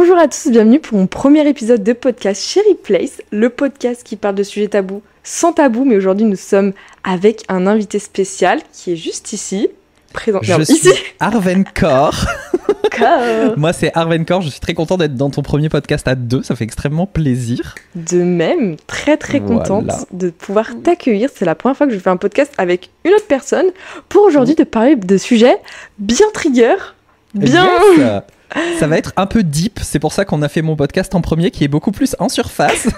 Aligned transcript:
Bonjour 0.00 0.16
à 0.16 0.28
tous, 0.28 0.48
bienvenue 0.48 0.78
pour 0.78 0.96
mon 0.96 1.08
premier 1.08 1.44
épisode 1.48 1.82
de 1.82 1.92
podcast 1.92 2.40
Cherry 2.40 2.76
Place, 2.76 3.20
le 3.32 3.48
podcast 3.48 4.04
qui 4.04 4.14
parle 4.14 4.36
de 4.36 4.44
sujets 4.44 4.68
tabous 4.68 5.02
sans 5.24 5.52
tabou, 5.52 5.84
mais 5.84 5.96
aujourd'hui 5.96 6.24
nous 6.24 6.36
sommes 6.36 6.72
avec 7.02 7.42
un 7.48 7.66
invité 7.66 7.98
spécial 7.98 8.60
qui 8.72 8.92
est 8.92 8.96
juste 8.96 9.32
ici, 9.32 9.68
présent 10.12 10.38
Je 10.40 10.52
non, 10.52 10.64
suis 10.64 10.74
ici. 10.74 10.92
Arven. 11.18 11.64
Corps. 11.74 12.26
Moi, 13.56 13.72
c'est 13.72 13.90
Arven 13.92 14.24
Kor. 14.24 14.40
Je 14.42 14.50
suis 14.50 14.60
très 14.60 14.72
content 14.72 14.98
d'être 14.98 15.16
dans 15.16 15.30
ton 15.30 15.42
premier 15.42 15.68
podcast 15.68 16.06
à 16.06 16.14
deux. 16.14 16.44
Ça 16.44 16.54
fait 16.54 16.62
extrêmement 16.62 17.06
plaisir. 17.06 17.74
De 17.96 18.22
même, 18.22 18.76
très 18.86 19.16
très 19.16 19.40
contente 19.40 19.86
Voilà. 19.86 20.04
de 20.12 20.30
pouvoir 20.30 20.68
t'accueillir. 20.84 21.28
C'est 21.34 21.44
la 21.44 21.56
première 21.56 21.76
fois 21.76 21.88
que 21.88 21.92
je 21.92 21.98
fais 21.98 22.10
un 22.10 22.16
podcast 22.16 22.52
avec 22.56 22.90
une 23.04 23.14
autre 23.14 23.26
personne 23.26 23.66
pour 24.08 24.22
aujourd'hui 24.22 24.54
te 24.54 24.62
parler 24.62 24.94
de 24.94 25.16
sujets 25.16 25.56
bien 25.98 26.26
trigger, 26.32 26.76
bien. 27.34 27.68
Yes. 27.96 28.22
Ça 28.78 28.86
va 28.86 28.96
être 28.98 29.12
un 29.16 29.26
peu 29.26 29.42
deep. 29.42 29.78
C'est 29.82 29.98
pour 29.98 30.12
ça 30.12 30.24
qu'on 30.24 30.42
a 30.42 30.48
fait 30.48 30.62
mon 30.62 30.76
podcast 30.76 31.14
en 31.14 31.20
premier 31.20 31.50
qui 31.50 31.64
est 31.64 31.68
beaucoup 31.68 31.92
plus 31.92 32.16
en 32.18 32.28
surface. 32.28 32.88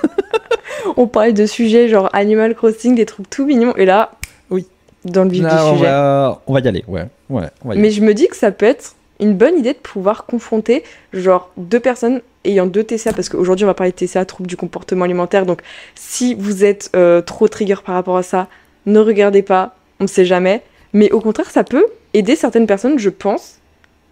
On 0.96 1.06
parlait 1.06 1.32
de 1.32 1.46
sujets 1.46 1.88
genre 1.88 2.08
Animal 2.12 2.54
Crossing, 2.54 2.94
des 2.94 3.06
trucs 3.06 3.28
tout 3.28 3.44
mignons, 3.44 3.74
et 3.76 3.84
là, 3.84 4.12
Oui. 4.50 4.66
dans 5.04 5.24
le 5.24 5.30
vif 5.30 5.42
Là, 5.42 5.56
du 5.56 5.62
on, 5.62 5.72
sujet. 5.74 5.86
va, 5.86 6.42
on 6.46 6.54
va 6.54 6.60
y 6.60 6.68
aller. 6.68 6.84
Ouais. 6.88 7.04
ouais 7.28 7.48
on 7.64 7.68
va 7.68 7.74
y 7.74 7.78
Mais 7.78 7.88
aller. 7.88 7.90
je 7.90 8.00
me 8.02 8.14
dis 8.14 8.28
que 8.28 8.36
ça 8.36 8.50
peut 8.50 8.66
être 8.66 8.94
une 9.18 9.34
bonne 9.34 9.58
idée 9.58 9.72
de 9.74 9.78
pouvoir 9.78 10.24
confronter 10.24 10.82
genre 11.12 11.50
deux 11.58 11.80
personnes 11.80 12.22
ayant 12.44 12.66
deux 12.66 12.82
TCA 12.84 13.12
parce 13.12 13.28
qu'aujourd'hui 13.28 13.64
on 13.64 13.68
va 13.68 13.74
parler 13.74 13.92
de 13.92 13.96
TCA, 13.96 14.24
troubles 14.24 14.48
du 14.48 14.56
comportement 14.56 15.04
alimentaire. 15.04 15.44
Donc 15.44 15.60
si 15.94 16.34
vous 16.34 16.64
êtes 16.64 16.90
euh, 16.96 17.20
trop 17.20 17.46
trigger 17.48 17.76
par 17.84 17.94
rapport 17.96 18.16
à 18.16 18.22
ça, 18.22 18.48
ne 18.86 18.98
regardez 19.00 19.42
pas, 19.42 19.76
on 20.00 20.04
ne 20.04 20.08
sait 20.08 20.24
jamais. 20.24 20.62
Mais 20.94 21.10
au 21.12 21.20
contraire, 21.20 21.50
ça 21.50 21.62
peut 21.64 21.84
aider 22.14 22.34
certaines 22.36 22.66
personnes, 22.66 22.98
je 22.98 23.10
pense, 23.10 23.56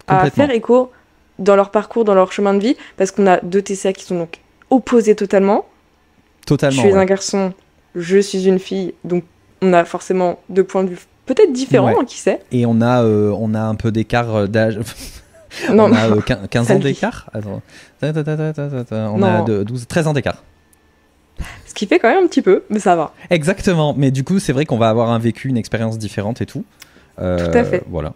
à 0.07 0.29
faire 0.29 0.51
écho 0.51 0.91
dans 1.39 1.55
leur 1.55 1.71
parcours, 1.71 2.05
dans 2.05 2.13
leur 2.13 2.31
chemin 2.31 2.53
de 2.53 2.59
vie, 2.59 2.77
parce 2.97 3.09
qu'on 3.11 3.25
a 3.27 3.37
deux 3.41 3.61
TCA 3.61 3.93
qui 3.93 4.03
sont 4.05 4.17
donc 4.19 4.39
opposés 4.69 5.15
totalement. 5.15 5.65
Totalement. 6.45 6.75
je 6.75 6.79
suis 6.81 6.93
ouais. 6.93 6.99
un 6.99 7.05
garçon, 7.05 7.53
je 7.95 8.19
suis 8.19 8.47
une 8.47 8.59
fille, 8.59 8.93
donc 9.03 9.23
on 9.61 9.73
a 9.73 9.83
forcément 9.85 10.39
deux 10.49 10.63
points 10.63 10.83
de 10.83 10.89
vue 10.89 10.99
peut-être 11.25 11.51
différents, 11.53 11.87
Ouais. 11.89 11.95
hein, 11.99 12.05
qui 12.05 12.17
sait. 12.17 12.39
Et 12.51 12.65
on 12.65 12.81
a, 12.81 13.03
euh, 13.03 13.31
on 13.37 13.53
a 13.53 13.61
un 13.61 13.75
peu 13.75 13.91
d'écart 13.91 14.35
euh, 14.35 14.47
d'âge. 14.47 14.79
Non, 15.73 15.85
on 15.85 15.93
a 15.93 16.09
euh, 16.11 16.21
quin- 16.21 16.47
15 16.47 16.67
Ça 16.67 16.75
ans 16.75 16.79
d'écart? 16.79 17.27
Attends. 17.33 17.61
On 18.91 19.17
Non. 19.17 19.27
a 19.27 19.41
de- 19.41 19.63
12, 19.63 19.87
13 19.87 20.05
ans 20.05 20.13
d'écart. 20.13 20.43
ce 21.65 21.73
qui 21.73 21.87
fait 21.87 21.97
quand 21.97 22.07
même 22.09 22.23
un 22.23 22.27
petit 22.27 22.43
peu, 22.43 22.63
mais 22.69 22.77
ça 22.79 22.95
va. 22.95 23.13
Exactement. 23.31 23.95
Mais 23.97 24.11
du 24.11 24.23
coup, 24.23 24.37
c'est 24.37 24.53
vrai 24.53 24.65
qu'on 24.65 24.77
va 24.77 24.89
avoir 24.89 25.09
un 25.09 25.17
vécu, 25.17 25.47
une 25.49 25.57
expérience 25.57 25.97
différente 25.97 26.41
et 26.41 26.45
tout. 26.45 26.65
Euh, 27.19 27.51
Tout 27.51 27.57
à 27.57 27.63
fait. 27.63 27.83
Voilà. 27.89 28.13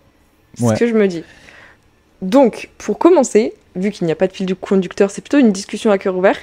C'est 0.53 0.63
Ouais. 0.63 0.75
ce 0.75 0.79
que 0.81 0.87
je 0.87 0.93
me 0.93 1.07
dis. 1.07 1.23
Donc, 2.23 2.69
pour 2.77 2.97
commencer, 2.97 3.53
vu 3.75 3.91
qu'il 3.91 4.05
n'y 4.05 4.11
a 4.11 4.15
pas 4.15 4.27
de 4.27 4.33
fil 4.33 4.45
du 4.45 4.55
conducteur, 4.55 5.11
c'est 5.11 5.21
plutôt 5.21 5.39
une 5.39 5.51
discussion 5.51 5.91
à 5.91 5.97
cœur 5.97 6.15
ouvert, 6.15 6.37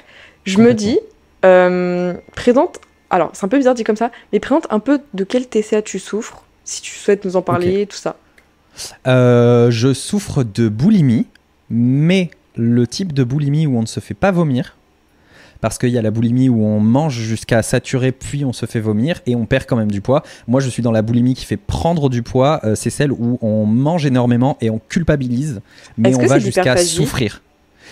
je 0.45 0.59
me 0.59 0.73
dis, 0.73 0.99
euh, 1.43 2.13
présente, 2.35 2.79
alors 3.09 3.31
c'est 3.33 3.45
un 3.45 3.49
peu 3.49 3.57
bizarre 3.57 3.73
dit 3.73 3.83
comme 3.83 3.95
ça, 3.95 4.11
mais 4.31 4.39
présente 4.39 4.67
un 4.69 4.79
peu 4.79 5.01
de 5.13 5.23
quel 5.23 5.47
TCA 5.47 5.81
tu 5.81 5.99
souffres, 5.99 6.43
si 6.63 6.81
tu 6.81 6.95
souhaites 6.95 7.25
nous 7.25 7.35
en 7.35 7.41
parler, 7.41 7.85
tout 7.87 7.97
ça. 7.97 8.15
Euh, 9.07 9.71
je 9.71 9.93
souffre 9.93 10.43
de 10.43 10.69
boulimie, 10.69 11.27
mais 11.69 12.29
le 12.55 12.85
type 12.85 13.13
de 13.13 13.23
boulimie 13.23 13.65
où 13.65 13.77
on 13.77 13.81
ne 13.81 13.87
se 13.87 13.99
fait 13.99 14.13
pas 14.13 14.31
vomir. 14.31 14.77
Parce 15.61 15.77
qu'il 15.77 15.89
y 15.89 15.97
a 15.97 16.01
la 16.01 16.11
boulimie 16.11 16.49
où 16.49 16.65
on 16.65 16.79
mange 16.79 17.13
jusqu'à 17.19 17.61
saturer, 17.61 18.11
puis 18.11 18.43
on 18.45 18.51
se 18.53 18.65
fait 18.65 18.79
vomir 18.79 19.21
et 19.27 19.35
on 19.35 19.45
perd 19.45 19.65
quand 19.67 19.75
même 19.77 19.91
du 19.91 20.01
poids. 20.01 20.23
Moi, 20.47 20.59
je 20.59 20.69
suis 20.69 20.81
dans 20.83 20.91
la 20.91 21.01
boulimie 21.03 21.35
qui 21.35 21.45
fait 21.45 21.57
prendre 21.57 22.09
du 22.09 22.23
poids. 22.23 22.59
euh, 22.63 22.75
c'est 22.75 22.89
celle 22.89 23.11
où 23.11 23.37
on 23.41 23.65
mange 23.65 24.05
énormément 24.05 24.57
et 24.61 24.69
on 24.69 24.79
culpabilise, 24.89 25.61
mais 25.97 26.15
on 26.15 26.25
va 26.25 26.39
jusqu'à 26.39 26.75
souffrir. 26.77 27.41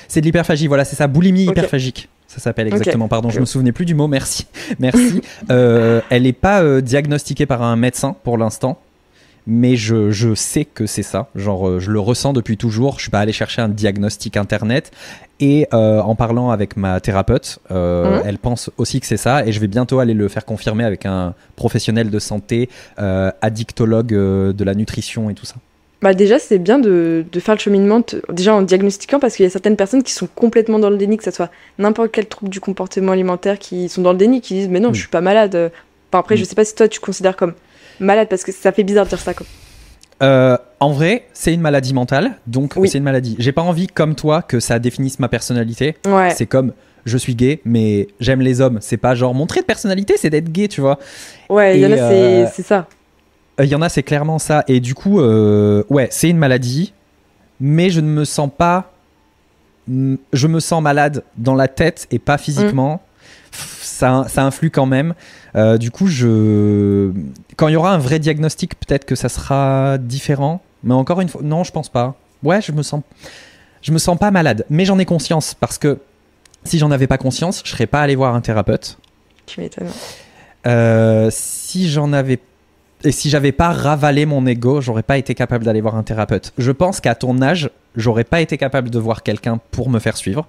C'est 0.08 0.22
de 0.22 0.26
l'hyperphagie, 0.26 0.68
voilà, 0.68 0.84
c'est 0.86 0.96
ça, 0.96 1.08
boulimie 1.08 1.46
hyperphagique. 1.46 2.10
Ça 2.28 2.40
s'appelle 2.40 2.68
exactement, 2.68 3.08
pardon, 3.08 3.30
je 3.30 3.36
Ok. 3.38 3.42
me 3.42 3.46
souvenais 3.46 3.72
plus 3.72 3.86
du 3.86 3.96
mot, 3.96 4.08
merci. 4.08 4.46
Merci. 4.80 5.22
Euh, 5.50 6.00
elle 6.12 6.24
n'est 6.24 6.34
pas 6.34 6.62
euh, 6.62 6.80
diagnostiquée 6.82 7.46
par 7.48 7.64
un 7.64 7.76
médecin 7.76 8.16
pour 8.24 8.38
l'instant, 8.38 8.80
mais 9.50 9.76
je, 9.76 10.12
je 10.12 10.34
sais 10.36 10.64
que 10.64 10.86
c'est 10.86 11.04
ça. 11.04 11.28
Genre, 11.36 11.68
euh, 11.68 11.80
je 11.80 11.92
le 11.92 12.00
ressens 12.00 12.32
depuis 12.34 12.56
toujours. 12.56 12.96
Je 12.98 13.02
suis 13.02 13.10
pas 13.12 13.20
allé 13.20 13.34
chercher 13.34 13.62
un 13.62 13.68
diagnostic 13.70 14.38
internet. 14.38 14.92
Et 15.42 15.68
euh, 15.74 16.02
en 16.02 16.16
parlant 16.16 16.50
avec 16.52 16.76
ma 16.78 17.00
thérapeute, 17.00 17.60
euh, 17.72 18.18
Mhm. 18.20 18.24
elle 18.28 18.38
pense 18.38 18.70
aussi 18.78 19.00
que 19.00 19.06
c'est 19.08 19.18
ça. 19.18 19.46
Et 19.46 19.52
je 19.52 19.60
vais 19.60 19.68
bientôt 19.68 20.00
aller 20.00 20.14
le 20.14 20.28
faire 20.28 20.46
confirmer 20.46 20.84
avec 20.84 21.06
un 21.06 21.34
professionnel 21.56 22.10
de 22.10 22.20
santé, 22.20 22.70
euh, 23.00 23.32
addictologue 23.42 24.08
de 24.14 24.64
la 24.64 24.76
nutrition 24.76 25.30
et 25.30 25.34
tout 25.34 25.46
ça. 25.46 25.56
Bah 26.02 26.14
déjà, 26.14 26.40
c'est 26.40 26.60
bien 26.60 26.80
de, 26.80 27.26
de 27.30 27.40
faire 27.42 27.56
le 27.56 27.60
cheminement, 27.60 28.02
déjà 28.32 28.54
en 28.54 28.62
diagnostiquant, 28.62 29.20
parce 29.20 29.36
qu'il 29.36 29.44
y 29.44 29.48
a 29.48 29.50
certaines 29.50 29.76
personnes 29.76 30.02
qui 30.04 30.14
sont 30.14 30.30
complètement 30.34 30.80
dans 30.80 30.90
le 30.90 30.96
déni, 30.98 31.18
que 31.18 31.26
ce 31.26 31.32
soit 31.32 31.50
n'importe 31.78 32.12
quel 32.14 32.26
trouble 32.28 32.50
du 32.50 32.62
comportement 32.62 33.12
alimentaire, 33.12 33.60
qui 33.60 33.90
sont 33.90 34.02
dans 34.02 34.14
le 34.14 34.18
déni, 34.18 34.40
qui 34.40 34.54
disent, 34.54 34.70
mais 34.70 34.80
non, 34.80 34.92
Mm. 34.92 34.94
je 34.96 35.00
suis 35.00 35.10
pas 35.10 35.20
malade. 35.22 35.56
Enfin, 36.12 36.20
après, 36.20 36.36
Mm. 36.36 36.38
je 36.38 36.44
sais 36.46 36.56
pas 36.56 36.64
si 36.64 36.74
toi, 36.76 36.88
tu 36.88 37.02
considères 37.02 37.36
comme 37.36 37.54
malade, 38.00 38.28
parce 38.30 38.44
que 38.44 38.52
ça 38.52 38.72
fait 38.72 38.84
bizarre 38.84 39.06
de 39.06 39.10
dire 39.10 39.20
ça. 39.20 39.34
Comme... 39.34 39.48
Euh, 40.22 40.58
en 40.80 40.92
vrai, 40.92 41.26
c'est 41.34 41.54
une 41.54 41.62
maladie 41.62 41.94
mentale, 41.94 42.34
donc 42.48 42.74
Oui. 42.76 42.90
c'est 42.90 42.98
une 42.98 43.04
maladie. 43.04 43.36
J'ai 43.40 43.52
pas 43.52 43.62
envie, 43.62 43.88
comme 43.88 44.16
toi, 44.16 44.42
que 44.42 44.60
ça 44.60 44.80
définisse 44.80 45.20
ma 45.20 45.28
personnalité. 45.30 45.96
Ouais. 46.08 46.32
C'est 46.36 46.46
comme 46.46 46.74
je 47.06 47.18
suis 47.18 47.36
gay, 47.36 47.62
mais 47.66 48.08
j'aime 48.20 48.42
les 48.42 48.60
hommes. 48.62 48.80
C'est 48.82 48.98
pas 48.98 49.16
genre 49.16 49.34
mon 49.34 49.46
trait 49.48 49.62
de 49.62 49.66
personnalité, 49.66 50.16
c'est 50.18 50.30
d'être 50.30 50.52
gay, 50.52 50.68
tu 50.68 50.82
vois. 50.82 51.00
Ouais, 51.50 51.78
il 51.80 51.82
y 51.82 51.86
en 51.86 51.92
a, 51.92 51.96
euh, 51.96 52.46
c'est 52.54 52.64
ça. 52.66 52.88
Il 53.62 53.66
y 53.68 53.76
en 53.76 53.82
a, 53.82 53.90
c'est 53.90 54.04
clairement 54.04 54.40
ça. 54.40 54.64
Et 54.68 54.80
du 54.80 54.96
coup, 54.96 55.20
euh, 55.20 55.84
ouais, 55.90 56.08
c'est 56.12 56.30
une 56.30 56.38
maladie, 56.38 56.94
mais 57.60 57.90
je 57.90 58.00
ne 58.02 58.08
me 58.08 58.26
sens 58.26 58.50
pas. 58.56 58.92
mm, 59.88 60.16
Je 60.34 60.48
me 60.48 60.60
sens 60.60 60.82
malade 60.82 61.24
dans 61.38 61.56
la 61.56 61.68
tête 61.68 62.08
et 62.12 62.20
pas 62.20 62.38
physiquement. 62.38 62.98
Pff, 62.98 63.06
Ça, 64.00 64.24
ça 64.30 64.46
influe 64.46 64.70
quand 64.70 64.86
même. 64.86 65.14
Euh, 65.58 65.78
du 65.78 65.92
coup, 65.92 66.08
je... 66.08 67.12
quand 67.58 67.68
il 67.68 67.74
y 67.74 67.76
aura 67.76 67.94
un 67.94 67.98
vrai 67.98 68.18
diagnostic, 68.18 68.80
peut-être 68.80 69.04
que 69.04 69.14
ça 69.14 69.28
sera 69.28 69.98
différent. 69.98 70.62
Mais 70.86 70.94
encore 70.94 71.20
une 71.20 71.28
fois, 71.28 71.42
non, 71.44 71.66
je 71.66 71.74
pense 71.74 71.90
pas. 71.90 72.16
Ouais, 72.42 72.62
je 72.62 72.72
me 72.72 72.82
sens, 72.82 73.02
je 73.82 73.92
me 73.92 73.98
sens 73.98 74.18
pas 74.18 74.32
malade, 74.32 74.66
mais 74.70 74.86
j'en 74.86 74.98
ai 75.00 75.04
conscience 75.04 75.54
parce 75.54 75.78
que 75.78 76.00
si 76.64 76.78
j'en 76.78 76.92
avais 76.92 77.08
pas 77.08 77.18
conscience, 77.18 77.62
je 77.66 77.72
serais 77.72 77.88
pas 77.88 78.00
allé 78.00 78.16
voir 78.16 78.36
un 78.36 78.40
thérapeute. 78.40 79.00
Tu 79.46 79.60
m'étonnes. 79.60 79.90
Euh, 80.66 81.28
si 81.30 81.90
j'en 81.90 82.14
avais 82.14 82.40
et 83.04 83.12
si 83.12 83.30
j'avais 83.30 83.52
pas 83.52 83.74
ravalé 83.74 84.26
mon 84.26 84.46
ego, 84.46 84.80
j'aurais 84.80 85.04
pas 85.04 85.18
été 85.18 85.36
capable 85.36 85.66
d'aller 85.66 85.82
voir 85.82 85.96
un 85.96 86.04
thérapeute. 86.04 86.54
Je 86.58 86.72
pense 86.72 87.02
qu'à 87.02 87.16
ton 87.16 87.42
âge, 87.42 87.70
j'aurais 87.98 88.24
pas 88.24 88.40
été 88.40 88.58
capable 88.58 88.90
de 88.90 89.00
voir 89.00 89.24
quelqu'un 89.24 89.60
pour 89.72 89.90
me 89.90 90.00
faire 90.00 90.16
suivre. 90.16 90.48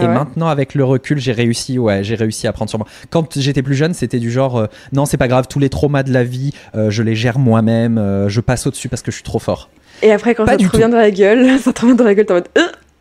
Et 0.00 0.06
maintenant, 0.08 0.48
avec 0.48 0.74
le 0.74 0.84
recul, 0.84 1.18
j'ai 1.18 1.32
réussi. 1.32 1.78
Ouais, 1.78 2.02
j'ai 2.04 2.14
réussi 2.14 2.46
à 2.46 2.52
prendre 2.52 2.68
sur 2.70 2.78
moi. 2.78 2.86
Quand 3.10 3.38
j'étais 3.38 3.62
plus 3.62 3.74
jeune, 3.74 3.92
c'était 3.94 4.18
du 4.18 4.30
genre, 4.30 4.56
euh, 4.58 4.66
non, 4.92 5.04
c'est 5.06 5.16
pas 5.16 5.28
grave, 5.28 5.46
tous 5.48 5.58
les 5.58 5.68
traumas 5.68 6.02
de 6.02 6.12
la 6.12 6.24
vie, 6.24 6.52
euh, 6.74 6.90
je 6.90 7.02
les 7.02 7.14
gère 7.14 7.38
moi-même. 7.38 7.98
euh, 7.98 8.28
je 8.28 8.40
passe 8.40 8.66
au-dessus 8.66 8.88
parce 8.88 9.02
que 9.02 9.10
je 9.10 9.16
suis 9.16 9.24
trop 9.24 9.38
fort. 9.38 9.68
Et 10.02 10.10
après, 10.12 10.34
quand 10.34 10.44
Pas 10.44 10.52
ça 10.52 10.58
te 10.58 10.64
revient 10.64 10.84
tout. 10.84 10.90
dans 10.90 10.96
la 10.98 11.10
gueule, 11.10 11.58
ça 11.62 11.72
te 11.72 11.80
revient 11.82 11.94
dans 11.96 12.04
la 12.04 12.14
gueule, 12.14 12.26
t'es 12.26 12.32
en 12.32 12.36
mode 12.36 12.48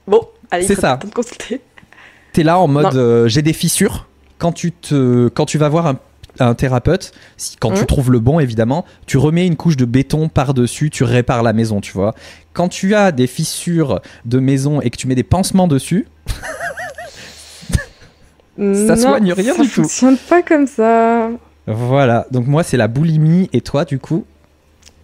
bon, 0.08 0.22
allez, 0.52 0.66
C'est 0.66 0.76
ça. 0.80 0.98
de 0.98 1.10
consulter. 1.14 1.62
T'es 2.34 2.44
là 2.44 2.60
en 2.60 2.68
mode, 2.68 3.28
j'ai 3.28 3.42
des 3.42 3.54
fissures. 3.54 4.08
Quand 4.38 4.52
tu 4.52 4.72
te, 4.72 5.28
quand 5.30 5.46
tu 5.46 5.58
vas 5.58 5.70
voir 5.70 5.86
un, 5.88 6.00
un 6.40 6.54
thérapeute, 6.56 7.12
si, 7.38 7.58
quand 7.58 7.72
tu 7.74 7.82
Mhm. 7.82 7.86
trouves 7.88 8.12
le 8.12 8.20
bon 8.20 8.40
évidemment, 8.40 8.86
tu 9.06 9.18
remets 9.18 9.46
une 9.46 9.56
couche 9.58 9.78
de 9.78 9.86
béton 9.86 10.30
par 10.30 10.54
dessus, 10.54 10.90
tu 10.90 11.04
répares 11.04 11.44
la 11.44 11.54
maison, 11.54 11.80
tu 11.82 11.92
vois. 11.92 12.16
Quand 12.54 12.68
tu 12.70 12.96
as 12.96 13.12
des 13.12 13.28
fissures 13.28 14.02
de 14.26 14.40
maison 14.40 14.82
et 14.82 14.90
que 14.90 14.98
tu 14.98 15.08
mets 15.08 15.16
des 15.16 15.24
pansements 15.24 15.68
dessus, 15.68 16.08
Ça 18.88 18.96
soigne 18.96 19.34
rien 19.34 19.54
ça 19.56 19.62
du 19.64 19.68
tout. 19.70 19.82
fonctionne 19.82 20.18
pas 20.18 20.42
comme 20.42 20.68
ça. 20.68 21.30
voilà. 21.68 22.28
Donc 22.32 22.48
moi 22.48 22.64
c'est 22.64 22.78
la 22.78 22.88
boulimie 22.88 23.50
et 23.54 23.62
toi 23.62 23.86
du 23.86 24.00
coup, 24.00 24.26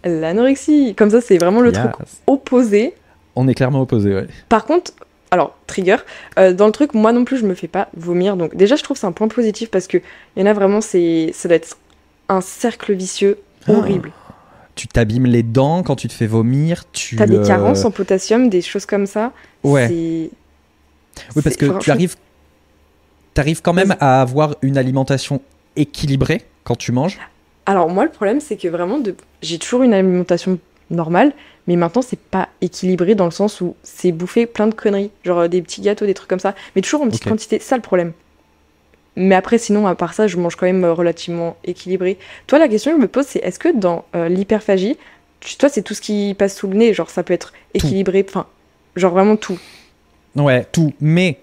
L'anorexie, 0.04 0.94
comme 0.96 1.10
ça, 1.10 1.20
c'est 1.20 1.38
vraiment 1.38 1.60
le 1.60 1.70
Yes. 1.72 1.78
truc 1.80 1.92
opposé. 2.28 2.94
on 3.34 3.48
est 3.48 3.54
clairement 3.54 3.80
opposés. 3.82 4.14
Ouais. 4.14 4.26
Par 4.48 4.64
contre, 4.64 4.92
alors, 5.32 5.56
trigger, 5.66 5.96
euh, 6.38 6.52
dans 6.54 6.66
le 6.66 6.72
truc, 6.72 6.94
moi 6.94 7.12
non 7.12 7.24
plus, 7.24 7.36
je 7.36 7.44
me 7.46 7.54
fais 7.54 7.66
pas 7.68 7.88
vomir. 7.96 8.36
Donc, 8.36 8.54
déjà, 8.56 8.76
je 8.76 8.82
trouve 8.82 8.94
que 8.96 9.00
c'est 9.00 9.06
un 9.06 9.12
point 9.12 9.28
positif 9.28 9.70
parce 9.70 9.86
que 9.88 9.98
il 10.36 10.40
y 10.40 10.42
en 10.42 10.46
a 10.46 10.52
vraiment, 10.54 10.80
c'est, 10.80 11.30
ça 11.34 11.48
doit 11.48 11.56
être 11.56 11.76
un 12.28 12.40
cercle 12.40 12.94
vicieux 12.94 13.38
horrible. 13.68 14.12
Tu 14.76 14.86
t'abîmes 14.86 15.26
les 15.26 15.42
dents 15.42 15.82
quand 15.82 15.96
tu 15.96 16.06
te 16.08 16.12
fais 16.14 16.28
vomir. 16.28 16.84
Tu 16.92 17.16
T'as 17.16 17.26
des 17.26 17.38
euh, 17.38 17.44
carences 17.46 17.84
en 17.84 17.90
potassium, 17.90 18.48
des 18.48 18.62
choses 18.62 18.86
comme 18.86 19.06
ça. 19.06 19.32
Ouais. 19.64 19.88
Oui, 19.90 21.42
parce 21.42 21.56
que 21.56 21.78
tu 21.80 21.90
arrives, 21.90 22.14
t'arrives 23.38 23.62
quand 23.62 23.72
même 23.72 23.94
à 24.00 24.20
avoir 24.20 24.56
une 24.62 24.76
alimentation 24.76 25.40
équilibrée 25.76 26.42
quand 26.64 26.74
tu 26.74 26.90
manges. 26.90 27.20
Alors, 27.66 27.88
moi, 27.88 28.02
le 28.02 28.10
problème, 28.10 28.40
c'est 28.40 28.56
que 28.56 28.66
vraiment, 28.66 28.98
de... 28.98 29.14
j'ai 29.42 29.60
toujours 29.60 29.84
une 29.84 29.94
alimentation 29.94 30.58
normale, 30.90 31.32
mais 31.68 31.76
maintenant, 31.76 32.02
c'est 32.02 32.18
pas 32.18 32.48
équilibré 32.62 33.14
dans 33.14 33.26
le 33.26 33.30
sens 33.30 33.60
où 33.60 33.76
c'est 33.84 34.10
bouffé 34.10 34.46
plein 34.46 34.66
de 34.66 34.74
conneries. 34.74 35.12
Genre 35.22 35.38
euh, 35.38 35.46
des 35.46 35.62
petits 35.62 35.82
gâteaux, 35.82 36.04
des 36.04 36.14
trucs 36.14 36.28
comme 36.28 36.40
ça. 36.40 36.56
Mais 36.74 36.82
toujours 36.82 37.02
en 37.02 37.06
petite 37.06 37.28
quantité. 37.28 37.60
Ça, 37.60 37.76
le 37.76 37.82
problème. 37.82 38.12
Mais 39.14 39.36
après, 39.36 39.58
sinon, 39.58 39.86
à 39.86 39.94
part 39.94 40.14
ça, 40.14 40.26
je 40.26 40.36
mange 40.36 40.56
quand 40.56 40.66
même 40.66 40.82
euh, 40.82 40.92
relativement 40.92 41.56
équilibré. 41.62 42.18
Toi, 42.48 42.58
la 42.58 42.66
question 42.66 42.90
que 42.90 42.96
je 42.96 43.02
me 43.02 43.06
pose, 43.06 43.26
c'est 43.26 43.38
est-ce 43.44 43.60
que 43.60 43.72
dans 43.72 44.04
euh, 44.16 44.28
l'hyperphagie, 44.28 44.96
toi, 45.60 45.68
c'est 45.68 45.82
tout 45.82 45.94
ce 45.94 46.00
qui 46.00 46.34
passe 46.36 46.56
sous 46.56 46.66
le 46.66 46.74
nez, 46.74 46.92
genre 46.92 47.08
ça 47.08 47.22
peut 47.22 47.34
être 47.34 47.52
équilibré, 47.72 48.26
enfin, 48.28 48.46
genre 48.96 49.12
vraiment 49.12 49.36
tout. 49.36 49.60
Ouais, 50.34 50.66
tout. 50.72 50.92
Mais 51.00 51.38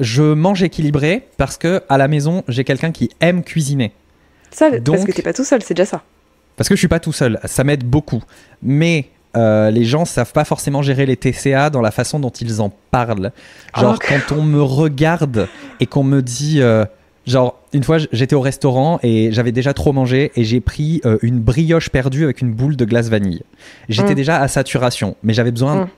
je 0.00 0.22
mange 0.34 0.62
équilibré 0.62 1.26
parce 1.36 1.56
que 1.56 1.82
à 1.88 1.98
la 1.98 2.08
maison, 2.08 2.42
j'ai 2.48 2.64
quelqu'un 2.64 2.90
qui 2.92 3.10
aime 3.20 3.42
cuisiner. 3.44 3.92
Ça, 4.50 4.70
parce 4.70 4.82
Donc- 4.82 5.06
que 5.06 5.12
t'es 5.12 5.22
pas 5.22 5.32
tout 5.32 5.44
seul, 5.44 5.62
c'est 5.62 5.74
déjà 5.74 5.86
ça. 5.86 6.02
Parce 6.56 6.68
que 6.68 6.74
je 6.74 6.80
suis 6.80 6.88
pas 6.88 7.00
tout 7.00 7.12
seul, 7.12 7.38
ça 7.44 7.62
m'aide 7.64 7.84
beaucoup. 7.84 8.22
Mais 8.62 9.06
euh, 9.36 9.70
les 9.70 9.84
gens 9.84 10.04
savent 10.04 10.32
pas 10.32 10.44
forcément 10.44 10.82
gérer 10.82 11.06
les 11.06 11.16
TCA 11.16 11.70
dans 11.70 11.80
la 11.80 11.90
façon 11.92 12.18
dont 12.18 12.30
ils 12.30 12.60
en 12.60 12.70
parlent. 12.90 13.30
Genre 13.78 13.96
Oh, 13.96 14.04
quand 14.06 14.34
on 14.36 14.42
me 14.42 14.60
regarde 14.60 15.48
et 15.78 15.86
qu'on 15.86 16.02
me 16.02 16.20
dit, 16.20 16.60
euh, 16.60 16.84
genre 17.26 17.60
une 17.72 17.84
fois 17.84 17.98
j'étais 18.12 18.34
au 18.34 18.40
restaurant 18.40 18.98
et 19.04 19.30
j'avais 19.30 19.52
déjà 19.52 19.72
trop 19.72 19.92
mangé 19.92 20.32
et 20.34 20.42
j'ai 20.44 20.60
pris 20.60 21.00
euh, 21.04 21.16
une 21.22 21.38
brioche 21.38 21.88
perdue 21.90 22.24
avec 22.24 22.40
une 22.40 22.52
boule 22.52 22.76
de 22.76 22.84
glace 22.84 23.08
vanille. 23.08 23.42
J'étais 23.88 24.12
Mm. 24.12 24.16
déjà 24.16 24.40
à 24.40 24.48
saturation, 24.48 25.14
mais 25.22 25.32
j'avais 25.32 25.52
besoin 25.52 25.84
Mm. 25.84 25.88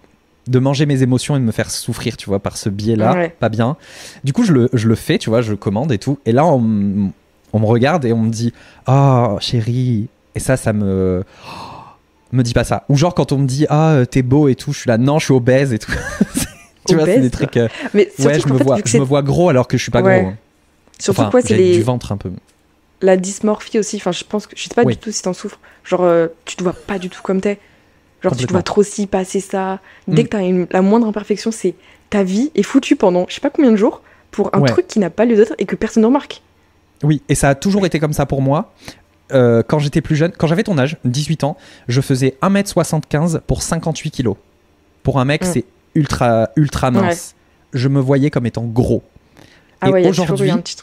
De 0.48 0.58
manger 0.58 0.86
mes 0.86 1.02
émotions 1.02 1.36
et 1.36 1.38
de 1.40 1.44
me 1.44 1.52
faire 1.52 1.70
souffrir, 1.70 2.16
tu 2.16 2.26
vois, 2.28 2.40
par 2.40 2.56
ce 2.56 2.68
biais-là, 2.68 3.12
Ouais. 3.14 3.34
pas 3.38 3.48
bien. 3.48 3.76
Du 4.24 4.32
coup 4.32 4.42
je 4.44 4.52
le, 4.52 4.68
je 4.72 4.88
le 4.88 4.94
fais, 4.94 5.18
tu 5.18 5.30
vois, 5.30 5.40
je 5.42 5.54
commande 5.54 5.92
et 5.92 5.98
tout. 5.98 6.18
Et 6.26 6.32
là 6.32 6.44
on, 6.46 7.12
on 7.52 7.58
me 7.60 7.66
regarde 7.66 8.04
et 8.04 8.12
on 8.12 8.22
me 8.22 8.30
dit, 8.30 8.52
oh 8.88 9.36
chérie, 9.40 10.08
et 10.34 10.40
ça, 10.40 10.56
ça 10.56 10.72
me. 10.72 11.22
me 12.32 12.42
dis 12.42 12.54
pas 12.54 12.64
ça. 12.64 12.84
Ou 12.88 12.96
genre 12.96 13.14
quand 13.14 13.32
on 13.32 13.38
me 13.38 13.46
dit 13.46 13.66
ah 13.68 14.00
t'es 14.10 14.22
beau 14.22 14.48
et 14.48 14.54
tout, 14.54 14.72
je 14.72 14.78
suis 14.80 14.88
là 14.88 14.98
non 14.98 15.18
je 15.18 15.26
suis 15.26 15.34
obèse 15.34 15.72
et 15.72 15.78
tout. 15.78 15.92
tu 16.88 16.94
vois 16.96 17.04
c'est 17.06 17.20
des 17.20 17.30
trucs. 17.30 17.56
euh, 17.56 17.68
Mais 17.94 18.08
ouais 18.18 18.40
je 18.40 18.48
me 18.48 18.58
fait, 18.58 18.64
vois 18.64 18.78
je 18.84 18.98
me 18.98 19.22
gros 19.22 19.48
alors 19.48 19.68
que 19.68 19.76
je 19.76 19.82
suis 19.82 19.92
pas 19.92 20.02
Ouais. 20.02 20.20
gros. 20.22 20.30
hein. 20.30 20.36
Surtout 20.98 21.20
Enfin, 21.22 21.30
quoi, 21.30 21.40
c'est 21.42 21.56
les... 21.56 21.76
du 21.76 21.82
ventre 21.82 22.12
un 22.12 22.16
peu. 22.16 22.30
la 23.00 23.16
dysmorphie 23.16 23.78
aussi. 23.78 23.96
Enfin, 23.96 24.12
je 24.12 24.22
pense 24.24 24.46
que 24.46 24.54
je 24.56 24.62
sais 24.62 24.74
pas 24.74 24.82
Oui. 24.84 24.94
du 24.94 24.98
tout 24.98 25.10
si 25.12 25.20
t'en 25.22 25.32
souffres. 25.32 25.58
Genre, 25.84 26.02
euh, 26.04 26.28
tu 26.44 26.54
te 26.56 26.62
vois 26.62 26.74
pas 26.74 26.98
du 27.00 27.10
tout 27.10 27.22
comme 27.22 27.40
t'es. 27.40 27.58
Genre, 28.22 28.36
tu 28.36 28.46
vois 28.46 28.62
trop 28.62 28.82
ci, 28.82 29.06
pas 29.06 29.18
assez 29.20 29.40
ça. 29.40 29.80
Dès 30.08 30.22
Mm. 30.22 30.24
que 30.24 30.28
t'as 30.30 30.42
une- 30.42 30.66
la 30.70 30.82
moindre 30.82 31.06
imperfection, 31.08 31.50
c'est 31.50 31.74
ta 32.10 32.22
vie 32.22 32.50
est 32.54 32.62
foutue 32.62 32.94
pendant 32.96 33.26
je 33.28 33.34
sais 33.34 33.40
pas 33.40 33.50
combien 33.50 33.70
de 33.72 33.76
jours 33.76 34.02
pour 34.30 34.54
un 34.54 34.60
Ouais. 34.60 34.68
truc 34.68 34.86
qui 34.86 34.98
n'a 34.98 35.10
pas 35.10 35.24
lieu 35.24 35.36
d'être 35.36 35.54
et 35.58 35.64
que 35.66 35.74
personne 35.76 36.02
ne 36.02 36.06
remarque. 36.06 36.42
Oui 37.02 37.22
et 37.28 37.34
ça 37.34 37.48
a 37.48 37.54
toujours 37.54 37.84
été 37.86 37.98
comme 37.98 38.12
ça 38.12 38.26
pour 38.26 38.42
moi. 38.42 38.72
Euh, 39.32 39.62
quand 39.66 39.78
j'étais 39.78 40.02
plus 40.02 40.14
jeune, 40.14 40.30
quand 40.36 40.46
j'avais 40.46 40.62
ton 40.62 40.76
âge, 40.78 40.98
18 41.04 41.42
ans, 41.42 41.56
je 41.88 42.00
faisais 42.02 42.36
1m75 42.42 43.40
pour 43.46 43.62
58 43.62 44.10
kilos. 44.10 44.36
Pour 45.02 45.18
un 45.18 45.24
mec, 45.24 45.42
Mm. 45.42 45.46
c'est 45.52 45.64
ultra, 45.94 46.50
ultra 46.56 46.90
mince. 46.90 47.34
Je 47.72 47.88
me 47.88 47.98
voyais 48.00 48.30
comme 48.30 48.46
étant 48.46 48.62
gros. 48.64 49.02
Ah 49.80 49.88
Et 49.88 49.92
ouais, 49.92 50.06
aujourd'hui- 50.08 50.50
un 50.50 50.58
petit. 50.58 50.76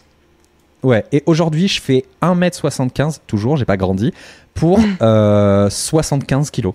Ouais, 0.82 1.06
et 1.12 1.24
aujourd'hui, 1.26 1.68
je 1.68 1.80
fais 1.82 2.06
1m75, 2.22 3.22
toujours, 3.28 3.56
j'ai 3.58 3.66
pas 3.66 3.78
grandi, 3.78 4.14
pour 4.54 4.80
euh, 5.02 5.70
75 5.70 6.50
kilos. 6.52 6.74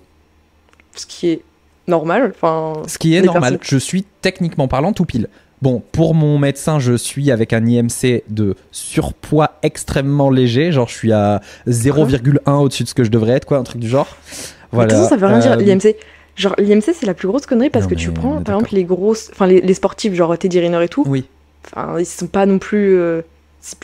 Ce 0.95 1.05
qui 1.05 1.29
est 1.29 1.41
normal. 1.87 2.33
Enfin, 2.35 2.81
Ce 2.87 2.97
qui 2.97 3.15
est 3.15 3.21
normal. 3.21 3.57
personnes- 3.57 3.59
Je 3.61 3.77
suis 3.77 4.05
techniquement 4.21 4.67
parlant 4.67 4.93
tout 4.93 5.05
pile. 5.05 5.27
Bon, 5.61 5.81
pour 5.93 6.13
mon 6.13 6.37
médecin, 6.37 6.79
je 6.79 6.93
suis 6.93 7.31
avec 7.31 7.53
un 7.53 7.65
IMC 7.65 8.23
de 8.29 8.55
surpoids 8.71 9.51
extrêmement 9.63 10.29
léger. 10.29 10.71
Genre, 10.71 10.87
je 10.87 10.93
suis 10.93 11.11
à 11.13 11.41
0,1 11.67 12.57
au-dessus 12.59 12.83
de 12.83 12.87
ce 12.89 12.93
que 12.93 13.03
je 13.03 13.09
devrais 13.09 13.33
être, 13.33 13.45
quoi, 13.45 13.57
un 13.57 13.63
truc 13.63 13.79
du 13.79 13.87
genre. 13.87 14.07
Mais 14.31 14.37
Voilà. 14.71 14.89
toute 14.89 14.97
façon, 15.03 15.09
ça 15.09 15.15
veut 15.17 15.27
rien 15.27 15.39
dire. 15.39 15.53
Euh, 15.53 15.55
L'IMC, 15.55 15.95
genre 16.35 16.55
l'IMC, 16.57 16.93
c'est 16.93 17.05
la 17.05 17.13
plus 17.13 17.27
grosse 17.27 17.45
connerie 17.45 17.69
parce 17.69 17.85
Non, 17.85 17.89
que 17.89 17.95
tu 17.95 18.11
prends, 18.11 18.41
par 18.41 18.55
exemple, 18.55 18.75
les 18.75 18.83
grosses, 18.83 19.29
enfin 19.31 19.47
les, 19.47 19.61
les 19.61 19.73
sportifs, 19.73 20.13
genre 20.13 20.37
Teddy 20.37 20.59
Riner 20.59 20.83
et 20.83 20.89
tout. 20.89 21.03
Oui. 21.07 21.25
Enfin, 21.65 21.99
ils 21.99 22.05
sont 22.05 22.27
pas 22.27 22.45
non 22.45 22.59
plus. 22.59 22.97
euh, 22.97 23.21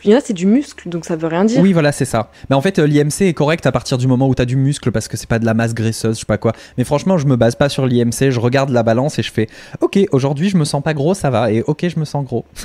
Il 0.04 0.12
y 0.12 0.14
en 0.14 0.18
a, 0.18 0.22
c'est 0.22 0.34
du 0.34 0.46
muscle, 0.46 0.90
donc 0.90 1.06
ça 1.06 1.16
veut 1.16 1.28
rien 1.28 1.44
dire. 1.46 1.62
Oui, 1.62 1.74
voilà, 1.74 1.92
c'est 1.92 2.06
ça. 2.06 2.30
Mais 2.50 2.56
en 2.56 2.62
fait, 2.62 2.78
euh, 2.80 2.86
l'IMC 2.86 3.22
est 3.22 3.34
correct 3.34 3.66
à 3.66 3.72
partir 3.72 3.98
du 3.98 4.08
moment 4.08 4.28
où 4.28 4.36
tu 4.36 4.42
as 4.42 4.46
du 4.46 4.56
muscle 4.56 4.92
parce 4.92 5.08
que 5.08 5.18
c'est 5.18 5.28
pas 5.30 5.40
de 5.40 5.46
la 5.46 5.54
masse 5.54 5.74
graisseuse, 5.74 6.16
je 6.16 6.20
sais 6.20 6.26
pas 6.26 6.38
quoi. 6.38 6.54
Mais 6.78 6.84
franchement, 6.84 7.18
je 7.18 7.26
me 7.26 7.36
base 7.36 7.56
pas 7.56 7.70
sur 7.70 7.86
l'IMC, 7.88 8.30
je 8.30 8.40
regarde 8.40 8.70
la 8.70 8.84
balance 8.84 9.18
et 9.20 9.24
je 9.24 9.32
fais 9.32 9.48
OK, 9.80 10.00
aujourd'hui, 10.12 10.50
je 10.50 10.58
me 10.58 10.66
sens 10.66 10.84
pas 10.84 10.94
gros, 10.94 11.14
ça 11.14 11.30
va. 11.30 11.52
Et 11.52 11.62
OK, 11.64 11.88
je 11.88 12.00
me 12.00 12.06
sens 12.06 12.26
gros. 12.26 12.46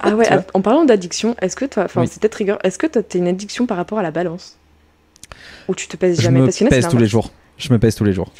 Ah 0.00 0.16
ouais. 0.16 0.26
Tu 0.26 0.34
En 0.54 0.62
parlant 0.62 0.84
d'addiction, 0.84 1.36
est-ce 1.40 1.54
que 1.54 1.64
toi, 1.64 1.84
enfin, 1.84 2.00
Oui. 2.00 2.08
c'est 2.10 2.20
peut-être 2.20 2.32
trigger. 2.32 2.56
Est-ce 2.64 2.76
que 2.76 2.88
toi, 2.88 3.04
t'as 3.04 3.18
une 3.20 3.28
addiction 3.28 3.66
par 3.66 3.76
rapport 3.76 4.00
à 4.00 4.02
la 4.02 4.10
balance? 4.10 4.56
Ou 5.68 5.76
tu 5.76 5.86
te 5.86 5.96
pèses 5.96 6.16
Je 6.16 6.22
jamais 6.22 6.40
me 6.40 6.46
Parce 6.46 6.60
en 6.60 6.66
a, 6.66 6.70
pèse 6.70 6.88
tous 6.88 6.98
les 6.98 7.06
jours. 7.06 7.30
Je 7.56 7.72
me 7.72 7.78
pèse 7.78 7.94
tous 7.94 8.02
les 8.02 8.12
jours. 8.12 8.32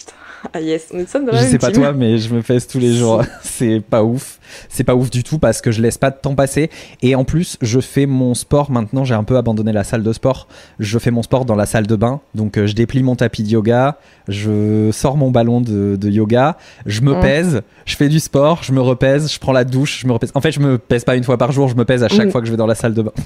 Ah 0.54 0.60
yes, 0.60 0.92
est 0.92 1.08
ça 1.08 1.18
dans 1.18 1.26
la 1.32 1.38
Je 1.38 1.42
même 1.42 1.50
sais 1.50 1.58
pas 1.58 1.70
toi, 1.72 1.92
mais 1.92 2.18
je 2.18 2.32
me 2.32 2.42
pèse 2.42 2.66
tous 2.66 2.78
les 2.78 2.92
jours. 2.98 3.22
c'est 3.42 3.80
pas 3.80 4.02
ouf. 4.04 4.38
C'est 4.68 4.84
pas 4.84 4.94
ouf 4.94 5.10
du 5.10 5.22
tout 5.24 5.38
parce 5.38 5.60
que 5.60 5.70
je 5.70 5.82
laisse 5.82 5.98
pas 5.98 6.10
de 6.10 6.16
temps 6.16 6.34
passer. 6.34 6.70
Et 7.02 7.14
en 7.14 7.24
plus, 7.24 7.56
je 7.62 7.80
fais 7.80 8.06
mon 8.06 8.34
sport 8.34 8.70
maintenant. 8.70 9.04
J'ai 9.04 9.14
un 9.14 9.24
peu 9.24 9.36
abandonné 9.36 9.72
la 9.72 9.82
salle 9.84 10.02
de 10.02 10.12
sport. 10.12 10.46
Je 10.78 10.98
fais 10.98 11.10
mon 11.10 11.22
sport 11.22 11.44
dans 11.44 11.56
la 11.56 11.66
salle 11.66 11.86
de 11.86 11.96
bain. 11.96 12.20
Donc, 12.34 12.56
euh, 12.58 12.66
je 12.66 12.74
déplie 12.74 13.02
mon 13.02 13.16
tapis 13.16 13.42
de 13.42 13.48
yoga. 13.48 13.98
Je 14.28 14.90
sors 14.92 15.16
mon 15.16 15.30
ballon 15.30 15.60
de, 15.60 15.96
de 15.96 16.10
yoga. 16.10 16.56
Je 16.86 17.00
me 17.00 17.14
Mm. 17.14 17.20
pèse. 17.20 17.62
Je 17.86 17.96
fais 17.96 18.08
du 18.08 18.20
sport. 18.20 18.62
Je 18.62 18.72
me 18.72 18.80
repèse. 18.80 19.32
Je 19.32 19.38
prends 19.40 19.52
la 19.52 19.64
douche. 19.64 20.00
Je 20.02 20.06
me 20.06 20.12
repèse. 20.12 20.30
En 20.34 20.40
fait, 20.40 20.52
je 20.52 20.60
me 20.60 20.78
pèse 20.78 21.04
pas 21.04 21.16
une 21.16 21.24
fois 21.24 21.38
par 21.38 21.50
jour. 21.52 21.68
Je 21.68 21.74
me 21.74 21.84
pèse 21.84 22.02
à 22.04 22.08
chaque 22.08 22.28
Mm. 22.28 22.30
fois 22.30 22.40
que 22.40 22.46
je 22.46 22.52
vais 22.52 22.56
dans 22.58 22.66
la 22.66 22.74
salle 22.76 22.94
de 22.94 23.02
bain. 23.02 23.12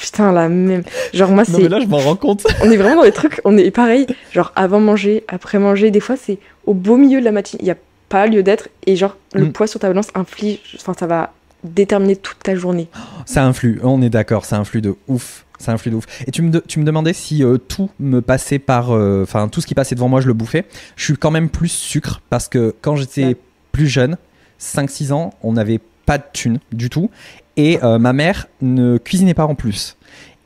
Putain, 0.00 0.32
la 0.32 0.48
même. 0.48 0.82
Genre 1.12 1.30
moi, 1.30 1.44
Non, 1.48 1.56
c'est. 1.56 1.62
mais 1.64 1.68
là, 1.68 1.80
je 1.80 1.86
m'en 1.86 1.98
rends 1.98 2.16
compte. 2.16 2.46
On 2.64 2.70
est 2.70 2.76
vraiment 2.76 2.96
dans 2.96 3.02
des 3.02 3.12
trucs. 3.12 3.40
On 3.44 3.56
est 3.58 3.70
pareil. 3.70 4.06
Genre 4.32 4.52
avant 4.56 4.80
manger, 4.80 5.24
après 5.28 5.58
manger. 5.58 5.90
Des 5.90 6.00
fois, 6.00 6.16
c'est 6.16 6.38
au 6.66 6.74
beau 6.74 6.96
milieu 6.96 7.20
de 7.20 7.24
la 7.24 7.32
matinée. 7.32 7.60
Il 7.62 7.68
y 7.68 7.70
a 7.70 7.76
pas 8.08 8.26
lieu 8.26 8.42
d'être 8.42 8.68
et 8.86 8.96
genre 8.96 9.16
le 9.34 9.46
Mm. 9.46 9.52
poids 9.52 9.66
sur 9.66 9.78
ta 9.80 9.88
balance 9.88 10.08
inflige. 10.14 10.76
Enfin, 10.80 10.94
ça 10.98 11.06
va 11.06 11.32
déterminer 11.64 12.16
toute 12.16 12.38
ta 12.42 12.54
journée. 12.54 12.88
Ça 13.26 13.44
influe, 13.44 13.78
on 13.84 14.00
est 14.02 14.08
d'accord, 14.10 14.44
ça 14.46 14.56
influe 14.56 14.80
de 14.80 14.94
ouf. 15.06 15.44
Ça 15.58 15.72
influe 15.72 15.90
de 15.90 15.96
ouf. 15.96 16.06
Et 16.26 16.30
tu 16.30 16.40
me, 16.42 16.50
de- 16.50 16.64
tu 16.66 16.80
me 16.80 16.84
demandais 16.84 17.12
si 17.12 17.44
euh, 17.44 17.58
tout 17.58 17.90
me 18.00 18.20
passait 18.22 18.58
par. 18.58 18.92
euh, 18.92 19.22
Enfin, 19.24 19.46
tout 19.48 19.60
ce 19.60 19.66
qui 19.66 19.74
passait 19.74 19.94
devant 19.94 20.08
moi, 20.08 20.22
je 20.22 20.26
le 20.26 20.32
bouffais. 20.32 20.64
Je 20.96 21.04
suis 21.04 21.16
quand 21.16 21.30
même 21.30 21.50
plus 21.50 21.68
sucre 21.68 22.22
parce 22.30 22.48
que 22.48 22.74
quand 22.80 22.96
j'étais 22.96 23.24
Ouais. 23.26 23.36
plus 23.72 23.86
jeune, 23.86 24.16
5-6 24.58 25.12
ans, 25.12 25.30
on 25.42 25.52
n'avait 25.52 25.80
pas 26.06 26.18
de 26.18 26.24
thunes 26.32 26.58
du 26.72 26.88
tout. 26.90 27.10
Et 27.56 27.78
euh, 27.82 27.98
ma 27.98 28.12
mère 28.12 28.46
ne 28.62 28.98
cuisinait 28.98 29.34
pas 29.34 29.46
en 29.46 29.54
plus. 29.54 29.96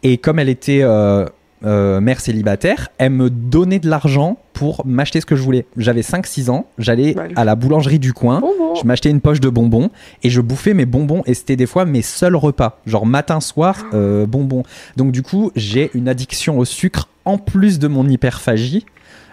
Et 0.03 0.19
comme 0.19 0.39
elle 0.39 0.49
était 0.49 0.81
euh, 0.83 1.27
euh, 1.65 2.01
mère 2.01 2.21
célibataire, 2.21 2.89
elle 2.99 3.13
me 3.13 3.31
donnait 3.31 3.79
de 3.79 3.89
l'argent 3.89 4.39
pour 4.53 4.85
m'acheter 4.87 5.21
ce 5.21 5.27
que 5.27 5.35
je 5.37 5.43
voulais. 5.43 5.67
J'avais 5.77 6.03
5-6 6.03 6.51
ans, 6.51 6.67
j'allais 6.79 7.15
Bah, 7.15 7.25
à 7.37 7.45
la 7.45 7.55
boulangerie 7.55 7.99
du 7.99 8.13
coin. 8.13 8.41
Bon, 8.41 8.53
bon. 8.59 8.75
Je 8.75 8.85
m'achetais 8.85 9.11
une 9.11 9.21
poche 9.21 9.41
de 9.41 9.49
bonbons 9.49 9.91
et 10.23 10.31
je 10.31 10.41
bouffais 10.41 10.75
mes 10.75 10.85
bonbons 10.87 11.23
et 11.27 11.35
c'était 11.35 11.57
des 11.57 11.67
fois 11.67 11.85
mes 11.85 12.03
seuls 12.03 12.37
repas, 12.37 12.81
genre 12.87 13.07
matin, 13.07 13.41
soir, 13.41 13.85
euh, 13.95 14.27
bonbons. 14.27 14.63
Donc 14.97 15.13
du 15.13 15.23
coup, 15.23 15.51
j'ai 15.57 15.91
une 15.95 16.09
addiction 16.09 16.59
au 16.59 16.65
sucre 16.65 17.09
en 17.25 17.39
plus 17.39 17.79
de 17.79 17.89
mon 17.89 18.07
hyperphagie. 18.09 18.85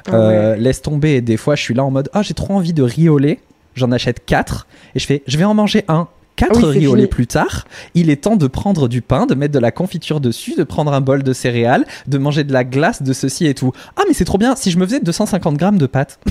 Ah 0.07 0.15
Euh, 0.15 0.53
ouais. 0.53 0.59
Laisse 0.59 0.81
tomber 0.81 1.11
et 1.15 1.21
des 1.21 1.37
fois 1.37 1.55
je 1.55 1.61
suis 1.61 1.73
là 1.73 1.83
en 1.83 1.91
mode 1.91 2.09
ah 2.13 2.21
j'ai 2.23 2.33
trop 2.33 2.53
envie 2.55 2.73
de 2.73 2.83
lait, 3.19 3.39
j'en 3.75 3.91
achète 3.91 4.25
4 4.25 4.65
et 4.95 4.99
je 4.99 5.05
fais 5.05 5.21
je 5.27 5.37
vais 5.37 5.43
en 5.43 5.53
manger 5.53 5.83
un. 5.87 6.07
4 6.41 6.51
Ah 6.53 6.57
oui, 6.57 6.61
c'est 6.73 6.79
riz 6.79 6.87
au 6.87 6.95
lait 6.95 7.01
fini. 7.03 7.09
plus 7.09 7.27
tard, 7.27 7.65
il 7.95 8.09
est 8.09 8.23
temps 8.23 8.35
de 8.35 8.47
prendre 8.47 8.87
du 8.87 9.01
pain, 9.01 9.25
de 9.25 9.35
mettre 9.35 9.53
de 9.53 9.59
la 9.59 9.71
confiture 9.71 10.19
dessus, 10.19 10.55
de 10.55 10.63
prendre 10.63 10.91
un 10.93 11.01
bol 11.01 11.23
de 11.23 11.33
céréales, 11.33 11.85
de 12.07 12.17
manger 12.17 12.43
de 12.43 12.51
la 12.53 12.63
glace, 12.63 13.01
de 13.03 13.13
ceci 13.13 13.45
et 13.47 13.53
tout. 13.53 13.71
Ah 13.97 14.01
mais 14.07 14.13
c'est 14.13 14.25
trop 14.25 14.37
bien, 14.37 14.55
si 14.55 14.71
je 14.71 14.77
me 14.77 14.85
faisais 14.85 14.99
250 14.99 15.55
grammes 15.57 15.77
de 15.77 15.87
pâtes. 15.87 16.19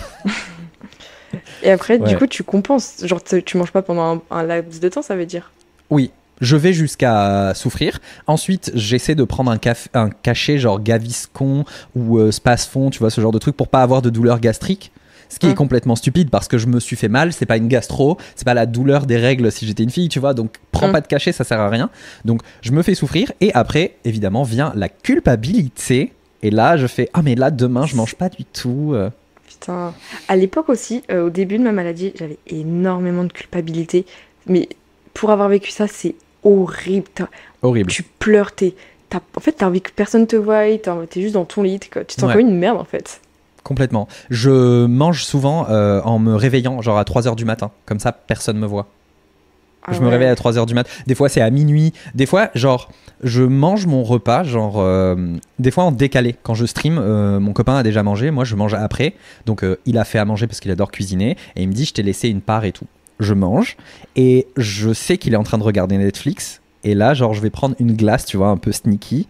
Et 1.62 1.70
après, 1.70 1.98
Ouais. 1.98 2.08
du 2.08 2.16
coup, 2.16 2.26
tu 2.26 2.42
compenses. 2.42 3.04
Genre, 3.04 3.22
tu 3.22 3.42
tu 3.42 3.56
manges 3.56 3.70
pas 3.70 3.82
pendant 3.82 4.16
un, 4.16 4.36
un 4.36 4.42
laps 4.42 4.80
de 4.80 4.88
temps, 4.88 5.02
ça 5.02 5.14
veut 5.14 5.26
dire? 5.26 5.52
Oui, 5.90 6.10
je 6.40 6.56
vais 6.56 6.72
jusqu'à 6.72 7.52
souffrir. 7.54 8.00
Ensuite, 8.26 8.72
j'essaie 8.74 9.14
de 9.14 9.22
prendre 9.24 9.50
un, 9.50 9.56
caf- 9.58 9.88
un 9.94 10.10
cachet 10.10 10.58
genre 10.58 10.80
Gaviscon 10.82 11.64
ou 11.94 12.18
euh, 12.18 12.32
Spasfon, 12.32 12.90
tu 12.90 12.98
vois, 12.98 13.10
ce 13.10 13.20
genre 13.20 13.30
de 13.32 13.38
truc 13.38 13.56
pour 13.56 13.68
pas 13.68 13.82
avoir 13.82 14.02
de 14.02 14.10
douleur 14.10 14.40
gastrique. 14.40 14.90
Ce 15.30 15.38
qui 15.38 15.46
est 15.46 15.52
Mm. 15.52 15.54
complètement 15.54 15.96
stupide 15.96 16.28
parce 16.28 16.46
que 16.49 16.58
je 16.58 16.66
me 16.66 16.78
suis 16.80 16.96
fait 16.96 17.08
mal, 17.08 17.32
c'est 17.32 17.46
pas 17.46 17.56
une 17.56 17.68
gastro, 17.68 18.18
c'est 18.37 18.44
pas 18.44 18.52
la 18.52 18.66
douleur 18.66 19.06
des 19.06 19.16
règles 19.16 19.50
si 19.50 19.66
j'étais 19.66 19.82
une 19.84 19.90
fille, 19.90 20.08
tu 20.10 20.18
vois, 20.20 20.34
donc 20.34 20.56
prends 20.72 20.88
Mm. 20.88 20.92
pas 20.92 21.00
de 21.00 21.06
cachet, 21.06 21.32
ça 21.32 21.44
sert 21.44 21.60
à 21.60 21.70
rien. 21.70 21.88
Donc 22.26 22.42
je 22.60 22.72
me 22.72 22.82
fais 22.82 22.94
souffrir 22.94 23.32
et 23.40 23.52
après, 23.54 23.96
évidemment, 24.04 24.42
vient 24.42 24.72
la 24.76 24.88
culpabilité. 24.88 26.12
Et 26.42 26.50
là, 26.50 26.76
je 26.76 26.87
fais 26.87 27.08
Ah, 27.14 27.22
mais 27.22 27.34
là, 27.34 27.50
demain, 27.50 27.87
je 27.87 27.96
mange 27.96 28.14
pas 28.14 28.28
du 28.28 28.44
tout. 28.44 28.90
euh. 28.94 29.10
Putain. 29.49 29.92
À 30.28 30.37
l'époque 30.37 30.68
aussi, 30.68 31.02
euh, 31.10 31.26
au 31.26 31.30
début 31.30 31.58
de 31.58 31.62
ma 31.64 31.72
maladie, 31.72 32.12
j'avais 32.16 32.38
énormément 32.46 33.25
de 33.25 33.32
culpabilité. 33.32 34.06
Mais 34.46 34.68
pour 35.14 35.30
avoir 35.30 35.49
vécu 35.49 35.70
ça, 35.70 35.87
c'est 35.87 36.14
horrible. 36.44 37.08
Horrible. 37.62 37.90
Tu 37.90 38.02
pleures, 38.02 38.52
t'es. 38.52 38.75
En 39.37 39.40
fait, 39.40 39.52
t'as 39.52 39.66
envie 39.66 39.80
que 39.80 39.90
personne 39.94 40.26
te 40.26 40.37
voie, 40.37 40.62
t'es 40.78 41.20
juste 41.20 41.34
dans 41.34 41.44
ton 41.44 41.62
lit, 41.64 41.80
tu 41.80 41.88
te 41.90 42.12
sens 42.12 42.22
Ouais. 42.25 42.32
comme 42.34 42.40
une 42.49 42.56
merde 42.56 42.78
en 42.78 42.84
fait. 42.84 43.20
Complètement. 43.62 44.08
Je 44.30 44.86
mange 44.86 45.24
souvent 45.24 45.66
euh, 45.68 46.00
en 46.02 46.18
me 46.18 46.34
réveillant, 46.34 46.80
genre 46.80 46.98
à 46.98 47.04
3h 47.04 47.36
du 47.36 47.44
matin. 47.44 47.70
Comme 47.86 48.00
ça, 48.00 48.12
personne 48.12 48.58
me 48.58 48.66
voit. 48.66 48.88
Ah 49.86 49.92
je 49.94 50.00
me 50.00 50.08
réveille 50.08 50.28
à 50.28 50.34
3h 50.34 50.66
du 50.66 50.74
mat. 50.74 50.86
Des 51.06 51.14
fois, 51.14 51.28
c'est 51.28 51.40
à 51.40 51.48
minuit. 51.50 51.92
Des 52.14 52.26
fois, 52.26 52.50
genre, 52.54 52.90
je 53.22 53.42
mange 53.42 53.86
mon 53.86 54.02
repas, 54.02 54.44
genre, 54.44 54.74
euh, 54.78 55.16
des 55.58 55.70
fois 55.70 55.84
en 55.84 55.92
décalé. 55.92 56.36
Quand 56.42 56.54
je 56.54 56.66
stream, 56.66 56.98
euh, 56.98 57.40
mon 57.40 57.52
copain 57.52 57.76
a 57.76 57.82
déjà 57.82 58.02
mangé, 58.02 58.30
moi 58.30 58.44
je 58.44 58.56
mange 58.56 58.74
après. 58.74 59.14
Donc, 59.46 59.64
il 59.86 59.98
a 59.98 60.04
fait 60.04 60.18
à 60.18 60.24
manger 60.24 60.46
parce 60.46 60.60
qu'il 60.60 60.70
adore 60.70 60.90
cuisiner. 60.90 61.36
Et 61.56 61.62
il 61.62 61.68
me 61.68 61.72
dit, 61.72 61.86
je 61.86 61.94
t'ai 61.94 62.02
laissé 62.02 62.28
une 62.28 62.42
part 62.42 62.64
et 62.64 62.72
tout. 62.72 62.86
Je 63.20 63.34
mange. 63.34 63.76
Et 64.16 64.46
je 64.56 64.92
sais 64.92 65.18
qu'il 65.18 65.32
est 65.32 65.38
en 65.38 65.44
train 65.44 65.58
de 65.58 65.62
regarder 65.62 65.96
Netflix. 65.96 66.59
Et 66.84 66.94
là, 66.94 67.12
genre, 67.14 67.34
je 67.34 67.40
vais 67.40 67.50
prendre 67.50 67.75
une 67.78 67.94
glace, 67.94 68.25
tu 68.25 68.37
vois, 68.37 68.49
un 68.49 68.56
peu 68.56 68.72
sneaky. 68.72 69.26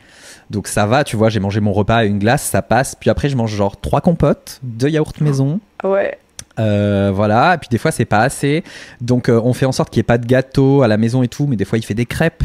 Donc, 0.50 0.68
ça 0.68 0.86
va, 0.86 1.02
tu 1.04 1.16
vois, 1.16 1.28
j'ai 1.30 1.40
mangé 1.40 1.60
mon 1.60 1.72
repas 1.72 1.96
à 1.96 2.04
une 2.04 2.18
glace, 2.18 2.42
ça 2.42 2.62
passe. 2.62 2.94
Puis 2.94 3.10
après, 3.10 3.28
je 3.28 3.36
mange 3.36 3.54
genre 3.54 3.80
trois 3.80 4.00
compotes, 4.00 4.60
deux 4.62 4.88
yaourts 4.88 5.12
maison, 5.20 5.60
ouais. 5.84 6.18
Euh, 6.58 7.10
voilà, 7.14 7.54
et 7.54 7.58
puis 7.58 7.68
des 7.70 7.78
fois 7.78 7.90
c'est 7.90 8.04
pas 8.04 8.18
assez. 8.18 8.64
Donc 9.00 9.30
euh, 9.30 9.40
on 9.42 9.54
fait 9.54 9.64
en 9.64 9.72
sorte 9.72 9.88
qu'il 9.88 9.98
n'y 10.00 10.02
ait 10.02 10.12
pas 10.12 10.18
de 10.18 10.26
gâteau 10.26 10.82
à 10.82 10.88
la 10.88 10.98
maison 10.98 11.22
et 11.22 11.28
tout, 11.28 11.46
mais 11.46 11.56
des 11.56 11.64
fois 11.64 11.78
il 11.78 11.82
fait 11.82 11.94
des 11.94 12.04
crêpes. 12.04 12.42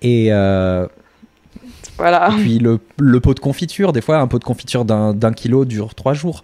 Et 0.00 0.32
euh, 0.32 0.88
Voilà. 1.96 2.30
puis 2.38 2.58
le, 2.58 2.80
le 2.98 3.20
pot 3.20 3.34
de 3.34 3.40
confiture, 3.40 3.92
des 3.92 4.00
fois 4.00 4.16
un 4.18 4.26
pot 4.26 4.38
de 4.40 4.44
confiture 4.44 4.84
d'un 4.84 5.14
d'un 5.14 5.32
kilo 5.32 5.64
dure 5.64 5.94
trois 5.94 6.14
jours. 6.14 6.42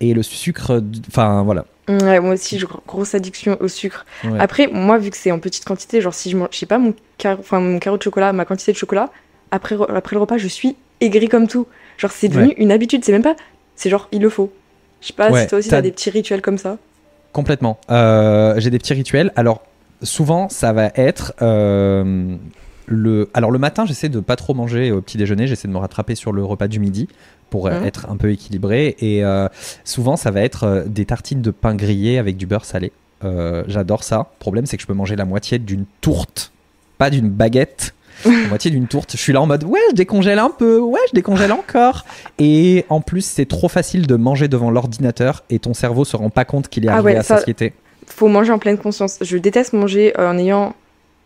Et 0.00 0.12
le 0.14 0.22
sucre, 0.22 0.82
enfin 1.08 1.42
voilà. 1.42 1.64
Ouais, 1.88 2.20
moi 2.20 2.34
aussi, 2.34 2.58
j'ai 2.58 2.66
gro- 2.66 2.82
grosse 2.86 3.14
addiction 3.14 3.56
au 3.60 3.68
sucre. 3.68 4.04
Ouais. 4.24 4.38
Après, 4.40 4.66
moi, 4.66 4.98
vu 4.98 5.10
que 5.10 5.16
c'est 5.16 5.30
en 5.30 5.38
petite 5.38 5.64
quantité, 5.64 6.00
genre 6.00 6.12
si 6.14 6.30
je 6.30 6.36
mange, 6.36 6.48
je 6.52 6.58
sais 6.58 6.66
pas, 6.66 6.78
mon, 6.78 6.94
car... 7.16 7.38
enfin, 7.38 7.60
mon 7.60 7.78
carreau 7.78 7.96
de 7.96 8.02
chocolat, 8.02 8.32
ma 8.32 8.44
quantité 8.44 8.72
de 8.72 8.76
chocolat, 8.76 9.10
après, 9.50 9.76
après 9.94 10.16
le 10.16 10.20
repas, 10.20 10.36
je 10.36 10.48
suis 10.48 10.76
aigrie 11.00 11.28
comme 11.28 11.46
tout. 11.48 11.66
Genre, 11.96 12.10
c'est 12.10 12.28
devenu 12.28 12.52
une 12.58 12.72
habitude, 12.72 13.04
c'est 13.04 13.12
même 13.12 13.22
pas. 13.22 13.36
C'est 13.74 13.88
genre, 13.88 14.08
il 14.12 14.20
le 14.20 14.28
faut. 14.28 14.52
Je 15.00 15.08
sais 15.08 15.12
pas 15.12 15.30
Ouais, 15.30 15.42
si 15.42 15.46
toi 15.48 15.58
aussi 15.58 15.68
t'as- 15.68 15.76
t'as 15.76 15.82
des 15.82 15.92
petits 15.92 16.10
rituels 16.10 16.42
comme 16.42 16.58
ça. 16.58 16.76
Complètement. 17.32 17.78
Euh, 17.90 18.54
J'ai 18.58 18.70
des 18.70 18.78
petits 18.78 18.94
rituels. 18.94 19.32
Alors, 19.36 19.62
souvent, 20.02 20.48
ça 20.48 20.72
va 20.72 20.90
être 20.96 21.34
euh, 21.42 22.34
le. 22.86 23.28
Alors, 23.34 23.50
le 23.50 23.58
matin, 23.58 23.84
j'essaie 23.86 24.08
de 24.08 24.20
pas 24.20 24.36
trop 24.36 24.54
manger 24.54 24.90
au 24.92 25.00
petit 25.00 25.16
déjeuner. 25.18 25.46
J'essaie 25.46 25.68
de 25.68 25.72
me 25.72 25.78
rattraper 25.78 26.14
sur 26.14 26.32
le 26.32 26.44
repas 26.44 26.68
du 26.68 26.80
midi 26.80 27.08
pour 27.50 27.66
euh, 27.66 27.80
Mhm. 27.80 27.86
être 27.86 28.06
un 28.10 28.16
peu 28.16 28.30
équilibré. 28.30 28.96
Et 29.00 29.24
euh, 29.24 29.48
souvent, 29.84 30.16
ça 30.16 30.30
va 30.30 30.40
être 30.42 30.64
euh, 30.64 30.84
des 30.86 31.04
tartines 31.04 31.42
de 31.42 31.50
pain 31.50 31.74
grillé 31.74 32.18
avec 32.18 32.36
du 32.36 32.46
beurre 32.46 32.64
salé. 32.64 32.92
Euh, 33.24 33.64
J'adore 33.68 34.04
ça. 34.04 34.16
Le 34.18 34.38
problème, 34.38 34.66
c'est 34.66 34.76
que 34.76 34.82
je 34.82 34.86
peux 34.86 34.94
manger 34.94 35.16
la 35.16 35.24
moitié 35.24 35.58
d'une 35.58 35.84
tourte, 36.00 36.52
pas 36.98 37.10
d'une 37.10 37.28
baguette. 37.28 37.92
La 38.24 38.48
moitié 38.48 38.70
d'une 38.70 38.86
tourte. 38.86 39.12
Je 39.12 39.18
suis 39.18 39.34
là 39.34 39.42
en 39.42 39.46
mode 39.46 39.64
ouais, 39.64 39.78
je 39.90 39.94
décongèle 39.94 40.38
un 40.38 40.48
peu, 40.48 40.78
ouais, 40.78 41.00
je 41.10 41.14
décongèle 41.14 41.52
encore. 41.52 42.06
Et 42.38 42.86
en 42.88 43.02
plus, 43.02 43.20
c'est 43.22 43.44
trop 43.44 43.68
facile 43.68 44.06
de 44.06 44.14
manger 44.16 44.48
devant 44.48 44.70
l'ordinateur 44.70 45.44
et 45.50 45.58
ton 45.58 45.74
cerveau 45.74 46.06
se 46.06 46.16
rend 46.16 46.30
pas 46.30 46.46
compte 46.46 46.68
qu'il 46.68 46.86
est 46.86 46.88
Ah 46.88 46.94
arrivé 46.94 47.12
ouais, 47.12 47.16
à 47.18 47.22
ça- 47.22 47.36
satiété. 47.36 47.74
Faut 48.06 48.28
manger 48.28 48.52
en 48.52 48.58
pleine 48.58 48.78
conscience. 48.78 49.18
Je 49.20 49.36
déteste 49.36 49.74
manger 49.74 50.14
en 50.18 50.38
ayant 50.38 50.74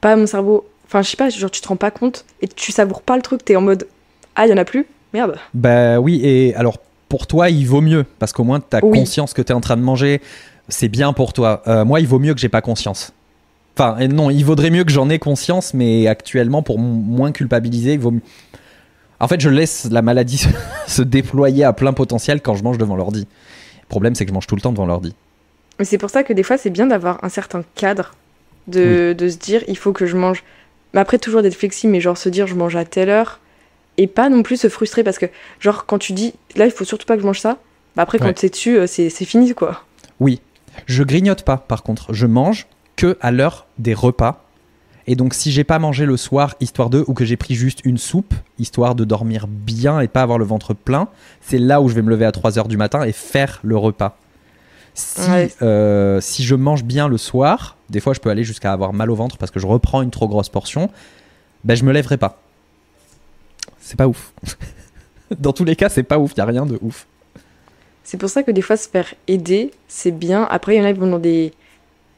pas 0.00 0.16
mon 0.16 0.26
cerveau. 0.26 0.66
Enfin, 0.90 1.02
je 1.02 1.10
sais 1.10 1.16
pas, 1.16 1.30
genre, 1.30 1.50
tu 1.52 1.60
te 1.60 1.68
rends 1.68 1.76
pas 1.76 1.92
compte 1.92 2.24
et 2.42 2.48
tu 2.48 2.72
savoures 2.72 3.02
pas 3.02 3.14
le 3.14 3.22
truc, 3.22 3.44
t'es 3.44 3.54
en 3.54 3.60
mode 3.60 3.86
Ah, 4.34 4.46
il 4.46 4.50
y 4.50 4.52
en 4.52 4.56
a 4.56 4.64
plus 4.64 4.86
Merde. 5.14 5.36
Bah 5.54 6.00
oui, 6.00 6.20
et 6.24 6.52
alors 6.56 6.78
pour 7.08 7.26
toi, 7.28 7.48
il 7.48 7.64
vaut 7.66 7.80
mieux 7.80 8.04
parce 8.18 8.32
qu'au 8.32 8.42
moins 8.44 8.60
tu 8.60 8.76
as 8.76 8.84
Oui. 8.84 8.98
conscience 8.98 9.32
que 9.32 9.42
tu 9.42 9.52
es 9.52 9.54
en 9.54 9.60
train 9.60 9.76
de 9.76 9.82
manger. 9.82 10.20
C'est 10.68 10.88
bien 10.88 11.12
pour 11.12 11.32
toi. 11.32 11.62
Euh, 11.68 11.84
moi, 11.84 12.00
il 12.00 12.06
vaut 12.08 12.18
mieux 12.20 12.34
que 12.34 12.40
j'ai 12.40 12.48
pas 12.48 12.60
conscience. 12.60 13.12
Enfin, 13.76 13.96
non, 14.08 14.30
il 14.30 14.44
vaudrait 14.44 14.70
mieux 14.70 14.84
que 14.84 14.90
j'en 14.92 15.08
ai 15.10 15.18
conscience, 15.20 15.74
mais 15.74 16.06
actuellement, 16.08 16.62
pour 16.62 16.78
moins 16.78 17.32
culpabiliser, 17.32 17.94
il 17.94 17.98
vaut 18.00 18.10
mieux. 18.12 18.20
En 19.20 19.28
fait, 19.28 19.40
je 19.40 19.48
laisse 19.48 19.88
la 19.90 20.02
maladie 20.02 20.38
se- 20.38 20.48
se 20.86 21.02
déployer 21.02 21.64
à 21.64 21.72
plein 21.72 21.92
potentiel 21.92 22.40
quand 22.40 22.54
je 22.56 22.62
mange 22.64 22.78
devant 22.78 22.96
l'ordi. 22.96 23.26
Le 23.82 23.88
problème, 23.88 24.14
c'est 24.14 24.24
que 24.24 24.30
je 24.30 24.34
mange 24.34 24.46
tout 24.46 24.54
le 24.56 24.60
temps 24.60 24.72
devant 24.72 24.86
l'ordi. 24.86 25.14
Mais 25.78 25.84
c'est 25.84 25.98
pour 25.98 26.10
ça 26.10 26.22
que 26.24 26.32
des 26.32 26.42
fois, 26.42 26.58
c'est 26.58 26.70
bien 26.70 26.86
d'avoir 26.86 27.22
un 27.24 27.28
certain 27.28 27.62
cadre, 27.74 28.14
de, 28.68 29.12
de 29.16 29.28
se 29.28 29.36
dire, 29.38 29.62
il 29.66 29.76
faut 29.76 29.92
que 29.92 30.06
je 30.06 30.16
mange. 30.16 30.44
Mais 30.94 31.00
après, 31.00 31.18
toujours 31.18 31.42
d'être 31.42 31.54
flexible, 31.54 31.92
mais 31.92 32.00
genre 32.00 32.16
se 32.18 32.28
dire, 32.28 32.46
je 32.46 32.54
mange 32.54 32.76
à 32.76 32.84
telle 32.84 33.08
heure. 33.10 33.38
Et 33.98 34.06
pas 34.06 34.28
non 34.28 34.42
plus 34.42 34.56
se 34.56 34.68
frustrer 34.68 35.04
parce 35.04 35.18
que, 35.18 35.26
genre, 35.60 35.84
quand 35.86 35.98
tu 35.98 36.12
dis, 36.12 36.32
là, 36.56 36.64
il 36.64 36.70
faut 36.72 36.84
surtout 36.84 37.06
pas 37.06 37.16
que 37.16 37.22
je 37.22 37.26
mange 37.26 37.40
ça, 37.40 37.58
bah 37.96 38.02
après, 38.02 38.18
quand 38.18 38.26
Ouais. 38.26 38.34
c'est 38.36 38.48
dessus, 38.50 38.78
euh, 38.78 38.86
c'est 38.86 39.10
c'est 39.10 39.24
fini, 39.24 39.52
quoi. 39.54 39.82
Oui, 40.20 40.40
je 40.86 41.02
grignote 41.02 41.42
pas 41.44 41.56
par 41.58 41.82
contre, 41.82 42.12
je 42.12 42.26
mange 42.26 42.66
que 42.96 43.18
à 43.20 43.30
l'heure 43.30 43.66
des 43.78 43.94
repas. 43.94 44.44
Et 45.06 45.16
donc 45.16 45.34
si 45.34 45.50
j'ai 45.50 45.64
pas 45.64 45.78
mangé 45.78 46.06
le 46.06 46.16
soir 46.16 46.54
histoire 46.60 46.88
de 46.90 47.04
ou 47.08 47.14
que 47.14 47.24
j'ai 47.24 47.36
pris 47.36 47.54
juste 47.54 47.80
une 47.84 47.98
soupe 47.98 48.32
histoire 48.58 48.94
de 48.94 49.04
dormir 49.04 49.46
bien 49.48 49.98
et 50.00 50.08
pas 50.08 50.22
avoir 50.22 50.38
le 50.38 50.44
ventre 50.44 50.72
plein, 50.74 51.08
c'est 51.40 51.58
là 51.58 51.80
où 51.80 51.88
je 51.88 51.94
vais 51.94 52.02
me 52.02 52.10
lever 52.10 52.26
à 52.26 52.32
3 52.32 52.58
heures 52.58 52.68
du 52.68 52.76
matin 52.76 53.02
et 53.02 53.12
faire 53.12 53.58
le 53.64 53.76
repas. 53.76 54.16
Si, 54.94 55.28
Ouais. 55.30 55.50
euh, 55.62 56.20
si 56.20 56.44
je 56.44 56.54
mange 56.54 56.84
bien 56.84 57.08
le 57.08 57.16
soir, 57.18 57.76
des 57.90 58.00
fois 58.00 58.14
je 58.14 58.20
peux 58.20 58.30
aller 58.30 58.44
jusqu'à 58.44 58.72
avoir 58.72 58.92
mal 58.92 59.10
au 59.10 59.14
ventre 59.14 59.36
parce 59.36 59.50
que 59.50 59.60
je 59.60 59.66
reprends 59.66 60.02
une 60.02 60.10
trop 60.10 60.28
grosse 60.28 60.48
portion, 60.48 60.90
ben 61.64 61.74
je 61.74 61.84
me 61.84 61.92
lèverai 61.92 62.16
pas. 62.16 62.40
C'est 63.80 63.96
pas 63.96 64.06
ouf. 64.06 64.32
Dans 65.38 65.52
tous 65.52 65.64
les 65.64 65.76
cas, 65.76 65.88
c'est 65.88 66.02
pas 66.02 66.18
ouf, 66.18 66.32
y 66.36 66.40
a 66.40 66.44
rien 66.44 66.66
de 66.66 66.78
ouf. 66.82 67.06
C'est 68.02 68.18
pour 68.18 68.28
ça 68.28 68.42
que 68.42 68.50
des 68.50 68.62
fois, 68.62 68.76
se 68.76 68.88
faire 68.88 69.14
aider, 69.28 69.70
c'est 69.86 70.10
bien. 70.10 70.46
Après, 70.50 70.74
il 70.74 70.78
y 70.78 70.80
en 70.82 70.84
a 70.84 70.92
qui 70.92 70.98
vont 70.98 71.06
dans 71.06 71.18
des. 71.18 71.52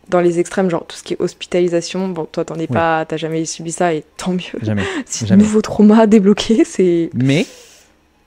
Dans 0.09 0.21
les 0.21 0.41
extrêmes, 0.41 0.69
genre 0.69 0.85
tout 0.87 0.97
ce 0.97 1.02
qui 1.05 1.14
est 1.14 1.21
hospitalisation, 1.21 2.09
bon, 2.09 2.25
toi, 2.25 2.45
t'en 2.45 2.57
es 2.57 2.67
pas, 2.67 3.05
t'as 3.05 3.17
jamais 3.17 3.45
subi 3.45 3.71
ça, 3.71 3.95
et 3.95 4.05
tant 4.17 4.33
mieux. 4.33 4.59
Jamais. 4.61 4.83
Si 5.07 5.26
jamais. 5.26 5.43
nouveau 5.43 5.61
trauma 5.61 6.00
à 6.00 6.07
débloquer, 6.07 6.64
c'est. 6.64 7.11
Mais 7.14 7.47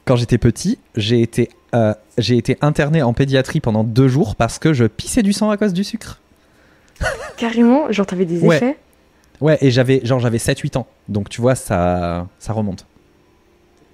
quand 0.06 0.16
j'étais 0.16 0.38
petit, 0.38 0.78
j'ai 0.96 1.22
été, 1.22 1.50
euh, 1.74 1.94
j'ai 2.18 2.38
été 2.38 2.58
interné 2.62 3.02
en 3.02 3.14
pédiatrie 3.14 3.60
pendant 3.60 3.84
deux 3.84 4.08
jours 4.08 4.36
parce 4.36 4.58
que 4.58 4.74
je 4.74 4.86
pissais 4.86 5.22
du 5.22 5.34
sang 5.34 5.50
à 5.50 5.58
cause 5.58 5.74
du 5.74 5.84
sucre. 5.84 6.22
Carrément, 7.38 7.92
genre, 7.92 8.06
t'avais 8.06 8.26
des 8.26 8.40
Ouais. 8.40 8.58
effets. 8.58 8.78
Ouais, 9.42 9.58
et 9.62 9.70
j'avais 9.70 10.00
genre 10.06 10.20
j'avais 10.20 10.38
7-8 10.38 10.78
ans. 10.78 10.88
Donc 11.10 11.28
tu 11.30 11.42
vois, 11.42 11.56
ça, 11.56 12.26
ça 12.40 12.54
remonte. 12.54 12.86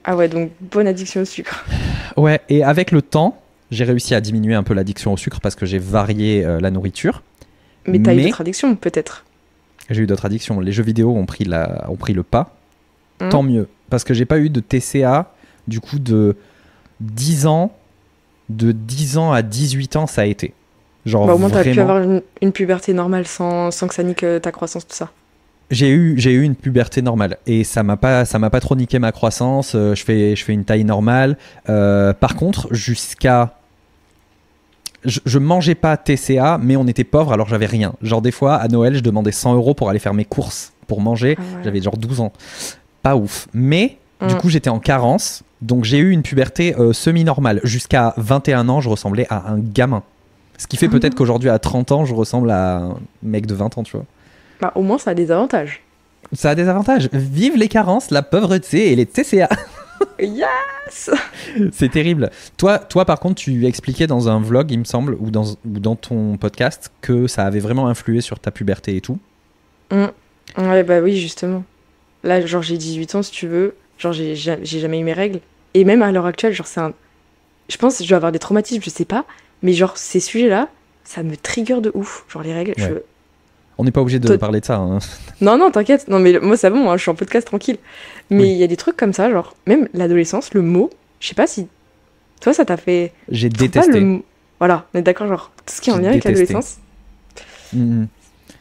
Ah 0.03 0.15
ouais, 0.15 0.27
donc 0.29 0.51
bonne 0.61 0.87
addiction 0.87 1.21
au 1.21 1.25
sucre. 1.25 1.65
Ouais, 2.17 2.41
et 2.49 2.61
avec 2.61 2.91
le 2.91 3.01
temps, 3.01 3.39
j'ai 3.71 3.85
réussi 3.85 4.13
à 4.13 4.19
diminuer 4.19 4.53
un 4.53 4.63
peu 4.63 4.73
l'addiction 4.73 5.13
au 5.13 5.17
sucre 5.17 5.39
parce 5.39 5.55
que 5.55 5.65
j'ai 5.65 5.79
varié 5.79 6.43
euh, 6.45 6.59
la 6.59 6.69
nourriture. 6.69 7.23
Mais 7.87 7.99
t'as 7.99 8.13
Mais- 8.13 8.23
eu 8.23 8.25
d'autres 8.25 8.41
addictions, 8.41 8.75
peut-être. 8.75 9.23
J'ai 9.89 10.01
eu 10.03 10.07
d'autres 10.07 10.25
addictions. 10.25 10.59
Les 10.59 10.73
jeux 10.73 10.83
vidéo 10.83 11.15
ont 11.15 11.25
pris, 11.25 11.45
la, 11.45 11.85
ont 11.89 11.95
pris 11.95 12.11
le 12.13 12.23
pas. 12.23 12.53
Mhm. 13.21 13.29
Tant 13.29 13.43
mieux. 13.43 13.67
Parce 13.89 14.03
que 14.03 14.13
j'ai 14.13 14.25
pas 14.25 14.39
eu 14.39 14.49
de 14.49 14.59
TCA, 14.59 15.31
du 15.69 15.79
coup, 15.79 15.99
de 15.99 16.35
10 16.99 17.47
ans. 17.47 17.71
De 18.49 18.73
10 18.73 19.17
ans 19.17 19.31
à 19.31 19.41
18 19.41 19.95
ans, 19.95 20.05
ça 20.05 20.23
a 20.23 20.25
été. 20.25 20.53
Genre 21.05 21.25
Bah, 21.27 21.33
au 21.33 21.37
moins, 21.37 21.49
t'as 21.49 21.63
pu 21.63 21.79
avoir 21.79 22.01
une, 22.01 22.21
une 22.41 22.51
puberté 22.51 22.93
normale 22.93 23.25
sans, 23.27 23.71
sans 23.71 23.87
que 23.87 23.93
ça 23.95 24.03
nique 24.03 24.23
euh, 24.23 24.39
ta 24.39 24.51
croissance, 24.51 24.87
tout 24.87 24.95
ça. 24.95 25.09
J'ai 25.71 25.89
eu, 25.89 26.15
j'ai 26.19 26.33
eu 26.33 26.43
une 26.43 26.55
puberté 26.55 27.01
normale 27.01 27.37
et 27.47 27.63
ça 27.63 27.81
m'a 27.81 27.95
pas, 27.97 28.25
ça 28.25 28.37
m'a 28.39 28.49
pas 28.49 28.59
trop 28.59 28.75
niqué 28.75 28.99
ma 28.99 29.11
croissance. 29.13 29.71
euh, 29.73 29.95
je 29.95 30.03
fais, 30.03 30.35
je 30.35 30.43
fais 30.43 30.51
une 30.53 30.65
taille 30.65 30.83
normale. 30.83 31.37
Euh, 31.69 32.11
par 32.13 32.35
contre, 32.35 32.67
jusqu'à, 32.73 33.55
je, 35.05 35.19
je 35.25 35.39
mangeais 35.39 35.75
pas 35.75 35.95
TCA, 35.97 36.59
mais 36.61 36.75
on 36.75 36.85
était 36.87 37.03
pauvre 37.05 37.31
alors 37.33 37.47
j'avais 37.47 37.65
rien. 37.67 37.93
Genre 38.01 38.21
des 38.21 38.31
fois 38.31 38.55
à 38.55 38.67
Noël, 38.67 38.95
je 38.95 38.99
demandais 39.01 39.31
100 39.31 39.55
euros 39.55 39.73
pour 39.73 39.89
aller 39.89 39.99
faire 39.99 40.13
mes 40.13 40.25
courses 40.25 40.73
pour 40.87 40.99
manger. 41.01 41.35
Ah 41.39 41.41
ouais. 41.41 41.63
J'avais 41.63 41.81
genre 41.81 41.97
12 41.97 42.19
ans. 42.19 42.33
Pas 43.01 43.15
ouf. 43.15 43.47
Mais 43.53 43.97
du 44.27 44.35
Mm. 44.35 44.37
coup, 44.37 44.49
j'étais 44.49 44.69
en 44.69 44.79
carence. 44.79 45.41
Donc 45.61 45.83
j'ai 45.85 45.97
eu 45.99 46.11
une 46.11 46.21
puberté 46.21 46.75
euh, 46.77 46.91
semi-normale. 46.93 47.59
Jusqu'à 47.63 48.13
21 48.17 48.67
ans, 48.69 48.81
je 48.81 48.89
ressemblais 48.89 49.25
à 49.29 49.49
un 49.49 49.57
gamin. 49.57 50.03
Ce 50.61 50.67
qui 50.67 50.77
fait 50.77 50.85
Ah. 50.85 50.89
peut-être 50.91 51.15
qu'aujourd'hui, 51.15 51.49
à 51.49 51.57
30 51.57 51.91
ans, 51.91 52.05
je 52.05 52.13
ressemble 52.13 52.51
à 52.51 52.77
un 52.77 52.97
mec 53.23 53.47
de 53.47 53.55
20 53.55 53.79
ans, 53.79 53.83
tu 53.83 53.97
vois. 53.97 54.05
Bah, 54.59 54.71
au 54.75 54.83
moins, 54.83 54.99
ça 54.99 55.09
a 55.09 55.13
des 55.15 55.31
avantages. 55.31 55.81
Ça 56.33 56.51
a 56.51 56.55
des 56.55 56.67
avantages. 56.67 57.09
Vive 57.11 57.57
les 57.57 57.67
carences, 57.67 58.11
la 58.11 58.21
pauvreté 58.21 58.91
et 58.91 58.95
les 58.95 59.07
TCA. 59.07 59.49
Yes 60.19 61.09
C'est 61.71 61.89
terrible. 61.89 62.29
Toi, 62.57 62.77
toi, 62.79 63.05
par 63.05 63.19
contre, 63.19 63.35
tu 63.35 63.65
expliquais 63.65 64.05
dans 64.07 64.29
un 64.29 64.39
vlog, 64.39 64.69
il 64.71 64.79
me 64.79 64.83
semble, 64.83 65.15
ou 65.19 65.31
dans, 65.31 65.45
ou 65.45 65.79
dans 65.79 65.95
ton 65.95 66.37
podcast, 66.37 66.91
que 67.01 67.25
ça 67.27 67.45
avait 67.45 67.59
vraiment 67.59 67.87
influé 67.87 68.21
sur 68.21 68.39
ta 68.39 68.51
puberté 68.51 68.95
et 68.95 69.01
tout. 69.01 69.17
Ouais, 70.57 70.83
bah 70.83 70.99
oui, 71.01 71.17
justement. 71.17 71.63
Là, 72.23 72.45
genre, 72.45 72.61
j'ai 72.61 72.77
18 72.77 73.15
ans, 73.15 73.23
si 73.23 73.31
tu 73.31 73.47
veux. 73.47 73.75
Genre, 73.97 74.13
j'ai 74.13 74.35
ja- 74.35 74.57
j'ai 74.63 74.79
jamais 74.79 74.99
eu 74.99 75.03
mes 75.03 75.13
règles. 75.13 75.39
Et 75.73 75.83
même 75.85 76.01
à 76.01 76.11
l'heure 76.11 76.25
actuelle, 76.25 76.53
genre, 76.53 76.67
c'est 76.67 76.81
un. 76.81 76.93
Je 77.69 77.77
pense 77.77 77.97
que 77.97 78.03
je 78.03 78.09
vais 78.09 78.15
avoir 78.15 78.31
des 78.31 78.39
traumatismes, 78.39 78.81
je 78.83 78.89
sais 78.89 79.05
pas. 79.05 79.25
Mais 79.63 79.73
genre, 79.73 79.97
ces 79.97 80.19
sujets-là, 80.19 80.67
ça 81.03 81.23
me 81.23 81.35
trigger 81.37 81.81
de 81.81 81.91
ouf. 81.93 82.25
Genre, 82.29 82.43
les 82.43 82.53
règles. 82.53 82.73
je-. 82.77 82.85
On 83.77 83.83
n'est 83.83 83.91
pas 83.91 84.01
obligé 84.01 84.19
de 84.19 84.35
parler 84.35 84.59
de 84.59 84.65
ça. 84.65 84.75
hein. 84.77 84.99
Non, 85.41 85.57
non, 85.57 85.71
t'inquiète. 85.71 86.07
Non, 86.07 86.19
mais 86.19 86.39
moi, 86.39 86.57
c'est 86.57 86.69
bon, 86.69 86.89
hein, 86.89 86.97
je 86.97 87.01
suis 87.01 87.11
en 87.11 87.15
podcast 87.15 87.47
tranquille. 87.47 87.77
Mais 88.29 88.43
il 88.49 88.51
Oui. 88.53 88.57
y 88.57 88.63
a 88.63 88.67
des 88.67 88.77
trucs 88.77 88.95
comme 88.97 89.13
ça, 89.13 89.29
genre, 89.31 89.55
même 89.67 89.87
l'adolescence, 89.93 90.53
le 90.53 90.61
mot, 90.61 90.89
je 91.19 91.27
sais 91.29 91.35
pas 91.35 91.47
si. 91.47 91.67
Toi, 92.41 92.53
ça 92.53 92.65
t'a 92.65 92.77
fait. 92.77 93.11
J'ai 93.29 93.49
détesté. 93.49 93.99
le 93.99 94.19
Voilà, 94.59 94.85
on 94.93 94.99
est 94.99 95.01
d'accord, 95.01 95.27
genre, 95.27 95.51
tout 95.65 95.73
ce 95.75 95.81
qui 95.81 95.91
en 95.91 95.97
lien 95.97 96.09
avec 96.09 96.23
l'adolescence, 96.23 96.77
Mhm. 97.73 98.07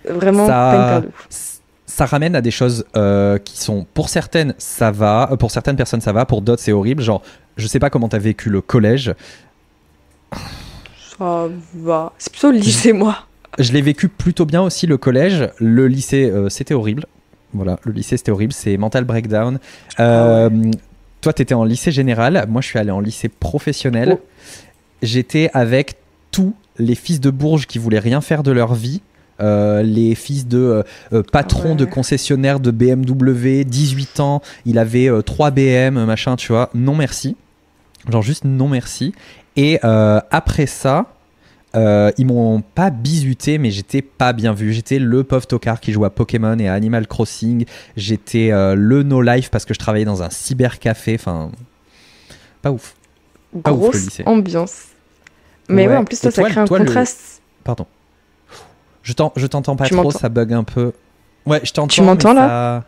vraiment 0.08 0.46
Ça- 0.46 1.02
ça 1.86 2.06
ramène 2.06 2.34
à 2.36 2.40
des 2.40 2.50
choses 2.52 2.86
euh, 2.96 3.36
qui 3.38 3.58
sont 3.58 3.84
pour 3.92 4.08
certaines 4.08 4.54
ça 4.58 4.90
va 4.92 5.28
euh, 5.32 5.36
pour 5.36 5.50
certaines 5.50 5.74
personnes 5.76 6.00
ça 6.00 6.12
va 6.12 6.24
pour 6.24 6.40
d'autres 6.40 6.62
c'est 6.62 6.70
horrible 6.72 7.02
genre 7.02 7.20
je 7.56 7.66
sais 7.66 7.80
pas 7.80 7.90
comment 7.90 8.08
t'as 8.08 8.18
vécu 8.18 8.48
le 8.48 8.60
collège 8.62 9.12
Ça 11.20 11.48
va. 11.74 12.12
C'est 12.18 12.32
plutôt 12.32 12.50
le 12.50 12.58
lycée, 12.58 12.92
moi. 12.92 13.18
je 13.58 13.72
l'ai 13.72 13.82
vécu 13.82 14.08
plutôt 14.08 14.44
bien 14.46 14.62
aussi 14.62 14.86
le 14.86 14.96
collège 14.96 15.48
le 15.58 15.86
lycée 15.86 16.30
euh, 16.30 16.48
c'était 16.48 16.74
horrible 16.74 17.04
voilà 17.52 17.78
le 17.84 17.92
lycée 17.92 18.16
c'était 18.16 18.30
horrible 18.32 18.52
c'est 18.52 18.76
mental 18.76 19.04
breakdown 19.04 19.58
Euh, 19.98 20.48
toi 21.20 21.32
t'étais 21.32 21.54
en 21.54 21.64
lycée 21.64 21.90
général 21.92 22.46
moi 22.48 22.60
je 22.62 22.68
suis 22.68 22.78
allé 22.78 22.90
en 22.90 23.00
lycée 23.00 23.28
professionnel 23.28 24.16
Oh. 24.18 24.20
j'étais 25.02 25.50
avec 25.52 25.96
tous 26.30 26.54
les 26.78 26.94
fils 26.94 27.20
de 27.20 27.30
Bourges 27.30 27.66
qui 27.66 27.78
voulaient 27.78 27.98
rien 27.98 28.20
faire 28.20 28.42
de 28.42 28.52
leur 28.52 28.74
vie 28.74 29.02
euh, 29.40 29.82
les 29.82 30.14
fils 30.14 30.46
de 30.46 30.58
euh, 30.58 30.82
euh, 31.12 31.22
patrons 31.22 31.70
Ouais. 31.70 31.74
de 31.76 31.84
concessionnaires 31.86 32.60
de 32.60 32.70
BMW, 32.70 33.64
18 33.64 34.20
ans, 34.20 34.42
il 34.66 34.78
avait 34.78 35.08
euh, 35.08 35.22
3 35.22 35.50
BM, 35.50 36.04
machin, 36.04 36.36
tu 36.36 36.52
vois. 36.52 36.68
Non 36.74 36.94
merci. 36.94 37.36
Genre 38.10 38.20
juste 38.22 38.44
non 38.44 38.68
merci. 38.68 39.14
Et 39.56 39.78
euh, 39.84 40.20
après 40.30 40.66
ça, 40.66 41.06
Euh, 41.76 42.10
ils 42.18 42.26
m'ont 42.26 42.62
pas 42.62 42.90
bisuté, 42.90 43.56
mais 43.58 43.70
j'étais 43.70 44.02
pas 44.02 44.32
bien 44.32 44.52
vu. 44.52 44.72
J'étais 44.72 44.98
le 44.98 45.22
pauvre 45.22 45.46
tocard 45.46 45.78
qui 45.78 45.92
joue 45.92 46.04
à 46.04 46.10
Pokémon 46.10 46.58
et 46.58 46.66
à 46.68 46.74
Animal 46.74 47.06
Crossing. 47.06 47.64
J'étais 47.96 48.50
euh, 48.50 48.74
le 48.74 49.04
no 49.04 49.22
life 49.22 49.50
parce 49.52 49.64
que 49.64 49.72
je 49.72 49.78
travaillais 49.78 50.04
dans 50.04 50.20
un 50.24 50.30
cybercafé. 50.30 51.14
Enfin, 51.14 51.52
pas 52.60 52.72
ouf. 52.72 52.96
Pas 53.62 53.70
ouf, 53.70 53.76
le 53.78 53.82
Grosse 53.90 54.04
lycée. 54.04 54.22
ambiance. 54.26 54.86
Mais 55.68 55.82
ouais, 55.86 55.92
Ouais. 55.92 55.96
en 55.98 56.04
plus, 56.04 56.20
toi, 56.20 56.32
ça 56.32 56.42
toi, 56.42 56.50
crée 56.50 56.58
un 56.60 56.64
le- 56.64 56.68
contraste. 56.68 57.40
Pardon. 57.62 57.86
Je 59.04 59.12
t'en- 59.12 59.32
je 59.36 59.46
t'entends 59.46 59.76
pas 59.76 59.84
Tu 59.86 59.94
trop, 59.94 60.10
ça 60.10 60.28
bug 60.28 60.52
un 60.52 60.64
peu. 60.64 60.90
Ouais, 61.46 61.60
je 61.62 61.70
t'entends. 61.72 61.86
Tu 61.86 62.02
m'entends, 62.02 62.32
là 62.32 62.48
ça- 62.48 62.84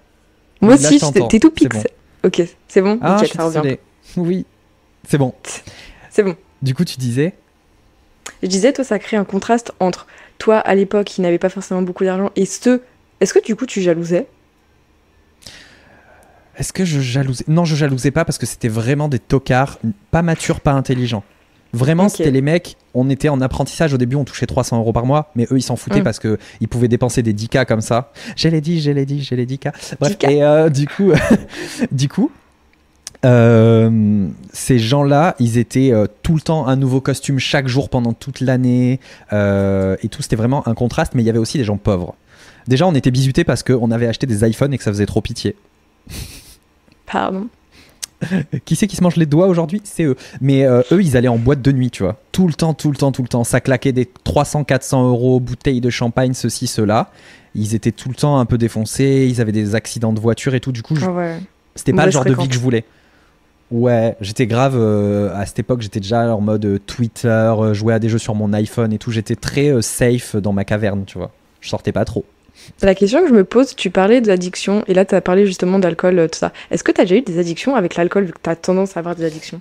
Moi 0.60 0.74
aussi, 0.74 0.98
t'es 1.28 1.38
tout 1.38 1.52
pix. 1.52 1.68
bon. 1.76 1.82
Ok, 2.24 2.42
c'est 2.66 2.82
bon 2.82 2.98
Ah, 3.00 3.14
Ok, 3.14 3.20
je 3.22 3.26
suis 3.28 3.36
ça 3.36 3.44
revient. 3.44 3.76
Oui, 4.16 4.44
c'est 5.08 5.18
bon. 5.18 5.32
C'est 6.10 6.24
bon. 6.24 6.34
Du 6.62 6.74
coup, 6.74 6.84
tu 6.84 6.96
disais 6.98 7.34
Je 8.42 8.48
disais, 8.48 8.72
toi, 8.72 8.84
ça 8.84 8.98
crée 8.98 9.16
un 9.16 9.24
contraste 9.24 9.72
entre 9.80 10.06
toi, 10.38 10.58
à 10.58 10.74
l'époque, 10.74 11.06
qui 11.06 11.20
n'avait 11.20 11.38
pas 11.38 11.48
forcément 11.48 11.82
beaucoup 11.82 12.04
d'argent, 12.04 12.30
et 12.36 12.46
ceux. 12.46 12.82
Est-ce 13.20 13.34
que 13.34 13.44
du 13.44 13.54
coup, 13.56 13.66
tu 13.66 13.80
jalousais? 13.82 14.26
Est-ce 16.56 16.72
que 16.72 16.84
je 16.84 17.00
jalousais? 17.00 17.44
Non, 17.48 17.64
je 17.64 17.74
jalousais 17.74 18.10
pas 18.10 18.24
parce 18.24 18.38
que 18.38 18.46
c'était 18.46 18.68
vraiment 18.68 19.08
des 19.08 19.18
tocards, 19.18 19.78
pas 20.10 20.22
matures, 20.22 20.60
pas 20.60 20.72
intelligents. 20.72 21.24
Vraiment, 21.72 22.10
c'était 22.10 22.30
les 22.30 22.42
mecs. 22.42 22.76
On 22.92 23.08
était 23.08 23.30
en 23.30 23.40
apprentissage 23.40 23.94
au 23.94 23.96
début, 23.96 24.16
on 24.16 24.24
touchait 24.24 24.44
300 24.44 24.78
euros 24.78 24.92
par 24.92 25.06
mois, 25.06 25.30
mais 25.34 25.46
eux, 25.50 25.56
ils 25.56 25.62
s'en 25.62 25.76
foutaient 25.76 26.00
Mm. 26.00 26.04
parce 26.04 26.18
que 26.18 26.36
ils 26.60 26.68
pouvaient 26.68 26.88
dépenser 26.88 27.22
des 27.22 27.32
10K 27.32 27.64
comme 27.64 27.80
ça. 27.80 28.12
J'ai 28.36 28.50
les 28.50 28.60
dit, 28.60 28.80
j'ai 28.80 28.92
les 28.92 29.06
dit, 29.06 29.22
j'ai 29.22 29.36
les 29.36 29.46
10K. 29.46 29.72
Bref, 29.98 30.18
10K. 30.18 30.30
et 30.30 30.42
euh, 30.44 30.68
du 30.68 30.86
coup, 30.86 31.12
du 31.90 32.08
coup, 32.10 32.30
euh, 33.24 34.28
ces 34.52 34.78
gens-là, 34.78 35.34
ils 35.38 35.58
étaient 35.58 35.92
euh, 35.92 36.06
tout 36.22 36.34
le 36.34 36.40
temps 36.40 36.66
un 36.66 36.76
nouveau 36.76 37.00
costume 37.00 37.38
chaque 37.38 37.68
jour 37.68 37.88
pendant 37.88 38.12
toute 38.12 38.40
l'année 38.40 39.00
euh, 39.32 39.96
et 40.02 40.08
tout. 40.08 40.22
C'était 40.22 40.36
vraiment 40.36 40.66
un 40.68 40.74
contraste, 40.74 41.12
mais 41.14 41.22
il 41.22 41.26
y 41.26 41.30
avait 41.30 41.38
aussi 41.38 41.58
des 41.58 41.64
gens 41.64 41.76
pauvres. 41.76 42.14
Déjà, 42.68 42.86
on 42.86 42.94
était 42.94 43.10
bisutés 43.10 43.44
parce 43.44 43.62
qu'on 43.62 43.90
avait 43.90 44.06
acheté 44.06 44.26
des 44.26 44.48
iPhones 44.48 44.72
et 44.74 44.78
que 44.78 44.84
ça 44.84 44.90
faisait 44.92 45.06
trop 45.06 45.20
pitié. 45.20 45.56
Pardon. 47.06 47.48
Qui 48.64 48.76
c'est 48.76 48.86
qui 48.86 48.94
se 48.94 49.02
mange 49.02 49.16
les 49.16 49.26
doigts 49.26 49.48
aujourd'hui? 49.48 49.80
C'est 49.82 50.04
eux. 50.04 50.14
Mais 50.40 50.62
eux, 50.64 50.84
ils 51.02 51.16
allaient 51.16 51.26
en 51.26 51.38
boîte 51.38 51.60
de 51.60 51.72
nuit, 51.72 51.90
tu 51.90 52.04
vois. 52.04 52.20
Tout 52.30 52.46
le 52.46 52.54
temps, 52.54 52.72
tout 52.72 52.90
le 52.92 52.96
temps, 52.96 53.10
tout 53.10 53.22
le 53.22 53.28
temps. 53.28 53.42
Ça 53.42 53.60
claquait 53.60 53.90
des 53.90 54.06
300, 54.06 54.62
400 54.62 55.08
euros, 55.08 55.40
bouteilles 55.40 55.80
de 55.80 55.90
champagne, 55.90 56.32
ceci, 56.32 56.68
cela. 56.68 57.10
Ils 57.56 57.74
étaient 57.74 57.90
tout 57.90 58.08
le 58.08 58.14
temps 58.14 58.38
un 58.38 58.44
peu 58.46 58.58
défoncés. 58.58 59.26
Ils 59.28 59.40
avaient 59.40 59.50
des 59.50 59.74
accidents 59.74 60.12
de 60.12 60.20
voiture 60.20 60.54
et 60.54 60.60
tout. 60.60 60.70
Du 60.70 60.82
coup, 60.82 60.94
je- 60.94 61.04
ouais. 61.06 61.40
c'était 61.74 61.92
pas 61.92 62.06
le 62.06 62.12
genre 62.12 62.24
de 62.24 62.32
vie 62.32 62.46
que 62.46 62.54
je 62.54 62.60
voulais. 62.60 62.84
Ouais, 63.72 64.16
j'étais 64.20 64.46
grave. 64.46 64.74
euh, 64.76 65.34
à 65.34 65.46
cette 65.46 65.58
époque, 65.60 65.80
j'étais 65.80 65.98
déjà 65.98 66.36
en 66.36 66.42
mode 66.42 66.64
euh, 66.66 66.78
Twitter, 66.78 67.28
euh, 67.28 67.72
jouer 67.72 67.94
à 67.94 67.98
des 67.98 68.10
jeux 68.10 68.18
sur 68.18 68.34
mon 68.34 68.52
iPhone 68.52 68.92
et 68.92 68.98
tout. 68.98 69.10
J'étais 69.10 69.34
très 69.34 69.68
euh, 69.68 69.80
safe 69.80 70.36
dans 70.36 70.52
ma 70.52 70.66
caverne, 70.66 71.04
tu 71.06 71.16
vois. 71.16 71.30
Je 71.62 71.70
sortais 71.70 71.90
pas 71.90 72.04
trop. 72.04 72.26
La 72.82 72.94
question 72.94 73.22
que 73.22 73.28
je 73.28 73.32
me 73.32 73.44
pose, 73.44 73.74
tu 73.74 73.88
parlais 73.88 74.20
d'addiction, 74.20 74.84
et 74.88 74.94
là, 74.94 75.06
tu 75.06 75.14
as 75.14 75.22
parlé 75.22 75.46
justement 75.46 75.78
d'alcool, 75.78 76.28
tout 76.30 76.38
ça. 76.38 76.52
Est-ce 76.70 76.84
que 76.84 76.92
tu 76.92 77.00
as 77.00 77.04
déjà 77.04 77.16
eu 77.16 77.22
des 77.22 77.38
addictions 77.38 77.74
avec 77.74 77.96
l'alcool, 77.96 78.24
vu 78.24 78.32
que 78.32 78.38
tu 78.42 78.50
as 78.50 78.56
tendance 78.56 78.94
à 78.96 79.00
avoir 79.00 79.16
des 79.16 79.24
addictions? 79.24 79.60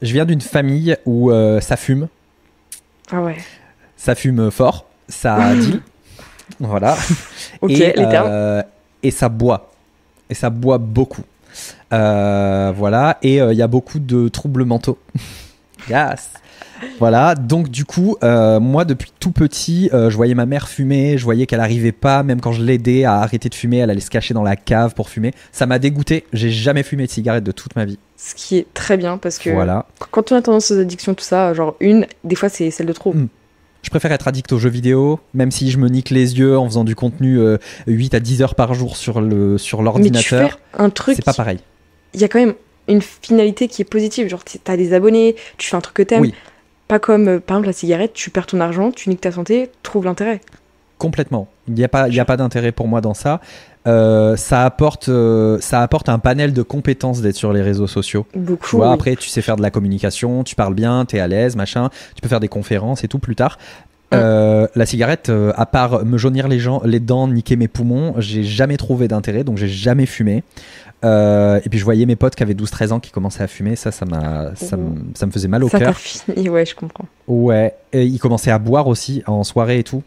Je 0.00 0.12
viens 0.14 0.24
d'une 0.24 0.40
famille 0.40 0.96
où 1.04 1.30
ça 1.60 1.76
fume. 1.76 2.08
Ah 3.12 3.20
ouais. 3.22 3.36
ça 3.96 4.14
fume 4.14 4.50
fort, 4.50 4.86
ça 5.08 5.54
dit, 5.60 5.80
voilà. 6.58 6.96
Ok, 7.60 7.70
et, 7.72 7.92
les 7.94 8.08
termes. 8.08 8.64
et 9.02 9.10
ça 9.10 9.28
boit, 9.28 9.70
et 10.28 10.34
ça 10.34 10.50
boit 10.50 10.78
beaucoup. 10.78 11.22
Euh, 11.92 12.72
voilà, 12.76 13.18
et 13.22 13.40
euh, 13.40 13.52
il 13.52 13.58
y 13.58 13.62
a 13.62 13.68
beaucoup 13.68 13.98
de 13.98 14.28
troubles 14.28 14.64
mentaux. 14.64 14.98
yes. 15.88 16.30
Voilà, 16.98 17.34
donc 17.34 17.70
du 17.70 17.84
coup, 17.86 18.16
euh, 18.22 18.60
moi 18.60 18.84
depuis 18.84 19.10
tout 19.18 19.30
petit, 19.30 19.88
euh, 19.94 20.10
je 20.10 20.16
voyais 20.16 20.34
ma 20.34 20.44
mère 20.44 20.68
fumer, 20.68 21.16
je 21.16 21.24
voyais 21.24 21.46
qu'elle 21.46 21.60
arrivait 21.60 21.92
pas, 21.92 22.22
même 22.22 22.40
quand 22.40 22.52
je 22.52 22.62
l'aidais 22.62 23.04
à 23.04 23.14
arrêter 23.14 23.48
de 23.48 23.54
fumer, 23.54 23.78
elle 23.78 23.88
allait 23.90 24.00
se 24.00 24.10
cacher 24.10 24.34
dans 24.34 24.42
la 24.42 24.56
cave 24.56 24.92
pour 24.94 25.08
fumer. 25.08 25.32
Ça 25.52 25.64
m'a 25.64 25.78
dégoûté, 25.78 26.24
j'ai 26.34 26.50
jamais 26.50 26.82
fumé 26.82 27.06
de 27.06 27.10
cigarette 27.10 27.44
de 27.44 27.52
toute 27.52 27.76
ma 27.76 27.86
vie. 27.86 27.98
Ce 28.18 28.34
qui 28.34 28.58
est 28.58 28.66
très 28.74 28.98
bien, 28.98 29.16
parce 29.16 29.38
que 29.38 29.50
Voilà. 29.50 29.86
quand 30.10 30.32
on 30.32 30.36
a 30.36 30.42
tendance 30.42 30.70
aux 30.70 30.78
addictions, 30.78 31.14
tout 31.14 31.24
ça, 31.24 31.54
genre 31.54 31.76
une, 31.80 32.06
des 32.24 32.34
fois, 32.36 32.50
c'est 32.50 32.70
celle 32.70 32.86
de 32.86 32.92
trop. 32.92 33.14
Mm. 33.14 33.28
Je 33.82 33.90
préfère 33.90 34.10
être 34.12 34.26
addict 34.28 34.52
aux 34.52 34.58
jeux 34.58 34.68
vidéo, 34.68 35.20
même 35.32 35.50
si 35.52 35.70
je 35.70 35.78
me 35.78 35.88
nique 35.88 36.10
les 36.10 36.38
yeux 36.38 36.58
en 36.58 36.66
faisant 36.66 36.82
du 36.84 36.94
contenu 36.96 37.38
euh, 37.38 37.56
8 37.86 38.14
à 38.14 38.20
10 38.20 38.42
heures 38.42 38.54
par 38.56 38.74
jour 38.74 38.96
sur 38.96 39.20
le 39.20 39.56
sur 39.58 39.78
Mais 39.78 39.82
tu 39.82 39.84
l'ordinateur. 39.84 40.50
fais 40.50 40.56
un 40.82 40.90
truc, 40.90 41.14
C'est 41.16 41.24
pas 41.24 41.32
pareil. 41.32 41.58
Il 42.16 42.22
y 42.22 42.24
a 42.24 42.28
quand 42.28 42.40
même 42.40 42.54
une 42.88 43.02
finalité 43.02 43.68
qui 43.68 43.82
est 43.82 43.86
positive. 43.86 44.28
Genre, 44.28 44.42
t'as 44.64 44.76
des 44.76 44.92
abonnés, 44.92 45.36
tu 45.58 45.68
fais 45.68 45.76
un 45.76 45.80
truc 45.80 45.94
que 45.94 46.02
t'aimes. 46.02 46.22
Oui. 46.22 46.34
Pas 46.88 46.98
comme, 46.98 47.28
euh, 47.28 47.40
par 47.40 47.56
exemple, 47.56 47.68
la 47.68 47.72
cigarette, 47.72 48.12
tu 48.14 48.30
perds 48.30 48.46
ton 48.46 48.60
argent, 48.60 48.90
tu 48.90 49.10
niques 49.10 49.20
ta 49.20 49.32
santé, 49.32 49.70
trouve 49.82 50.04
l'intérêt. 50.04 50.40
Complètement. 50.98 51.48
Il 51.68 51.74
n'y 51.74 51.84
a 51.84 51.88
pas, 51.88 52.08
y 52.08 52.20
a 52.20 52.24
pas 52.24 52.36
d'intérêt 52.36 52.72
pour 52.72 52.88
moi 52.88 53.00
dans 53.00 53.12
ça. 53.12 53.40
Euh, 53.86 54.34
ça 54.36 54.64
apporte, 54.64 55.08
euh, 55.08 55.58
ça 55.60 55.82
apporte 55.82 56.08
un 56.08 56.18
panel 56.18 56.52
de 56.52 56.62
compétences 56.62 57.20
d'être 57.20 57.36
sur 57.36 57.52
les 57.52 57.62
réseaux 57.62 57.86
sociaux. 57.86 58.26
Beaucoup. 58.34 58.70
Tu 58.70 58.76
vois, 58.76 58.88
oui. 58.88 58.94
après, 58.94 59.16
tu 59.16 59.28
sais 59.28 59.42
faire 59.42 59.56
de 59.56 59.62
la 59.62 59.70
communication, 59.70 60.42
tu 60.42 60.54
parles 60.54 60.74
bien, 60.74 61.04
t'es 61.04 61.20
à 61.20 61.28
l'aise, 61.28 61.54
machin. 61.54 61.90
Tu 62.14 62.20
peux 62.20 62.28
faire 62.28 62.40
des 62.40 62.48
conférences 62.48 63.04
et 63.04 63.08
tout 63.08 63.18
plus 63.18 63.36
tard. 63.36 63.58
Euh, 64.14 64.66
la 64.76 64.86
cigarette, 64.86 65.30
euh, 65.30 65.52
à 65.56 65.66
part 65.66 66.04
me 66.04 66.16
jaunir 66.16 66.46
les, 66.48 66.58
gens, 66.60 66.80
les 66.84 67.00
dents, 67.00 67.26
niquer 67.28 67.56
mes 67.56 67.68
poumons, 67.68 68.14
j'ai 68.18 68.44
jamais 68.44 68.76
trouvé 68.76 69.08
d'intérêt, 69.08 69.42
donc 69.44 69.56
j'ai 69.58 69.68
jamais 69.68 70.06
fumé. 70.06 70.44
Euh, 71.04 71.60
et 71.64 71.68
puis 71.68 71.78
je 71.78 71.84
voyais 71.84 72.06
mes 72.06 72.16
potes 72.16 72.34
qui 72.36 72.42
avaient 72.42 72.54
12-13 72.54 72.92
ans 72.92 73.00
qui 73.00 73.10
commençaient 73.10 73.42
à 73.42 73.48
fumer, 73.48 73.76
ça, 73.76 73.90
ça, 73.92 74.06
m'a, 74.06 74.52
ça, 74.54 74.76
me- 74.76 75.02
ça 75.14 75.26
me 75.26 75.30
faisait 75.32 75.48
mal 75.48 75.62
au 75.64 75.68
ça 75.68 75.78
t'a 75.78 75.86
cœur. 75.86 75.96
fini, 75.98 76.48
ouais, 76.48 76.64
je 76.64 76.74
comprends. 76.74 77.04
Ouais, 77.28 77.74
et 77.92 78.04
ils 78.04 78.18
commençaient 78.18 78.50
à 78.50 78.58
boire 78.58 78.86
aussi 78.86 79.22
en 79.26 79.44
soirée 79.44 79.80
et 79.80 79.84
tout. 79.84 80.02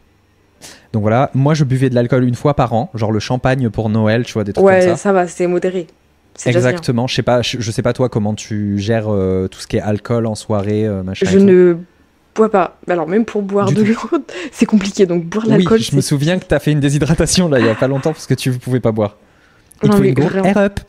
Donc 0.92 1.04
voilà, 1.04 1.30
moi 1.34 1.54
je 1.54 1.64
buvais 1.64 1.90
de 1.90 1.96
l'alcool 1.96 2.24
une 2.24 2.36
fois 2.36 2.54
par 2.56 2.74
an, 2.74 2.90
genre 2.96 3.12
le 3.12 3.20
champagne 3.20 3.70
pour 3.70 3.90
Noël, 3.90 4.24
tu 4.26 4.34
vois, 4.34 4.44
des 4.44 4.52
trucs 4.54 4.66
Ouais, 4.66 4.80
comme 4.80 4.90
ça. 4.90 4.96
ça. 4.98 5.14
va, 5.14 5.28
c'est 5.28 5.48
modéré. 5.48 5.88
Exactement, 6.46 7.06
je 7.06 7.16
sais 7.16 7.22
pas, 7.22 7.42
je, 7.42 7.72
sais 7.72 7.82
pas 7.82 7.92
toi 7.94 8.08
comment 8.10 8.34
tu 8.34 8.80
gères 8.80 9.08
euh, 9.10 9.48
tout 9.50 9.60
ce 9.60 9.68
qui 9.68 9.76
est 9.78 9.82
alcool 9.82 10.26
en 10.26 10.36
soirée, 10.36 10.86
euh, 10.88 11.04
machin. 11.04 11.26
Je 11.30 11.38
ne 11.38 11.78
bois 12.40 12.50
pas. 12.52 12.78
Alors, 12.90 13.08
même 13.08 13.26
pour 13.26 13.42
boire 13.42 13.68
Du 13.68 13.76
de 13.76 13.84
l'eau, 13.84 13.98
c'est 14.52 14.66
compliqué. 14.66 15.06
Donc, 15.06 15.26
boire 15.26 15.46
de 15.46 15.52
Oui, 15.52 15.58
l'alcool, 15.58 15.80
je 15.80 15.96
me 15.96 16.02
souviens 16.02 16.40
que 16.40 16.46
t'as 16.46 16.60
fait 16.60 16.72
une 16.72 16.80
déshydratation 16.80 17.48
là 17.50 17.60
il 17.60 17.66
y 17.66 17.70
a 17.70 17.76
pas 17.76 17.88
longtemps 17.88 18.14
parce 18.14 18.26
que 18.28 18.34
tu 18.34 18.52
pouvais 18.54 18.80
pas 18.80 18.92
boire. 18.92 19.18
Il 19.84 19.90
Non, 19.90 19.98
faut 19.98 20.02
mais 20.04 20.10
une 20.10 20.20
vraiment. 20.24 20.46
air 20.46 20.58
up. 20.58 20.80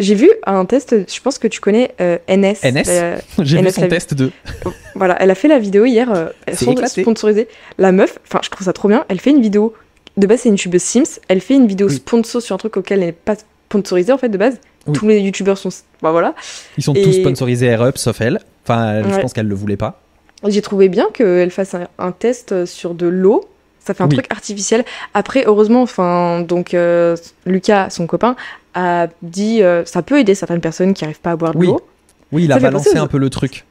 J'ai 0.00 0.16
vu 0.16 0.28
un 0.44 0.64
test, 0.64 0.94
je 1.08 1.20
pense 1.20 1.38
que 1.38 1.46
tu 1.46 1.60
connais 1.60 1.94
euh, 2.00 2.18
NS. 2.28 2.56
NS 2.64 2.82
euh, 2.88 3.16
J'ai 3.42 3.62
vu 3.62 3.70
son 3.70 3.82
la- 3.82 3.88
test 3.88 4.12
de. 4.14 4.32
Voilà, 4.96 5.16
elle 5.20 5.30
a 5.30 5.36
fait 5.36 5.46
la 5.48 5.58
vidéo 5.60 5.84
hier, 5.84 6.12
euh, 6.12 6.26
elle 6.46 6.54
éclaté. 6.68 7.02
sponsorisée. 7.02 7.48
La 7.78 7.92
meuf, 7.92 8.18
enfin, 8.26 8.40
je 8.42 8.50
trouve 8.50 8.64
ça 8.64 8.72
trop 8.72 8.88
bien, 8.88 9.04
elle 9.08 9.20
fait 9.20 9.30
une 9.30 9.40
vidéo. 9.40 9.72
De 10.16 10.26
base, 10.26 10.40
c'est 10.40 10.48
une 10.48 10.54
youtubeuse 10.56 10.82
Sims. 10.82 11.20
Elle 11.28 11.40
fait 11.40 11.54
une 11.54 11.66
vidéo 11.68 11.88
Oui. 11.88 11.94
sponsor 11.96 12.42
sur 12.42 12.54
un 12.54 12.58
truc 12.58 12.76
auquel 12.76 13.00
elle 13.00 13.06
n'est 13.06 13.12
pas 13.12 13.34
sponsorisée, 13.68 14.12
en 14.12 14.18
fait, 14.18 14.28
de 14.28 14.38
base. 14.38 14.58
Oui. 14.86 14.92
Tous 14.94 15.06
les 15.08 15.20
youtubeurs 15.20 15.58
sont. 15.58 15.70
Bah 16.02 16.10
voilà. 16.10 16.34
Ils 16.76 16.82
sont 16.84 16.94
Et- 16.94 17.02
tous 17.02 17.12
sponsorisés 17.12 17.66
Air 17.66 17.82
Up 17.82 17.96
sauf 17.98 18.20
elle. 18.20 18.40
Enfin, 18.64 18.94
elle- 18.96 19.12
je 19.14 19.20
pense 19.20 19.32
qu'elle 19.32 19.48
le 19.48 19.54
voulait 19.54 19.76
pas. 19.76 20.00
J'ai 20.46 20.62
trouvé 20.62 20.88
bien 20.88 21.06
qu'elle 21.12 21.50
fasse 21.50 21.74
un, 21.74 21.88
un 21.98 22.12
test 22.12 22.64
sur 22.66 22.94
de 22.94 23.06
l'eau. 23.06 23.44
Ça 23.80 23.92
fait 23.94 24.02
un 24.02 24.08
Oui. 24.08 24.14
truc 24.14 24.26
artificiel. 24.30 24.84
Après, 25.12 25.44
heureusement, 25.46 25.82
enfin, 25.82 26.40
donc 26.40 26.72
euh, 26.74 27.16
Lucas, 27.44 27.90
son 27.90 28.06
copain, 28.06 28.34
a 28.74 29.08
dit 29.22 29.62
euh, 29.62 29.84
ça 29.84 30.02
peut 30.02 30.18
aider 30.18 30.34
certaines 30.34 30.60
personnes 30.62 30.94
qui 30.94 31.04
arrivent 31.04 31.20
pas 31.20 31.32
à 31.32 31.36
boire 31.36 31.52
de 31.52 31.58
Oui. 31.58 31.66
l'eau. 31.66 31.80
Oui, 32.32 32.44
il 32.44 32.52
a 32.52 32.58
balancé 32.58 32.98
aux- 32.98 33.02
un 33.02 33.06
peu 33.06 33.18
le 33.18 33.30
truc. 33.30 33.64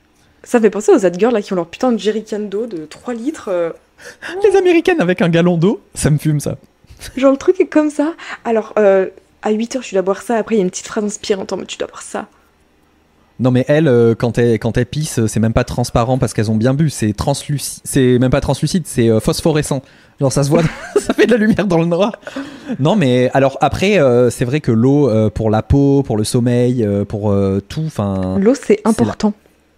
Ça 0.43 0.59
fait 0.59 0.69
penser 0.69 0.91
aux 0.91 1.05
ad 1.05 1.17
girls 1.19 1.33
là 1.33 1.41
qui 1.41 1.53
ont 1.53 1.55
leur 1.55 1.67
putain 1.67 1.91
de 1.91 1.97
jerrycan 1.97 2.39
d'eau 2.39 2.65
de 2.67 2.85
3 2.85 3.13
litres. 3.13 3.49
euh, 3.49 3.71
Les 4.43 4.55
américaines 4.55 5.01
avec 5.01 5.21
un 5.21 5.29
gallon 5.29 5.57
d'eau, 5.57 5.81
ça 5.95 6.09
me 6.09 6.17
fume 6.17 6.39
ça. 6.39 6.57
Genre 7.17 7.31
le 7.31 7.37
truc 7.37 7.59
est 7.59 7.65
comme 7.67 7.89
ça. 7.89 8.13
Alors 8.45 8.73
euh, 8.77 9.07
à 9.41 9.51
8 9.51 9.75
heures 9.77 9.81
tu 9.83 9.95
dois 9.95 10.01
boire 10.03 10.21
ça. 10.21 10.35
Après 10.35 10.55
il 10.55 10.57
y 10.59 10.61
a 10.61 10.63
une 10.63 10.69
petite 10.69 10.87
phrase 10.87 11.03
inspirante 11.05 11.51
en 11.53 11.57
mode 11.57 11.67
tu 11.67 11.77
dois 11.77 11.87
boire 11.87 12.01
ça. 12.01 12.27
Non 13.43 13.51
mais 13.51 13.65
elles, 13.67 13.89
euh, 13.89 14.15
quand 14.15 14.37
elles, 14.37 14.57
quand 14.57 14.77
elles 14.77 14.85
pissent, 14.85 15.25
c'est 15.27 15.41
même 15.41 15.51
pas 15.51 15.65
transparent 15.65 16.17
parce 16.17 16.33
qu'elles 16.33 16.49
ont 16.49 16.55
bien 16.55 16.73
bu, 16.73 16.89
c'est 16.89 17.11
translucide, 17.11 17.81
c'est 17.83 18.17
même 18.17 18.31
pas 18.31 18.39
translucide, 18.39 18.87
c'est 18.87 19.09
euh, 19.09 19.19
phosphorescent. 19.19 19.81
Genre 20.21 20.31
ça 20.31 20.43
se 20.43 20.49
voit, 20.49 20.61
ça 20.95 21.13
fait 21.13 21.25
de 21.25 21.31
la 21.31 21.37
lumière 21.37 21.67
dans 21.67 21.77
le 21.77 21.85
noir. 21.85 22.13
Non 22.79 22.95
mais 22.95 23.29
alors 23.33 23.57
après, 23.59 23.99
euh, 23.99 24.29
c'est 24.29 24.45
vrai 24.45 24.61
que 24.61 24.71
l'eau 24.71 25.09
euh, 25.09 25.29
pour 25.29 25.49
la 25.49 25.61
peau, 25.61 26.03
pour 26.03 26.15
le 26.15 26.23
sommeil, 26.23 26.87
pour 27.09 27.35
tout, 27.67 27.83
enfin, 27.85 28.37
L'eau 28.39 28.55
c'est 28.55 28.79
important. 28.85 29.33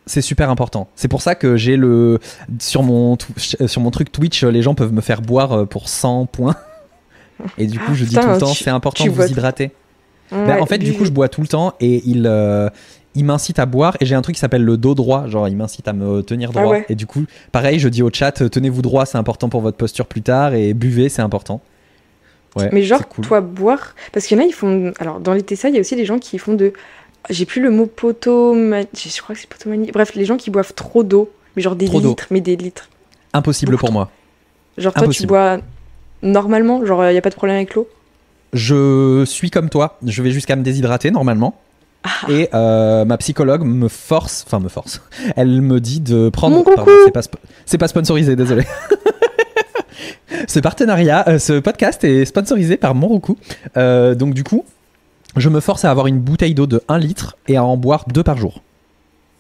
c'est 0.06 0.22
super 0.22 0.52
important. 0.52 0.88
C'est 0.96 1.08
pour 1.08 1.24
ça 1.24 1.34
que 1.34 1.58
j'ai 1.58 1.76
le 1.76 2.20
sur 2.60 2.84
mon 2.84 3.18
sur 3.66 3.82
mon 3.82 3.90
truc 3.90 4.12
Twitch, 4.12 4.44
les 4.44 4.62
gens 4.62 4.76
peuvent 4.76 4.94
me 4.94 5.02
faire 5.02 5.24
boire 5.24 5.68
pour 5.68 5.90
100 5.90 6.28
points. 6.28 6.56
Et 7.58 7.66
du 7.66 7.80
coup, 7.80 7.96
je 7.96 8.06
dis 8.06 8.16
Putain, 8.16 8.28
tout 8.28 8.34
le 8.34 8.40
temps, 8.40 8.54
c'est 8.54 8.70
important 8.70 9.06
de 9.06 9.10
vous 9.10 9.24
hydrater. 9.24 9.72
Ben, 10.32 10.48
Ouais, 10.48 10.60
en 10.60 10.66
fait, 10.66 10.78
du 10.78 10.94
coup, 10.94 11.06
je 11.06 11.12
bois 11.12 11.30
tout 11.30 11.42
le 11.42 11.48
temps 11.48 11.74
et 11.80 12.02
il, 12.06 12.26
euh, 12.26 12.70
il 13.16 13.26
m'incite 13.26 13.60
à 13.60 13.66
boire. 13.66 13.96
Et 14.00 14.06
j'ai 14.06 14.16
un 14.16 14.22
truc 14.22 14.36
qui 14.36 14.40
s'appelle 14.40 14.64
le 14.64 14.78
dos 14.78 14.96
droit. 14.96 15.28
Genre, 15.28 15.48
il 15.48 15.56
m'incite 15.58 15.88
à 15.88 15.94
me 15.94 16.22
tenir 16.22 16.52
Ah 16.56 16.60
droit. 16.62 16.72
ouais. 16.74 16.86
Et 16.90 16.96
du 16.96 17.06
coup, 17.06 17.26
pareil, 17.52 17.80
je 17.80 17.88
dis 17.90 18.04
au 18.04 18.10
chat, 18.14 18.42
euh, 18.42 18.50
tenez-vous 18.50 18.82
droit, 18.82 19.06
c'est 19.06 19.18
important 19.18 19.50
pour 19.50 19.62
votre 19.62 19.78
posture 19.78 20.06
plus 20.06 20.22
tard. 20.22 20.54
Et 20.54 20.74
buvez, 20.74 21.10
c'est 21.10 21.22
important. 21.22 21.62
Ouais, 22.56 22.70
Mais 22.72 22.84
genre, 22.84 23.08
cool. 23.08 23.26
toi, 23.26 23.42
boire. 23.42 23.96
Parce 24.14 24.26
qu'il 24.28 24.38
y 24.38 24.40
en 24.40 24.44
a, 24.44 24.48
ils 24.48 24.54
font. 24.54 24.94
Alors, 25.00 25.20
dans 25.20 25.34
les 25.34 25.42
TSA, 25.42 25.70
il 25.70 25.76
y 25.76 25.78
a 25.78 25.82
aussi 25.82 25.96
des 25.96 26.06
gens 26.06 26.20
qui 26.20 26.38
font 26.38 26.54
de. 26.54 26.74
J'ai 27.30 27.46
plus 27.46 27.62
le 27.62 27.72
mot 27.72 27.86
potomanie. 27.86 28.88
Je 28.94 29.22
crois 29.22 29.36
que 29.36 29.42
c'est 29.42 29.50
potomanie. 29.50 29.92
Bref, 29.92 30.14
les 30.16 30.26
gens 30.26 30.38
qui 30.38 30.52
boivent 30.52 30.74
trop 30.74 31.04
d'eau. 31.04 31.32
Mais 31.56 31.62
genre 31.62 31.76
des 31.76 31.86
Trop 31.86 32.00
litres, 32.00 32.28
mais 32.32 32.42
des 32.42 32.56
litres. 32.56 32.90
Impossible 33.34 33.72
Beaucoup 33.72 33.86
pour 33.88 33.94
moi. 33.94 34.12
Genre 34.78 34.94
toi, 34.94 35.08
tu 35.08 35.26
bois 35.26 35.60
normalement, 36.22 36.86
genre 36.86 37.06
il 37.08 37.12
n'y 37.14 37.18
a 37.18 37.22
pas 37.22 37.30
de 37.30 37.36
problème 37.36 37.56
avec 37.56 37.74
l'eau? 37.76 37.88
Je 38.54 39.24
suis 39.26 39.50
comme 39.50 39.70
toi, 39.70 39.98
je 40.06 40.22
vais 40.22 40.32
jusqu'à 40.32 40.56
me 40.56 40.64
déshydrater 40.64 41.12
normalement. 41.12 41.58
Ah. 42.06 42.32
Et 42.32 42.50
euh, 42.54 43.04
ma 43.04 43.18
psychologue 43.18 43.64
me 43.64 43.88
force, 43.88 44.44
enfin 44.46 44.60
me 44.60 44.70
force, 44.70 45.02
elle 45.36 45.62
me 45.62 45.80
dit 45.82 46.00
de 46.00 46.30
prendre. 46.30 46.64
C'est 47.06 47.12
pas, 47.12 47.22
sp- 47.22 47.78
pas 47.80 47.88
sponsorisé, 47.88 48.36
désolé. 48.36 48.64
ce 50.48 50.60
partenariat, 50.60 51.28
euh, 51.28 51.40
ce 51.40 51.60
podcast 51.60 52.04
est 52.04 52.26
sponsorisé 52.26 52.78
par 52.78 52.96
Monroku. 52.96 53.38
Euh, 53.78 54.16
donc 54.16 54.34
du 54.34 54.44
coup, 54.44 54.66
je 55.36 55.50
me 55.50 55.60
force 55.60 55.86
à 55.86 55.92
avoir 55.92 56.08
une 56.08 56.20
bouteille 56.20 56.54
d'eau 56.54 56.68
de 56.68 56.82
1 56.88 56.98
litre 57.00 57.38
et 57.48 57.58
à 57.58 57.64
en 57.64 57.78
boire 57.78 58.06
2 58.08 58.24
par 58.24 58.38
jour. 58.38 58.62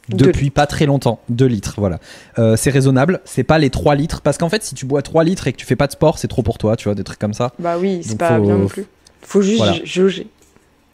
Deux 0.09 0.25
Depuis 0.27 0.51
pas 0.51 0.67
très 0.67 0.85
longtemps, 0.85 1.19
2 1.29 1.45
litres, 1.47 1.75
voilà. 1.77 1.99
Euh, 2.37 2.55
c'est 2.55 2.69
raisonnable, 2.69 3.21
c'est 3.25 3.43
pas 3.43 3.57
les 3.57 3.71
3 3.71 3.95
litres, 3.95 4.21
parce 4.21 4.37
qu'en 4.37 4.49
fait, 4.49 4.61
si 4.63 4.75
tu 4.75 4.85
bois 4.85 5.01
3 5.01 5.23
litres 5.23 5.47
et 5.47 5.51
que 5.51 5.57
tu 5.57 5.65
fais 5.65 5.75
pas 5.75 5.87
de 5.87 5.93
sport, 5.93 6.19
c'est 6.19 6.27
trop 6.27 6.43
pour 6.43 6.59
toi, 6.59 6.75
tu 6.75 6.83
vois, 6.85 6.93
des 6.95 7.03
trucs 7.03 7.17
comme 7.17 7.33
ça. 7.33 7.53
Bah 7.57 7.77
oui, 7.79 8.01
c'est 8.03 8.17
pas 8.17 8.37
faut- 8.37 8.43
bien 8.43 8.55
non 8.57 8.67
plus. 8.67 8.85
Faut 9.23 9.41
juste 9.41 9.57
Voilà. 9.57 9.77
jauger. 9.83 10.27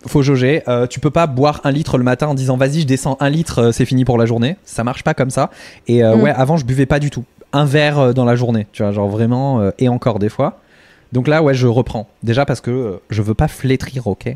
Faut 0.07 0.21
jauger. 0.21 0.63
Euh, 0.67 0.87
tu 0.87 0.99
peux 0.99 1.11
pas 1.11 1.27
boire 1.27 1.61
un 1.63 1.71
litre 1.71 1.97
le 1.97 2.03
matin 2.03 2.27
en 2.27 2.33
disant 2.33 2.57
vas-y, 2.57 2.81
je 2.81 2.87
descends 2.87 3.17
un 3.19 3.29
litre, 3.29 3.59
euh, 3.59 3.71
c'est 3.71 3.85
fini 3.85 4.05
pour 4.05 4.17
la 4.17 4.25
journée. 4.25 4.57
Ça 4.65 4.83
marche 4.83 5.03
pas 5.03 5.13
comme 5.13 5.29
ça. 5.29 5.49
Et 5.87 6.03
euh, 6.03 6.15
Mm. 6.15 6.21
ouais, 6.21 6.31
avant, 6.31 6.57
je 6.57 6.65
buvais 6.65 6.85
pas 6.85 6.99
du 6.99 7.09
tout. 7.09 7.23
Un 7.53 7.65
verre 7.65 8.13
dans 8.13 8.25
la 8.25 8.35
journée, 8.35 8.67
tu 8.71 8.81
vois, 8.83 8.91
genre 8.91 9.09
vraiment, 9.09 9.59
euh, 9.61 9.71
et 9.79 9.89
encore 9.89 10.19
des 10.19 10.29
fois. 10.29 10.59
Donc 11.11 11.27
là, 11.27 11.43
ouais, 11.43 11.53
je 11.53 11.67
reprends. 11.67 12.07
Déjà 12.23 12.45
parce 12.45 12.61
que 12.61 12.99
je 13.09 13.21
veux 13.21 13.33
pas 13.33 13.47
flétrir, 13.49 14.07
ok? 14.07 14.35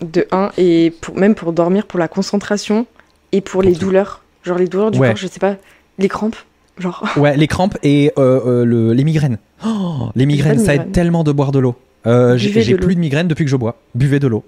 De 0.00 0.26
1 0.30 0.50
et 0.56 0.92
pour, 1.00 1.16
même 1.16 1.34
pour 1.34 1.52
dormir, 1.52 1.86
pour 1.86 1.98
la 1.98 2.06
concentration 2.08 2.86
et 3.32 3.40
pour, 3.40 3.62
les 3.62 3.72
tout. 3.72 3.80
douleurs. 3.80 4.22
Genre 4.44 4.56
les 4.56 4.68
douleurs 4.68 4.90
du 4.92 4.98
Ouais. 4.98 5.08
corps, 5.08 5.16
je 5.16 5.26
sais 5.26 5.40
pas, 5.40 5.56
les 5.98 6.08
crampes. 6.08 6.36
Genre, 6.78 7.04
Ouais, 7.16 7.36
les 7.36 7.46
crampes 7.48 7.76
et 7.82 8.12
le- 8.16 8.92
les 8.92 9.04
migraines. 9.04 9.38
Oh, 9.66 10.08
les 10.14 10.24
migraines, 10.24 10.58
ça 10.60 10.74
aide 10.76 10.92
tellement 10.92 11.24
de 11.24 11.32
boire 11.32 11.52
de 11.52 11.58
l'eau. 11.58 11.74
Euh, 12.06 12.36
j'ai 12.38 12.76
plus 12.76 12.94
de 12.94 13.00
migraines 13.00 13.28
depuis 13.28 13.44
que 13.44 13.50
je 13.50 13.56
bois. 13.56 13.76
Buvez 13.94 14.20
de 14.20 14.26
l'eau. 14.28 14.44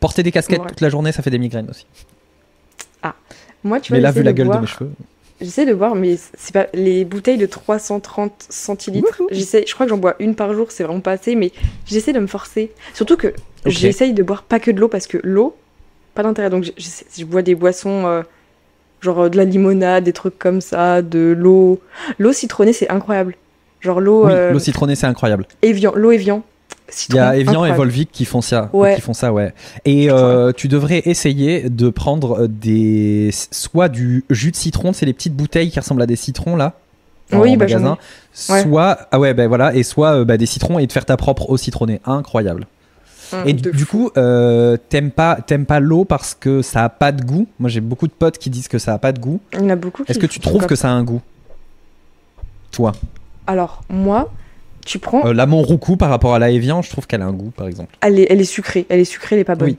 Porter 0.00 0.22
des 0.22 0.32
casquettes 0.32 0.60
Ouais. 0.60 0.66
toute 0.68 0.80
la 0.80 0.88
journée, 0.88 1.12
ça 1.12 1.22
fait 1.22 1.30
des 1.30 1.38
migraines 1.38 1.68
aussi. 1.70 1.86
moi, 3.64 3.80
tu 3.80 3.90
vois, 3.92 3.96
Mais 3.98 4.02
là, 4.02 4.12
vu 4.12 4.22
la 4.22 4.32
gueule 4.32 4.46
boire- 4.46 4.58
de 4.58 4.62
mes 4.62 4.68
cheveux. 4.68 4.90
J'essaie 5.40 5.66
de 5.66 5.74
boire, 5.74 5.94
mais 5.96 6.16
c'est 6.36 6.52
pas 6.52 6.66
les 6.72 7.04
bouteilles 7.04 7.36
de 7.36 7.46
330 7.46 8.46
centilitres. 8.48 9.22
J'essaie, 9.30 9.64
je 9.66 9.74
crois 9.74 9.84
que 9.86 9.90
j'en 9.90 9.98
bois 9.98 10.14
une 10.18 10.34
par 10.34 10.54
jour, 10.54 10.70
c'est 10.70 10.84
vraiment 10.84 11.00
pas 11.00 11.12
assez, 11.12 11.34
mais 11.34 11.50
j'essaie 11.84 12.12
de 12.14 12.20
me 12.20 12.26
forcer. 12.26 12.70
Surtout 12.94 13.16
que 13.16 13.28
Ok. 13.28 13.34
j'essaye 13.66 14.14
de 14.14 14.22
boire 14.22 14.44
pas 14.44 14.60
que 14.60 14.70
de 14.70 14.80
l'eau 14.80 14.88
parce 14.88 15.06
que 15.06 15.18
l'eau, 15.24 15.54
pas 16.14 16.22
d'intérêt. 16.22 16.48
Donc 16.48 16.64
je 16.78 17.24
bois 17.24 17.42
des 17.42 17.54
boissons, 17.54 18.06
euh, 18.06 18.22
genre 19.02 19.22
euh, 19.24 19.28
de 19.28 19.36
la 19.36 19.44
limonade, 19.44 20.04
des 20.04 20.12
trucs 20.14 20.38
comme 20.38 20.60
ça, 20.62 21.02
de 21.02 21.34
l'eau. 21.36 21.80
L'eau 22.18 22.32
citronnée, 22.32 22.72
c'est 22.72 22.88
incroyable. 22.88 23.34
Genre 23.80 24.00
l'eau 24.00 24.26
Oui, 24.26 24.32
euh, 24.32 24.52
l'eau 24.52 24.58
citronnée, 24.58 24.94
c'est 24.94 25.06
incroyable. 25.06 25.46
Evian, 25.60 25.92
l'eau 25.96 26.12
Evian. 26.12 26.44
Il 27.08 27.16
y 27.16 27.18
a 27.18 27.36
Evian 27.36 27.64
et. 27.64 27.72
Volvic 27.72 28.10
qui 28.12 28.24
font 28.24 28.40
ça. 28.40 28.70
Ouais. 28.72 28.94
Qui 28.94 29.00
font 29.00 29.14
ça, 29.14 29.32
ouais. 29.32 29.52
Et 29.84 30.10
euh, 30.10 30.52
tu 30.52 30.68
devrais 30.68 31.02
essayer 31.04 31.68
de 31.68 31.88
prendre 31.90 32.42
euh, 32.42 32.48
des 32.48 33.30
soit 33.50 33.88
du 33.88 34.24
jus 34.30 34.52
de 34.52 34.56
citron, 34.56 34.92
c'est 34.92 35.06
les 35.06 35.12
petites 35.12 35.34
bouteilles 35.34 35.70
qui 35.70 35.80
ressemblent 35.80 36.02
à 36.02 36.06
des 36.06 36.16
citrons 36.16 36.56
là. 36.56 36.74
En 37.32 37.40
Oui, 37.40 37.56
bah, 37.56 37.64
magasin. 37.64 37.98
Ouais. 38.48 38.62
Soit 38.62 39.08
ah 39.10 39.18
ouais 39.18 39.34
ben 39.34 39.48
voilà 39.48 39.74
et 39.74 39.82
soit 39.82 40.18
euh, 40.20 40.24
bah, 40.24 40.36
des 40.36 40.46
citrons 40.46 40.78
et 40.78 40.86
de 40.86 40.92
faire 40.92 41.04
ta 41.04 41.16
propre 41.16 41.50
eau 41.50 41.56
citronnée, 41.56 42.00
incroyable. 42.04 42.66
Hum, 43.32 43.42
Et 43.44 43.52
du, 43.52 43.86
coup, 43.86 44.12
euh, 44.16 44.76
t'aimes 44.88 45.10
pas 45.10 45.38
t'aimes 45.44 45.66
pas 45.66 45.80
l'eau 45.80 46.04
parce 46.04 46.34
que 46.34 46.62
ça 46.62 46.84
a 46.84 46.88
pas 46.88 47.10
de 47.10 47.24
goût? 47.24 47.48
Moi 47.58 47.68
j'ai 47.68 47.80
beaucoup 47.80 48.06
de 48.06 48.12
potes 48.12 48.38
qui 48.38 48.50
disent 48.50 48.68
que 48.68 48.78
ça 48.78 48.94
a 48.94 48.98
pas 48.98 49.10
de 49.10 49.18
goût. 49.18 49.40
il 49.52 49.58
y 49.58 49.62
en 49.62 49.70
a 49.70 49.76
beaucoup. 49.76 50.04
Est-ce 50.06 50.20
que 50.20 50.26
tu 50.26 50.38
trouves 50.38 50.66
que 50.66 50.76
ça 50.76 50.88
a 50.88 50.92
un 50.92 51.02
goût? 51.02 51.20
Toi, 52.70 52.92
Alors 53.48 53.82
moi, 53.88 54.30
tu 54.86 54.98
prends, 54.98 55.26
euh, 55.26 55.32
la 55.34 55.44
Monroucou 55.46 55.96
par 55.96 56.08
rapport 56.08 56.34
à 56.34 56.38
la 56.38 56.50
Evian, 56.50 56.80
je 56.80 56.90
trouve 56.90 57.06
qu'elle 57.06 57.20
a 57.22 57.26
un 57.26 57.32
goût 57.32 57.50
par 57.50 57.66
exemple. 57.66 57.94
elle 58.00 58.18
est, 58.18 58.26
elle 58.30 58.40
est 58.40 58.44
sucrée, 58.44 58.86
elle 58.88 59.00
est 59.00 59.04
sucrée, 59.04 59.36
elle 59.36 59.40
est 59.40 59.44
pas 59.44 59.54
bonne. 59.56 59.74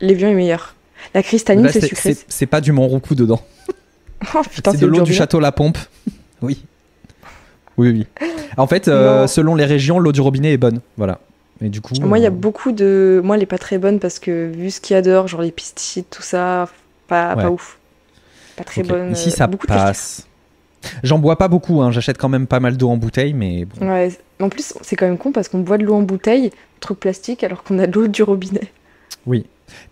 L'Evian 0.00 0.28
est 0.30 0.34
meilleur. 0.34 0.74
La 1.14 1.22
cristalline, 1.22 1.64
Là, 1.64 1.72
c'est 1.72 1.86
sucré. 1.86 2.16
c'est 2.26 2.46
pas 2.46 2.60
du 2.60 2.72
Monroucou 2.72 3.14
dedans. 3.14 3.40
Oh 4.34 4.40
c'est 4.50 4.80
de 4.80 4.86
l'eau 4.86 5.02
du 5.02 5.12
château 5.12 5.40
La 5.40 5.52
Pompe. 5.52 5.78
Oui. 6.42 6.64
Oui, 7.76 7.90
oui. 7.90 8.06
En 8.56 8.66
fait, 8.66 8.88
euh, 8.88 9.26
selon 9.26 9.54
les 9.54 9.64
régions, 9.66 9.98
l'eau 9.98 10.12
du 10.12 10.20
robinet 10.22 10.52
est 10.52 10.58
bonne. 10.58 10.80
Voilà. 10.96 11.18
Et 11.62 11.68
du 11.68 11.80
coup. 11.80 11.94
Moi, 12.00 12.18
il 12.18 12.22
y 12.22 12.26
a 12.26 12.28
euh, 12.28 12.32
beaucoup 12.32 12.72
de. 12.72 13.20
Moi, 13.24 13.36
elle 13.36 13.42
est 13.42 13.46
pas 13.46 13.58
très 13.58 13.78
bonne 13.78 13.98
parce 14.00 14.18
que 14.18 14.50
vu 14.54 14.70
ce 14.70 14.80
qu'il 14.80 14.94
y 14.94 14.96
a 14.98 15.02
dehors, 15.02 15.28
genre 15.28 15.42
les 15.42 15.50
pesticides, 15.52 16.06
tout 16.10 16.22
ça, 16.22 16.68
pas, 17.08 17.34
Ouais. 17.34 17.42
pas 17.42 17.50
ouf. 17.50 17.78
Pas 18.56 18.64
très 18.64 18.82
bonne. 18.82 19.12
Ici, 19.12 19.30
ça 19.30 19.46
beaucoup 19.46 19.66
passe. 19.66 20.26
J'en 21.02 21.18
bois 21.18 21.36
pas 21.36 21.48
beaucoup. 21.48 21.82
Hein. 21.82 21.90
J'achète 21.92 22.18
quand 22.18 22.28
même 22.28 22.46
pas 22.46 22.60
mal 22.60 22.76
d'eau 22.76 22.88
en 22.88 22.96
bouteille, 22.96 23.34
mais 23.34 23.64
bon. 23.64 23.88
Ouais. 23.88 24.10
En 24.40 24.48
plus, 24.48 24.74
c'est 24.82 24.96
quand 24.96 25.06
même 25.06 25.18
con 25.18 25.32
parce 25.32 25.48
qu'on 25.48 25.60
boit 25.60 25.78
de 25.78 25.84
l'eau 25.84 25.94
en 25.94 26.02
bouteille, 26.02 26.50
truc 26.80 27.00
plastique, 27.00 27.42
alors 27.44 27.62
qu'on 27.64 27.78
a 27.78 27.86
de 27.86 27.92
l'eau 27.92 28.06
du 28.06 28.22
robinet. 28.22 28.72
Oui. 29.26 29.46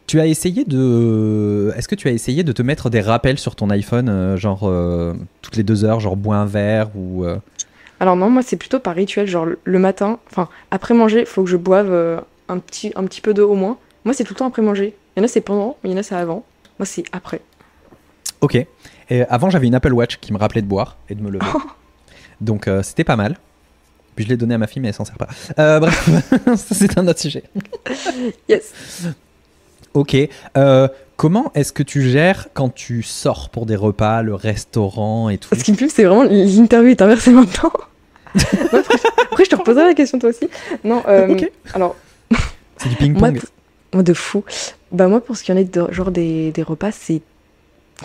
Tu 0.07 0.20
as 0.20 0.26
essayé 0.26 0.64
de. 0.64 1.72
Est-ce 1.76 1.88
que 1.88 1.94
tu 1.96 2.07
as 2.09 2.12
essayé 2.12 2.44
de 2.44 2.52
te 2.52 2.62
mettre 2.62 2.90
des 2.90 3.00
rappels 3.00 3.38
sur 3.38 3.57
ton 3.57 3.70
iPhone, 3.70 4.09
euh, 4.09 4.37
genre 4.37 4.61
euh, 4.64 5.14
toutes 5.42 5.57
les 5.57 5.62
deux 5.64 5.85
heures, 5.85 5.98
genre 5.98 6.16
bois 6.16 6.37
un 6.37 6.46
verre 6.46 6.90
ou. 6.94 7.24
euh, 7.24 7.38
Alors 7.98 8.14
non, 8.14 8.30
moi, 8.30 8.42
c'est 8.42 8.57
plutôt 8.57 8.78
par 8.78 8.94
rituel, 8.94 9.26
genre 9.26 9.46
le 9.64 9.78
matin, 9.78 10.18
enfin, 10.30 10.48
après 10.70 10.94
manger, 10.94 11.24
faut 11.24 11.42
que 11.42 11.50
je 11.50 11.57
boive 11.57 11.90
euh, 11.90 12.20
un 12.48 12.59
petit, 12.59 12.92
un 12.94 13.02
petit 13.04 13.20
peu 13.20 13.35
d'eau 13.35 13.50
au 13.50 13.54
moins. 13.57 13.76
Moi, 14.04 14.14
c'est 14.14 14.22
tout 14.22 14.35
le 14.35 14.38
temps 14.38 14.46
après 14.46 14.62
manger. 14.62 14.94
Il 15.16 15.20
y 15.20 15.22
en 15.22 15.24
a, 15.24 15.28
c'est 15.28 15.40
pendant, 15.40 15.76
mais 15.83 15.90
il 15.90 15.92
y 15.94 15.96
en 15.96 16.00
a, 16.00 16.02
c'est 16.04 16.14
avant. 16.14 16.44
Moi, 16.78 16.87
c'est 16.87 17.04
après. 17.12 17.40
Ok. 18.40 18.64
Et 19.11 19.23
avant, 19.23 19.51
j'avais 19.51 19.67
une 19.67 19.75
Apple 19.75 19.93
Watch 19.93 20.19
qui 20.21 20.33
me 20.33 20.38
rappelait 20.38 20.62
de 20.62 20.67
boire 20.67 20.97
et 21.09 21.14
de 21.14 21.23
me 21.23 21.31
lever. 21.31 21.47
Donc, 22.40 22.69
euh, 22.69 22.83
c'était 22.83 23.05
pas 23.05 23.17
mal. 23.17 23.37
Puis 24.17 24.25
je 24.25 24.31
l'ai 24.31 24.37
donné 24.37 24.55
à 24.55 24.59
ma 24.59 24.67
fille, 24.67 24.81
mais 24.81 24.88
elle 24.88 24.95
s'en 24.95 25.05
sert 25.05 25.17
pas. 25.19 25.29
Euh, 25.59 25.81
bref, 25.81 26.09
c'est 26.57 26.97
un 26.99 27.07
autre 27.09 27.21
sujet. 27.21 27.43
Yes. 28.49 28.73
Ok. 29.95 30.17
Euh, 30.57 30.88
comment 31.17 31.51
est-ce 31.55 31.73
que 31.73 31.83
tu 31.83 32.03
gères 32.03 32.49
quand 32.55 32.73
tu 32.73 33.03
sors 33.03 33.49
pour 33.51 33.67
des 33.67 33.77
repas, 33.77 34.23
le 34.23 34.35
restaurant 34.35 35.29
et 35.31 35.38
tout? 35.38 35.55
Ce 35.55 35.62
qui 35.64 35.73
me 35.73 35.77
fume, 35.77 35.88
c'est 35.88 36.05
vraiment 36.05 36.25
l'interview 36.25 36.90
est 36.90 37.03
inversée 37.03 37.31
maintenant. 37.33 37.73
Après, 38.35 38.83
après, 39.31 39.45
je 39.45 39.51
te 39.51 39.57
reposerai 39.57 39.85
la 39.85 39.95
question 39.95 40.19
toi 40.19 40.31
aussi. 40.31 40.49
Non, 40.83 41.03
euh, 41.09 41.29
Ok. 41.29 41.51
alors 41.75 41.95
C'est 42.79 42.88
du 42.88 42.97
ping-pong. 42.97 43.40
moi, 43.93 44.03
de 44.03 44.12
fou. 44.14 44.45
Bah 44.90 45.07
moi, 45.09 45.25
pour 45.25 45.37
ce 45.37 45.45
qui 45.45 45.53
en 45.53 45.57
est 45.57 45.73
de 45.73 45.93
genre 45.93 46.11
des, 46.11 46.51
des 46.53 46.62
repas, 46.62 46.90
c'est 46.93 47.23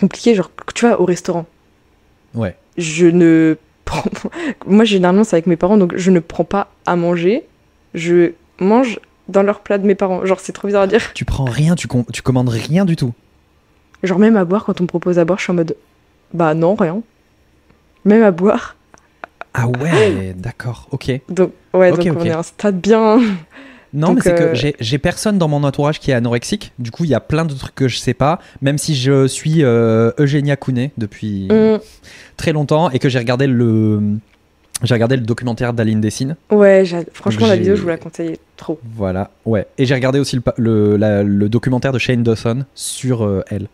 compliqué. 0.00 0.34
Genre, 0.34 0.50
tu 0.74 0.86
vois, 0.86 1.00
au 1.00 1.04
restaurant, 1.04 1.46
Ouais. 2.34 2.56
je 2.76 3.06
ne 3.06 3.56
prends. 3.84 4.04
Moi, 4.66 4.84
généralement, 4.84 5.24
c'est 5.24 5.36
avec 5.36 5.46
mes 5.46 5.56
parents, 5.56 5.76
donc 5.76 5.94
je 5.96 6.10
ne 6.10 6.20
prends 6.20 6.44
pas 6.44 6.68
à 6.86 6.96
manger. 6.96 7.44
Je 7.94 8.32
mange 8.60 8.98
dans 9.28 9.42
leur 9.42 9.60
plat 9.60 9.78
de 9.78 9.86
mes 9.86 9.94
parents. 9.94 10.24
Genre, 10.26 10.40
c'est 10.40 10.52
trop 10.52 10.66
bizarre 10.68 10.82
à 10.82 10.86
dire. 10.86 11.12
Tu 11.14 11.24
prends 11.24 11.44
rien, 11.44 11.74
tu, 11.74 11.86
com- 11.88 12.04
tu 12.12 12.22
commandes 12.22 12.48
rien 12.48 12.84
du 12.84 12.96
tout. 12.96 13.12
Genre, 14.02 14.18
même 14.18 14.36
à 14.36 14.44
boire, 14.44 14.64
quand 14.64 14.80
on 14.80 14.84
me 14.84 14.88
propose 14.88 15.18
à 15.18 15.24
boire, 15.24 15.38
je 15.38 15.44
suis 15.44 15.50
en 15.52 15.54
mode. 15.56 15.76
Bah 16.32 16.54
non, 16.54 16.74
rien. 16.74 17.02
Même 18.04 18.22
à 18.22 18.30
boire. 18.30 18.76
Ah 19.52 19.66
ouais, 19.66 20.32
d'accord, 20.36 20.86
ok. 20.92 21.10
Donc, 21.28 21.52
ouais, 21.74 21.90
donc 21.90 22.16
on 22.16 22.24
est 22.24 22.30
à 22.30 22.38
un 22.38 22.42
stade 22.44 22.80
bien. 22.80 23.18
Non, 23.92 24.08
Donc, 24.08 24.16
mais 24.16 24.22
c'est 24.22 24.40
euh, 24.40 24.50
que 24.50 24.54
j'ai- 24.56 24.76
j'ai 24.78 24.98
personne 24.98 25.36
dans 25.38 25.48
mon 25.48 25.64
entourage 25.64 25.98
qui 25.98 26.10
est 26.10 26.14
anorexique. 26.14 26.72
Du 26.78 26.90
coup, 26.90 27.04
il 27.04 27.10
y 27.10 27.14
a 27.14 27.20
plein 27.20 27.44
de 27.44 27.52
trucs 27.54 27.74
que 27.74 27.88
je 27.88 27.98
sais 27.98 28.14
pas. 28.14 28.38
Même 28.62 28.78
si 28.78 28.94
je 28.94 29.26
suis 29.26 29.64
euh, 29.64 30.12
Eugénia 30.18 30.56
Kounet 30.56 30.92
depuis 30.96 31.48
Hum, 31.50 31.78
très 32.36 32.52
longtemps 32.52 32.90
et 32.90 32.98
que 32.98 33.08
j'ai 33.08 33.18
regardé 33.18 33.46
le 33.46 34.00
j'ai 34.82 34.94
regardé 34.94 35.16
le 35.16 35.22
documentaire 35.22 35.74
d'Aline 35.74 36.00
Dessine. 36.00 36.36
ouais, 36.50 36.84
franchement, 37.12 37.46
la 37.46 37.56
vidéo, 37.56 37.76
je 37.76 37.82
vous 37.82 37.88
la 37.88 37.98
conseille 37.98 38.38
trop. 38.56 38.78
Voilà, 38.96 39.30
ouais. 39.44 39.66
Et 39.76 39.84
j'ai 39.84 39.94
regardé 39.94 40.18
aussi 40.18 40.36
le, 40.36 40.42
le, 40.56 40.96
la- 40.96 41.22
le 41.22 41.48
documentaire 41.50 41.92
de 41.92 41.98
Shane 41.98 42.22
Dawson 42.22 42.64
sur 42.74 43.22
euh, 43.24 43.42
elle. 43.50 43.66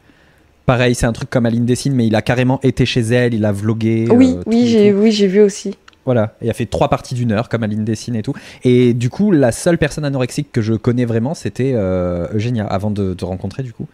Pareil, 0.65 0.97
c'est 0.97 1.07
un 1.07 1.13
truc 1.13 1.31
comme 1.31 1.47
Aline 1.47 1.65
Dessine, 1.65 1.95
mais 1.95 2.09
il 2.09 2.17
a 2.17 2.23
carrément 2.23 2.59
été 2.65 2.87
chez 2.87 3.03
elle, 3.03 3.35
il 3.35 3.45
a 3.45 3.53
vlogué. 3.53 4.09
oui, 4.11 4.35
euh, 4.37 4.43
oui, 4.47 4.67
j'ai 4.67 4.93
oui, 4.93 5.13
j'ai 5.13 5.29
vu 5.29 5.41
aussi. 5.43 5.77
Voilà, 6.07 6.35
et 6.41 6.47
il 6.47 6.51
a 6.51 6.55
fait 6.55 6.67
trois 6.67 6.89
parties 6.89 7.15
d'une 7.15 7.33
heure 7.33 7.49
comme 7.51 7.63
Aline 7.65 7.85
Dessine 7.85 8.15
et 8.17 8.23
tout. 8.23 8.33
Et 8.65 8.95
du 8.95 9.11
coup, 9.11 9.33
la 9.33 9.53
seule 9.53 9.77
personne 9.77 10.05
anorexique 10.05 10.51
que 10.53 10.63
je 10.63 10.73
connais 10.75 11.05
vraiment, 11.05 11.35
c'était 11.35 11.73
euh, 11.75 12.29
Eugénia, 12.33 12.65
avant 12.65 12.91
de 12.91 13.13
te 13.13 13.25
rencontrer 13.25 13.63
du 13.65 13.73
coup. 13.73 13.87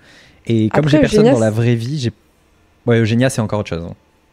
Et 0.47 0.69
comme 0.69 0.89
j'ai 0.89 0.99
personne 1.01 1.25
dans 1.31 1.39
la 1.41 1.51
vraie 1.51 1.75
vie, 1.75 1.99
j'ai. 1.99 2.13
Ouais, 2.87 3.01
Eugénia, 3.01 3.31
c'est 3.31 3.41
encore 3.41 3.61
autre 3.61 3.71
chose. 3.71 3.85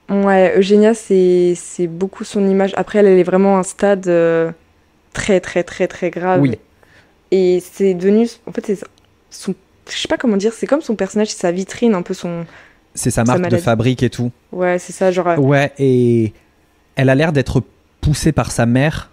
hein. 0.10 0.24
Ouais, 0.26 0.58
Eugénia, 0.58 0.94
c'est 0.94 1.56
beaucoup 1.88 2.24
son 2.24 2.48
image. 2.50 2.74
Après, 2.76 3.00
elle, 3.00 3.06
elle 3.08 3.20
est 3.20 3.24
vraiment 3.24 3.58
à 3.58 3.60
un 3.60 3.64
stade 3.64 4.08
euh, 4.08 4.52
très, 5.14 5.40
très, 5.40 5.64
très, 5.64 5.88
très 5.88 6.10
grave. 6.10 6.42
Oui. 6.42 6.58
Et 7.32 7.60
c'est 7.62 7.94
devenu. 7.94 8.28
En 8.48 8.52
fait, 8.52 8.66
c'est 8.66 8.80
son. 9.30 9.54
Je 9.88 9.96
sais 9.96 10.08
pas 10.08 10.18
comment 10.18 10.36
dire, 10.38 10.52
c'est 10.54 10.68
comme 10.68 10.82
son 10.82 10.96
personnage, 10.96 11.30
c'est 11.30 11.40
sa 11.40 11.52
vitrine, 11.52 11.94
un 11.94 12.02
peu 12.02 12.14
son. 12.16 12.46
C'est 12.96 13.12
sa 13.12 13.24
Sa 13.24 13.38
marque 13.38 13.52
de 13.52 13.58
fabrique 13.58 14.02
et 14.04 14.10
tout. 14.10 14.32
Ouais, 14.52 14.80
c'est 14.80 14.94
ça, 14.94 15.12
genre. 15.12 15.28
euh, 15.28 15.38
Ouais, 15.38 15.72
et 15.78 16.34
elle 17.00 17.10
a 17.10 17.16
l'air 17.16 17.32
d'être 17.32 17.64
poussée 18.02 18.32
par 18.32 18.52
sa 18.52 18.66
mère, 18.66 19.10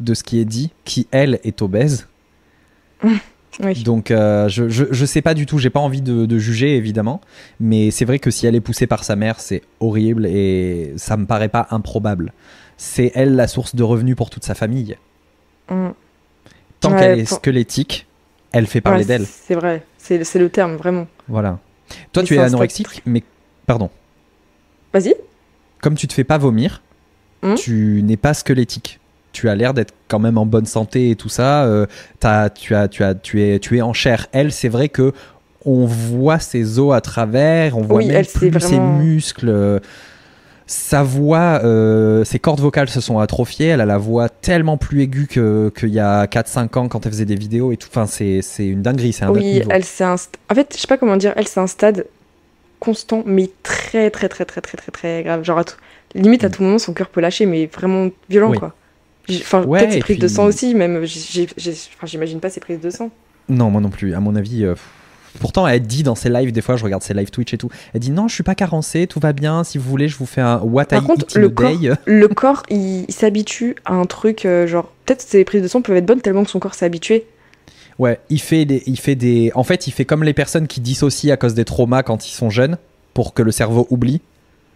de 0.00 0.12
ce 0.14 0.22
qui 0.22 0.38
est 0.38 0.44
dit, 0.44 0.70
qui 0.84 1.06
elle 1.10 1.40
est 1.44 1.62
obèse. 1.62 2.06
Oui. 3.62 3.82
Donc 3.82 4.10
euh, 4.12 4.48
je, 4.48 4.68
je, 4.68 4.84
je 4.90 5.04
sais 5.04 5.20
pas 5.22 5.34
du 5.34 5.44
tout, 5.44 5.58
j'ai 5.58 5.70
pas 5.70 5.80
envie 5.80 6.00
de, 6.00 6.24
de 6.24 6.38
juger 6.38 6.76
évidemment, 6.76 7.20
mais 7.58 7.90
c'est 7.90 8.04
vrai 8.04 8.18
que 8.20 8.30
si 8.30 8.46
elle 8.46 8.54
est 8.54 8.60
poussée 8.60 8.86
par 8.86 9.02
sa 9.02 9.16
mère, 9.16 9.40
c'est 9.40 9.62
horrible 9.80 10.24
et 10.24 10.94
ça 10.96 11.16
me 11.16 11.26
paraît 11.26 11.48
pas 11.48 11.66
improbable. 11.72 12.32
C'est 12.76 13.10
elle 13.14 13.34
la 13.34 13.48
source 13.48 13.74
de 13.74 13.82
revenus 13.82 14.14
pour 14.16 14.30
toute 14.30 14.44
sa 14.44 14.54
famille. 14.54 14.96
Mm. 15.68 15.88
Tant 16.78 16.92
Ouais, 16.92 16.98
qu'elle 17.00 17.18
est 17.18 17.28
pour- 17.28 17.38
squelettique, 17.38 18.06
elle 18.52 18.66
fait 18.68 18.80
parler 18.80 19.00
Ouais, 19.00 19.04
d'elle. 19.06 19.26
C'est 19.26 19.56
vrai, 19.56 19.84
c'est 19.98 20.38
le 20.38 20.48
terme, 20.48 20.76
vraiment. 20.76 21.08
Voilà. 21.28 21.58
Toi 22.12 22.22
Mais 22.22 22.28
tu 22.28 22.34
es 22.36 22.38
anorexique, 22.38 23.02
mais 23.04 23.24
pardon, 23.66 23.90
Vas-y. 24.94 25.16
comme 25.82 25.96
tu 25.96 26.06
te 26.06 26.14
fais 26.14 26.24
pas 26.24 26.38
vomir, 26.38 26.82
Hmm. 27.42 27.54
tu 27.54 28.02
n'es 28.04 28.16
pas 28.18 28.34
squelettique. 28.34 28.98
Tu 29.32 29.48
as 29.48 29.54
l'air 29.54 29.72
d'être 29.74 29.94
quand 30.08 30.18
même 30.18 30.36
en 30.38 30.44
bonne 30.46 30.66
santé 30.66 31.10
et 31.10 31.16
tout 31.16 31.28
ça. 31.28 31.64
euh, 31.64 31.86
t'as- 32.18 32.50
tu, 32.50 32.74
as, 32.74 32.88
tu, 32.88 33.02
as, 33.04 33.14
tu, 33.14 33.40
es, 33.42 33.58
tu 33.60 33.78
es 33.78 33.80
en 33.80 33.92
chair. 33.92 34.26
Elle, 34.32 34.52
c'est 34.52 34.68
vrai 34.68 34.88
que 34.88 35.12
on 35.64 35.84
voit 35.86 36.38
ses 36.38 36.78
os 36.78 36.92
à 36.94 37.00
travers, 37.00 37.76
on 37.78 37.82
voit 37.82 37.98
Oui, 37.98 38.06
même 38.08 38.16
elle, 38.16 38.26
plus 38.26 38.60
ses 38.60 38.78
muscles. 38.80 39.80
Sa 40.66 41.02
voix, 41.02 41.60
euh, 41.64 42.22
ses 42.24 42.38
cordes 42.38 42.60
vocales 42.60 42.88
se 42.88 43.00
sont 43.00 43.18
atrophiées. 43.18 43.66
Elle 43.68 43.80
a 43.80 43.86
la 43.86 43.98
voix 43.98 44.28
tellement 44.28 44.76
plus 44.76 45.02
aiguë 45.02 45.26
que- 45.26 45.72
qu'il 45.76 45.88
y 45.88 45.98
a 45.98 46.26
4-5 46.28 46.76
ans 46.76 46.86
quand 46.88 47.04
elle 47.06 47.12
faisait 47.12 47.24
des 47.24 47.34
vidéos 47.34 47.72
et 47.72 47.76
tout. 47.76 47.88
Enfin, 47.90 48.06
c'est 48.06 48.40
une 48.66 48.80
dinguerie, 48.82 49.12
c'est 49.12 49.24
un 49.24 49.30
Oui, 49.30 49.62
elle 49.68 49.84
c'est 49.84 50.04
un. 50.04 50.14
En 50.48 50.54
fait, 50.54 50.72
je 50.76 50.80
sais 50.80 50.86
pas 50.86 50.96
comment 50.96 51.16
dire. 51.16 51.32
Elle 51.36 51.48
c'est 51.48 51.58
un 51.60 51.66
stade 51.66 52.06
constant, 52.78 53.22
mais 53.26 53.50
très 53.64 54.10
très 54.10 54.28
très 54.28 54.44
très 54.44 54.60
très 54.60 54.76
très 54.78 54.92
très 54.92 55.22
grave. 55.24 55.42
Genre 55.44 55.58
à 55.58 55.64
tout- 55.64 55.74
limite 56.14 56.44
à 56.44 56.50
tout 56.50 56.62
moment 56.62 56.78
son 56.78 56.92
cœur 56.92 57.08
peut 57.08 57.20
lâcher, 57.20 57.46
mais 57.46 57.66
vraiment 57.66 58.10
violent. 58.28 58.50
Oui. 58.50 58.58
quoi. 58.58 58.74
Enfin 59.30 59.62
Ouais, 59.64 59.80
peut-être 59.80 59.92
ses 59.92 59.98
prises 60.00 60.18
de 60.18 60.28
sang 60.28 60.44
aussi, 60.46 60.74
même. 60.74 61.04
j'imagine 62.04 62.40
pas 62.40 62.50
ses 62.50 62.60
prises 62.60 62.80
de 62.80 62.90
sang. 62.90 63.10
Non, 63.48 63.70
moi 63.70 63.80
non 63.80 63.90
plus. 63.90 64.14
À 64.14 64.20
mon 64.20 64.34
avis. 64.36 64.64
euh. 64.64 64.74
Pourtant, 65.38 65.68
elle 65.68 65.82
dit 65.82 66.02
dans 66.02 66.16
ses 66.16 66.28
lives, 66.28 66.50
des 66.50 66.60
fois, 66.60 66.74
je 66.76 66.82
regarde 66.82 67.04
ses 67.04 67.14
lives 67.14 67.30
Twitch 67.30 67.54
et 67.54 67.58
tout. 67.58 67.68
Elle 67.94 68.00
dit 68.00 68.10
non, 68.10 68.26
je 68.26 68.34
suis 68.34 68.42
pas 68.42 68.56
carencée, 68.56 69.06
tout 69.06 69.20
va 69.20 69.32
bien. 69.32 69.62
Si 69.62 69.78
vous 69.78 69.88
voulez, 69.88 70.08
je 70.08 70.16
vous 70.16 70.26
fais 70.26 70.40
un 70.40 70.58
What 70.58 70.86
Par 70.86 71.02
I 71.04 71.06
contre, 71.06 71.22
Eat 71.30 71.36
in 71.36 71.40
le 71.40 71.46
a 71.46 71.50
corps- 71.50 71.78
Day. 71.78 71.90
Le 72.06 72.28
corps 72.28 72.62
il, 72.68 73.04
il 73.08 73.12
s'habitue 73.14 73.76
à 73.84 73.94
un 73.94 74.06
truc 74.06 74.44
euh, 74.44 74.66
genre 74.66 74.90
peut-être 75.06 75.22
ses 75.22 75.44
prises 75.44 75.62
de 75.62 75.68
sang 75.68 75.82
peuvent 75.82 75.96
être 75.96 76.06
bonnes 76.06 76.20
tellement 76.20 76.42
que 76.42 76.50
son 76.50 76.58
corps 76.58 76.74
s'est 76.74 76.84
habitué. 76.84 77.26
Ouais, 78.00 78.18
il 78.30 78.40
fait 78.40 78.64
des, 78.64 78.82
il 78.86 78.98
fait 78.98 79.14
des. 79.14 79.52
En 79.54 79.62
fait, 79.62 79.86
il 79.86 79.92
fait 79.92 80.04
comme 80.04 80.24
les 80.24 80.32
personnes 80.34 80.66
qui 80.66 80.80
dissocient 80.80 81.32
à 81.32 81.36
cause 81.36 81.54
des 81.54 81.64
traumas 81.64 82.02
quand 82.02 82.26
ils 82.26 82.32
sont 82.32 82.50
jeunes, 82.50 82.76
pour 83.14 83.32
que 83.34 83.42
le 83.42 83.52
cerveau 83.52 83.86
oublie. 83.90 84.20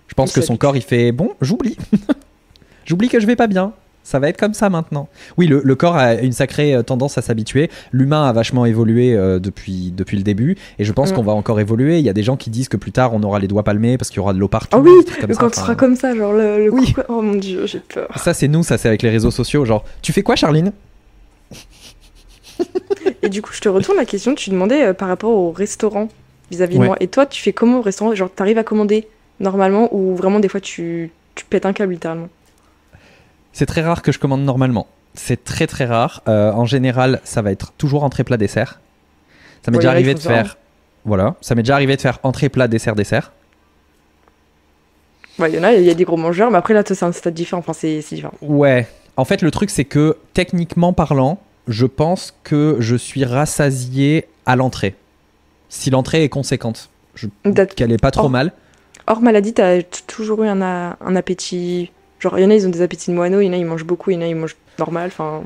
Je 0.09 0.15
pense 0.15 0.33
que 0.33 0.41
son 0.43 0.57
corps, 0.57 0.77
il 0.77 0.83
fait 0.83 1.13
bon, 1.13 1.31
j'oublie, 1.41 1.77
j'oublie 2.85 3.09
que 3.09 3.21
je 3.21 3.27
vais 3.27 3.37
pas 3.37 3.47
bien. 3.47 3.73
Ça 4.07 4.19
va 4.19 4.29
être 4.29 4.39
comme 4.39 4.53
ça 4.53 4.69
maintenant. 4.69 5.09
Oui, 5.39 5.47
le, 5.47 5.63
le 5.65 5.75
corps 5.77 5.97
a 5.97 6.13
une 6.17 6.33
sacrée 6.33 6.75
euh, 6.75 6.83
tendance 6.83 7.17
à 7.17 7.23
s'habituer. 7.23 7.71
L'humain 7.91 8.27
a 8.29 8.35
vachement 8.35 8.67
évolué 8.67 9.15
euh, 9.15 9.39
depuis, 9.39 9.93
depuis 9.97 10.19
le 10.19 10.23
début. 10.23 10.59
Et 10.79 10.85
je 10.85 10.93
pense 10.93 11.11
Mm. 11.11 11.15
qu'on 11.15 11.23
va 11.23 11.33
encore 11.33 11.59
évoluer. 11.59 12.01
Il 12.01 12.05
y 12.05 12.11
a 12.11 12.13
des 12.13 12.23
gens 12.23 12.37
qui 12.37 12.51
disent 12.51 12.69
que 12.69 12.77
plus 12.77 12.93
tard, 12.93 13.15
on 13.15 13.23
aura 13.23 13.39
les 13.39 13.49
doigts 13.49 13.63
palmés 13.63 13.97
parce 13.97 14.11
qu'il 14.11 14.19
y 14.19 14.21
aura 14.21 14.35
de 14.35 14.39
l'eau 14.39 14.47
partout. 14.47 14.77
Ah 14.77 14.81
oui, 14.81 14.91
comme 15.23 15.33
ça. 15.33 15.41
quand 15.41 15.49
tu 15.49 15.59
seras 15.59 15.75
comme 15.75 15.97
ça, 15.97 16.15
genre 16.15 16.35
le, 16.35 16.67
le 16.67 16.71
Oui. 16.71 16.93
cou- 16.93 17.01
Oh 17.09 17.23
mon 17.23 17.37
dieu, 17.37 17.67
j'ai 17.67 17.81
peur. 17.81 18.09
Ça, 18.19 18.35
c'est 18.35 18.47
nous, 18.47 18.63
ça, 18.63 18.77
c'est 18.77 18.89
avec 18.89 19.01
les 19.01 19.09
réseaux 19.09 19.31
sociaux. 19.31 19.65
Genre, 19.65 19.83
tu 20.03 20.13
fais 20.13 20.23
quoi, 20.23 20.37
Charline? 20.37 20.73
Et 23.23 23.31
du 23.31 23.43
coup, 23.43 23.53
je 23.55 23.61
te 23.61 23.69
retourne 23.71 23.97
la 23.97 24.05
question. 24.05 24.35
Tu 24.35 24.51
demandais 24.51 24.83
euh, 24.85 24.93
par 24.93 25.09
rapport 25.09 25.31
au 25.31 25.51
restaurant 25.51 26.09
vis-à-vis 26.51 26.77
Ouais. 26.77 26.83
de 26.83 26.87
moi. 26.89 26.97
Et 27.01 27.09
toi, 27.09 27.25
tu 27.27 27.41
fais 27.43 27.55
comment 27.55 27.79
au 27.79 27.83
restaurant? 27.83 28.15
Genre, 28.15 28.31
t'arrives 28.31 28.59
à 28.59 28.65
commander? 28.65 29.09
Normalement 29.41 29.89
ou 29.95 30.15
vraiment 30.15 30.41
des 30.41 30.49
fois 30.49 30.61
tu, 30.61 31.11
tu 31.35 31.45
pètes 31.45 31.67
un 31.67 31.73
câble 31.73 31.93
littéralement 31.93 32.29
C'est 33.53 33.67
très 33.67 33.83
rare 33.83 34.03
que 34.03 34.13
je 34.13 34.19
commande 34.19 34.43
normalement. 34.43 34.87
C'est 35.15 35.45
très 35.45 35.67
très 35.67 35.85
rare. 35.85 36.23
Euh, 36.29 36.51
en 36.53 36.65
général, 36.65 37.21
ça 37.25 37.41
va 37.43 37.53
être 37.53 37.73
toujours 37.79 38.03
entrée 38.05 38.25
plat 38.25 38.37
dessert. 38.37 38.81
Ça 39.65 39.71
m'est 39.71 39.77
Ouais, 39.77 39.83
déjà 39.83 39.91
arrivé 39.91 40.15
de 40.15 40.19
faire. 40.19 40.57
Voilà, 41.05 41.37
ça 41.41 41.55
m'est 41.55 41.63
déjà 41.63 41.75
arrivé 41.75 41.95
de 41.97 42.01
faire 42.01 42.19
entrée 42.23 42.49
plat 42.49 42.67
dessert 42.69 42.95
dessert. 42.95 43.33
Ouais, 45.39 45.51
il 45.51 45.57
y 45.57 45.59
en 45.59 45.65
a, 45.65 45.73
il 45.73 45.85
y 45.85 45.91
a 45.91 45.95
des 45.95 46.05
gros 46.05 46.17
mangeurs, 46.17 46.51
mais 46.51 46.59
après 46.59 46.75
là, 46.75 46.83
c'est 46.87 47.03
un 47.03 47.13
stade 47.13 47.35
différent. 47.35 47.59
Enfin, 47.61 47.73
c'est 47.73 47.99
différent. 48.09 48.35
Ouais. 48.41 48.87
En 49.17 49.25
fait, 49.25 49.43
le 49.43 49.51
truc 49.51 49.71
c'est 49.71 49.85
que 49.85 50.17
techniquement 50.33 50.93
parlant, 50.93 51.39
je 51.69 51.87
pense 51.87 52.35
que 52.45 52.77
je 52.81 52.97
suis 52.97 53.25
rassasié 53.25 54.27
à 54.47 54.57
l'entrée. 54.57 54.95
Si 55.69 55.91
l'entrée 55.91 56.25
est 56.25 56.29
conséquente, 56.29 56.91
je... 57.15 57.27
Qu'elle 57.77 57.93
est 57.93 58.01
pas 58.03 58.11
trop 58.11 58.27
Oh. 58.27 58.29
mal. 58.29 58.53
Hors 59.07 59.21
maladie, 59.21 59.53
t'as 59.53 59.83
t- 59.83 60.01
toujours 60.07 60.43
eu 60.45 60.49
un, 60.49 60.61
un 60.63 61.17
appétit. 61.17 61.91
Genre, 62.21 62.39
il 62.39 62.43
y 62.43 62.47
en 62.47 62.51
a, 62.51 62.55
ils 62.55 62.67
ont 62.67 62.71
des 62.71 62.81
appétits 62.83 63.11
de 63.11 63.17
moineau, 63.17 63.41
il 63.41 63.47
y 63.47 63.49
en 63.51 63.53
a, 63.53 63.57
ils 63.57 63.67
mangent 63.67 63.85
beaucoup, 63.85 64.11
il 64.11 64.15
y 64.15 64.17
en 64.19 64.23
a, 64.23 64.27
ils 64.27 64.37
mangent 64.37 64.57
normal. 64.79 65.09
Enfin, 65.09 65.43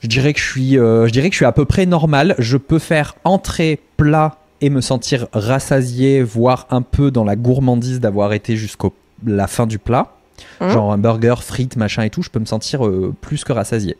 Je 0.00 0.08
dirais 0.08 0.32
que 0.32 0.40
je 0.40 0.44
suis, 0.50 0.78
euh, 0.78 1.06
je 1.06 1.12
dirais 1.12 1.28
que 1.28 1.34
je 1.34 1.38
suis 1.38 1.44
à 1.46 1.52
peu 1.52 1.64
près 1.64 1.86
normal. 1.86 2.34
Je 2.38 2.56
peux 2.56 2.78
faire 2.80 3.14
entrée, 3.24 3.78
plat 3.96 4.38
et 4.60 4.70
me 4.70 4.80
sentir 4.80 5.28
rassasié, 5.32 6.22
voire 6.22 6.66
un 6.70 6.82
peu 6.82 7.10
dans 7.10 7.24
la 7.24 7.36
gourmandise 7.36 8.00
d'avoir 8.00 8.32
été 8.32 8.56
jusqu'à 8.56 8.88
la 9.24 9.46
fin 9.46 9.66
du 9.66 9.78
plat. 9.78 10.12
Hein? 10.60 10.70
Genre 10.70 10.92
un 10.92 10.98
burger, 10.98 11.36
frites, 11.42 11.76
machin 11.76 12.02
et 12.02 12.10
tout, 12.10 12.22
je 12.22 12.30
peux 12.30 12.40
me 12.40 12.44
sentir 12.46 12.86
euh, 12.86 13.14
plus 13.20 13.44
que 13.44 13.52
rassasié. 13.52 13.96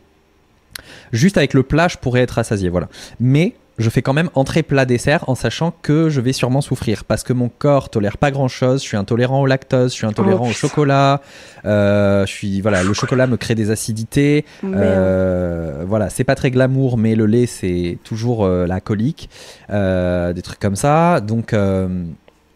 Juste 1.11 1.37
avec 1.37 1.53
le 1.53 1.63
plat, 1.63 1.87
je 1.87 1.97
pourrais 1.97 2.21
être 2.21 2.31
rassasié, 2.31 2.69
voilà. 2.69 2.89
Mais 3.19 3.53
je 3.77 3.89
fais 3.89 4.01
quand 4.01 4.13
même 4.13 4.29
entrée, 4.35 4.63
plat, 4.63 4.85
dessert 4.85 5.27
en 5.27 5.35
sachant 5.35 5.73
que 5.81 6.09
je 6.09 6.21
vais 6.21 6.33
sûrement 6.33 6.61
souffrir 6.61 7.03
parce 7.05 7.23
que 7.23 7.33
mon 7.33 7.49
corps 7.49 7.89
tolère 7.89 8.17
pas 8.17 8.29
grand 8.31 8.47
chose. 8.47 8.81
Je 8.81 8.87
suis 8.87 8.97
intolérant 8.97 9.41
au 9.41 9.45
lactose, 9.45 9.91
je 9.91 9.97
suis 9.97 10.05
intolérant 10.05 10.45
Oh, 10.47 10.49
au 10.49 10.53
chocolat. 10.53 11.21
euh, 11.65 12.25
je 12.25 12.31
suis, 12.31 12.61
voilà, 12.61 12.83
le 12.83 12.93
chocolat 12.93 13.27
me 13.27 13.37
crée 13.37 13.55
des 13.55 13.71
acidités. 13.71 14.45
Euh, 14.63 15.83
voilà, 15.87 16.09
c'est 16.09 16.23
pas 16.23 16.35
très 16.35 16.51
glamour, 16.51 16.97
mais 16.97 17.15
le 17.15 17.25
lait, 17.25 17.45
c'est 17.47 17.97
toujours 18.03 18.45
euh, 18.45 18.67
la 18.67 18.81
colique. 18.81 19.29
Des 19.69 20.41
trucs 20.43 20.59
comme 20.59 20.75
ça. 20.75 21.21
Donc, 21.21 21.53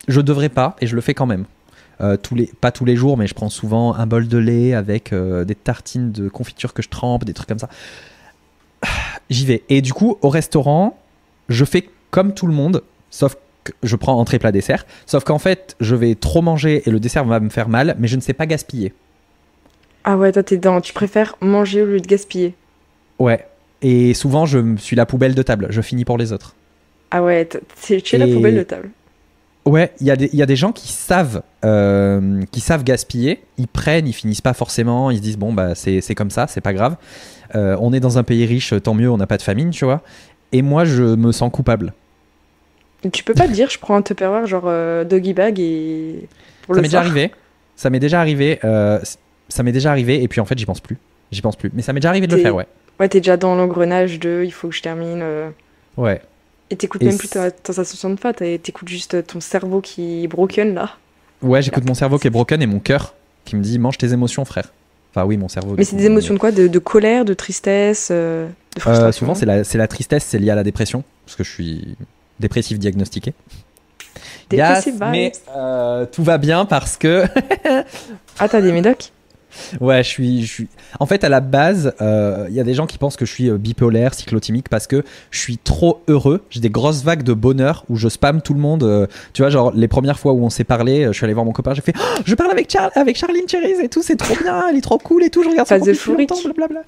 je 0.07 0.21
devrais 0.21 0.49
pas, 0.49 0.75
et 0.81 0.87
je 0.87 0.95
le 0.95 1.01
fais 1.01 1.13
quand 1.13 1.25
même. 1.25 1.45
Euh, 2.01 2.17
tous 2.17 2.35
les, 2.35 2.51
pas 2.59 2.71
tous 2.71 2.83
les 2.83 2.97
jours, 2.97 3.17
mais 3.17 3.25
je 3.25 3.33
prends 3.33 3.49
souvent 3.49 3.93
un 3.93 4.05
bol 4.05 4.27
de 4.27 4.37
lait 4.37 4.73
avec 4.73 5.13
euh, 5.13 5.45
des 5.45 5.55
tartines 5.55 6.11
de 6.11 6.27
confiture 6.27 6.73
que 6.73 6.81
je 6.81 6.89
trempe, 6.89 7.23
des 7.23 7.33
trucs 7.33 7.47
comme 7.47 7.59
ça. 7.59 7.69
J'y 9.29 9.45
vais. 9.45 9.63
Et 9.69 9.81
du 9.81 9.93
coup, 9.93 10.17
au 10.21 10.29
restaurant, 10.29 10.97
je 11.49 11.65
fais 11.65 11.87
comme 12.11 12.33
tout 12.33 12.47
le 12.47 12.53
monde, 12.53 12.81
sauf 13.09 13.35
que 13.63 13.71
je 13.83 13.95
prends 13.95 14.17
entrée, 14.19 14.39
plat, 14.39 14.51
dessert. 14.51 14.85
Sauf 15.05 15.23
qu'en 15.23 15.39
fait, 15.39 15.75
je 15.79 15.95
vais 15.95 16.15
trop 16.15 16.41
manger 16.41 16.83
et 16.85 16.91
le 16.91 16.99
dessert 16.99 17.25
va 17.25 17.39
me 17.39 17.49
faire 17.49 17.67
mal, 17.69 17.95
mais 17.99 18.07
je 18.07 18.15
ne 18.15 18.21
sais 18.21 18.33
pas 18.33 18.45
gaspiller. 18.45 18.93
Ah 20.03 20.17
ouais, 20.17 20.31
toi, 20.31 20.43
t'es 20.43 20.57
dans. 20.57 20.81
Tu 20.81 20.93
préfères 20.93 21.35
manger 21.41 21.81
au 21.81 21.85
lieu 21.87 21.99
de 21.99 22.07
gaspiller. 22.07 22.53
Ouais. 23.19 23.45
Et 23.81 24.13
souvent, 24.13 24.45
je 24.45 24.75
suis 24.77 24.95
la 24.95 25.05
poubelle 25.05 25.33
de 25.35 25.41
table. 25.41 25.67
Je 25.71 25.81
finis 25.81 26.05
pour 26.05 26.17
les 26.17 26.31
autres. 26.31 26.55
Ah 27.11 27.23
ouais, 27.23 27.47
tu 27.81 27.95
es 28.15 28.17
la 28.17 28.27
poubelle 28.27 28.55
de 28.55 28.63
table. 28.63 28.89
Ouais, 29.65 29.91
il 29.99 30.05
y, 30.05 30.11
a 30.11 30.15
des- 30.15 30.29
il 30.31 30.37
y 30.37 30.43
a 30.43 30.45
des 30.45 30.55
gens 30.55 30.71
qui 30.71 30.89
savent, 30.91 31.41
euh, 31.63 32.41
qui 32.51 32.59
savent 32.59 32.83
gaspiller. 32.83 33.41
Ils 33.57 33.67
prennent, 33.67 34.07
ils 34.07 34.13
finissent 34.13 34.41
pas 34.41 34.53
forcément. 34.53 35.09
Ils 35.09 35.17
se 35.17 35.21
disent 35.23 35.37
bon 35.39 35.53
bah 35.53 35.73
c'est 35.73 36.01
c'est 36.01 36.13
comme 36.13 36.29
ça, 36.29 36.45
c'est 36.45 36.61
pas 36.61 36.73
grave. 36.73 36.97
Euh, 37.55 37.75
on 37.79 37.91
est 37.91 37.99
dans 37.99 38.19
un 38.19 38.23
pays 38.23 38.45
riche, 38.45 38.73
tant 38.83 38.93
mieux, 38.93 39.09
on 39.09 39.17
n'a 39.17 39.25
pas 39.25 39.37
de 39.37 39.41
famine, 39.41 39.71
tu 39.71 39.85
vois. 39.85 40.01
Et 40.51 40.61
moi, 40.61 40.85
je 40.85 41.03
me 41.03 41.31
sens 41.31 41.51
coupable. 41.51 41.93
Tu 43.11 43.23
peux 43.23 43.33
pas 43.33 43.47
te 43.47 43.51
dire, 43.51 43.69
je 43.69 43.77
prends 43.77 43.95
un 43.95 44.01
Tupperware 44.01 44.47
genre 44.47 44.63
euh, 44.65 45.03
doggy 45.03 45.33
bag 45.33 45.59
et. 45.59 46.27
Pour 46.63 46.75
ça 46.75 46.81
m'est 46.81 46.87
déjà 46.87 46.99
arrivé. 47.01 47.31
Ça 47.75 47.89
m'est 47.89 47.99
déjà 47.99 48.19
arrivé. 48.19 48.59
euh, 48.63 48.99
ça 49.49 49.61
m'est 49.63 49.71
déjà 49.71 49.91
arrivé. 49.91 50.23
Et 50.23 50.27
puis 50.27 50.41
en 50.41 50.45
fait, 50.45 50.57
j'y 50.57 50.65
pense 50.65 50.79
plus. 50.79 50.97
J'y 51.31 51.41
pense 51.41 51.55
plus. 51.55 51.71
Mais 51.73 51.81
ça 51.81 51.93
m'est 51.93 51.99
déjà 51.99 52.09
arrivé 52.09 52.25
de 52.27 52.35
le 52.35 52.41
faire, 52.41 52.55
ouais. 52.55 52.65
Ouais, 52.99 53.09
t'es 53.09 53.19
déjà 53.19 53.37
dans 53.37 53.55
l'engrenage 53.55 54.19
de 54.19 54.43
il 54.45 54.51
faut 54.51 54.69
que 54.69 54.75
je 54.75 54.81
termine. 54.81 55.19
euh, 55.21 55.49
Ouais. 55.97 56.21
Et 56.71 56.75
t'écoutes 56.75 57.03
même 57.03 57.17
plus 57.17 57.27
ta, 57.27 57.51
ta 57.51 57.73
sensation 57.73 58.09
de 58.09 58.43
et 58.43 58.57
t'écoutes 58.57 58.87
juste 58.87 59.27
ton 59.27 59.39
cerveau 59.39 59.81
qui 59.81 60.23
est 60.23 60.27
broken 60.27 60.73
là. 60.73 60.95
Ouais, 61.41 61.61
j'écoute 61.61 61.85
mon 61.85 61.93
cerveau 61.93 62.17
qui 62.17 62.27
est 62.27 62.31
broken 62.31 62.59
et 62.61 62.65
mon 62.65 62.79
cœur 62.79 63.13
qui 63.43 63.55
me 63.55 63.61
dit 63.61 63.77
mange 63.77 63.97
tes 63.99 64.11
émotions, 64.13 64.45
frère. 64.45 64.71
Enfin 65.15 65.25
oui, 65.25 65.37
mon 65.37 65.47
cerveau. 65.47 65.75
Mais 65.77 65.85
c'est 65.85 65.95
des 65.95 66.07
émotions 66.07 66.33
de 66.33 66.39
quoi? 66.39 66.51
De, 66.51 66.67
de 66.67 66.79
colère, 66.79 67.23
de 67.23 67.33
tristesse, 67.33 68.09
euh, 68.11 68.47
de 68.47 68.51
Euh, 68.77 68.81
frustration 68.81 69.19
souvent, 69.27 69.35
c'est 69.35 69.45
la, 69.45 69.61
la 69.63 69.87
tristesse, 69.87 70.25
c'est 70.27 70.39
lié 70.39 70.49
à 70.51 70.55
la 70.55 70.63
dépression, 70.63 71.05
parce 71.25 71.37
que 71.37 71.43
je 71.45 71.51
suis 71.51 71.95
dépressif 72.41 72.77
diagnostiqué. 72.79 73.33
Yes, 74.51 74.87
mais 75.11 75.29
vibes. 75.29 75.33
euh, 75.55 76.05
tout 76.05 76.23
va 76.23 76.37
bien 76.37 76.65
parce 76.65 76.97
que 76.97 77.23
Ah, 78.39 78.47
t'as 78.49 78.61
des 78.61 78.71
médocs? 78.73 79.11
Ouais, 79.81 80.03
je 80.03 80.09
suis, 80.09 80.41
je 80.45 80.51
suis. 80.51 80.67
En 80.99 81.05
fait, 81.05 81.23
à 81.23 81.29
la 81.29 81.39
base, 81.39 81.93
euh, 82.01 82.45
il 82.49 82.55
y 82.55 82.59
a 82.59 82.63
des 82.63 82.73
gens 82.73 82.85
qui 82.87 82.97
pensent 82.97 83.15
que 83.15 83.25
je 83.25 83.31
suis 83.31 83.49
euh, 83.49 83.57
bipolaire, 83.57 84.13
cyclotimique, 84.13 84.69
parce 84.69 84.87
que 84.87 85.03
je 85.31 85.39
suis 85.39 85.57
trop 85.57 86.01
heureux. 86.07 86.43
J'ai 86.49 86.59
des 86.59 86.69
grosses 86.69 87.03
vagues 87.03 87.23
de 87.23 87.33
bonheur 87.33 87.85
où 87.89 87.95
je 87.95 88.07
spam 88.09 88.41
tout 88.41 88.53
le 88.53 88.59
monde. 88.59 88.83
euh, 88.83 89.07
tu 89.33 89.41
vois, 89.41 89.49
genre 89.49 89.71
les 89.75 89.87
premières 89.87 90.19
fois 90.19 90.33
où 90.33 90.43
on 90.43 90.49
s'est 90.49 90.63
parlé, 90.63 91.03
euh, 91.05 91.11
je 91.11 91.17
suis 91.17 91.23
allé 91.25 91.33
voir 91.33 91.45
mon 91.45 91.51
copain, 91.53 91.73
j'ai 91.73 91.81
fait, 91.81 91.93
Oh, 91.97 92.21
je 92.25 92.35
parle 92.35 92.51
avec 92.51 92.69
Char 92.71 92.91
avec 92.95 93.17
Charline 93.17 93.47
Cherise 93.49 93.79
et 93.79 93.89
tout, 93.89 94.01
c'est 94.03 94.15
trop 94.15 94.35
bien, 94.41 94.65
elle 94.69 94.77
est 94.77 94.81
trop 94.81 94.97
cool 94.97 95.23
et 95.23 95.29
tout. 95.29 95.43
Je 95.43 95.49
regarde 95.49 95.67
Phase 95.67 95.81
depuis 95.81 95.91
euphorique. 95.93 96.31
blablabla. 96.43 96.81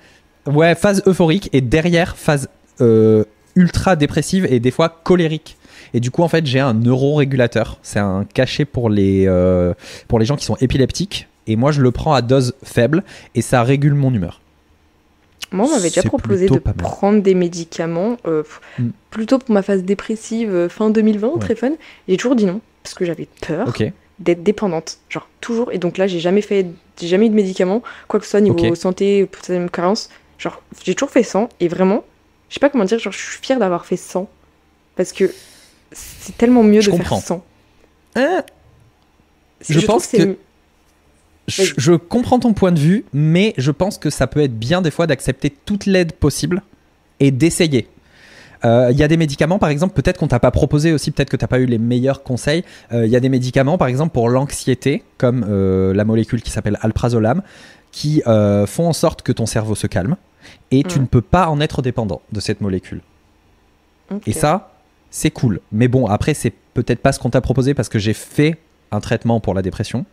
Ouais, 0.48 0.76
phase 0.76 1.04
euphorique 1.06 1.50
et 1.54 1.62
derrière 1.62 2.16
phase 2.16 2.48
euh, 2.82 3.24
ultra 3.56 3.96
dépressive 3.96 4.48
et 4.50 4.60
des 4.60 4.72
fois 4.72 4.90
colérique. 5.04 5.58
Et 5.94 6.00
du 6.00 6.12
coup, 6.12 6.22
en 6.24 6.28
fait, 6.28 6.46
j'ai 6.46 6.60
un 6.60 6.74
neurorégulateur. 6.74 7.80
C'est 7.82 8.00
un 8.00 8.26
cachet 8.26 8.66
pour 8.66 8.90
les, 8.90 9.26
euh, 9.28 9.74
pour 10.08 10.20
les 10.20 10.26
gens 10.26 10.36
qui 10.36 10.46
sont 10.46 10.58
épileptiques. 10.62 11.28
Et 11.48 11.56
moi, 11.56 11.72
je 11.72 11.82
le 11.82 11.92
prends 11.92 12.14
à 12.14 12.22
dose 12.22 12.54
faible 12.64 13.04
et 13.36 13.42
ça 13.42 13.64
régule 13.64 13.94
mon 13.94 14.14
humeur. 14.14 14.42
Moi, 15.52 15.66
on 15.66 15.72
m'avait 15.72 15.88
déjà 15.90 16.04
proposé 16.04 16.48
de 16.48 16.58
prendre 16.60 17.22
des 17.22 17.34
médicaments, 17.34 18.18
euh, 18.28 18.44
Mm. 18.80 18.90
plutôt 19.12 19.40
pour 19.40 19.52
ma 19.52 19.62
phase 19.62 19.84
dépressive 19.84 20.54
euh, 20.54 20.68
fin 20.70 20.90
2020, 20.90 21.28
Ouais. 21.30 21.40
très 21.40 21.56
fun. 21.56 21.72
J'ai 22.10 22.18
toujours 22.18 22.36
dit 22.36 22.46
non, 22.46 22.60
parce 22.84 22.94
que 22.96 23.06
j'avais 23.06 23.28
peur 23.48 23.74
d'être 24.20 24.44
dépendante. 24.44 24.98
Genre, 25.10 25.28
toujours. 25.40 25.72
Et 25.72 25.78
donc 25.78 25.98
là, 25.98 26.06
j'ai 26.08 26.20
jamais 26.20 26.42
fait, 26.42 26.68
j'ai 27.00 27.08
jamais 27.08 27.28
eu 27.28 27.30
de 27.30 27.36
médicaments, 27.36 27.82
quoi 28.10 28.20
que 28.20 28.26
ce 28.26 28.32
soit 28.32 28.42
niveau 28.42 28.58
Ok. 28.60 28.76
santé, 28.76 29.26
peut-être 29.26 29.72
carence. 29.72 30.10
Genre, 30.38 30.62
j'ai 30.84 30.96
toujours 30.96 31.12
fait 31.12 31.24
sans. 31.24 31.48
Et 31.62 31.68
vraiment, 31.70 32.04
je 32.50 32.56
sais 32.56 32.60
pas 32.60 32.70
comment 32.70 32.84
dire, 32.84 33.00
genre, 33.00 33.14
je 33.14 33.18
suis 33.20 33.40
fière 33.42 33.60
d'avoir 33.60 33.86
fait 33.86 33.96
sans. 33.98 34.28
Parce 34.98 35.14
que 35.14 35.32
c'est 35.94 36.36
tellement 36.38 36.64
mieux 36.64 36.82
Je 36.82 36.88
de 36.92 36.98
comprends. 36.98 37.18
faire 37.20 37.26
sans. 37.28 37.46
Hein, 38.16 38.44
C'est- 39.62 39.74
Je 39.74 39.80
trouve 39.80 39.96
pense 39.96 40.08
que- 40.08 40.38
je, 41.48 41.64
je 41.78 41.94
comprends 41.94 42.40
ton 42.40 42.54
point 42.54 42.72
de 42.72 42.80
vue, 42.80 43.06
mais 43.14 43.54
je 43.58 43.72
pense 43.72 43.98
que 43.98 44.10
ça 44.10 44.28
peut 44.28 44.42
être 44.42 44.58
bien 44.58 44.82
des 44.82 44.92
fois 44.92 45.08
d'accepter 45.08 45.50
toute 45.66 45.86
l'aide 45.86 46.14
possible 46.14 46.62
et 47.20 47.32
d'essayer. 47.32 47.88
Euh, 48.66 48.90
Il 48.92 48.98
y 48.98 49.04
a 49.04 49.08
des 49.08 49.18
médicaments, 49.18 49.60
par 49.60 49.70
exemple, 49.70 49.94
peut-être 49.94 50.18
qu'on 50.18 50.28
t'a 50.28 50.40
pas 50.40 50.52
proposé 50.52 50.92
aussi, 50.92 51.12
peut-être 51.12 51.30
que 51.30 51.38
t'as 51.38 51.48
pas 51.48 51.60
eu 51.60 51.66
les 51.66 51.78
meilleurs 51.78 52.24
conseils. 52.24 52.64
Euh, 52.92 53.06
Il 53.06 53.12
y 53.12 53.16
a 53.16 53.20
des 53.20 53.30
médicaments, 53.30 53.78
par 53.78 53.88
exemple, 53.88 54.14
pour 54.14 54.30
l'anxiété, 54.30 55.04
comme 55.18 55.46
euh, 55.50 55.94
la 55.94 56.04
molécule 56.06 56.42
qui 56.42 56.52
s'appelle 56.52 56.78
alprazolam, 56.82 57.42
qui 57.92 58.22
font 58.26 58.88
en 58.88 58.94
sorte 58.94 59.22
que 59.22 59.32
ton 59.32 59.46
cerveau 59.46 59.74
se 59.74 59.88
calme 59.88 60.18
et 60.72 60.84
tu 60.84 61.00
Mm. 61.00 61.02
ne 61.04 61.08
peux 61.08 61.22
pas 61.22 61.48
en 61.50 61.60
être 61.62 61.82
dépendant 61.82 62.22
de 62.32 62.40
cette 62.40 62.62
molécule. 62.62 63.02
Et 64.26 64.34
ça, 64.34 64.72
c'est 65.10 65.32
cool. 65.32 65.60
Mais 65.72 65.88
bon, 65.88 66.06
après, 66.06 66.34
c'est 66.34 66.54
peut-être 66.74 67.00
pas 67.00 67.12
ce 67.12 67.20
qu'on 67.20 67.30
t'a 67.30 67.42
proposé 67.42 67.74
parce 67.74 67.90
que 67.90 68.00
j'ai 68.00 68.14
fait 68.14 68.58
un 68.92 69.00
traitement 69.00 69.40
pour 69.40 69.54
la 69.54 69.62
dépression. 69.62 70.06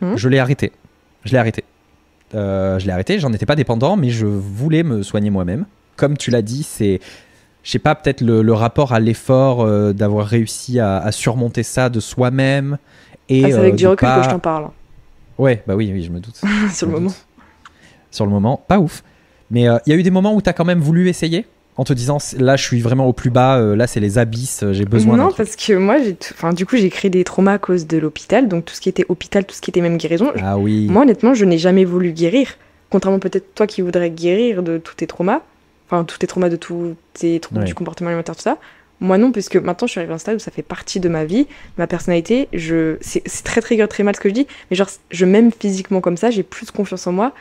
Mhm. 0.00 0.16
Je 0.16 0.28
l'ai 0.28 0.38
arrêté. 0.38 0.72
Je 1.24 1.32
l'ai 1.32 1.38
arrêté. 1.38 1.64
Euh, 2.34 2.78
je 2.78 2.86
l'ai 2.86 2.92
arrêté, 2.92 3.18
j'en 3.18 3.32
étais 3.32 3.46
pas 3.46 3.54
dépendant, 3.56 3.96
mais 3.96 4.10
je 4.10 4.26
voulais 4.26 4.82
me 4.82 5.02
soigner 5.02 5.30
moi-même. 5.30 5.66
Comme 5.96 6.16
tu 6.16 6.30
l'as 6.30 6.42
dit, 6.42 6.62
c'est, 6.64 7.00
je 7.62 7.70
sais 7.70 7.78
pas, 7.78 7.94
peut-être 7.94 8.20
le, 8.22 8.42
le 8.42 8.52
rapport 8.52 8.92
à 8.92 8.98
l'effort 9.00 9.62
euh, 9.62 9.92
d'avoir 9.92 10.26
réussi 10.26 10.80
à, 10.80 10.96
à 10.98 11.12
surmonter 11.12 11.62
ça 11.62 11.88
de 11.90 12.00
soi-même. 12.00 12.78
Et 13.28 13.44
Ah, 13.44 13.48
c'est 13.48 13.54
euh, 13.54 13.58
avec 13.60 13.76
du 13.76 13.84
de 13.84 13.88
recul 13.88 14.06
pas- 14.08 14.18
que 14.18 14.24
je 14.24 14.30
t'en 14.30 14.38
parle. 14.40 14.68
Ouais, 15.38 15.62
bah 15.66 15.74
oui, 15.76 15.90
oui, 15.92 16.02
je 16.02 16.10
me 16.10 16.18
doute. 16.20 16.36
Sur 16.36 16.46
le 16.52 16.72
Je 16.72 16.84
moment. 16.86 17.06
doute. 17.08 17.26
Sur 18.10 18.24
le 18.26 18.32
moment, 18.32 18.62
pas 18.68 18.78
ouf. 18.78 19.02
Mais 19.50 19.68
euh, 19.68 19.78
il 19.86 19.90
y 19.90 19.92
a 19.96 19.98
eu 19.98 20.02
des 20.02 20.10
moments 20.10 20.34
où 20.34 20.42
tu 20.42 20.48
as 20.50 20.52
quand 20.52 20.64
même 20.64 20.80
voulu 20.80 21.08
essayer? 21.08 21.46
En 21.76 21.84
te 21.84 21.92
disant 21.92 22.18
là 22.38 22.56
je 22.56 22.62
suis 22.62 22.80
vraiment 22.80 23.06
au 23.06 23.12
plus 23.12 23.30
bas, 23.30 23.58
euh, 23.58 23.74
là 23.74 23.86
c'est 23.86 24.00
les 24.00 24.18
abysses, 24.18 24.62
euh, 24.62 24.72
j'ai 24.72 24.84
besoin 24.84 25.16
Non, 25.16 25.32
parce 25.36 25.56
que 25.56 25.72
moi, 25.74 25.96
enfin, 26.32 26.52
du 26.52 26.66
coup, 26.66 26.76
j'ai 26.76 26.90
créé 26.90 27.10
des 27.10 27.24
traumas 27.24 27.54
à 27.54 27.58
cause 27.58 27.86
de 27.86 27.98
l'hôpital. 27.98 28.48
Donc, 28.48 28.64
tout 28.66 28.74
ce 28.74 28.80
qui 28.80 28.88
était 28.88 29.04
hôpital, 29.08 29.44
tout 29.44 29.54
ce 29.54 29.60
qui 29.60 29.70
était 29.70 29.80
même 29.80 29.96
guérison. 29.96 30.32
Ah 30.40 30.56
oui. 30.56 30.86
Moi, 30.88 31.02
honnêtement, 31.02 31.34
je 31.34 31.44
n'ai 31.44 31.58
jamais 31.58 31.84
voulu 31.84 32.12
guérir. 32.12 32.48
Contrairement 32.90 33.18
peut-être 33.18 33.54
toi 33.54 33.66
qui 33.66 33.80
voudrais 33.82 34.10
guérir 34.10 34.62
de 34.62 34.78
tous 34.78 34.94
tes 34.94 35.06
traumas. 35.08 35.40
Enfin, 35.88 36.04
tous 36.04 36.18
tes 36.18 36.26
traumas 36.26 36.48
de 36.48 36.56
tous 36.56 36.94
tes 37.12 37.40
troubles 37.40 37.60
Ouais. 37.60 37.66
du 37.66 37.74
comportement 37.74 38.08
alimentaire, 38.08 38.36
tout 38.36 38.42
ça. 38.42 38.58
Moi 39.00 39.18
non, 39.18 39.32
puisque 39.32 39.56
maintenant 39.56 39.86
je 39.88 39.90
suis 39.92 39.98
arrivée 39.98 40.12
à 40.12 40.14
un 40.14 40.18
stade 40.18 40.36
où 40.36 40.38
ça 40.38 40.52
fait 40.52 40.62
partie 40.62 41.00
de 41.00 41.08
ma 41.08 41.24
vie, 41.24 41.48
ma 41.76 41.86
personnalité. 41.88 42.48
Je, 42.52 42.96
c'est, 43.00 43.22
très 43.42 43.60
trigger, 43.60 43.86
très 43.88 44.04
mal 44.04 44.14
ce 44.14 44.20
que 44.20 44.28
je 44.28 44.34
dis, 44.34 44.46
mais 44.70 44.76
genre, 44.76 44.88
je 45.10 45.24
m'aime 45.26 45.50
physiquement 45.52 46.00
comme 46.00 46.16
ça, 46.16 46.30
j'ai 46.30 46.44
plus 46.44 46.70
confiance 46.70 47.06
en 47.08 47.12
moi 47.12 47.32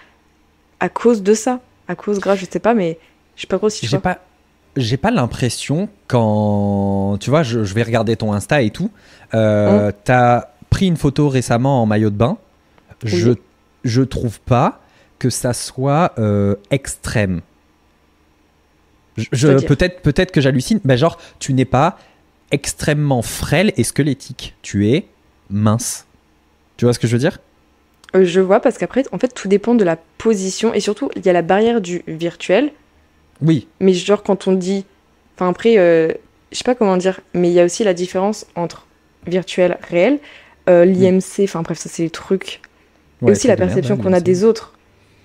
à 0.79 0.89
cause 0.89 1.21
de 1.21 1.33
ça. 1.35 1.61
À 1.87 1.95
cause, 1.95 2.19
grâce, 2.19 2.39
je 2.39 2.45
sais 2.49 2.59
pas, 2.59 2.73
mais 2.73 2.97
je 3.35 3.41
sais 3.41 3.47
pas 3.47 3.57
trop 3.57 3.69
si 3.69 3.87
J'ai 3.87 3.99
pas, 3.99 4.19
j'ai 4.77 4.97
pas 4.97 5.11
l'impression 5.11 5.89
quand 6.07 7.17
tu 7.19 7.29
vois, 7.29 7.43
je, 7.43 7.63
je 7.63 7.73
vais 7.73 7.83
regarder 7.83 8.15
ton 8.15 8.33
Insta 8.33 8.61
et 8.61 8.69
tout. 8.69 8.91
Euh, 9.33 9.91
T'as 10.03 10.47
pris 10.69 10.87
une 10.87 10.97
photo 10.97 11.29
récemment 11.29 11.81
en 11.81 11.85
maillot 11.85 12.09
de 12.09 12.15
bain. 12.15 12.37
Je, 13.03 13.29
Oui. 13.31 13.37
je 13.83 14.01
trouve 14.01 14.39
pas 14.39 14.81
que 15.19 15.29
ça 15.29 15.53
soit 15.53 16.13
euh, 16.19 16.55
extrême. 16.71 17.41
Je, 19.17 19.63
peut-être, 19.65 20.01
peut-être 20.01 20.31
que 20.31 20.41
j'hallucine, 20.41 20.79
mais 20.83 20.97
genre 20.97 21.19
tu 21.39 21.53
n'es 21.53 21.65
pas 21.65 21.97
extrêmement 22.51 23.21
frêle 23.21 23.71
et 23.77 23.83
squelettique. 23.83 24.55
Tu 24.63 24.89
es 24.89 25.07
mince? 25.49 26.05
Tu 26.77 26.85
vois 26.85 26.93
ce 26.93 26.99
que 26.99 27.07
je 27.07 27.13
veux 27.13 27.19
dire? 27.19 27.39
Euh, 28.15 28.25
je 28.25 28.39
vois, 28.39 28.59
parce 28.59 28.77
qu'après, 28.77 29.03
en 29.11 29.19
fait, 29.19 29.33
tout 29.33 29.47
dépend 29.47 29.75
de 29.75 29.83
la 29.83 29.97
position. 30.17 30.73
Et 30.73 30.79
surtout, 30.79 31.09
il 31.15 31.25
y 31.25 31.29
a 31.29 31.33
la 31.33 31.41
barrière 31.43 31.81
du 31.81 32.03
virtuel. 32.07 32.71
Oui. 33.41 33.67
Mais 33.79 33.93
genre, 33.93 34.23
quand 34.23 34.47
on 34.47 34.53
dit. 34.53 34.85
Enfin, 35.35 35.49
après, 35.49 35.77
euh, 35.77 36.11
je 36.51 36.57
sais 36.57 36.63
pas 36.63 36.75
comment 36.75 36.97
dire, 36.97 37.19
mais 37.33 37.49
il 37.49 37.53
y 37.53 37.59
a 37.59 37.65
aussi 37.65 37.83
la 37.83 37.93
différence 37.93 38.45
entre 38.55 38.85
virtuel, 39.25 39.77
réel, 39.89 40.19
euh, 40.69 40.85
l'IMC, 40.85 41.43
enfin 41.43 41.61
bref, 41.63 41.77
ça 41.79 41.89
c'est 41.89 42.03
les 42.03 42.09
trucs. 42.09 42.61
et 43.25 43.31
aussi 43.31 43.47
la 43.47 43.55
perception 43.55 43.95
hein, 43.95 43.97
qu'on 43.97 44.13
a 44.13 44.17
mais 44.17 44.21
des 44.21 44.43
autres. 44.43 44.73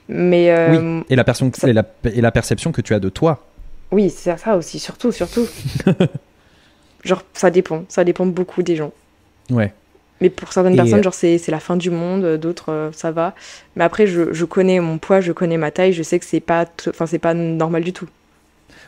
Mais 0.08 0.50
euh, 0.50 1.02
Et 1.10 1.16
la, 1.16 1.24
perception, 1.24 1.52
ça- 1.60 1.68
et, 1.68 1.72
la, 1.74 1.84
et 2.04 2.20
la 2.22 2.30
perception 2.32 2.72
que 2.72 2.80
tu 2.80 2.94
as 2.94 3.00
de 3.00 3.10
toi. 3.10 3.44
oui, 3.92 4.08
c'est 4.08 4.36
ça 4.38 4.56
aussi, 4.56 4.78
surtout, 4.78 5.12
surtout. 5.12 5.46
genre, 7.04 7.22
ça 7.34 7.50
dépend, 7.50 7.84
ça 7.88 8.04
dépend 8.04 8.26
beaucoup 8.26 8.62
des 8.62 8.76
gens. 8.76 8.92
Ouais. 9.50 9.72
Mais 10.20 10.30
pour 10.30 10.52
certaines 10.52 10.74
Et, 10.74 10.76
personnes, 10.76 11.00
euh, 11.00 11.02
genre, 11.02 11.14
c'est 11.14 11.48
la 11.48 11.60
fin 11.60 11.76
du 11.76 11.90
monde, 11.90 12.24
euh, 12.24 12.36
d'autres, 12.36 12.72
euh, 12.72 12.90
ça 12.92 13.12
va. 13.12 13.34
Mais 13.76 13.84
après, 13.84 14.06
je, 14.06 14.32
je 14.32 14.44
connais 14.44 14.80
mon 14.80 14.98
poids, 14.98 15.20
je 15.20 15.32
connais 15.32 15.56
ma 15.56 15.70
taille, 15.70 15.92
je 15.92 16.02
sais 16.02 16.18
que 16.18 16.24
c'est 16.24 16.40
pas, 16.40 16.66
pas 16.66 17.34
normal 17.34 17.84
du 17.84 17.92
tout. 17.92 18.08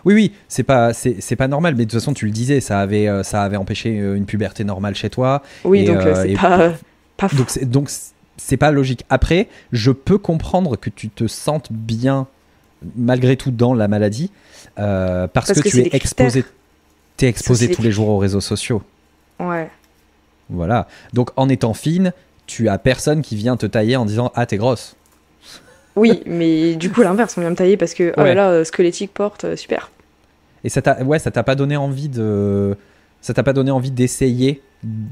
Oui, 0.04 0.14
oui, 0.14 0.32
c'est 0.48 0.62
pas, 0.62 0.92
c'est, 0.94 1.36
pas 1.36 1.48
normal, 1.48 1.74
mais 1.76 1.84
de 1.84 1.90
toute 1.90 2.00
façon, 2.00 2.14
tu 2.14 2.24
le 2.24 2.30
disais, 2.30 2.60
ça 2.60 2.80
avait, 2.80 3.08
ça 3.22 3.42
avait 3.42 3.56
empêché 3.56 3.90
une 3.90 4.24
puberté 4.24 4.64
normale 4.64 4.94
chez 4.94 5.10
toi. 5.10 5.42
Oui, 5.64 5.80
Et, 5.80 5.84
donc 5.84 5.98
euh, 5.98 6.22
c'est 6.22 6.34
pas, 6.34 6.60
euh, 6.60 6.72
pas 7.16 7.28
fou. 7.28 7.36
Donc, 7.36 7.64
donc, 7.64 7.90
c'est 8.36 8.56
pas 8.56 8.70
logique. 8.70 9.04
Après, 9.10 9.48
je 9.72 9.90
peux 9.90 10.18
comprendre 10.18 10.76
que 10.76 10.88
tu 10.88 11.10
te 11.10 11.26
sentes 11.26 11.70
bien, 11.70 12.26
malgré 12.96 13.36
tout, 13.36 13.50
dans 13.50 13.74
la 13.74 13.88
maladie, 13.88 14.30
euh, 14.78 15.26
parce, 15.26 15.48
Parce 15.48 15.60
que, 15.60 15.68
que 15.68 15.68
tu 15.68 15.80
es 15.80 15.90
exposé, 15.92 16.44
t'es 17.16 17.28
exposé 17.28 17.70
tous 17.70 17.82
les 17.82 17.92
jours 17.92 18.08
aux 18.08 18.18
réseaux 18.18 18.40
sociaux. 18.40 18.82
Ouais. 19.38 19.68
Voilà. 20.50 20.86
Donc, 21.12 21.30
en 21.36 21.48
étant 21.48 21.74
fine, 21.74 22.12
tu 22.46 22.68
as 22.68 22.78
personne 22.78 23.22
qui 23.22 23.36
vient 23.36 23.56
te 23.56 23.66
tailler 23.66 23.96
en 23.96 24.04
disant 24.04 24.32
Ah, 24.34 24.46
t'es 24.46 24.56
grosse. 24.56 24.96
Oui, 25.96 26.22
mais 26.26 26.74
du 26.76 26.90
coup, 26.90 27.02
l'inverse, 27.02 27.34
on 27.36 27.40
vient 27.40 27.50
me 27.50 27.56
tailler 27.56 27.76
parce 27.76 27.94
que, 27.94 28.12
oh 28.16 28.20
Ouais. 28.20 28.28
là 28.28 28.34
là, 28.34 28.50
euh, 28.50 28.64
squelettique 28.64 29.12
porte, 29.12 29.44
euh, 29.44 29.56
super. 29.56 29.90
Et 30.64 30.68
ça 30.68 30.82
t'a, 30.82 31.02
ouais, 31.02 31.18
ça 31.18 31.30
t'a 31.30 31.42
pas 31.42 31.54
donné 31.54 31.76
envie 31.76 32.08
de, 32.08 32.76
ça 33.20 33.34
t'a 33.34 33.42
pas 33.42 33.52
donné 33.52 33.70
envie 33.70 33.90
d'essayer 33.90 34.62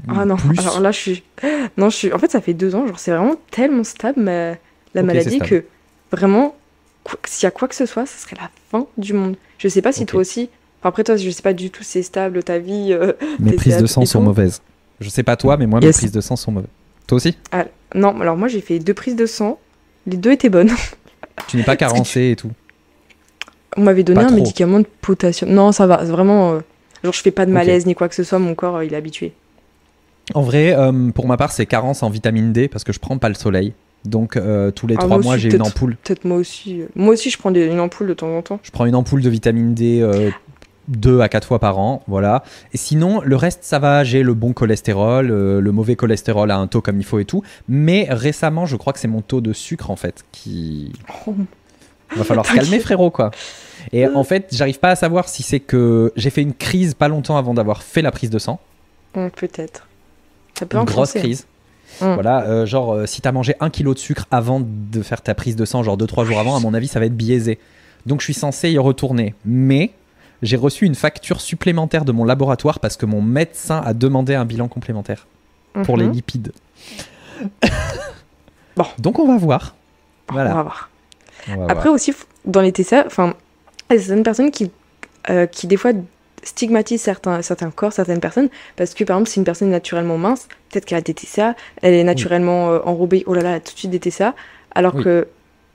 Ah 0.07 0.25
non, 0.25 0.35
plus? 0.37 0.57
alors 0.59 0.79
là, 0.79 0.91
je 0.91 0.97
suis. 0.97 1.23
Non, 1.77 1.89
je 1.89 1.95
suis. 1.95 2.13
En 2.13 2.17
fait, 2.19 2.31
ça 2.31 2.41
fait 2.41 2.53
deux 2.53 2.75
ans, 2.75 2.87
genre, 2.87 2.99
c'est 2.99 3.11
vraiment 3.11 3.35
tellement 3.51 3.83
stable, 3.83 4.21
ma- 4.21 4.53
la 4.93 5.03
maladie, 5.03 5.35
stable. 5.37 5.49
que 5.49 5.65
vraiment, 6.11 6.55
quoi- 7.03 7.19
s'il 7.25 7.45
y 7.45 7.47
a 7.47 7.51
quoi 7.51 7.67
que 7.67 7.75
ce 7.75 7.85
soit, 7.85 8.05
ça 8.05 8.17
serait 8.17 8.37
la 8.41 8.49
fin 8.71 8.87
du 8.97 9.13
monde. 9.13 9.35
Je 9.57 9.67
sais 9.67 9.81
pas 9.81 9.91
si 9.91 10.05
toi 10.05 10.21
aussi. 10.21 10.49
Enfin, 10.79 10.89
après, 10.89 11.03
toi, 11.03 11.17
je 11.17 11.29
sais 11.29 11.41
pas 11.41 11.53
du 11.53 11.69
tout 11.71 11.83
si 11.83 11.91
c'est 11.91 12.03
stable 12.03 12.41
ta 12.43 12.57
vie. 12.57 12.89
euh, 12.93 13.13
Mes 13.39 13.51
prises 13.53 13.77
de 13.77 13.85
sang 13.85 14.05
sont 14.05 14.21
mauvaises. 14.21 14.61
Je 14.99 15.09
sais 15.09 15.23
pas 15.23 15.35
toi, 15.35 15.57
mais 15.57 15.65
moi, 15.67 15.79
mes 15.79 15.91
prises 15.91 16.11
de 16.11 16.21
sang 16.21 16.35
sont 16.35 16.51
mauvaises. 16.51 16.69
Toi 17.07 17.15
aussi? 17.17 17.37
Ah, 17.51 17.65
non, 17.95 18.19
alors 18.21 18.37
moi, 18.37 18.47
j'ai 18.47 18.61
fait 18.61 18.79
deux 18.79 18.93
prises 18.93 19.15
de 19.15 19.25
sang. 19.25 19.59
Les 20.07 20.17
deux 20.17 20.31
étaient 20.31 20.49
bonnes. 20.49 20.71
Tu 21.47 21.55
n'es 21.57 21.63
pas 21.63 21.77
carencé 21.77 22.31
et 22.31 22.35
tout? 22.35 22.51
On 23.77 23.81
m'avait 23.81 24.03
donné 24.03 24.19
Pas 24.19 24.25
un 24.25 24.27
trop. 24.27 24.35
médicament 24.35 24.79
de 24.79 24.85
potassium. 25.01 25.49
Non, 25.49 25.71
ça 25.71 25.87
va, 25.87 25.99
c'est 26.05 26.11
vraiment. 26.11 26.53
euh, 26.53 26.59
Genre, 27.03 27.13
je 27.13 27.21
fais 27.21 27.31
pas 27.31 27.45
de 27.45 27.51
malaise 27.51 27.85
ni 27.85 27.95
quoi 27.95 28.09
que 28.09 28.15
ce 28.15 28.23
soit, 28.23 28.39
mon 28.39 28.55
corps, 28.55 28.75
euh, 28.77 28.85
il 28.85 28.93
est 28.93 28.97
habitué. 28.97 29.31
En 30.35 30.41
vrai, 30.41 30.75
euh, 30.77 31.11
pour 31.11 31.27
ma 31.27 31.37
part, 31.37 31.51
c'est 31.53 31.65
carence 31.65 32.03
en 32.03 32.09
vitamine 32.09 32.51
D 32.51 32.67
parce 32.67 32.83
que 32.83 32.91
je 32.93 32.99
prends 32.99 33.17
pas 33.17 33.29
le 33.29 33.35
soleil. 33.35 33.73
Donc, 34.05 34.35
euh, 34.35 34.69
tous 34.71 34.85
les 34.85 34.95
Ah, 34.95 34.99
trois 34.99 35.09
moi 35.17 35.19
mois, 35.23 35.37
j'ai 35.37 35.49
une 35.49 35.61
ampoule. 35.61 35.95
Peut-être 36.03 36.25
moi 36.25 36.37
aussi. 36.37 36.81
Moi 36.95 37.13
aussi, 37.13 37.29
je 37.29 37.37
prends 37.37 37.51
des- 37.51 37.65
une 37.67 37.79
ampoule 37.79 38.07
de 38.07 38.13
temps 38.13 38.37
en 38.37 38.41
temps. 38.41 38.59
Je 38.63 38.71
prends 38.71 38.85
une 38.85 38.95
ampoule 38.95 39.21
de 39.21 39.29
vitamine 39.29 39.73
D 39.73 40.01
euh, 40.01 40.29
deux 40.89 41.21
à 41.21 41.29
quatre 41.29 41.47
fois 41.47 41.59
par 41.59 41.79
an. 41.79 42.03
Voilà. 42.07 42.43
Et 42.73 42.77
sinon, 42.77 43.21
le 43.23 43.35
reste, 43.35 43.59
ça 43.63 43.79
va. 43.79 44.03
J'ai 44.03 44.23
le 44.23 44.33
bon 44.33 44.53
cholestérol, 44.53 45.31
euh, 45.31 45.61
le 45.61 45.71
mauvais 45.71 45.95
cholestérol 45.95 46.51
à 46.51 46.57
un 46.57 46.67
taux 46.67 46.81
comme 46.81 46.97
il 46.97 47.05
faut 47.05 47.19
et 47.19 47.25
tout. 47.25 47.43
Mais 47.67 48.07
récemment, 48.09 48.65
je 48.65 48.75
crois 48.75 48.91
que 48.91 48.99
c'est 48.99 49.07
mon 49.07 49.21
taux 49.21 49.41
de 49.41 49.53
sucre, 49.53 49.91
en 49.91 49.95
fait, 49.95 50.25
qui. 50.31 50.91
Oh. 51.25 51.35
Va 52.15 52.23
falloir 52.23 52.45
se 52.47 52.53
calmer, 52.53 52.79
frérot, 52.79 53.11
quoi. 53.11 53.31
Et 53.93 54.07
en 54.07 54.23
fait, 54.23 54.47
j'arrive 54.51 54.79
pas 54.79 54.89
à 54.89 54.95
savoir 54.95 55.29
si 55.29 55.43
c'est 55.43 55.59
que 55.59 56.11
j'ai 56.15 56.29
fait 56.29 56.41
une 56.41 56.53
crise 56.53 56.93
pas 56.93 57.07
longtemps 57.07 57.37
avant 57.37 57.53
d'avoir 57.53 57.83
fait 57.83 58.01
la 58.01 58.11
prise 58.11 58.29
de 58.29 58.39
sang. 58.39 58.59
Hum, 59.15 59.29
Peut-être. 59.31 59.87
Ça 60.57 60.65
peut 60.65 60.77
une 60.77 60.83
grosse 60.83 61.13
crise. 61.13 61.45
Mm. 62.01 62.13
Voilà, 62.13 62.43
euh, 62.43 62.65
genre 62.65 62.93
euh, 62.93 63.05
si 63.05 63.21
t'as 63.21 63.31
mangé 63.31 63.55
un 63.59 63.69
kilo 63.69 63.93
de 63.93 63.99
sucre 63.99 64.25
avant 64.31 64.61
de 64.61 65.01
faire 65.01 65.21
ta 65.21 65.33
prise 65.33 65.55
de 65.55 65.65
sang, 65.65 65.83
genre 65.83 65.97
2-3 65.97 66.25
jours 66.25 66.39
avant, 66.39 66.55
à 66.55 66.59
mon 66.59 66.73
avis, 66.73 66.87
ça 66.87 66.99
va 66.99 67.05
être 67.05 67.15
biaisé. 67.15 67.59
Donc 68.05 68.21
je 68.21 68.25
suis 68.25 68.33
censé 68.33 68.71
y 68.71 68.77
retourner. 68.77 69.35
Mais 69.45 69.91
j'ai 70.41 70.57
reçu 70.57 70.85
une 70.85 70.95
facture 70.95 71.41
supplémentaire 71.41 72.05
de 72.05 72.11
mon 72.11 72.23
laboratoire 72.25 72.79
parce 72.79 72.97
que 72.97 73.05
mon 73.05 73.21
médecin 73.21 73.81
a 73.85 73.93
demandé 73.93 74.35
un 74.35 74.45
bilan 74.45 74.67
complémentaire 74.67 75.27
pour 75.83 75.97
les 75.97 76.05
Mhm. 76.05 76.11
lipides. 76.13 76.51
Bon. 78.75 78.85
Donc 78.97 79.19
on 79.19 79.27
va 79.27 79.37
voir. 79.37 79.75
Voilà. 80.29 80.51
On 80.51 80.55
va 80.55 80.63
voir. 80.63 80.89
On 81.49 81.57
va 81.57 81.63
Après 81.65 81.83
voir. 81.83 81.93
aussi, 81.95 82.13
dans 82.45 82.61
les 82.61 82.71
TCA, 82.71 83.03
enfin, 83.05 83.33
il 83.89 83.95
y 83.95 83.99
a 83.99 84.01
certaines 84.01 84.23
personnes 84.23 84.51
qui, 84.51 84.71
euh, 85.29 85.45
qui 85.47 85.67
des 85.67 85.77
fois 85.77 85.91
stigmatisent 86.43 87.01
certains, 87.01 87.41
certains 87.41 87.71
corps, 87.71 87.91
certaines 87.91 88.21
personnes, 88.21 88.49
parce 88.77 88.93
que 88.93 89.03
par 89.03 89.17
exemple, 89.17 89.29
si 89.31 89.39
une 89.39 89.45
personne 89.45 89.67
est 89.69 89.71
naturellement 89.71 90.17
mince, 90.17 90.47
peut-être 90.69 90.85
qu'elle 90.85 90.99
a 90.99 91.01
des 91.01 91.13
TCA, 91.13 91.55
elle 91.81 91.93
est 91.93 92.03
naturellement 92.05 92.69
euh, 92.69 92.79
enrobée, 92.85 93.23
oh 93.27 93.33
là 93.33 93.41
là, 93.41 93.49
elle 93.49 93.55
a 93.55 93.59
tout 93.59 93.73
de 93.73 93.77
suite 93.79 93.91
des 93.91 93.99
TCA, 93.99 94.33
alors 94.73 94.95
Oui. 94.95 95.03
que, 95.03 95.27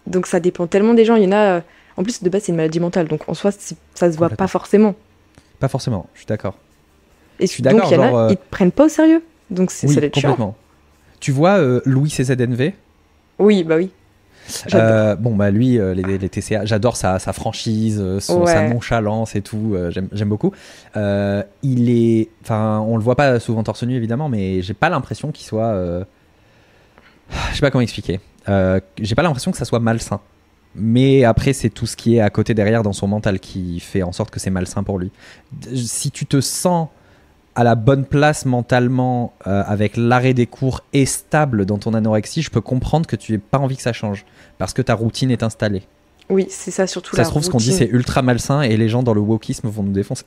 donc 0.07 0.27
ça 0.27 0.41
dépend 0.41 0.67
tellement 0.67 0.95
des 0.95 1.05
gens, 1.05 1.17
il 1.17 1.25
y 1.25 1.27
en 1.27 1.33
a, 1.33 1.37
euh, 1.37 1.61
En 1.97 2.03
plus, 2.03 2.23
de 2.23 2.29
base, 2.29 2.43
c'est 2.45 2.53
une 2.53 2.57
maladie 2.57 2.81
mentale, 2.81 3.09
donc 3.09 3.29
en 3.29 3.35
soi, 3.35 3.51
ça 3.53 4.13
se 4.13 4.17
voit 4.17 4.31
pas 4.31 4.49
forcément. 4.49 4.95
Pas 5.61 5.69
forcément, 5.69 6.07
je 6.15 6.21
suis 6.21 6.27
d'accord. 6.27 6.57
Et 7.41 7.47
suis 7.47 7.63
donc, 7.63 7.83
il 7.87 7.93
y 7.93 7.97
en 7.97 8.03
a, 8.03 8.15
euh, 8.27 8.29
ils 8.31 8.37
te 8.37 8.51
prennent 8.51 8.73
pas 8.73 8.87
au 8.87 8.89
sérieux. 8.89 9.23
Donc, 9.51 9.71
c'est 9.71 9.87
Oui, 9.87 9.95
ça 9.95 10.01
chiant. 10.01 10.11
complètement. 10.31 10.57
Tu 11.21 11.33
vois 11.33 11.59
euh, 11.59 11.81
Louis 11.85 12.11
CZNV 12.11 12.75
Oui, 13.39 13.65
bah 13.65 13.77
oui. 13.77 13.91
Euh, 14.75 15.17
bon 15.17 15.35
bah 15.35 15.51
lui 15.51 15.79
euh, 15.79 15.95
les, 15.95 16.19
les 16.19 16.29
TCA 16.29 16.67
j'adore 16.67 16.99
sa, 16.99 17.19
sa 17.19 17.33
franchise 17.33 18.19
sa 18.19 18.69
nonchalance 18.69 19.35
et 19.37 19.41
tout 19.41 19.73
euh, 19.75 19.91
j'aime 19.91 20.29
beaucoup 20.29 20.53
il 20.95 21.89
est 21.89 22.29
enfin 22.43 22.81
on 22.87 22.99
le 22.99 23.03
voit 23.03 23.17
pas 23.17 23.41
souvent 23.41 23.63
torse 23.63 23.85
nu 23.85 23.97
évidemment 23.97 24.29
mais 24.29 24.61
j'ai 24.61 24.75
pas 24.75 24.91
l'impression 24.91 25.33
qu'il 25.33 25.47
soit 25.47 26.05
je 27.31 27.55
sais 27.55 27.61
pas 27.63 27.71
comment 27.71 27.81
expliquer 27.81 28.21
j'ai 28.47 29.15
pas 29.15 29.23
l'impression 29.23 29.51
que 29.51 29.57
ça 29.57 29.65
soit 29.65 29.81
malsain 29.81 30.21
mais 30.75 31.25
après 31.25 31.53
c'est 31.53 31.71
tout 31.71 31.87
ce 31.87 31.97
qui 31.97 32.17
est 32.17 32.21
à 32.21 32.31
côté 32.31 32.55
derrière 32.55 32.83
dans 32.83 32.93
son 32.93 33.07
mental 33.07 33.39
qui 33.41 33.79
fait 33.81 34.03
en 34.03 34.13
sorte 34.13 34.31
que 34.31 34.41
c'est 34.41 34.51
malsain 34.51 34.83
pour 34.83 34.99
lui 34.99 35.11
si 35.75 36.11
tu 36.11 36.27
te 36.27 36.41
sens 36.41 36.89
à 37.57 37.63
la 37.63 37.77
bonne 37.77 38.05
place 38.05 38.47
mentalement 38.47 39.33
euh, 39.47 39.63
avec 39.67 39.97
l'arrêt 39.97 40.35
des 40.35 40.47
cours 40.47 40.81
et 40.93 41.07
stable 41.07 41.65
dans 41.67 41.79
ton 41.79 41.95
anorexie, 41.95 42.43
je 42.43 42.51
peux 42.51 42.61
comprendre 42.61 43.07
que 43.07 43.15
tu 43.15 43.31
n'aies 43.31 43.39
pas 43.39 43.59
envie 43.59 43.77
que 43.77 43.83
ça 43.83 43.93
change 43.93 44.25
parce 44.59 44.73
que 44.73 44.83
ta 44.83 44.95
routine 44.95 45.31
est 45.31 45.45
installée. 45.45 45.83
Oui, 46.29 46.47
c'est 46.51 46.73
ça 46.73 46.89
surtout 46.89 47.15
ça 47.15 47.23
la 47.23 47.27
se 47.27 47.31
trouve, 47.31 47.45
ce 47.45 47.51
qu'on 47.51 47.59
dit, 47.59 47.73
c'est 47.73 47.87
ultra 47.87 48.23
malsain 48.23 48.63
et 48.63 48.77
les 48.77 48.89
gens 48.89 49.05
dans 49.05 49.15
le 49.15 49.21
wokisme 49.21 49.69
vont 49.69 49.85
nous 49.85 49.93
défoncer. 49.93 50.25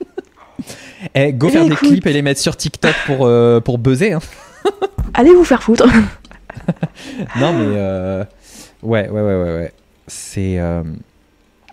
Eh, 1.14 1.32
go 1.34 1.48
Eh 1.48 1.52
faire 1.52 1.62
ben, 1.62 1.68
des 1.68 1.74
écoute. 1.74 1.88
clips 1.88 2.06
et 2.06 2.12
les 2.14 2.22
mettre 2.22 2.40
sur 2.40 2.56
TikTok 2.56 2.94
pour, 3.06 3.26
euh, 3.26 3.60
pour 3.60 3.78
buzzer. 3.78 4.12
hein. 4.12 4.20
Allez 5.14 5.34
vous 5.34 5.44
faire 5.44 5.62
foutre. 5.62 5.84
Non, 7.38 7.52
mais 7.52 7.64
euh, 7.76 8.24
ouais, 8.82 9.08
ouais, 9.08 9.20
ouais, 9.20 9.34
ouais, 9.34 9.54
ouais. 9.54 9.72
C'est 10.10 10.58
euh, 10.58 10.82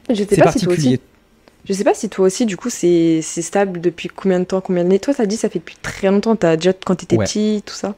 Je 0.10 0.24
sais 0.24 0.38
pas 0.38 0.52
si 0.52 0.60
toi 0.60 0.74
aussi. 0.74 1.00
Je 1.66 1.74
sais 1.74 1.84
pas 1.84 1.94
si 1.94 2.08
toi 2.08 2.26
aussi, 2.28 2.46
du 2.46 2.56
coup, 2.56 2.70
c'est 2.70 3.22
stable 3.22 3.82
depuis 3.82 4.08
combien 4.08 4.40
de 4.40 4.46
temps, 4.46 4.62
combien 4.62 4.84
d'années. 4.84 5.00
Toi, 5.00 5.14
t'as 5.16 5.26
dit 5.26 5.36
ça 5.36 5.50
fait 5.50 5.60
depuis 5.60 5.76
très 5.82 6.08
longtemps. 6.10 6.36
T'as 6.36 6.56
déjà 6.56 6.72
quand 6.72 6.96
t'étais 6.96 7.18
Ouais. 7.18 7.26
petit, 7.26 7.62
tout 7.66 7.74
ça? 7.74 7.96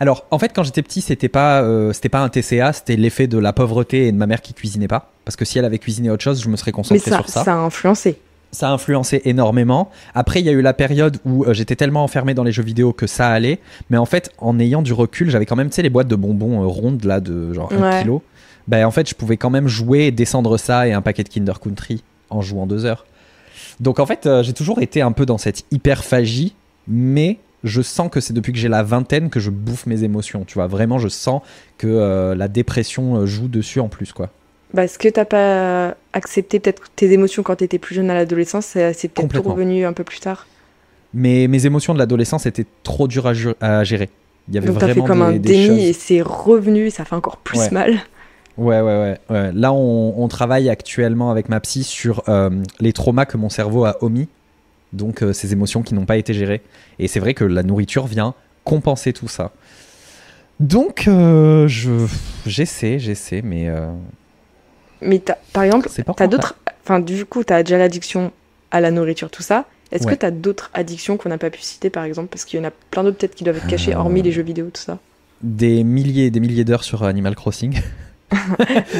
Alors, 0.00 0.26
en 0.30 0.38
fait, 0.38 0.52
quand 0.54 0.62
j'étais 0.64 0.82
petit, 0.82 1.00
c'était 1.00 1.28
pas, 1.28 1.62
euh, 1.62 1.92
c'était 1.94 2.10
pas 2.10 2.20
un 2.20 2.28
TCA, 2.28 2.72
c'était 2.74 2.96
l'effet 2.96 3.26
de 3.26 3.38
la 3.38 3.52
pauvreté 3.54 4.08
et 4.08 4.12
de 4.12 4.16
ma 4.18 4.26
mère 4.26 4.42
qui 4.42 4.52
cuisinait 4.52 4.88
pas. 4.88 5.12
Parce 5.24 5.36
que 5.36 5.44
si 5.46 5.58
elle 5.58 5.64
avait 5.64 5.78
cuisiné 5.78 6.10
autre 6.10 6.22
chose, 6.22 6.42
je 6.42 6.48
me 6.50 6.56
serais 6.56 6.70
Mais 6.70 6.74
concentré 6.74 7.10
ça, 7.10 7.16
sur 7.16 7.28
ça. 7.30 7.44
ça 7.44 7.52
a 7.54 7.56
influencé. 7.56 8.18
ça 8.52 8.68
a 8.68 8.72
influencé 8.72 9.22
énormément. 9.24 9.90
Après, 10.14 10.40
il 10.40 10.46
y 10.46 10.50
a 10.50 10.52
eu 10.52 10.60
la 10.60 10.74
période 10.74 11.16
où 11.24 11.44
euh, 11.44 11.54
j'étais 11.54 11.76
tellement 11.76 12.04
enfermé 12.04 12.34
dans 12.34 12.44
les 12.44 12.52
jeux 12.52 12.62
vidéo 12.62 12.92
que 12.92 13.06
ça 13.06 13.28
allait. 13.30 13.58
Mais 13.88 13.96
en 13.96 14.04
fait, 14.06 14.30
en 14.36 14.58
ayant 14.58 14.82
du 14.82 14.92
recul, 14.92 15.30
j'avais 15.30 15.46
quand 15.46 15.56
même, 15.56 15.70
tu 15.70 15.76
sais, 15.76 15.82
les 15.82 15.90
boîtes 15.90 16.08
de 16.08 16.16
bonbons 16.16 16.62
euh, 16.62 16.66
rondes, 16.66 17.04
là, 17.04 17.20
de 17.20 17.54
genre 17.54 17.72
1 17.72 17.80
Ouais. 17.80 18.04
Ben, 18.68 18.84
en 18.84 18.90
fait, 18.90 19.08
je 19.08 19.14
pouvais 19.14 19.38
quand 19.38 19.50
même 19.50 19.66
jouer, 19.66 20.06
et 20.06 20.10
descendre 20.10 20.58
ça 20.58 20.86
et 20.86 20.92
un 20.92 21.02
paquet 21.02 21.24
de 21.24 21.28
Kinder 21.30 21.58
Country 21.58 22.04
en 22.30 22.42
jouant 22.42 22.66
deux 22.66 22.84
heures. 22.84 23.06
Donc, 23.80 23.98
en 23.98 24.06
fait, 24.06 24.26
euh, 24.26 24.42
j'ai 24.42 24.52
toujours 24.52 24.82
été 24.82 25.00
un 25.00 25.12
peu 25.12 25.24
dans 25.24 25.38
cette 25.38 25.64
hyperphagie, 25.70 26.54
mais 26.86 27.38
je 27.64 27.80
sens 27.80 28.10
que 28.10 28.20
c'est 28.20 28.34
depuis 28.34 28.52
que 28.52 28.58
j'ai 28.58 28.68
la 28.68 28.82
vingtaine 28.82 29.30
que 29.30 29.40
je 29.40 29.50
bouffe 29.50 29.86
mes 29.86 30.04
émotions. 30.04 30.44
Tu 30.44 30.54
vois, 30.54 30.66
vraiment, 30.66 30.98
je 30.98 31.08
sens 31.08 31.42
que 31.78 31.86
euh, 31.86 32.34
la 32.34 32.46
dépression 32.48 33.16
euh, 33.16 33.26
joue 33.26 33.48
dessus 33.48 33.80
en 33.80 33.88
plus, 33.88 34.12
quoi. 34.12 34.30
Bah, 34.74 34.84
est-ce 34.84 34.98
que 34.98 35.08
t'as 35.08 35.24
pas 35.24 35.96
accepté 36.12 36.60
peut-être 36.60 36.82
tes 36.94 37.10
émotions 37.12 37.42
quand 37.42 37.56
t'étais 37.56 37.78
plus 37.78 37.94
jeune 37.94 38.10
à 38.10 38.14
l'adolescence 38.14 38.66
C'est 38.66 39.08
peut-être 39.08 39.42
tout 39.42 39.48
revenu 39.48 39.86
un 39.86 39.94
peu 39.94 40.04
plus 40.04 40.20
tard? 40.20 40.46
Mais 41.14 41.48
mes 41.48 41.64
émotions 41.64 41.94
de 41.94 41.98
l'adolescence 41.98 42.44
étaient 42.44 42.66
trop 42.82 43.08
dures 43.08 43.26
à, 43.26 43.84
gérer. 43.84 44.10
Il 44.48 44.54
y 44.54 44.58
avait 44.58 44.66
Donc 44.66 44.78
t'as 44.78 44.88
fait 44.88 45.00
vraiment 45.00 45.26
comme 45.26 45.38
des, 45.38 45.54
un 45.54 45.68
déni 45.68 45.86
et 45.86 45.94
c'est 45.94 46.20
revenu 46.20 46.86
et 46.86 46.90
ça 46.90 47.06
fait 47.06 47.16
encore 47.16 47.38
plus 47.38 47.58
Ouais. 47.58 47.70
mal. 47.70 47.98
Ouais, 48.58 48.80
ouais, 48.80 48.82
ouais, 48.82 49.18
ouais. 49.30 49.52
Là, 49.54 49.72
on, 49.72 50.14
on 50.22 50.28
travaille 50.28 50.68
actuellement 50.68 51.30
avec 51.30 51.48
ma 51.48 51.60
psy 51.60 51.84
sur 51.84 52.22
euh, 52.28 52.50
les 52.80 52.92
traumas 52.92 53.24
que 53.24 53.36
mon 53.36 53.48
cerveau 53.48 53.84
a 53.84 53.96
omis. 54.02 54.28
Donc, 54.92 55.22
euh, 55.22 55.32
ces 55.32 55.52
émotions 55.52 55.82
qui 55.82 55.94
n'ont 55.94 56.06
pas 56.06 56.16
été 56.16 56.34
gérées. 56.34 56.60
Et 56.98 57.08
c'est 57.08 57.20
vrai 57.20 57.34
que 57.34 57.44
la 57.44 57.62
nourriture 57.62 58.06
vient 58.06 58.34
compenser 58.64 59.12
tout 59.12 59.28
ça. 59.28 59.52
Donc, 60.60 61.04
euh, 61.06 61.68
je, 61.68 62.06
j'essaie, 62.46 62.98
j'essaie, 62.98 63.42
mais 63.42 63.68
Mais 65.00 65.22
par 65.52 65.62
exemple, 65.62 65.88
t'as 66.16 66.26
d'autres. 66.26 66.56
Enfin, 66.84 66.98
du 67.00 67.24
coup, 67.26 67.44
t'as 67.44 67.62
déjà 67.62 67.78
l'addiction 67.78 68.32
à 68.70 68.80
la 68.80 68.90
nourriture, 68.90 69.30
tout 69.30 69.42
ça. 69.42 69.66
Est-ce 69.92 70.04
Ouais. 70.06 70.14
que 70.14 70.18
t'as 70.18 70.30
d'autres 70.30 70.70
addictions 70.74 71.16
qu'on 71.16 71.28
n'a 71.28 71.38
pas 71.38 71.50
pu 71.50 71.60
citer, 71.62 71.90
par 71.90 72.04
exemple? 72.04 72.28
Parce 72.30 72.44
qu'il 72.44 72.58
y 72.58 72.62
en 72.62 72.66
a 72.66 72.72
plein 72.90 73.04
d'autres 73.04 73.18
peut-être 73.18 73.34
qui 73.36 73.44
doivent 73.44 73.56
être 73.58 73.66
cachées, 73.68 73.94
hormis 73.94 74.20
les 74.22 74.32
jeux 74.32 74.42
vidéo, 74.42 74.68
tout 74.72 74.82
ça. 74.82 74.98
des 75.42 75.84
milliers 75.84 76.26
et 76.26 76.30
des 76.30 76.40
milliers 76.40 76.64
d'heures 76.64 76.82
sur 76.84 77.04
Animal 77.04 77.36
Crossing. 77.36 77.80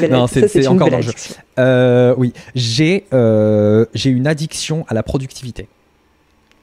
Non, 0.09 0.27
c'est- 0.27 0.67
encore 0.67 0.87
belle 0.87 0.91
dans 0.91 0.97
le 0.97 1.03
jeu. 1.03 1.09
addiction. 1.09 1.35
Euh, 1.59 2.15
oui, 2.17 2.33
j'ai 2.55 3.05
euh, 3.13 3.85
j'ai 3.93 4.09
une 4.09 4.27
addiction 4.27 4.85
à 4.87 4.93
la 4.93 5.03
productivité. 5.03 5.67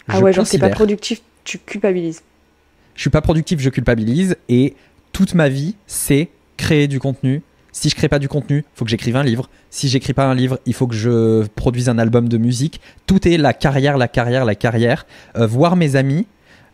Ah 0.09 0.17
Je 0.19 0.23
ouais, 0.23 0.33
genre 0.33 0.49
t'es 0.49 0.59
pas 0.59 0.69
productif, 0.71 1.21
tu 1.45 1.59
culpabilises. 1.59 2.23
je 2.95 3.01
suis 3.01 3.11
pas 3.11 3.21
productif, 3.21 3.61
je 3.61 3.71
culpabilise 3.71 4.37
et 4.49 4.75
toute 5.13 5.35
ma 5.35 5.49
vie, 5.49 5.77
c'est 5.87 6.29
créer 6.57 6.89
du 6.89 6.99
contenu. 7.01 7.43
Si 7.73 7.91
je 7.91 7.95
crée 7.95 8.09
pas 8.09 8.19
du 8.19 8.29
contenu, 8.29 8.65
faut 8.75 8.85
que 8.87 8.91
j'écrive 8.91 9.17
un 9.17 9.23
livre. 9.23 9.51
Si 9.69 9.89
j'écris 9.89 10.15
pas 10.15 10.25
un 10.25 10.35
livre, 10.35 10.59
il 10.65 10.73
faut 10.73 10.87
que 10.87 10.95
je 10.95 11.45
produise 11.57 11.89
un 11.91 11.99
album 11.99 12.27
de 12.29 12.39
musique. 12.39 12.81
Tout 13.07 13.29
est 13.29 13.37
la 13.37 13.53
carrière, 13.53 13.99
la 13.99 14.09
carrière, 14.09 14.45
la 14.47 14.55
carrière. 14.55 15.07
Euh, 15.37 15.47
voir 15.47 15.77
mes 15.77 15.95
amis, 15.97 16.27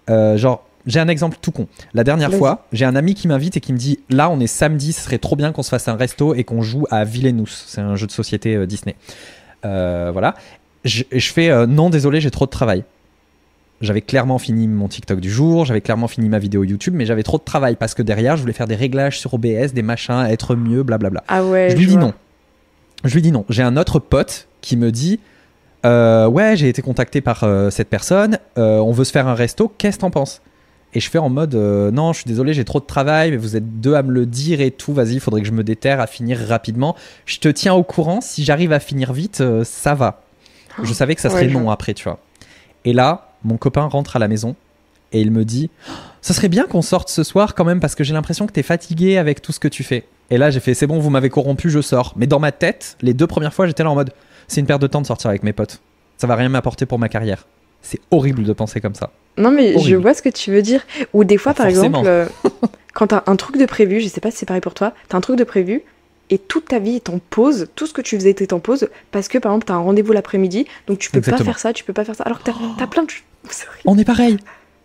genre, 0.09 0.65
j'ai 0.87 1.01
un 1.01 1.09
exemple 1.09 1.39
tout 1.41 1.53
con. 1.53 1.69
La 1.95 2.05
dernière 2.05 2.33
fois, 2.33 2.67
j'ai 2.73 2.85
un 2.85 2.97
ami 2.97 3.15
qui 3.15 3.29
m'invite 3.29 3.57
et 3.57 3.61
qui 3.61 3.73
me 3.73 3.79
dit 3.79 4.01
Là, 4.11 4.31
on 4.31 4.41
est 4.41 4.47
samedi, 4.47 4.93
ce 4.93 5.03
serait 5.03 5.19
trop 5.19 5.37
bien 5.37 5.53
qu'on 5.53 5.63
se 5.63 5.69
fasse 5.69 5.89
un 5.89 5.95
resto 5.95 6.35
et 6.35 6.45
qu'on 6.45 6.63
joue 6.63 6.87
à 6.91 7.05
Villainous. 7.05 7.47
C'est 7.67 7.81
un 7.81 7.97
jeu 7.97 8.07
de 8.07 8.13
société 8.13 8.57
euh, 8.57 8.67
Disney. 8.67 8.97
Euh, 9.65 10.11
voilà. 10.13 10.35
Je, 10.85 11.05
je 11.13 11.33
fais 11.33 11.51
euh, 11.51 11.67
Non, 11.67 11.91
désolé, 11.91 12.21
j'ai 12.21 12.31
trop 12.31 12.47
de 12.47 12.51
travail. 12.51 12.85
J'avais 13.81 14.01
clairement 14.01 14.39
fini 14.39 14.69
mon 14.69 14.87
TikTok 14.87 15.21
du 15.21 15.31
jour, 15.31 15.65
j'avais 15.65 15.81
clairement 15.81 16.07
fini 16.07 16.29
ma 16.29 16.39
vidéo 16.39 16.63
YouTube, 16.63 16.95
mais 16.97 17.05
j'avais 17.05 17.25
trop 17.25 17.39
de 17.39 17.43
travail 17.43 17.75
parce 17.77 17.95
que 17.95 18.03
derrière, 18.03 18.37
je 18.37 18.43
voulais 18.43 18.53
faire 18.53 18.69
des 18.69 18.77
réglages 18.77 19.19
sur 19.19 19.35
OBS, 19.35 19.73
des 19.73 19.83
machins, 19.83 20.25
être 20.29 20.55
mieux, 20.55 20.85
blablabla. 20.85 21.25
Ah 21.27 21.45
ouais, 21.45 21.71
je 21.71 21.77
lui 21.77 21.87
dis 21.87 21.93
vois. 21.95 22.03
non. 22.03 22.13
Je 23.05 23.15
lui 23.15 23.23
dis 23.23 23.33
non. 23.33 23.45
J'ai 23.49 23.65
un 23.65 23.77
autre 23.77 23.99
pote 23.99 24.47
qui 24.61 24.77
me 24.77 24.93
dit 24.93 25.19
Ouais, 25.85 26.55
j'ai 26.55 26.69
été 26.69 26.81
contacté 26.81 27.21
par 27.21 27.45
cette 27.71 27.89
personne, 27.89 28.39
on 28.57 28.93
veut 28.93 29.03
se 29.03 29.11
faire 29.11 29.27
un 29.27 29.35
resto, 29.35 29.73
qu'est-ce 29.79 29.97
que 29.97 30.03
t'en 30.03 30.11
penses? 30.11 30.43
Et 30.95 31.01
je 31.01 31.09
fais 31.09 31.19
en 31.19 31.31
mode 31.31 31.55
euh, 31.55 31.91
Non, 31.91 32.13
je 32.13 32.19
suis 32.19 32.29
désolé, 32.29 32.53
j'ai 32.53 32.65
trop 32.65 32.81
de 32.81 32.85
travail, 32.85 33.31
mais 33.31 33.37
vous 33.37 33.57
êtes 33.57 33.81
deux 33.81 33.95
à 33.95 34.03
me 34.03 34.13
le 34.13 34.27
dire 34.27 34.61
et 34.61 34.71
tout, 34.71 34.93
vas-y, 34.93 35.15
il 35.15 35.21
faudrait 35.21 35.41
que 35.41 35.47
je 35.47 35.53
me 35.53 35.65
déterre 35.65 36.01
à 36.01 36.07
finir 36.07 36.39
rapidement. 36.39 36.97
Je 37.25 37.39
te 37.39 37.49
tiens 37.49 37.75
au 37.75 37.83
courant, 37.83 38.21
si 38.21 38.45
j'arrive 38.45 38.73
à 38.73 38.81
finir 38.81 39.13
vite, 39.13 39.41
euh, 39.41 39.65
ça 39.65 39.95
va. 39.95 40.23
Je 40.83 40.93
savais 40.93 41.15
que 41.15 41.21
ça 41.21 41.29
Ouais, 41.33 41.35
serait 41.35 41.49
je 41.49 41.57
non 41.57 41.71
après, 41.71 41.95
tu 41.95 42.05
vois. 42.05 42.19
Et 42.85 42.93
là, 42.93 43.33
mon 43.45 43.57
copain 43.57 43.85
rentre 43.85 44.17
à 44.17 44.19
la 44.19 44.29
maison 44.29 44.55
et 45.13 45.21
il 45.21 45.31
me 45.31 45.45
dit 45.45 45.71
Ça 46.21 46.35
serait 46.35 46.49
bien 46.49 46.67
qu'on 46.67 46.83
sorte 46.83 47.09
ce 47.09 47.23
soir 47.23 47.55
quand 47.55 47.65
même 47.65 47.81
parce 47.81 47.95
que 47.95 48.05
j'ai 48.05 48.13
l'impression 48.13 48.47
que 48.47 48.53
t'es 48.53 48.63
fatigué 48.63 49.17
avec 49.19 49.41
tout 49.41 49.53
ce 49.53 49.61
que 49.61 49.69
tu 49.69 49.85
fais. 49.85 50.05
Et 50.31 50.39
là, 50.39 50.51
j'ai 50.51 50.61
fait 50.61 50.75
C'est 50.75 50.87
bon, 50.87 50.99
vous 50.99 51.11
m'avez 51.11 51.31
corrompu, 51.31 51.71
je 51.71 51.81
sors. 51.81 52.13
Mais 52.17 52.27
dans 52.27 52.39
ma 52.41 52.53
tête, 52.53 52.97
les 53.01 53.15
deux 53.15 53.27
premières 53.27 53.55
fois, 53.55 53.67
j'étais 53.67 53.83
là 53.83 53.91
en 53.91 53.95
mode 53.95 54.13
C'est 54.49 54.61
une 54.61 54.67
perte 54.67 54.83
de 54.83 54.87
temps 54.87 55.01
de 55.01 55.07
sortir 55.07 55.31
avec 55.31 55.43
mes 55.43 55.53
potes. 55.53 55.81
Ça 56.19 56.27
va 56.27 56.37
rien 56.37 56.49
m'apporter 56.49 56.87
pour 56.87 56.99
ma 56.99 57.09
carrière. 57.09 57.47
C'est 57.83 58.01
horrible 58.11 58.45
de 58.45 58.53
penser 58.53 58.81
comme 58.81 58.95
ça. 58.95 59.11
Non, 59.37 59.51
mais 59.51 59.79
je 59.79 59.97
vois 59.97 60.15
ce 60.15 60.23
que 60.23 60.29
tu 60.29 60.53
veux 60.53 60.63
dire. 60.63 60.83
Ou 61.13 61.25
des 61.25 61.37
fois, 61.37 61.55
par 61.55 61.67
forcément. 61.67 62.01
exemple, 62.01 62.09
euh, 62.09 62.27
quand 62.95 63.09
t'as 63.09 63.23
un 63.27 63.37
truc 63.37 63.59
de 63.59 63.67
prévu, 63.67 64.01
je 64.01 64.09
sais 64.09 64.21
pas 64.21 64.31
si 64.31 64.39
c'est 64.39 64.47
pareil 64.47 64.61
pour 64.61 64.75
toi, 64.75 64.93
t'as 65.09 65.19
un 65.19 65.21
truc 65.21 65.39
de 65.39 65.45
prévu 65.45 65.83
et 66.31 66.39
toute 66.39 66.67
ta 66.69 66.79
vie 66.79 66.97
est 66.97 67.11
en 67.11 67.19
pause, 67.31 67.69
tout 67.75 67.87
ce 67.87 67.93
que 67.93 68.01
tu 68.01 68.17
faisais 68.17 68.31
était 68.31 68.53
en 68.55 68.61
pause 68.61 68.89
parce 69.11 69.29
que 69.29 69.39
par 69.39 69.53
exemple, 69.53 69.67
t'as 69.67 69.75
un 69.75 69.79
rendez-vous 69.79 70.13
l'après-midi, 70.13 70.67
donc 70.87 70.99
tu 70.99 71.11
peux 71.11 71.19
Exactement. 71.19 71.39
pas 71.39 71.45
faire 71.45 71.59
ça, 71.59 71.73
tu 71.73 71.85
peux 71.85 71.93
pas 71.93 72.05
faire 72.05 72.15
ça. 72.15 72.25
Alors 72.25 72.39
que 72.39 72.45
t'as 72.45 72.55
as 72.83 72.87
plein 72.87 73.03
de. 73.03 73.09
On 73.85 73.99
est 73.99 74.05
pareil. 74.05 74.39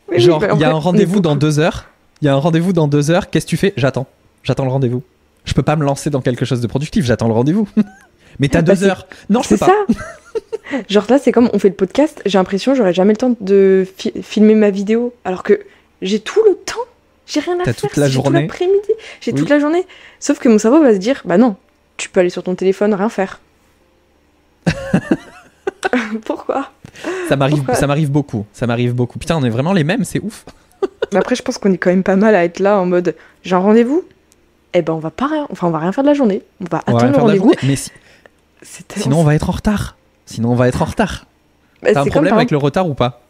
Oui, 0.09 0.19
Genre, 0.19 0.39
bah, 0.39 0.49
il 0.53 0.59
y 0.59 0.63
a 0.63 0.67
fait, 0.67 0.73
un 0.73 0.79
rendez-vous 0.79 1.19
dans 1.19 1.35
deux 1.35 1.59
heures. 1.59 1.85
Il 2.21 2.25
y 2.25 2.27
a 2.29 2.33
un 2.33 2.37
rendez-vous 2.37 2.73
dans 2.73 2.87
deux 2.87 3.11
heures. 3.11 3.29
Qu'est-ce 3.29 3.45
que 3.45 3.49
tu 3.49 3.57
fais? 3.57 3.73
J'attends. 3.77 4.07
J'attends 4.43 4.63
le 4.65 4.71
rendez-vous. 4.71 5.03
Je 5.45 5.53
peux 5.53 5.63
pas 5.63 5.75
me 5.75 5.83
lancer 5.83 6.09
dans 6.09 6.21
quelque 6.21 6.45
chose 6.45 6.61
de 6.61 6.67
productif. 6.67 7.05
J'attends 7.05 7.27
le 7.27 7.33
rendez-vous. 7.33 7.67
Mais 8.39 8.47
t'as 8.49 8.61
Bah, 8.61 8.73
deux 8.75 8.83
heures. 8.83 9.07
Non, 9.29 9.41
je 9.41 9.49
peux 9.49 9.57
C'est 9.57 9.65
pas. 9.65 9.71
ça 9.87 10.79
Genre 10.89 11.05
là, 11.09 11.17
c'est 11.17 11.31
comme 11.31 11.49
on 11.53 11.59
fait 11.59 11.69
le 11.69 11.75
podcast, 11.75 12.21
j'ai 12.25 12.37
l'impression 12.37 12.75
j'aurais 12.75 12.93
jamais 12.93 13.13
le 13.13 13.17
temps 13.17 13.35
de 13.39 13.87
fi- 13.97 14.13
filmer 14.21 14.53
ma 14.53 14.69
vidéo, 14.69 15.13
alors 15.25 15.41
que 15.43 15.61
j'ai 16.01 16.19
tout 16.19 16.41
le 16.47 16.55
temps, 16.55 16.75
j'ai 17.25 17.39
rien 17.39 17.55
à 17.59 17.63
T'as 17.63 17.73
faire, 17.73 17.89
toute 17.89 17.97
la 17.97 18.07
j'ai 18.07 18.13
journée. 18.13 18.29
tout 18.47 18.51
l'après-midi, 18.53 18.91
j'ai 19.21 19.31
Oui. 19.31 19.39
toute 19.39 19.49
la 19.49 19.59
journée. 19.59 19.85
Sauf 20.19 20.39
que 20.39 20.49
mon 20.49 20.59
cerveau 20.59 20.81
va 20.81 20.93
se 20.93 20.97
dire, 20.99 21.21
bah 21.25 21.37
non, 21.37 21.55
tu 21.95 22.09
peux 22.09 22.19
aller 22.19 22.29
sur 22.29 22.43
ton 22.43 22.53
téléphone, 22.55 22.93
rien 22.93 23.09
faire. 23.09 23.39
Pourquoi? 26.25 26.71
Ça 27.29 27.35
m'arrive, 27.35 27.63
ça 27.73 27.87
m'arrive 27.87 28.11
beaucoup. 28.11 28.45
Ça 28.53 28.67
m'arrive 28.67 28.93
beaucoup. 28.93 29.19
Putain, 29.19 29.37
on 29.37 29.43
est 29.43 29.49
vraiment 29.49 29.73
les 29.73 29.83
mêmes. 29.83 30.03
C'est 30.03 30.19
ouf. 30.19 30.45
Mais 31.11 31.19
après, 31.19 31.35
je 31.35 31.41
pense 31.43 31.57
qu'on 31.57 31.71
est 31.71 31.77
quand 31.77 31.89
même 31.89 32.03
pas 32.03 32.15
mal 32.15 32.35
à 32.35 32.43
être 32.43 32.59
là 32.59 32.77
en 32.79 32.85
mode, 32.85 33.15
j'ai 33.43 33.55
un 33.55 33.59
rendez-vous, 33.59 34.03
eh 34.73 34.81
ben 34.81 34.93
on 34.93 34.99
va 34.99 35.09
pas 35.11 35.27
rien, 35.27 35.47
enfin 35.49 35.67
on 35.67 35.71
va 35.71 35.79
rien 35.79 35.91
faire 35.91 36.03
de 36.03 36.09
la 36.09 36.13
journée, 36.13 36.41
on 36.61 36.65
va 36.65 36.81
On 36.87 36.91
va 36.93 36.97
rien 36.99 37.09
attendre 37.09 37.31
le 37.33 37.39
rendez-vous. 37.39 37.53
Mais 37.63 37.75
si- 37.75 37.91
sinon, 38.95 39.19
on 39.19 39.23
va 39.23 39.35
être 39.35 39.49
en 39.49 39.53
retard. 39.53 39.95
Sinon, 40.25 40.51
on 40.51 40.55
va 40.55 40.67
être 40.67 40.81
en 40.81 40.85
retard. 40.85 41.25
Bah, 41.81 41.89
T'as 41.93 41.99
un 42.01 42.03
comme 42.03 42.11
problème 42.11 42.33
avec 42.35 42.51
le 42.51 42.57
retard 42.57 42.89
ou 42.89 42.93
pas 42.93 43.21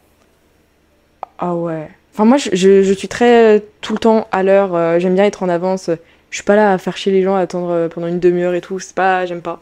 Ah 1.38 1.54
ouais. 1.56 1.90
Enfin, 2.14 2.26
moi, 2.26 2.38
je, 2.38 2.50
je- 2.54 2.82
je 2.84 2.94
suis 2.94 3.08
très 3.08 3.58
euh, 3.58 3.60
tout 3.82 3.94
le 3.94 4.00
temps 4.00 4.28
à 4.32 4.42
l'heure. 4.44 4.74
euh, 4.76 5.00
j'aime 5.00 5.14
bien 5.14 5.26
être 5.26 5.44
en 5.44 5.50
avance. 5.50 5.90
Je 6.30 6.36
suis 6.36 6.44
pas 6.44 6.56
là 6.56 6.74
à 6.74 6.78
faire 6.78 6.98
chier 6.98 7.12
les 7.12 7.22
gens, 7.24 7.36
à 7.36 7.40
attendre 7.42 7.70
euh, 7.70 7.88
pendant 7.90 8.08
une 8.08 8.20
demi-heure 8.20 8.54
et 8.56 8.62
tout. 8.62 8.80
C'est 8.80 8.96
pas. 8.96 9.26
J'aime 9.26 9.42
pas. 9.42 9.62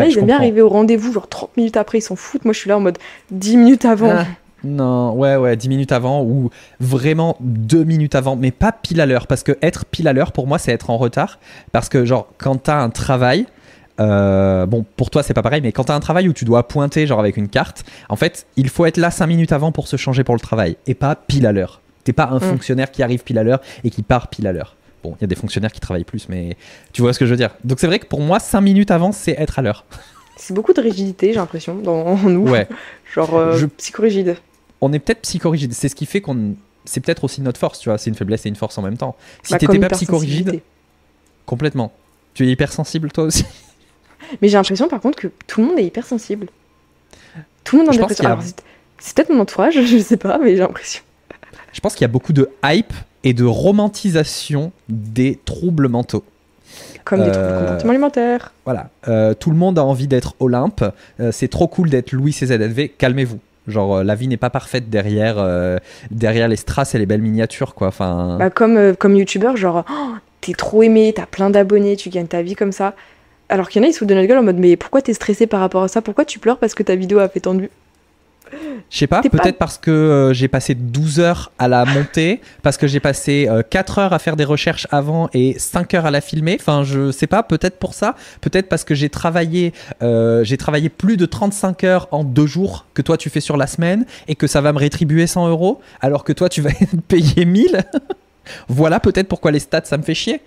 là, 0.00 0.06
ils 0.06 0.18
aiment 0.18 0.26
bien 0.26 0.36
arriver 0.36 0.62
au 0.62 0.68
rendez-vous, 0.68 1.12
genre 1.12 1.28
30 1.28 1.56
minutes 1.56 1.76
après, 1.76 1.98
ils 1.98 2.02
s'en 2.02 2.16
foutent. 2.16 2.44
Moi, 2.44 2.52
je 2.52 2.58
suis 2.58 2.68
là 2.68 2.76
en 2.76 2.80
mode 2.80 2.98
10 3.30 3.56
minutes 3.56 3.84
avant. 3.84 4.10
Ah, 4.12 4.24
non, 4.64 5.12
ouais, 5.12 5.36
ouais, 5.36 5.54
10 5.56 5.68
minutes 5.68 5.92
avant 5.92 6.24
ou 6.24 6.50
vraiment 6.80 7.36
2 7.40 7.84
minutes 7.84 8.16
avant, 8.16 8.34
mais 8.34 8.50
pas 8.50 8.72
pile 8.72 9.00
à 9.00 9.06
l'heure. 9.06 9.28
Parce 9.28 9.44
que 9.44 9.56
être 9.62 9.84
pile 9.84 10.08
à 10.08 10.12
l'heure, 10.12 10.32
pour 10.32 10.48
moi, 10.48 10.58
c'est 10.58 10.72
être 10.72 10.90
en 10.90 10.96
retard. 10.96 11.38
Parce 11.70 11.88
que, 11.88 12.04
genre, 12.04 12.26
quand 12.38 12.56
t'as 12.64 12.80
un 12.80 12.90
travail, 12.90 13.46
euh, 14.00 14.66
bon, 14.66 14.84
pour 14.96 15.10
toi, 15.10 15.22
c'est 15.22 15.34
pas 15.34 15.42
pareil, 15.42 15.60
mais 15.62 15.72
quand 15.72 15.84
tu 15.84 15.92
as 15.92 15.94
un 15.94 16.00
travail 16.00 16.28
où 16.28 16.32
tu 16.32 16.44
dois 16.44 16.68
pointer, 16.68 17.06
genre 17.06 17.20
avec 17.20 17.36
une 17.36 17.48
carte, 17.48 17.84
en 18.08 18.16
fait, 18.16 18.46
il 18.56 18.68
faut 18.68 18.86
être 18.86 18.96
là 18.96 19.10
5 19.10 19.26
minutes 19.26 19.52
avant 19.52 19.72
pour 19.72 19.88
se 19.88 19.96
changer 19.96 20.24
pour 20.24 20.34
le 20.34 20.40
travail 20.40 20.76
et 20.86 20.94
pas 20.94 21.14
pile 21.14 21.46
à 21.46 21.52
l'heure. 21.52 21.80
T'es 22.04 22.12
pas 22.12 22.28
un 22.30 22.36
mm. 22.36 22.40
fonctionnaire 22.40 22.90
qui 22.90 23.02
arrive 23.02 23.24
pile 23.24 23.38
à 23.38 23.42
l'heure 23.42 23.60
et 23.84 23.90
qui 23.90 24.02
part 24.02 24.28
pile 24.28 24.46
à 24.46 24.52
l'heure. 24.52 24.76
Bon, 25.02 25.14
il 25.18 25.22
y 25.22 25.24
a 25.24 25.26
des 25.26 25.34
fonctionnaires 25.34 25.72
qui 25.72 25.80
travaillent 25.80 26.04
plus, 26.04 26.28
mais 26.28 26.56
tu 26.92 27.02
vois 27.02 27.12
ce 27.12 27.18
que 27.18 27.26
je 27.26 27.30
veux 27.30 27.36
dire. 27.36 27.50
Donc 27.64 27.80
c'est 27.80 27.86
vrai 27.86 27.98
que 27.98 28.06
pour 28.06 28.20
moi, 28.20 28.38
5 28.38 28.60
minutes 28.60 28.90
avant, 28.90 29.12
c'est 29.12 29.32
être 29.32 29.58
à 29.58 29.62
l'heure. 29.62 29.84
C'est 30.36 30.52
beaucoup 30.52 30.74
de 30.74 30.80
rigidité, 30.80 31.28
j'ai 31.28 31.38
l'impression, 31.38 31.76
dans 31.76 32.16
nous. 32.24 32.48
Ouais. 32.48 32.68
genre 33.14 33.34
euh, 33.34 33.66
psychorigide. 33.78 34.36
On 34.80 34.92
est 34.92 34.98
peut-être 34.98 35.22
psychorigide. 35.22 35.72
C'est 35.72 35.88
ce 35.88 35.94
qui 35.94 36.06
fait 36.06 36.20
qu'on. 36.20 36.54
C'est 36.84 37.00
peut-être 37.00 37.24
aussi 37.24 37.40
notre 37.40 37.58
force, 37.58 37.80
tu 37.80 37.88
vois. 37.88 37.98
C'est 37.98 38.10
une 38.10 38.16
faiblesse 38.16 38.46
et 38.46 38.48
une 38.48 38.56
force 38.56 38.78
en 38.78 38.82
même 38.82 38.96
temps. 38.96 39.16
Si 39.42 39.52
bah, 39.52 39.58
t'étais 39.58 39.78
pas 39.78 39.88
psychorigide. 39.88 40.60
Complètement. 41.46 41.92
Tu 42.34 42.46
es 42.46 42.50
hypersensible 42.50 43.10
toi 43.10 43.24
aussi 43.24 43.46
Mais 44.40 44.48
j'ai 44.48 44.56
l'impression 44.56 44.88
par 44.88 45.00
contre 45.00 45.18
que 45.18 45.28
tout 45.46 45.60
le 45.60 45.68
monde 45.68 45.78
est 45.78 45.84
hypersensible. 45.84 46.48
Tout 47.64 47.76
le 47.76 47.84
monde 47.84 47.94
en 47.94 47.98
dépression. 47.98 48.38
C'est 48.98 49.14
peut-être 49.14 49.30
mon 49.30 49.40
entourage, 49.40 49.80
je 49.84 49.98
sais 49.98 50.16
pas, 50.16 50.38
mais 50.38 50.52
j'ai 50.52 50.62
l'impression. 50.62 51.02
Je 51.72 51.80
pense 51.80 51.94
qu'il 51.94 52.02
y 52.02 52.06
a 52.06 52.08
beaucoup 52.08 52.32
de 52.32 52.50
hype 52.64 52.94
et 53.24 53.34
de 53.34 53.44
romantisation 53.44 54.72
des 54.88 55.38
troubles 55.44 55.88
mentaux. 55.88 56.24
Comme 57.04 57.22
des 57.22 57.30
troubles 57.30 57.48
euh, 57.48 57.60
comportement 57.60 57.90
alimentaires. 57.90 58.52
Voilà. 58.64 58.88
Euh, 59.08 59.34
tout 59.34 59.50
le 59.50 59.56
monde 59.56 59.78
a 59.78 59.84
envie 59.84 60.08
d'être 60.08 60.34
Olympe. 60.40 60.84
Euh, 61.20 61.32
c'est 61.32 61.48
trop 61.48 61.68
cool 61.68 61.90
d'être 61.90 62.12
Louis 62.12 62.32
CZLV. 62.32 62.90
Calmez-vous. 62.96 63.40
Genre, 63.68 64.04
la 64.04 64.14
vie 64.14 64.28
n'est 64.28 64.36
pas 64.36 64.48
parfaite 64.48 64.90
derrière, 64.90 65.44
derrière 66.12 66.46
les 66.46 66.54
strass 66.54 66.94
et 66.94 66.98
les 66.98 67.06
belles 67.06 67.20
miniatures, 67.20 67.74
quoi. 67.74 67.88
Enfin... 67.88 68.36
Bah, 68.38 68.48
comme, 68.48 68.94
comme 68.94 69.16
youtubeur, 69.16 69.56
genre, 69.56 69.84
oh, 69.90 70.14
t'es 70.40 70.52
trop 70.52 70.84
aimé, 70.84 71.12
t'as 71.12 71.26
plein 71.26 71.50
d'abonnés, 71.50 71.96
tu 71.96 72.08
gagnes 72.08 72.28
ta 72.28 72.42
vie 72.42 72.54
comme 72.54 72.70
ça. 72.70 72.94
Alors 73.48 73.68
qu'il 73.68 73.80
y 73.80 73.84
en 73.84 73.86
a, 73.86 73.90
ils 73.90 73.92
se 73.92 73.98
foutent 73.98 74.08
de 74.08 74.14
notre 74.14 74.26
gueule 74.26 74.38
en 74.38 74.42
mode 74.42 74.58
Mais 74.58 74.76
pourquoi 74.76 75.02
t'es 75.02 75.14
stressé 75.14 75.46
par 75.46 75.60
rapport 75.60 75.82
à 75.82 75.88
ça? 75.88 76.02
Pourquoi 76.02 76.24
tu 76.24 76.38
pleures 76.38 76.58
parce 76.58 76.74
que 76.74 76.82
ta 76.82 76.94
vidéo 76.94 77.18
a 77.18 77.28
fait 77.28 77.46
vues 77.48 77.70
je 78.90 78.98
sais 78.98 79.06
pas, 79.06 79.22
peut-être 79.22 79.58
parce 79.58 79.78
que 79.78 79.90
euh, 79.90 80.32
j'ai 80.32 80.48
passé 80.48 80.74
12 80.74 81.20
heures 81.20 81.50
à 81.58 81.66
la 81.66 81.84
monter, 81.84 82.40
parce 82.62 82.76
que 82.76 82.86
j'ai 82.86 83.00
passé 83.00 83.48
4 83.70 83.98
euh, 83.98 84.02
heures 84.02 84.12
à 84.12 84.18
faire 84.18 84.36
des 84.36 84.44
recherches 84.44 84.86
avant 84.90 85.28
et 85.34 85.58
5 85.58 85.94
heures 85.94 86.06
à 86.06 86.10
la 86.10 86.20
filmer. 86.20 86.56
Enfin, 86.60 86.84
je 86.84 87.10
sais 87.10 87.26
pas, 87.26 87.42
peut-être 87.42 87.78
pour 87.78 87.94
ça, 87.94 88.14
peut-être 88.40 88.68
parce 88.68 88.84
que 88.84 88.94
j'ai 88.94 89.10
travaillé, 89.10 89.72
euh, 90.02 90.44
j'ai 90.44 90.56
travaillé 90.56 90.88
plus 90.88 91.16
de 91.16 91.26
35 91.26 91.84
heures 91.84 92.08
en 92.12 92.22
2 92.22 92.46
jours 92.46 92.86
que 92.94 93.02
toi 93.02 93.16
tu 93.16 93.30
fais 93.30 93.40
sur 93.40 93.56
la 93.56 93.66
semaine 93.66 94.06
et 94.28 94.36
que 94.36 94.46
ça 94.46 94.60
va 94.60 94.72
me 94.72 94.78
rétribuer 94.78 95.26
100 95.26 95.48
euros, 95.48 95.80
alors 96.00 96.22
que 96.22 96.32
toi 96.32 96.48
tu 96.48 96.60
vas 96.60 96.70
payer 97.08 97.44
1000. 97.44 97.84
voilà 98.68 99.00
peut-être 99.00 99.26
pourquoi 99.26 99.50
les 99.50 99.58
stats 99.58 99.84
ça 99.84 99.98
me 99.98 100.02
fait 100.02 100.14
chier. 100.14 100.40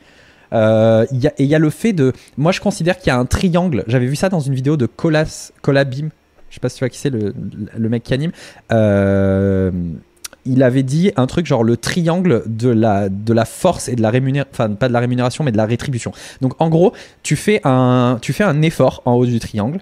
Euh, 0.54 1.06
et 1.12 1.44
il 1.44 1.50
y 1.50 1.56
a 1.56 1.60
le 1.60 1.70
fait 1.70 1.94
de. 1.94 2.14
Moi, 2.38 2.52
je 2.52 2.60
considère 2.60 2.98
qu'il 2.98 3.08
y 3.08 3.12
a 3.12 3.18
un 3.18 3.26
triangle. 3.26 3.84
J'avais 3.88 4.08
vu 4.08 4.16
ça 4.16 4.30
dans 4.30 4.40
une 4.40 4.54
vidéo 4.54 4.78
de 4.78 4.86
Colas, 4.86 5.52
Colabim. 5.62 6.10
Je 6.50 6.56
sais 6.56 6.60
pas 6.60 6.70
si 6.70 6.78
tu 6.78 6.84
vois 6.84 6.90
qui 6.90 6.98
c'est, 6.98 7.12
le, 7.12 7.34
le, 7.78 7.90
mec 7.90 8.04
qui 8.04 8.14
anime. 8.14 8.32
Euh, 8.72 9.72
il 10.46 10.64
avait 10.64 10.84
dit 10.84 11.12
un 11.16 11.28
truc 11.28 11.46
genre 11.46 11.64
le 11.64 11.78
triangle 11.78 12.44
de 12.48 12.70
la, 12.70 13.08
de 13.10 13.34
la 13.34 13.46
force 13.46 13.88
et 13.88 13.96
de 13.96 14.02
la 14.02 14.10
rémunération, 14.10 14.50
enfin 14.52 14.70
pas 14.72 14.88
de 14.88 14.94
la 14.94 15.00
rémunération 15.00 15.44
mais 15.44 15.52
de 15.52 15.58
la 15.58 15.68
rétribution. 15.68 16.12
Donc 16.42 16.54
en 16.60 16.70
gros, 16.70 16.94
tu 17.22 17.36
fais 17.36 17.62
un, 17.66 18.18
tu 18.20 18.34
fais 18.34 18.44
un 18.44 18.64
effort 18.64 19.04
en 19.06 19.14
haut 19.14 19.28
du 19.28 19.40
triangle 19.40 19.80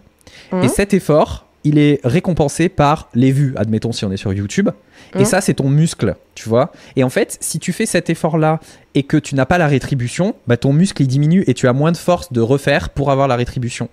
et 0.51 0.55
mmh. 0.55 0.67
cet 0.69 0.93
effort, 0.93 1.45
il 1.63 1.77
est 1.77 1.99
récompensé 2.03 2.69
par 2.69 3.09
les 3.13 3.31
vues, 3.31 3.53
admettons 3.55 3.91
si 3.91 4.03
on 4.05 4.11
est 4.11 4.17
sur 4.17 4.33
YouTube. 4.33 4.69
Et 5.15 5.21
mmh. 5.21 5.25
ça, 5.25 5.41
c'est 5.41 5.55
ton 5.55 5.69
muscle, 5.69 6.15
tu 6.35 6.49
vois. 6.49 6.71
Et 6.95 7.03
en 7.03 7.09
fait, 7.09 7.37
si 7.41 7.59
tu 7.59 7.73
fais 7.73 7.85
cet 7.85 8.09
effort-là 8.09 8.59
et 8.95 9.03
que 9.03 9.17
tu 9.17 9.35
n'as 9.35 9.45
pas 9.45 9.57
la 9.57 9.67
rétribution, 9.67 10.35
bah, 10.47 10.57
ton 10.57 10.73
muscle 10.73 11.01
il 11.01 11.07
diminue 11.07 11.43
et 11.47 11.53
tu 11.53 11.67
as 11.67 11.73
moins 11.73 11.91
de 11.91 11.97
force 11.97 12.31
de 12.33 12.41
refaire 12.41 12.89
pour 12.89 13.11
avoir 13.11 13.27
la 13.27 13.35
rétribution. 13.35 13.89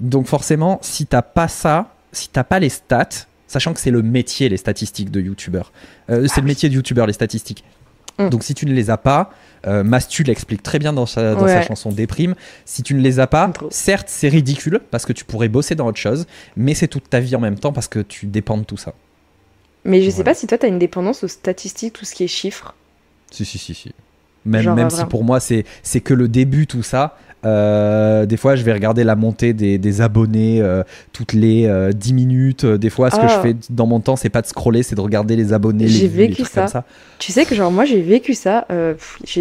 Donc 0.00 0.26
forcément, 0.26 0.78
si 0.82 1.06
t'as 1.06 1.22
pas 1.22 1.48
ça, 1.48 1.94
si 2.12 2.28
t'as 2.28 2.44
pas 2.44 2.58
les 2.58 2.68
stats, 2.68 3.26
sachant 3.46 3.74
que 3.74 3.80
c'est 3.80 3.90
le 3.90 4.02
métier 4.02 4.48
les 4.48 4.56
statistiques 4.56 5.10
de 5.10 5.20
youtubeur, 5.20 5.72
euh, 6.10 6.26
c'est 6.28 6.40
le 6.40 6.46
ah 6.46 6.48
métier 6.48 6.68
de 6.68 6.74
youtubeur 6.74 7.06
les 7.06 7.12
statistiques. 7.12 7.64
Mmh. 8.18 8.28
Donc 8.28 8.44
si 8.44 8.54
tu 8.54 8.66
ne 8.66 8.72
les 8.72 8.90
as 8.90 8.96
pas, 8.96 9.30
euh, 9.66 9.82
Mastu 9.82 10.22
l'explique 10.22 10.62
très 10.62 10.78
bien 10.78 10.92
dans, 10.92 11.06
sa, 11.06 11.34
dans 11.34 11.46
sa, 11.46 11.62
chanson 11.62 11.90
Déprime. 11.90 12.34
Si 12.64 12.82
tu 12.82 12.94
ne 12.94 13.00
les 13.00 13.20
as 13.20 13.26
pas, 13.26 13.50
certes 13.70 14.08
c'est 14.08 14.28
ridicule 14.28 14.80
parce 14.90 15.04
que 15.04 15.12
tu 15.12 15.24
pourrais 15.24 15.48
bosser 15.48 15.74
dans 15.74 15.86
autre 15.86 15.98
chose, 15.98 16.26
mais 16.56 16.74
c'est 16.74 16.88
toute 16.88 17.08
ta 17.10 17.20
vie 17.20 17.34
en 17.34 17.40
même 17.40 17.58
temps 17.58 17.72
parce 17.72 17.88
que 17.88 18.00
tu 18.00 18.26
dépends 18.26 18.58
de 18.58 18.64
tout 18.64 18.76
ça. 18.76 18.94
Mais 19.84 20.02
je 20.02 20.10
sais 20.10 20.24
pas 20.24 20.34
si 20.34 20.46
toi 20.46 20.58
tu 20.58 20.66
as 20.66 20.68
une 20.68 20.78
dépendance 20.78 21.24
aux 21.24 21.28
statistiques, 21.28 21.94
tout 21.94 22.04
ce 22.04 22.14
qui 22.14 22.24
est 22.24 22.28
chiffres. 22.28 22.74
Si, 23.30 23.44
si, 23.44 23.58
si, 23.58 23.74
si. 23.74 23.92
Même, 24.44 24.74
même 24.74 24.90
si 24.90 25.04
pour 25.04 25.24
moi 25.24 25.40
c'est 25.40 25.64
que 26.02 26.14
le 26.14 26.28
début, 26.28 26.66
tout 26.66 26.82
ça. 26.82 27.16
Euh, 27.44 28.26
des 28.26 28.36
fois, 28.36 28.56
je 28.56 28.64
vais 28.64 28.72
regarder 28.72 29.04
la 29.04 29.14
montée 29.14 29.52
des, 29.52 29.78
des 29.78 30.00
abonnés 30.00 30.60
euh, 30.60 30.82
toutes 31.12 31.32
les 31.32 31.62
10 31.62 31.68
euh, 31.68 32.14
minutes. 32.14 32.66
Des 32.66 32.90
fois, 32.90 33.10
ce 33.10 33.16
que 33.16 33.28
je 33.28 33.34
ah. 33.34 33.42
fais 33.42 33.56
dans 33.70 33.86
mon 33.86 34.00
temps, 34.00 34.16
c'est 34.16 34.28
pas 34.28 34.42
de 34.42 34.46
scroller, 34.46 34.82
c'est 34.82 34.96
de 34.96 35.00
regarder 35.00 35.36
les 35.36 35.52
abonnés. 35.52 35.88
J'ai 35.88 36.08
vécu 36.08 36.44
ça. 36.44 36.66
ça. 36.66 36.84
Tu 37.18 37.32
sais 37.32 37.44
que, 37.44 37.54
genre, 37.54 37.70
moi, 37.70 37.84
j'ai 37.84 38.00
vécu 38.00 38.34
ça. 38.34 38.66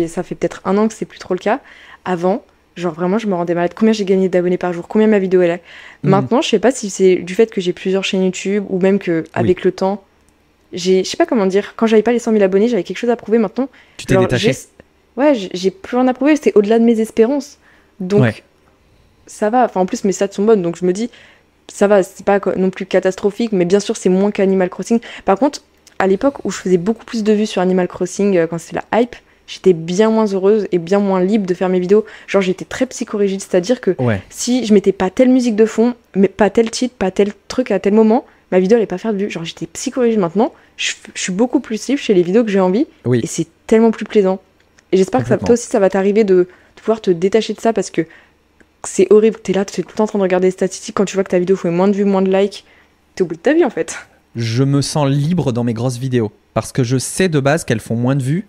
ça 0.07 0.23
fait 0.23 0.35
peut-être 0.35 0.61
un 0.65 0.77
an 0.77 0.87
que 0.87 0.93
c'est 0.93 1.05
plus 1.05 1.19
trop 1.19 1.33
le 1.33 1.39
cas. 1.39 1.59
Avant, 2.05 2.43
genre, 2.75 2.93
vraiment, 2.93 3.17
je 3.17 3.27
me 3.27 3.35
rendais 3.35 3.55
malade. 3.55 3.73
Combien 3.75 3.93
j'ai 3.93 4.05
gagné 4.05 4.29
d'abonnés 4.29 4.57
par 4.57 4.73
jour? 4.73 4.87
Combien 4.87 5.07
ma 5.07 5.19
vidéo 5.19 5.41
elle 5.41 5.51
est? 5.51 5.63
Hmm. 6.03 6.09
Maintenant, 6.09 6.41
je 6.41 6.49
sais 6.49 6.59
pas 6.59 6.71
si 6.71 6.89
c'est 6.89 7.15
du 7.17 7.33
fait 7.33 7.51
que 7.51 7.61
j'ai 7.61 7.73
plusieurs 7.73 8.03
chaînes 8.03 8.23
YouTube 8.23 8.63
ou 8.69 8.79
même 8.79 8.99
que, 8.99 9.23
avec 9.33 9.63
le 9.63 9.71
temps, 9.71 10.03
je 10.73 11.03
sais 11.03 11.17
pas 11.17 11.25
comment 11.25 11.45
dire, 11.45 11.73
quand 11.75 11.87
j'avais 11.87 12.03
pas 12.03 12.11
les 12.11 12.19
100 12.19 12.31
000 12.33 12.43
abonnés, 12.43 12.67
j'avais 12.67 12.83
quelque 12.83 12.97
chose 12.97 13.09
à 13.09 13.15
prouver 13.15 13.37
maintenant. 13.37 13.69
Tu 13.97 14.05
t'es 14.05 14.17
détaché 14.17 14.51
Ouais, 15.15 15.33
j'ai 15.35 15.71
plus 15.71 15.97
rien 15.97 16.07
à 16.07 16.13
prouver, 16.13 16.35
c'est 16.35 16.55
au-delà 16.55 16.77
de 16.77 16.83
mes 16.83 16.99
espérances. 16.99 17.57
Donc, 17.99 18.43
ça 19.25 19.49
va. 19.49 19.65
Enfin, 19.65 19.81
en 19.81 19.85
plus, 19.85 20.03
mes 20.03 20.11
stats 20.11 20.31
sont 20.31 20.43
bonnes, 20.43 20.61
donc 20.61 20.77
je 20.77 20.85
me 20.85 20.93
dis, 20.93 21.09
ça 21.67 21.87
va, 21.87 22.03
c'est 22.03 22.25
pas 22.25 22.39
non 22.55 22.69
plus 22.69 22.85
catastrophique, 22.85 23.51
mais 23.51 23.65
bien 23.65 23.79
sûr, 23.79 23.97
c'est 23.97 24.09
moins 24.09 24.31
qu'Animal 24.31 24.69
Crossing. 24.69 24.99
Par 25.25 25.37
contre, 25.39 25.63
à 25.99 26.07
l'époque 26.07 26.45
où 26.45 26.51
je 26.51 26.57
faisais 26.57 26.77
beaucoup 26.77 27.05
plus 27.05 27.23
de 27.23 27.33
vues 27.33 27.47
sur 27.47 27.61
Animal 27.61 27.87
Crossing, 27.87 28.37
euh, 28.37 28.47
quand 28.47 28.59
c'était 28.59 28.81
la 28.91 29.01
hype, 29.01 29.15
j'étais 29.47 29.73
bien 29.73 30.11
moins 30.11 30.27
heureuse 30.27 30.67
et 30.71 30.77
bien 30.77 30.99
moins 30.99 31.21
libre 31.21 31.47
de 31.47 31.53
faire 31.53 31.69
mes 31.69 31.79
vidéos. 31.79 32.05
Genre, 32.27 32.41
j'étais 32.41 32.65
très 32.65 32.85
psychorigide, 32.85 33.41
c'est-à-dire 33.41 33.81
que 33.81 33.95
si 34.29 34.65
je 34.65 34.73
mettais 34.73 34.91
pas 34.91 35.09
telle 35.09 35.29
musique 35.29 35.55
de 35.55 35.65
fond, 35.65 35.95
mais 36.15 36.27
pas 36.27 36.49
tel 36.49 36.69
titre, 36.69 36.95
pas 36.97 37.11
tel 37.11 37.31
truc 37.47 37.71
à 37.71 37.79
tel 37.79 37.93
moment, 37.93 38.25
ma 38.51 38.59
vidéo 38.59 38.77
allait 38.77 38.85
pas 38.85 38.97
faire 38.97 39.13
de 39.13 39.17
vues. 39.17 39.29
Genre, 39.29 39.43
j'étais 39.43 39.67
psychorigide 39.67 40.19
maintenant, 40.19 40.53
je, 40.77 40.93
suis 41.15 41.33
beaucoup 41.33 41.59
plus 41.59 41.87
libre 41.87 42.01
chez 42.01 42.13
les 42.13 42.23
vidéos 42.23 42.43
que 42.43 42.51
j'ai 42.51 42.59
envie, 42.59 42.87
et 43.13 43.27
c'est 43.27 43.47
tellement 43.65 43.91
plus 43.91 44.05
plaisant. 44.05 44.39
Et 44.91 44.97
j'espère 44.97 45.21
que 45.23 45.29
ça, 45.29 45.37
toi 45.37 45.51
aussi, 45.51 45.67
ça 45.67 45.79
va 45.79 45.89
t'arriver 45.89 46.23
de, 46.23 46.35
de, 46.35 46.47
pouvoir 46.81 47.01
te 47.01 47.11
détacher 47.11 47.53
de 47.53 47.59
ça 47.59 47.73
parce 47.73 47.89
que 47.89 48.05
c'est 48.83 49.07
horrible. 49.11 49.37
T'es 49.41 49.51
là, 49.51 49.65
t'es 49.65 49.81
tout 49.81 49.89
le 49.89 49.95
temps 49.95 50.05
en 50.05 50.07
train 50.07 50.19
de 50.19 50.23
regarder 50.23 50.47
les 50.47 50.51
statistiques. 50.51 50.95
Quand 50.95 51.05
tu 51.05 51.15
vois 51.15 51.23
que 51.23 51.29
ta 51.29 51.39
vidéo 51.39 51.57
fait 51.57 51.69
moins 51.69 51.89
de 51.89 51.93
vues, 51.93 52.05
moins 52.05 52.21
de 52.21 52.31
likes, 52.31 52.63
t'es 53.15 53.23
au 53.23 53.25
bout 53.25 53.35
de 53.35 53.39
ta 53.39 53.53
vie 53.53 53.65
en 53.65 53.69
fait. 53.69 53.97
Je 54.35 54.63
me 54.63 54.81
sens 54.81 55.09
libre 55.09 55.51
dans 55.51 55.63
mes 55.63 55.73
grosses 55.73 55.97
vidéos 55.97 56.31
parce 56.53 56.71
que 56.71 56.83
je 56.83 56.97
sais 56.97 57.27
de 57.27 57.39
base 57.39 57.65
qu'elles 57.65 57.79
font 57.79 57.95
moins 57.95 58.15
de 58.15 58.23
vues 58.23 58.47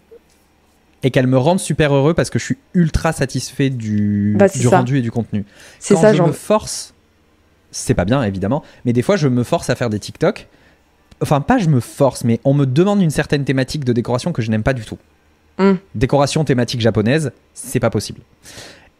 et 1.03 1.11
qu'elles 1.11 1.26
me 1.26 1.38
rendent 1.38 1.61
super 1.61 1.94
heureux 1.94 2.14
parce 2.14 2.30
que 2.30 2.38
je 2.38 2.44
suis 2.44 2.59
ultra 2.74 3.12
satisfait 3.12 3.70
du, 3.70 4.34
bah, 4.38 4.49
du 4.49 4.68
rendu 4.68 4.99
et 4.99 5.03
du 5.03 5.11
contenu. 5.11 5.44
C'est 5.78 5.96
ça, 5.96 6.12
je 6.12 6.22
me 6.22 6.32
force, 6.32 6.94
c'est 7.70 7.94
pas 7.94 8.04
bien 8.04 8.22
évidemment, 8.22 8.62
mais 8.84 8.92
des 8.92 9.02
fois 9.02 9.16
je 9.16 9.28
me 9.28 9.42
force 9.42 9.70
à 9.70 9.74
faire 9.74 9.90
des 9.90 9.98
TikTok. 9.98 10.46
Enfin, 11.20 11.40
pas 11.40 11.58
je 11.58 11.68
me 11.68 11.80
force, 11.80 12.22
mais 12.22 12.40
on 12.44 12.54
me 12.54 12.64
demande 12.64 13.02
une 13.02 13.10
certaine 13.10 13.44
thématique 13.44 13.84
de 13.84 13.92
décoration 13.92 14.32
que 14.32 14.40
je 14.40 14.50
n'aime 14.50 14.62
pas 14.62 14.72
du 14.72 14.84
tout. 14.84 14.98
Hmm. 15.58 15.74
Décoration 15.96 16.44
thématique 16.44 16.80
japonaise, 16.80 17.32
c'est 17.54 17.80
pas 17.80 17.90
possible. 17.90 18.20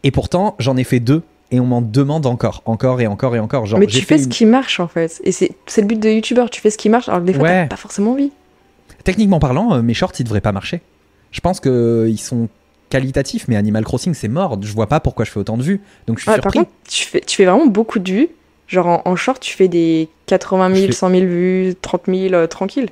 Et 0.03 0.11
pourtant, 0.11 0.55
j'en 0.59 0.75
ai 0.75 0.83
fait 0.83 0.99
deux 0.99 1.23
et 1.51 1.59
on 1.59 1.65
m'en 1.65 1.81
demande 1.81 2.25
encore, 2.25 2.61
encore 2.65 3.01
et 3.01 3.07
encore 3.07 3.35
et 3.35 3.39
encore. 3.39 3.65
Genre, 3.65 3.79
mais 3.79 3.87
tu 3.87 4.01
fais 4.01 4.17
ce 4.17 4.27
qui 4.27 4.45
marche 4.45 4.79
en 4.79 4.87
fait. 4.87 5.21
Et 5.23 5.31
c'est 5.31 5.51
le 5.77 5.87
but 5.87 5.99
de 5.99 6.09
youtubeur, 6.09 6.49
tu 6.49 6.61
fais 6.61 6.69
ce 6.69 6.77
qui 6.77 6.89
marche 6.89 7.09
alors 7.09 7.21
des 7.21 7.33
fois, 7.33 7.47
t'as 7.47 7.67
pas 7.67 7.75
forcément 7.75 8.11
envie. 8.11 8.31
Techniquement 9.03 9.39
parlant, 9.39 9.75
euh, 9.75 9.81
mes 9.81 9.93
shorts, 9.93 10.11
ils 10.19 10.23
devraient 10.23 10.41
pas 10.41 10.51
marcher. 10.51 10.81
Je 11.31 11.39
pense 11.39 11.59
qu'ils 11.59 11.71
euh, 11.71 12.17
sont 12.17 12.49
qualitatifs, 12.89 13.47
mais 13.47 13.55
Animal 13.55 13.83
Crossing, 13.83 14.13
c'est 14.13 14.27
mort. 14.27 14.59
Je 14.61 14.73
vois 14.73 14.87
pas 14.87 14.99
pourquoi 14.99 15.25
je 15.25 15.31
fais 15.31 15.39
autant 15.39 15.57
de 15.57 15.63
vues. 15.63 15.81
Donc 16.07 16.17
je 16.17 16.23
suis 16.23 16.31
surpris. 16.31 16.41
Par 16.41 16.65
contre, 16.65 16.71
tu 16.87 17.05
fais, 17.05 17.21
tu 17.21 17.37
fais 17.37 17.45
vraiment 17.45 17.67
beaucoup 17.67 17.99
de 17.99 18.11
vues. 18.11 18.29
Genre 18.69 19.01
en, 19.03 19.15
short, 19.17 19.41
tu 19.41 19.57
fais 19.57 19.67
des 19.67 20.07
80 20.27 20.73
000, 20.75 20.91
100 20.93 21.09
000 21.09 21.21
vues, 21.25 21.75
30 21.81 22.03
000, 22.07 22.33
euh, 22.33 22.47
tranquille 22.47 22.87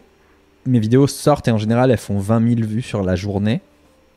mes 0.68 0.80
vidéos 0.80 1.08
sortent 1.08 1.48
et 1.48 1.52
en 1.52 1.58
général 1.58 1.92
elles 1.92 1.98
font 1.98 2.20
20 2.20 2.56
000 2.56 2.68
vues 2.68 2.82
sur 2.82 3.04
la 3.04 3.16
journée. 3.16 3.62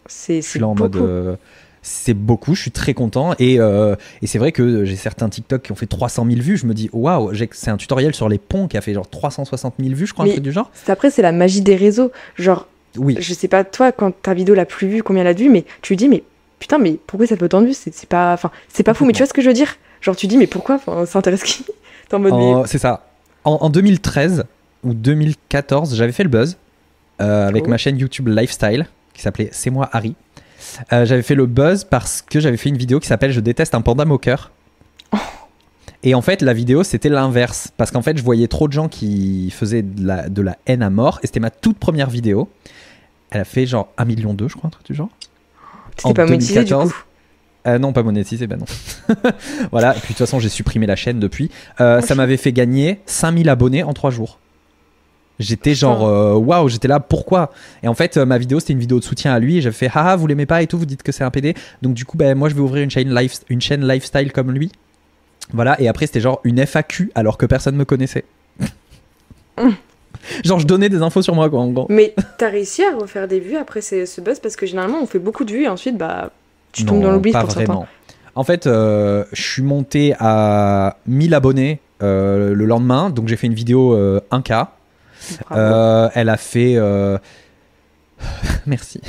C'est 0.07 0.63
en 0.63 0.75
mode. 0.75 0.97
Euh, 0.97 1.37
c'est 1.83 2.15
beaucoup, 2.15 2.55
je 2.55 2.61
suis 2.61 2.71
très 2.71 2.93
content. 2.93 3.35
Et, 3.39 3.59
euh, 3.59 3.97
et 4.21 4.27
c'est 4.27 4.39
vrai 4.39 4.53
que 4.53 4.85
j'ai 4.85 4.97
certains 4.97 5.31
TikTok 5.31 5.63
qui 5.63 5.73
ont 5.73 5.77
fait 5.77 5.87
300 5.87 6.27
000 6.27 6.41
vues. 6.41 6.59
Je 6.59 6.67
me 6.67 6.75
dis, 6.75 6.91
waouh, 6.93 7.33
c'est 7.53 7.71
un 7.71 7.79
tutoriel 7.79 8.15
sur 8.15 8.29
les 8.29 8.37
ponts 8.37 8.69
qui 8.69 8.77
a 8.77 8.83
fait 8.83 8.93
genre 8.93 9.09
360 9.09 9.75
000 9.81 9.95
vues, 9.95 10.07
je 10.07 10.13
crois, 10.13 10.27
un 10.27 10.29
truc 10.29 10.43
du 10.43 10.53
genre. 10.53 10.71
Après, 10.89 11.11
c'est 11.11 11.23
la 11.23 11.33
magie 11.33 11.63
des 11.63 11.77
réseaux. 11.77 12.11
Genre, 12.37 12.67
oui. 12.99 13.17
je 13.19 13.33
sais 13.33 13.49
pas, 13.49 13.65
toi, 13.65 13.93
quand 13.93 14.11
ta 14.21 14.35
vidéo 14.35 14.55
l'a 14.55 14.67
plus 14.67 14.89
vue, 14.89 15.03
combien 15.03 15.23
elle 15.23 15.29
a 15.29 15.35
de 15.35 15.39
vues, 15.39 15.49
mais 15.49 15.65
tu 15.81 15.97
dis, 15.97 16.09
mais 16.09 16.23
putain, 16.59 16.79
mais 16.79 16.99
pourquoi 17.07 17.27
ça 17.27 17.37
peut 17.37 17.47
autant 17.47 17.63
de 17.63 17.69
vues? 17.69 17.75
C'est 17.75 18.07
pas, 18.07 18.35
enfin, 18.35 18.51
c'est 18.69 18.83
pas 18.83 18.93
fou, 18.93 19.07
mais 19.07 19.13
tu 19.13 19.19
vois 19.19 19.27
ce 19.27 19.33
que 19.33 19.41
je 19.41 19.49
veux 19.49 19.55
dire? 19.55 19.77
Genre, 20.01 20.17
tu 20.17 20.27
dis, 20.27 20.37
mais 20.37 20.47
pourquoi? 20.47 20.77
Enfin, 20.77 21.05
Ça 21.07 21.19
intéresse 21.19 21.43
qui? 21.43 21.65
T'es 22.09 22.15
en 22.17 22.19
mode, 22.21 22.35
mais- 22.35 22.67
C'est 22.67 22.79
ça. 22.79 23.07
En, 23.45 23.53
en 23.61 23.71
2013 23.71 24.45
ou 24.85 24.95
2014, 24.95 25.95
j'avais 25.95 26.13
fait 26.13 26.23
le 26.23 26.29
buzz 26.29 26.57
euh, 27.21 27.49
avec 27.49 27.65
Oh. 27.67 27.71
ma 27.71 27.77
chaîne 27.77 27.99
YouTube 27.99 28.29
Lifestyle 28.29 28.87
qui 29.15 29.23
s'appelait 29.23 29.49
C'est 29.53 29.71
moi 29.71 29.89
Harry. 29.93 30.15
Euh, 30.93 31.05
j'avais 31.05 31.23
fait 31.23 31.35
le 31.35 31.47
buzz 31.47 31.85
parce 31.85 32.23
que 32.23 32.39
j'avais 32.41 32.57
fait 32.57 32.69
une 32.69 32.77
vidéo 32.79 33.01
qui 33.01 33.07
s'appelle 33.07 33.33
Je 33.33 33.41
déteste 33.41 33.75
un 33.75 33.81
panda 33.83 34.05
moqueur. 34.05 34.51
Et 36.03 36.15
en 36.15 36.23
fait, 36.23 36.41
la 36.41 36.55
vidéo, 36.55 36.83
c'était 36.83 37.11
l'inverse. 37.11 37.69
Parce 37.77 37.91
qu'en 37.91 38.01
fait, 38.01 38.17
je 38.17 38.23
voyais 38.23 38.49
trop 38.49 38.69
de 38.69 38.73
gens 38.73 38.89
qui 38.89 39.51
faisaient 39.51 39.83
de 39.83 40.07
la, 40.07 40.29
de 40.31 40.41
la 40.41 40.57
haine 40.67 40.83
à 40.83 40.89
mort. 40.89 41.21
Et 41.23 41.27
c'était 41.27 41.41
ma 41.41 41.51
toute 41.51 41.79
première 41.79 42.09
vidéo. 42.09 42.49
Elle 43.31 43.43
a 43.43 43.45
fait 43.45 43.67
genre 43.67 43.89
1 43.99 44.07
million 44.07 44.33
d'eux, 44.33 44.49
je 44.49 44.55
crois, 44.57 44.69
un 44.69 44.71
truc 44.71 44.87
du 44.87 44.95
genre. 44.95 45.11
c'était 45.99 46.15
pas 46.15 46.25
monétisé 46.25 46.61
du 46.65 46.71
2014. 46.71 46.91
coup. 46.93 46.99
Euh, 47.67 47.79
non, 47.79 47.93
pas 47.93 48.03
monétisé, 48.03 48.47
bah 48.47 48.57
non. 48.57 48.67
voilà, 49.71 49.91
et 49.91 50.01
puis 50.01 50.01
de 50.01 50.07
toute 50.09 50.19
façon, 50.19 50.41
j'ai 50.41 50.49
supprimé 50.49 50.87
la 50.87 50.97
chaîne 50.97 51.21
depuis. 51.21 51.51
Euh, 51.81 52.01
ça 52.01 52.15
m'avait 52.15 52.39
fait 52.39 52.53
gagner 52.53 53.01
5000 53.07 53.49
abonnés 53.49 53.83
en 53.83 53.93
3 53.93 54.11
jours. 54.11 54.39
J'étais 55.41 55.75
genre, 55.75 56.07
euh, 56.07 56.35
waouh, 56.35 56.69
j'étais 56.69 56.87
là, 56.87 57.01
pourquoi? 57.01 57.51
Et 57.83 57.89
en 57.89 57.95
fait, 57.95 58.19
euh, 58.19 58.27
ma 58.27 58.37
vidéo, 58.37 58.61
c'était 58.61 58.75
une 58.75 58.79
vidéo 58.79 58.99
de 58.99 59.05
soutien 59.05 59.33
à 59.33 59.39
lui, 59.39 59.57
et 59.57 59.63
j'avais 59.63 59.75
fait, 59.75 59.91
haha, 59.93 60.17
vous 60.17 60.27
l'aimez 60.27 60.45
pas 60.45 60.63
et 60.63 60.67
tout, 60.67 60.79
vous 60.79 60.85
dites 60.85 61.03
que 61.03 61.13
c'est 61.13 61.25
un 61.25 61.31
PD. 61.31 61.55
Donc 61.81 61.95
du 61.95 62.05
coup, 62.05 62.19
ben, 62.19 62.37
moi, 62.37 62.51
je 62.51 62.55
vais 62.55 62.61
ouvrir 62.61 62.85
une 62.85 62.91
chaîne, 62.91 63.15
life, 63.15 63.41
une 63.49 63.61
chaîne 63.61 63.87
lifestyle 63.87 64.33
comme 64.33 64.53
lui. 64.53 64.71
Voilà, 65.53 65.81
et 65.81 65.89
après, 65.89 66.07
c'était 66.07 66.21
genre 66.21 66.41
une 66.45 66.65
FAQ, 66.65 67.11
alors 67.15 67.39
que 67.39 67.47
personne 67.47 67.75
me 67.75 67.85
connaissait. 67.85 68.25
Genre, 70.45 70.59
je 70.59 70.67
donnais 70.67 70.91
des 70.91 71.01
infos 71.01 71.23
sur 71.23 71.35
moi, 71.35 71.49
quoi, 71.49 71.61
en 71.61 71.71
gros. 71.71 71.87
Mais 71.89 72.15
t'as 72.37 72.51
réussi 72.51 72.83
à 72.85 72.95
refaire 72.95 73.27
des 73.27 73.41
vues 73.41 73.57
après 73.57 73.81
ce 73.81 74.21
buzz? 74.21 74.39
Parce 74.39 74.55
que 74.55 74.67
généralement 74.67 74.99
on 75.01 75.07
fait 75.07 75.19
beaucoup 75.19 75.45
de 75.45 75.53
vues 75.53 75.65
et 75.65 75.69
ensuite 75.69 75.97
bah 75.97 76.31
tu 76.73 76.85
tombes 76.85 77.03
dans 77.03 77.13
l'oubli 77.13 77.33
pour 77.33 77.51
certains. 77.51 77.87
En 78.35 78.45
fait, 78.45 78.67
euh, 78.67 79.25
je 79.33 79.43
suis 79.43 79.63
monté 79.63 80.15
à 80.19 80.97
1000 81.07 81.35
abonnés 81.35 81.81
euh, 82.03 82.55
le 82.55 82.65
lendemain, 82.65 83.11
donc 83.11 83.29
j'ai 83.29 83.37
fait 83.37 83.47
une 83.47 83.55
vidéo 83.55 83.93
euh, 83.95 84.21
1K. 84.31 84.69
Bravo. 85.49 85.61
Euh, 85.61 86.09
elle 86.15 86.29
a 86.29 86.37
fait. 86.37 86.77
Merci. 88.67 89.01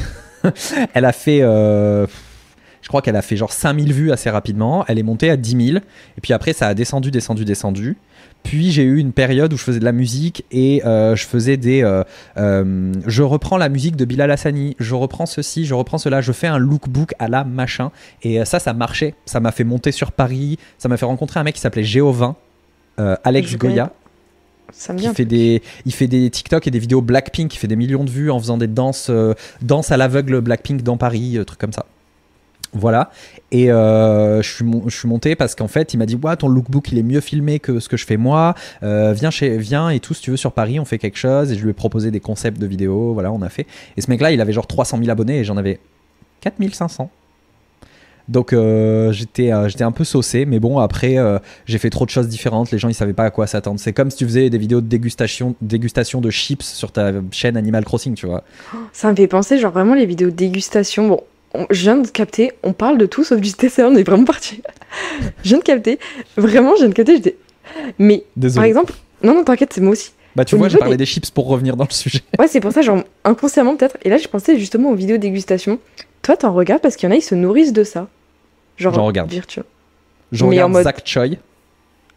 elle 0.93 1.05
a 1.05 1.11
fait. 1.11 1.39
Je 1.39 2.87
crois 2.87 3.01
qu'elle 3.01 3.15
a 3.15 3.21
fait 3.21 3.37
genre 3.37 3.53
5000 3.53 3.93
vues 3.93 4.11
assez 4.11 4.29
rapidement. 4.29 4.83
Elle 4.87 4.99
est 4.99 5.03
montée 5.03 5.29
à 5.29 5.37
10 5.37 5.67
000. 5.67 5.77
Et 5.77 6.21
puis 6.21 6.33
après, 6.33 6.53
ça 6.53 6.67
a 6.67 6.73
descendu, 6.73 7.11
descendu, 7.11 7.45
descendu. 7.45 7.97
Puis 8.43 8.71
j'ai 8.71 8.83
eu 8.83 8.97
une 8.97 9.11
période 9.11 9.53
où 9.53 9.57
je 9.57 9.63
faisais 9.63 9.79
de 9.79 9.85
la 9.85 9.91
musique 9.91 10.45
et 10.51 10.83
euh, 10.85 11.15
je 11.15 11.25
faisais 11.25 11.57
des. 11.57 11.83
euh, 11.83 12.03
euh, 12.37 12.91
je 13.05 13.23
reprends 13.23 13.57
la 13.57 13.69
musique 13.69 13.95
de 13.95 14.05
Bilal 14.05 14.31
Hassani, 14.31 14.75
je 14.79 14.95
reprends 14.95 15.25
ceci, 15.25 15.65
je 15.65 15.73
reprends 15.73 15.97
cela, 15.97 16.21
je 16.21 16.31
fais 16.31 16.47
un 16.47 16.57
lookbook 16.57 17.13
à 17.19 17.27
la 17.27 17.43
machin. 17.43 17.91
Et 18.23 18.43
ça, 18.45 18.59
ça 18.59 18.73
marchait. 18.73 19.13
Ça 19.25 19.39
m'a 19.39 19.51
fait 19.51 19.63
monter 19.63 19.91
sur 19.91 20.11
Paris. 20.11 20.57
Ça 20.77 20.89
m'a 20.89 20.97
fait 20.97 21.05
rencontrer 21.05 21.39
un 21.39 21.43
mec 21.43 21.55
qui 21.55 21.61
s'appelait 21.61 21.83
Géovin, 21.83 22.35
Alex 22.97 23.55
Goya. 23.55 23.91
Ça 24.73 24.93
me 24.93 24.99
fait 24.99 25.25
des, 25.25 25.61
il 25.85 25.93
fait 25.93 26.07
des 26.07 26.29
TikTok 26.29 26.65
et 26.65 26.71
des 26.71 26.79
vidéos 26.79 27.01
Blackpink, 27.01 27.51
qui 27.51 27.57
fait 27.57 27.67
des 27.67 27.75
millions 27.75 28.05
de 28.05 28.09
vues 28.09 28.31
en 28.31 28.39
faisant 28.39 28.57
des 28.57 28.67
danses, 28.67 29.11
danses 29.61 29.91
à 29.91 29.97
l'aveugle 29.97 30.39
Blackpink 30.39 30.81
dans 30.81 30.97
Paris, 30.97 31.37
trucs 31.45 31.59
comme 31.59 31.73
ça. 31.73 31.85
Voilà. 32.73 33.11
Et 33.51 33.71
euh, 33.71 34.41
je, 34.41 34.49
suis 34.49 34.65
je 34.87 34.95
suis 34.95 35.07
monté 35.07 35.35
parce 35.35 35.55
qu'en 35.55 35.67
fait, 35.67 35.93
il 35.93 35.97
m'a 35.97 36.05
dit 36.05 36.15
Ouais, 36.15 36.35
ton 36.35 36.47
lookbook, 36.47 36.91
il 36.91 36.97
est 36.97 37.03
mieux 37.03 37.19
filmé 37.19 37.59
que 37.59 37.79
ce 37.79 37.89
que 37.89 37.97
je 37.97 38.05
fais 38.05 38.17
moi. 38.17 38.55
Euh, 38.83 39.13
viens, 39.13 39.29
chez, 39.29 39.57
viens 39.57 39.89
et 39.89 39.99
tout, 39.99 40.13
si 40.13 40.21
tu 40.21 40.31
veux, 40.31 40.37
sur 40.37 40.53
Paris, 40.53 40.79
on 40.79 40.85
fait 40.85 40.97
quelque 40.97 41.17
chose. 41.17 41.51
Et 41.51 41.55
je 41.55 41.63
lui 41.63 41.71
ai 41.71 41.73
proposé 41.73 42.11
des 42.11 42.21
concepts 42.21 42.59
de 42.59 42.65
vidéos. 42.65 43.13
Voilà, 43.13 43.31
on 43.31 43.41
a 43.41 43.49
fait. 43.49 43.67
Et 43.97 44.01
ce 44.01 44.09
mec-là, 44.09 44.31
il 44.31 44.39
avait 44.39 44.53
genre 44.53 44.67
300 44.67 44.99
000 44.99 45.09
abonnés 45.09 45.39
et 45.39 45.43
j'en 45.43 45.57
avais 45.57 45.79
4500. 46.41 47.09
Donc 48.27 48.53
euh, 48.53 49.11
j'étais 49.11 49.51
un 49.51 49.91
peu 49.91 50.05
saucé, 50.05 50.45
mais 50.45 50.59
bon 50.59 50.77
après 50.77 51.17
j'ai 51.65 51.79
fait 51.79 51.89
trop 51.89 52.05
de 52.05 52.11
choses 52.11 52.29
différentes. 52.29 52.71
Les 52.71 52.77
gens 52.77 52.87
ils 52.87 52.93
savaient 52.93 53.11
pas 53.11 53.25
à 53.25 53.29
quoi 53.29 53.45
s'attendre. 53.47 53.79
C'est 53.79 53.91
comme 53.91 54.09
si 54.09 54.17
tu 54.17 54.25
faisais 54.25 54.49
des 54.49 54.59
vidéos 54.59 54.79
de 54.79 54.87
dégustation 54.87 55.55
dégustation 55.59 56.21
de 56.21 56.29
chips 56.29 56.63
sur 56.63 56.93
ta 56.93 57.11
chaîne 57.31 57.57
Animal 57.57 57.83
Crossing, 57.83 58.13
tu 58.13 58.27
vois. 58.27 58.43
Ça 58.93 59.11
me 59.11 59.15
fait 59.17 59.27
penser 59.27 59.57
genre 59.57 59.73
vraiment 59.73 59.95
les 59.95 60.05
vidéos 60.05 60.29
de 60.29 60.35
dégustation. 60.35 61.09
Bon, 61.09 61.21
on- 61.53 61.67
je 61.69 61.81
viens 61.81 61.97
de 61.97 62.07
capter, 62.07 62.51
on 62.63 62.73
parle 62.73 62.97
de 62.97 63.05
tout 63.05 63.23
sauf 63.23 63.39
du 63.39 63.51
TCA, 63.53 63.87
on 63.87 63.95
est 63.95 64.03
vraiment 64.03 64.25
parti. 64.25 64.61
je 65.43 65.49
viens 65.49 65.57
de 65.59 65.63
capter, 65.63 65.99
vraiment 66.37 66.73
je 66.75 66.79
viens 66.81 66.89
de 66.89 66.93
capter, 66.93 67.15
j'étais. 67.15 67.37
Mais 67.99 68.23
Désolé. 68.35 68.55
par 68.61 68.65
exemple, 68.65 68.93
non 69.23 69.33
non 69.35 69.43
t'inquiète 69.43 69.73
c'est 69.73 69.81
moi 69.81 69.91
aussi. 69.93 70.11
bah 70.35 70.45
tu 70.45 70.55
au 70.55 70.57
vois, 70.57 70.67
j'ai 70.67 70.73
niveau 70.73 70.79
parlé 70.79 70.95
des- 70.97 71.03
des 71.03 71.05
chips 71.05 71.29
pour 71.31 71.47
revenir 71.47 71.75
dans 71.77 71.85
le 71.85 71.93
sujet. 71.93 72.21
Ouais 72.39 72.47
c'est 72.47 72.59
pour 72.59 72.71
ça 72.71 72.81
genre 72.81 73.03
inconsciemment 73.23 73.75
peut-être. 73.75 73.97
Et 74.03 74.09
là 74.09 74.17
je 74.17 74.27
pensais 74.27 74.57
justement 74.59 74.89
aux 74.91 74.95
vidéos 74.95 75.17
dégustation. 75.17 75.79
Toi 76.21 76.37
t'en 76.37 76.53
regardes 76.53 76.81
parce 76.81 76.95
qu'il 76.95 77.07
y 77.07 77.11
en 77.11 77.15
a 77.15 77.17
ils 77.17 77.21
se 77.21 77.35
nourrissent 77.35 77.73
de 77.73 77.83
ça. 77.83 78.07
Genre 78.77 78.93
J'en 78.93 79.05
regarde. 79.05 79.29
virtuel. 79.31 79.65
Je 80.31 80.43
Mais 80.43 80.47
en 80.47 80.49
regarde 80.49 80.71
mode- 80.71 80.83
Zach 80.83 81.01
Choi. 81.05 81.25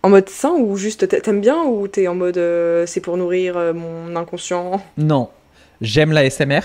En 0.03 0.11
mode 0.11 0.28
sain 0.28 0.51
ou 0.53 0.76
juste 0.76 1.09
t'a- 1.09 1.20
t'aimes 1.20 1.41
bien 1.41 1.62
ou 1.64 1.89
t'es 1.89 2.07
en 2.09 2.14
mode 2.14 2.37
euh, 2.37 2.85
c'est 2.87 3.01
pour 3.01 3.16
nourrir 3.16 3.57
euh, 3.57 3.72
mon 3.72 4.14
inconscient? 4.16 4.82
Non, 4.99 5.30
j'aime 5.80 6.12
l'ASMR. 6.12 6.61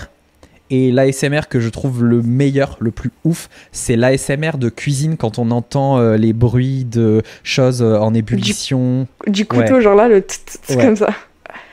Et 0.70 0.92
l'ASMR 0.92 1.40
que 1.48 1.58
je 1.58 1.68
trouve 1.68 2.04
le 2.04 2.22
meilleur, 2.22 2.76
le 2.80 2.92
plus 2.92 3.10
ouf, 3.24 3.48
c'est 3.72 3.96
l'ASMR 3.96 4.52
de 4.56 4.68
cuisine 4.68 5.16
quand 5.16 5.38
on 5.38 5.50
entend 5.50 5.98
euh, 5.98 6.16
les 6.16 6.32
bruits 6.32 6.84
de 6.84 7.22
choses 7.42 7.82
euh, 7.82 7.98
en 7.98 8.14
ébullition. 8.14 9.08
Du 9.26 9.46
couteau 9.46 9.80
genre 9.80 9.96
là 9.96 10.08
le 10.08 10.24
Ouais. 10.68 10.76
comme 10.76 10.96
ça. 10.96 11.08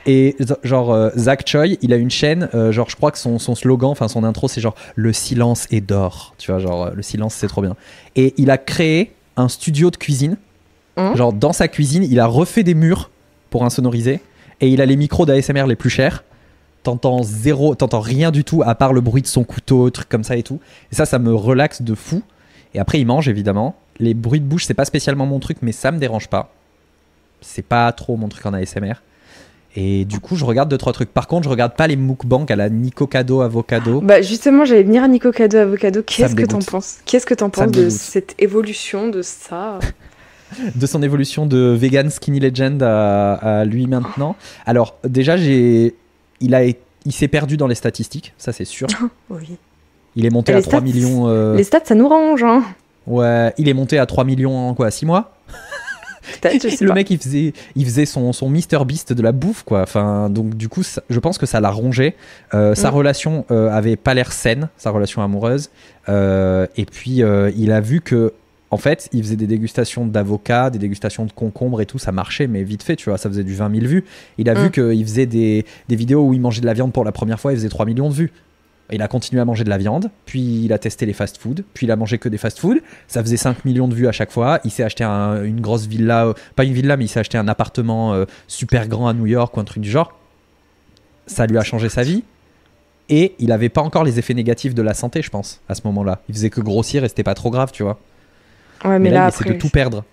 Et 0.06 0.36
genre 0.64 0.92
euh, 0.92 1.10
Zach 1.16 1.44
Choi, 1.46 1.66
il 1.80 1.92
a 1.92 1.96
une 1.96 2.10
chaîne, 2.10 2.48
euh, 2.54 2.72
genre 2.72 2.88
je 2.90 2.96
crois 2.96 3.10
que 3.12 3.18
son, 3.18 3.38
son 3.38 3.54
slogan, 3.54 3.90
enfin 3.90 4.08
son 4.08 4.24
intro, 4.24 4.48
c'est 4.48 4.60
genre 4.60 4.74
le 4.96 5.12
silence 5.12 5.66
est 5.70 5.80
d'or. 5.80 6.34
Tu 6.38 6.50
vois, 6.50 6.58
genre 6.58 6.86
euh, 6.86 6.90
le 6.94 7.02
silence 7.02 7.34
c'est 7.34 7.46
trop 7.48 7.62
bien. 7.62 7.76
Et 8.16 8.34
il 8.38 8.50
a 8.50 8.58
créé 8.58 9.12
un 9.36 9.48
studio 9.48 9.90
de 9.90 9.96
cuisine. 9.96 10.36
Hein 10.96 11.14
Genre 11.14 11.32
dans 11.32 11.52
sa 11.52 11.68
cuisine, 11.68 12.02
il 12.02 12.18
a 12.18 12.26
refait 12.26 12.64
des 12.64 12.74
murs 12.74 13.10
pour 13.50 13.64
insonoriser. 13.64 14.20
Et 14.60 14.68
il 14.68 14.80
a 14.80 14.86
les 14.86 14.96
micros 14.96 15.24
d'ASMR 15.26 15.66
les 15.68 15.76
plus 15.76 15.90
chers. 15.90 16.24
T'entends 16.88 17.22
zéro, 17.22 17.74
t'entends 17.74 18.00
rien 18.00 18.30
du 18.30 18.44
tout 18.44 18.62
à 18.64 18.74
part 18.74 18.94
le 18.94 19.02
bruit 19.02 19.20
de 19.20 19.26
son 19.26 19.44
couteau, 19.44 19.90
trucs 19.90 20.08
comme 20.08 20.24
ça 20.24 20.36
et 20.36 20.42
tout. 20.42 20.58
Et 20.90 20.94
ça, 20.94 21.04
ça 21.04 21.18
me 21.18 21.34
relaxe 21.34 21.82
de 21.82 21.94
fou. 21.94 22.22
Et 22.72 22.78
après, 22.78 22.98
il 22.98 23.04
mange 23.04 23.28
évidemment. 23.28 23.76
Les 23.98 24.14
bruits 24.14 24.40
de 24.40 24.46
bouche, 24.46 24.64
c'est 24.64 24.72
pas 24.72 24.86
spécialement 24.86 25.26
mon 25.26 25.38
truc, 25.38 25.58
mais 25.60 25.72
ça 25.72 25.92
me 25.92 25.98
dérange 25.98 26.28
pas. 26.28 26.50
C'est 27.42 27.60
pas 27.60 27.92
trop 27.92 28.16
mon 28.16 28.28
truc 28.28 28.46
en 28.46 28.54
ASMR. 28.54 28.94
Et 29.76 30.06
du 30.06 30.18
coup, 30.18 30.34
je 30.34 30.46
regarde 30.46 30.70
deux 30.70 30.78
trois 30.78 30.94
trucs. 30.94 31.12
Par 31.12 31.28
contre, 31.28 31.44
je 31.44 31.50
regarde 31.50 31.74
pas 31.74 31.88
les 31.88 31.96
mukbangs 31.96 32.46
à 32.48 32.56
la 32.56 32.70
Nico 32.70 33.06
Cado 33.06 33.42
Avocado. 33.42 34.00
Bah 34.00 34.22
justement, 34.22 34.64
j'allais 34.64 34.84
venir 34.84 35.02
à 35.02 35.08
Nico 35.08 35.30
Cado 35.30 35.58
Avocado. 35.58 36.02
Qu'est-ce 36.02 36.34
que 36.34 36.46
t'en 36.46 36.60
penses? 36.60 37.00
Qu'est-ce 37.04 37.26
que 37.26 37.34
t'en 37.34 37.50
penses 37.50 37.70
de 37.70 37.90
cette 37.90 38.34
évolution 38.38 39.08
de 39.08 39.20
ça? 39.20 39.78
De 40.74 40.86
son 40.86 41.02
évolution 41.02 41.44
de 41.44 41.76
vegan 41.78 42.08
skinny 42.08 42.40
legend 42.40 42.82
à, 42.82 43.34
à 43.34 43.64
lui 43.66 43.86
maintenant? 43.86 44.34
Alors 44.64 44.96
déjà 45.04 45.36
j'ai 45.36 45.94
il 46.40 46.54
a 46.54 46.62
il 46.64 47.12
s'est 47.12 47.28
perdu 47.28 47.56
dans 47.56 47.66
les 47.66 47.74
statistiques, 47.74 48.34
ça 48.38 48.52
c'est 48.52 48.64
sûr. 48.64 48.86
Oui. 49.30 49.56
Il 50.16 50.26
est 50.26 50.30
monté 50.30 50.52
à 50.52 50.56
les 50.56 50.62
3 50.62 50.78
stats 50.78 50.84
millions 50.84 51.28
euh, 51.28 51.54
Les 51.56 51.62
stats, 51.64 51.80
ça 51.84 51.94
nous 51.94 52.08
range, 52.08 52.42
hein 52.42 52.64
ouais, 53.06 53.52
il 53.58 53.68
est 53.68 53.74
monté 53.74 53.98
à 53.98 54.06
3 54.06 54.24
millions 54.24 54.56
en 54.68 54.74
quoi 54.74 54.90
6 54.90 55.06
mois? 55.06 55.32
Le 56.44 56.86
pas. 56.88 56.94
mec 56.94 57.08
il 57.10 57.18
faisait 57.18 57.52
il 57.74 57.84
faisait 57.86 58.04
son 58.04 58.32
son 58.34 58.50
Mr 58.50 58.84
Beast 58.86 59.12
de 59.14 59.22
la 59.22 59.32
bouffe 59.32 59.62
quoi. 59.62 59.80
Enfin 59.82 60.28
donc 60.28 60.54
du 60.56 60.68
coup 60.68 60.82
ça- 60.82 61.02
je 61.08 61.18
pense 61.20 61.38
que 61.38 61.46
ça 61.46 61.58
l'a 61.60 61.70
rongé. 61.70 62.14
Euh, 62.52 62.74
Sa 62.74 62.90
Mm. 62.90 62.94
relation 62.94 63.44
euh, 63.50 63.70
avait 63.70 63.96
pas 63.96 64.12
l'air 64.12 64.30
saine, 64.32 64.68
sa 64.76 64.90
relation 64.90 65.22
amoureuse. 65.22 65.70
Euh, 66.08 66.66
et 66.76 66.84
puis 66.84 67.22
il 67.56 67.72
a 67.72 67.80
vu 67.80 68.00
que 68.02 68.34
en 68.70 68.76
fait, 68.76 69.08
il 69.12 69.22
faisait 69.22 69.36
des 69.36 69.46
dégustations 69.46 70.06
d'avocats, 70.06 70.68
des 70.70 70.78
dégustations 70.78 71.24
de 71.24 71.32
concombres 71.32 71.80
et 71.80 71.86
tout, 71.86 71.98
ça 71.98 72.12
marchait, 72.12 72.46
mais 72.46 72.62
vite 72.64 72.82
fait, 72.82 72.96
tu 72.96 73.08
vois, 73.08 73.16
ça 73.18 73.28
faisait 73.30 73.44
du 73.44 73.54
20 73.54 73.74
000 73.74 73.86
vues. 73.86 74.04
Il 74.36 74.48
a 74.50 74.54
vu 74.54 74.66
Mm. 74.66 74.70
qu'il 74.70 75.04
faisait 75.06 75.26
des, 75.26 75.64
des 75.88 75.96
vidéos 75.96 76.26
où 76.26 76.34
il 76.34 76.40
mangeait 76.40 76.60
de 76.60 76.66
la 76.66 76.74
viande 76.74 76.92
pour 76.92 77.04
la 77.04 77.12
première 77.12 77.40
fois, 77.40 77.52
il 77.52 77.56
faisait 77.56 77.68
3 77.70 77.86
millions 77.86 78.08
de 78.10 78.14
vues. 78.14 78.32
Il 78.90 79.02
a 79.02 79.08
continué 79.08 79.40
à 79.40 79.44
manger 79.44 79.64
de 79.64 79.68
la 79.68 79.76
viande, 79.76 80.10
puis 80.24 80.64
il 80.64 80.72
a 80.72 80.78
testé 80.78 81.04
les 81.04 81.12
fast-food, 81.12 81.62
puis 81.74 81.86
il 81.86 81.90
a 81.90 81.96
mangé 81.96 82.16
que 82.18 82.28
des 82.30 82.38
fast-food. 82.38 82.78
Ça 83.06 83.22
faisait 83.22 83.36
5 83.36 83.64
millions 83.66 83.86
de 83.88 83.94
vues 83.94 84.08
à 84.08 84.12
chaque 84.12 84.30
fois. 84.32 84.60
Il 84.64 84.70
s'est 84.70 84.82
acheté 84.82 85.04
un- 85.04 85.44
une 85.44 85.60
grosse 85.60 85.86
villa, 85.86 86.26
euh, 86.26 86.32
pas 86.56 86.64
une 86.64 86.72
villa, 86.72 86.96
mais 86.96 87.04
il 87.04 87.08
s'est 87.08 87.20
acheté 87.20 87.36
un 87.36 87.48
appartement 87.48 88.14
euh, 88.14 88.24
super 88.46 88.88
grand 88.88 89.08
à 89.08 89.12
New 89.12 89.26
York 89.26 89.54
ou 89.56 89.60
un 89.60 89.64
truc 89.64 89.82
du 89.82 89.90
genre. 89.90 90.14
Ça 91.26 91.46
lui 91.46 91.58
a 91.58 91.62
changé 91.62 91.88
sa 91.90 92.02
vie. 92.02 92.22
Et 93.10 93.34
il 93.38 93.52
avait 93.52 93.68
pas 93.70 93.80
encore 93.82 94.04
les 94.04 94.18
effets 94.18 94.34
négatifs 94.34 94.74
de 94.74 94.82
la 94.82 94.92
santé, 94.94 95.22
je 95.22 95.30
pense, 95.30 95.60
à 95.68 95.74
ce 95.74 95.80
moment-là. 95.84 96.20
Il 96.28 96.34
faisait 96.34 96.50
que 96.50 96.60
grossir 96.60 97.04
et 97.04 97.08
c'était 97.08 97.22
pas 97.22 97.34
trop 97.34 97.50
grave, 97.50 97.70
tu 97.72 97.82
vois. 97.82 97.98
Ouais, 98.84 98.90
Mais, 98.90 98.98
mais, 98.98 99.10
là, 99.10 99.20
là, 99.20 99.24
il 99.26 99.28
essaie 99.42 99.54
de 99.54 99.58
tout 99.58 99.68
perdre. 99.70 100.04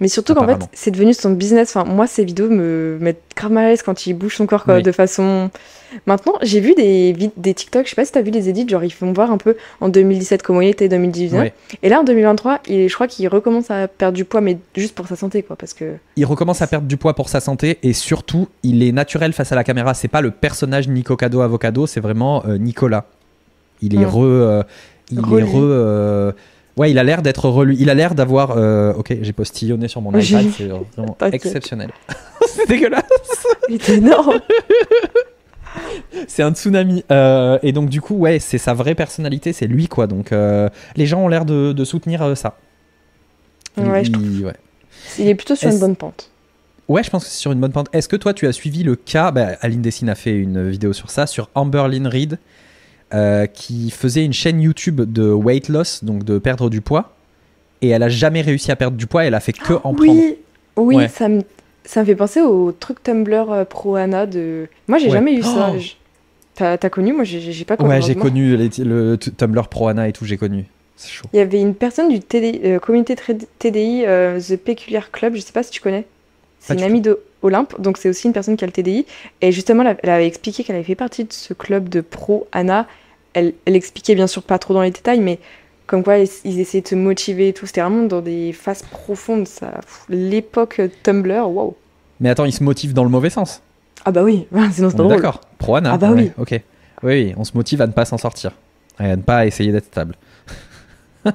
Mais 0.00 0.08
surtout 0.08 0.34
qu'en 0.34 0.46
fait, 0.46 0.58
c'est 0.72 0.90
devenu 0.90 1.14
son 1.14 1.30
business. 1.30 1.74
Enfin, 1.74 1.88
moi, 1.88 2.06
ces 2.08 2.24
vidéos 2.24 2.48
me 2.50 2.98
mettent 3.00 3.22
grave 3.36 3.52
mal 3.52 3.66
à 3.66 3.68
l'aise 3.68 3.82
quand 3.82 4.06
il 4.06 4.14
bouge 4.14 4.36
son 4.36 4.44
corps 4.46 4.64
quoi, 4.64 4.76
Oui. 4.76 4.82
de 4.82 4.90
façon. 4.92 5.50
Maintenant, 6.06 6.32
j'ai 6.42 6.58
vu 6.58 6.74
des, 6.74 7.14
des 7.36 7.54
TikTok, 7.54 7.84
je 7.84 7.90
sais 7.90 7.94
pas 7.94 8.04
si 8.04 8.10
t'as 8.10 8.20
vu 8.20 8.32
les 8.32 8.48
edits, 8.48 8.68
genre 8.68 8.82
ils 8.82 8.90
font 8.92 9.12
voir 9.12 9.30
un 9.30 9.38
peu 9.38 9.56
en 9.80 9.88
2017 9.88 10.42
comment 10.42 10.60
il 10.60 10.70
était, 10.70 10.88
2019. 10.88 11.40
Ouais. 11.40 11.52
Et 11.84 11.88
là, 11.88 12.00
en 12.00 12.04
2023, 12.04 12.62
il, 12.68 12.88
je 12.88 12.94
crois 12.94 13.06
qu'il 13.06 13.28
recommence 13.28 13.70
à 13.70 13.86
perdre 13.86 14.16
du 14.16 14.24
poids, 14.24 14.40
mais 14.40 14.58
juste 14.74 14.96
pour 14.96 15.06
sa 15.06 15.14
santé, 15.14 15.44
quoi. 15.44 15.54
Parce 15.54 15.72
que. 15.72 15.94
Il 16.16 16.24
recommence 16.26 16.60
à 16.60 16.66
perdre 16.66 16.88
du 16.88 16.96
poids 16.96 17.14
pour 17.14 17.28
sa 17.28 17.38
santé 17.38 17.78
et 17.84 17.92
surtout, 17.92 18.48
il 18.64 18.82
est 18.82 18.90
naturel 18.90 19.32
face 19.32 19.52
à 19.52 19.54
la 19.54 19.62
caméra. 19.62 19.94
C'est 19.94 20.08
pas 20.08 20.20
le 20.22 20.32
personnage 20.32 20.88
Nico 20.88 21.16
Cado 21.16 21.40
Avocado, 21.40 21.86
c'est 21.86 22.00
vraiment 22.00 22.42
euh, 22.48 22.58
Nicolas. 22.58 23.04
Il 23.80 23.94
est 23.94 23.98
Mm. 24.04 24.08
re, 24.08 24.22
euh, 24.24 24.62
il 25.12 25.18
est 25.18 25.42
re. 25.44 25.50
euh, 25.60 26.32
Ouais, 26.76 26.90
il 26.90 26.98
a 26.98 27.04
l'air 27.04 27.22
d'être 27.22 27.48
relu. 27.48 27.76
Il 27.78 27.88
a 27.90 27.94
l'air 27.94 28.14
d'avoir. 28.14 28.52
euh, 28.56 28.92
Ok, 28.94 29.16
j'ai 29.20 29.32
postillonné 29.32 29.86
sur 29.88 30.00
mon 30.00 30.10
iPad, 30.10 30.46
c'est 30.56 30.64
vraiment 30.96 31.16
exceptionnel. 31.32 31.90
c'est 32.46 32.68
dégueulasse. 32.68 33.04
Il 33.68 33.76
est 33.76 33.88
énorme. 33.90 34.40
C'est 36.28 36.42
un 36.44 36.52
tsunami. 36.54 37.04
Euh, 37.10 37.58
et 37.62 37.72
donc, 37.72 37.88
du 37.90 38.00
coup, 38.00 38.14
ouais, 38.14 38.38
c'est 38.38 38.58
sa 38.58 38.74
vraie 38.74 38.94
personnalité, 38.94 39.52
c'est 39.52 39.66
lui, 39.66 39.88
quoi. 39.88 40.06
Donc, 40.06 40.30
euh, 40.32 40.68
les 40.94 41.04
gens 41.06 41.20
ont 41.22 41.28
l'air 41.28 41.44
de, 41.44 41.72
de 41.72 41.84
soutenir 41.84 42.36
ça. 42.36 42.56
Ouais, 43.76 44.04
je 44.04 44.10
Il- 44.12 44.44
ouais. 44.44 44.54
Il 45.18 45.26
est 45.28 45.34
plutôt 45.34 45.56
sur 45.56 45.68
une 45.70 45.80
bonne 45.80 45.96
pente. 45.96 46.30
Ouais, 46.88 47.02
je 47.02 47.10
pense 47.10 47.24
que 47.24 47.30
c'est 47.30 47.38
sur 47.38 47.50
une 47.50 47.58
bonne 47.60 47.72
pente. 47.72 47.88
Est-ce 47.92 48.08
que 48.08 48.16
toi, 48.16 48.32
tu 48.34 48.46
as 48.46 48.52
suivi 48.52 48.84
le 48.84 48.94
cas? 48.94 49.32
Bah, 49.32 49.56
Aline 49.62 49.82
Dessine 49.82 50.08
a 50.08 50.14
fait 50.14 50.36
une 50.36 50.68
vidéo 50.70 50.92
sur 50.92 51.10
ça, 51.10 51.26
sur 51.26 51.50
Amber 51.54 51.86
Lynn 51.88 52.06
Reid, 52.06 52.38
euh, 53.14 53.46
qui 53.46 53.90
faisait 53.90 54.24
une 54.24 54.32
chaîne 54.32 54.60
YouTube 54.60 55.00
de 55.00 55.30
weight 55.30 55.68
loss, 55.68 56.04
donc 56.04 56.24
de 56.24 56.38
perdre 56.38 56.68
du 56.68 56.80
poids. 56.80 57.14
Et 57.82 57.88
elle 57.88 58.02
a 58.02 58.08
jamais 58.08 58.40
réussi 58.40 58.70
à 58.72 58.76
perdre 58.76 58.96
du 58.96 59.06
poids, 59.06 59.24
elle 59.24 59.34
a 59.34 59.40
fait 59.40 59.52
que 59.52 59.74
en 59.74 59.94
prendre. 59.94 60.02
Oui, 60.04 60.36
oui, 60.76 60.96
Ouais. 60.96 61.08
ça 61.08 61.28
me 61.28 61.42
ça 61.86 62.00
me 62.00 62.06
fait 62.06 62.14
penser 62.16 62.40
au 62.40 62.72
truc 62.72 63.02
Tumblr 63.02 63.50
euh, 63.52 63.64
Pro 63.66 63.96
Anna 63.96 64.24
de. 64.26 64.68
Moi, 64.88 64.98
j'ai 64.98 65.06
Ouais. 65.06 65.12
jamais 65.12 65.34
eu 65.34 65.42
ça. 65.42 65.72
Oh. 65.74 65.80
T'as 66.54 66.78
t'as 66.78 66.88
connu? 66.88 67.12
Moi, 67.12 67.24
j'ai 67.24 67.40
j'ai 67.40 67.64
pas 67.64 67.76
connu. 67.76 67.90
Ouais, 67.90 68.00
j'ai 68.00 68.14
connu 68.14 68.56
les- 68.56 68.70
le 68.84 69.16
Tumblr 69.18 69.68
Pro 69.68 69.88
Anna 69.88 70.08
et 70.08 70.12
tout, 70.12 70.24
j'ai 70.24 70.36
connu. 70.38 70.64
C'est 70.96 71.10
chaud. 71.10 71.26
Il 71.32 71.36
y 71.36 71.40
avait 71.40 71.60
une 71.60 71.74
personne 71.74 72.08
du 72.08 72.20
TDI, 72.20 72.60
euh, 72.64 72.78
communauté 72.78 73.16
TDI, 73.58 74.04
euh, 74.06 74.40
The 74.40 74.56
Peculiar 74.56 75.10
Club, 75.10 75.34
je 75.34 75.40
sais 75.40 75.52
pas 75.52 75.62
si 75.64 75.70
tu 75.72 75.80
connais. 75.80 76.06
C'est 76.60 76.74
une 76.74 76.82
amie 76.84 77.00
de 77.02 77.18
Olympe, 77.42 77.78
donc 77.78 77.98
c'est 77.98 78.08
aussi 78.08 78.26
une 78.26 78.32
personne 78.32 78.56
qui 78.56 78.64
a 78.64 78.66
le 78.66 78.72
TDI. 78.72 79.04
Et 79.42 79.52
justement, 79.52 79.84
elle 80.02 80.08
avait 80.10 80.26
expliqué 80.26 80.64
qu'elle 80.64 80.76
avait 80.76 80.84
fait 80.84 80.94
partie 80.94 81.24
de 81.24 81.32
ce 81.32 81.52
club 81.52 81.90
de 81.90 82.00
pro 82.00 82.46
Anna. 82.52 82.86
Elle, 83.34 83.52
elle 83.66 83.76
expliquait 83.76 84.14
bien 84.14 84.26
sûr 84.26 84.42
pas 84.42 84.58
trop 84.58 84.74
dans 84.74 84.82
les 84.82 84.90
détails, 84.90 85.20
mais 85.20 85.38
comme 85.86 86.02
quoi 86.02 86.18
ils, 86.18 86.28
ils 86.44 86.60
essayaient 86.60 86.82
de 86.82 86.88
se 86.88 86.94
motiver 86.94 87.48
et 87.48 87.52
tout. 87.52 87.66
C'était 87.66 87.82
vraiment 87.82 88.04
dans 88.04 88.20
des 88.22 88.52
phases 88.52 88.82
profondes. 88.82 89.46
Ça, 89.46 89.72
l'époque 90.08 90.80
Tumblr, 91.02 91.48
waouh. 91.50 91.74
Mais 92.20 92.30
attends, 92.30 92.44
il 92.46 92.52
se 92.52 92.62
motive 92.64 92.94
dans 92.94 93.04
le 93.04 93.10
mauvais 93.10 93.30
sens. 93.30 93.60
Ah 94.04 94.10
bah 94.12 94.22
oui, 94.22 94.46
sinon 94.72 94.90
c'est 94.90 94.96
drôle. 94.96 95.10
d'accord. 95.14 95.40
Pro 95.58 95.76
Anna. 95.76 95.92
Ah 95.94 95.98
bah 95.98 96.10
ouais, 96.10 96.22
oui. 96.22 96.30
Ok. 96.38 96.50
Oui, 97.02 97.12
oui, 97.26 97.34
on 97.36 97.44
se 97.44 97.52
motive 97.54 97.82
à 97.82 97.86
ne 97.86 97.92
pas 97.92 98.04
s'en 98.04 98.16
sortir. 98.18 98.52
Et 99.00 99.04
à 99.04 99.16
ne 99.16 99.22
pas 99.22 99.44
essayer 99.46 99.72
d'être 99.72 99.86
stable. 99.86 100.14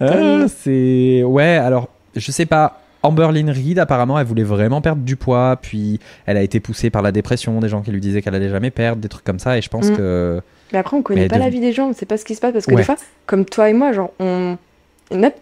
Ah, 0.00 0.46
c'est 0.48 1.22
ouais 1.24 1.56
alors 1.56 1.88
je 2.16 2.30
sais 2.30 2.46
pas 2.46 2.80
Amber 3.02 3.28
Lynn 3.32 3.50
Reid 3.50 3.78
apparemment 3.78 4.18
elle 4.18 4.26
voulait 4.26 4.44
vraiment 4.44 4.80
perdre 4.80 5.02
du 5.02 5.16
poids 5.16 5.56
puis 5.60 5.98
elle 6.26 6.36
a 6.36 6.42
été 6.42 6.60
poussée 6.60 6.88
par 6.90 7.02
la 7.02 7.12
dépression 7.12 7.58
des 7.60 7.68
gens 7.68 7.82
qui 7.82 7.90
lui 7.90 8.00
disaient 8.00 8.22
qu'elle 8.22 8.34
allait 8.34 8.48
jamais 8.48 8.70
perdre 8.70 9.02
des 9.02 9.08
trucs 9.08 9.24
comme 9.24 9.38
ça 9.38 9.58
et 9.58 9.62
je 9.62 9.68
pense 9.68 9.88
Mm. 9.90 9.96
que 9.96 10.40
Mais 10.72 10.78
après, 10.78 10.96
on 10.96 11.02
connaît 11.02 11.22
Mais 11.22 11.28
pas 11.28 11.36
de- 11.36 11.40
la 11.40 11.50
vie 11.50 11.60
des 11.60 11.72
gens, 11.72 11.88
on 11.88 11.92
sait 11.92 12.06
pas 12.06 12.16
ce 12.16 12.24
qui 12.24 12.34
se 12.34 12.40
passe 12.40 12.52
parce 12.52 12.66
que 12.66 12.70
Ouais. 12.72 12.78
des 12.78 12.84
fois, 12.84 12.96
comme 13.26 13.44
toi 13.44 13.68
et 13.68 13.72
moi, 13.74 13.92
genre, 13.92 14.10
on. 14.20 14.56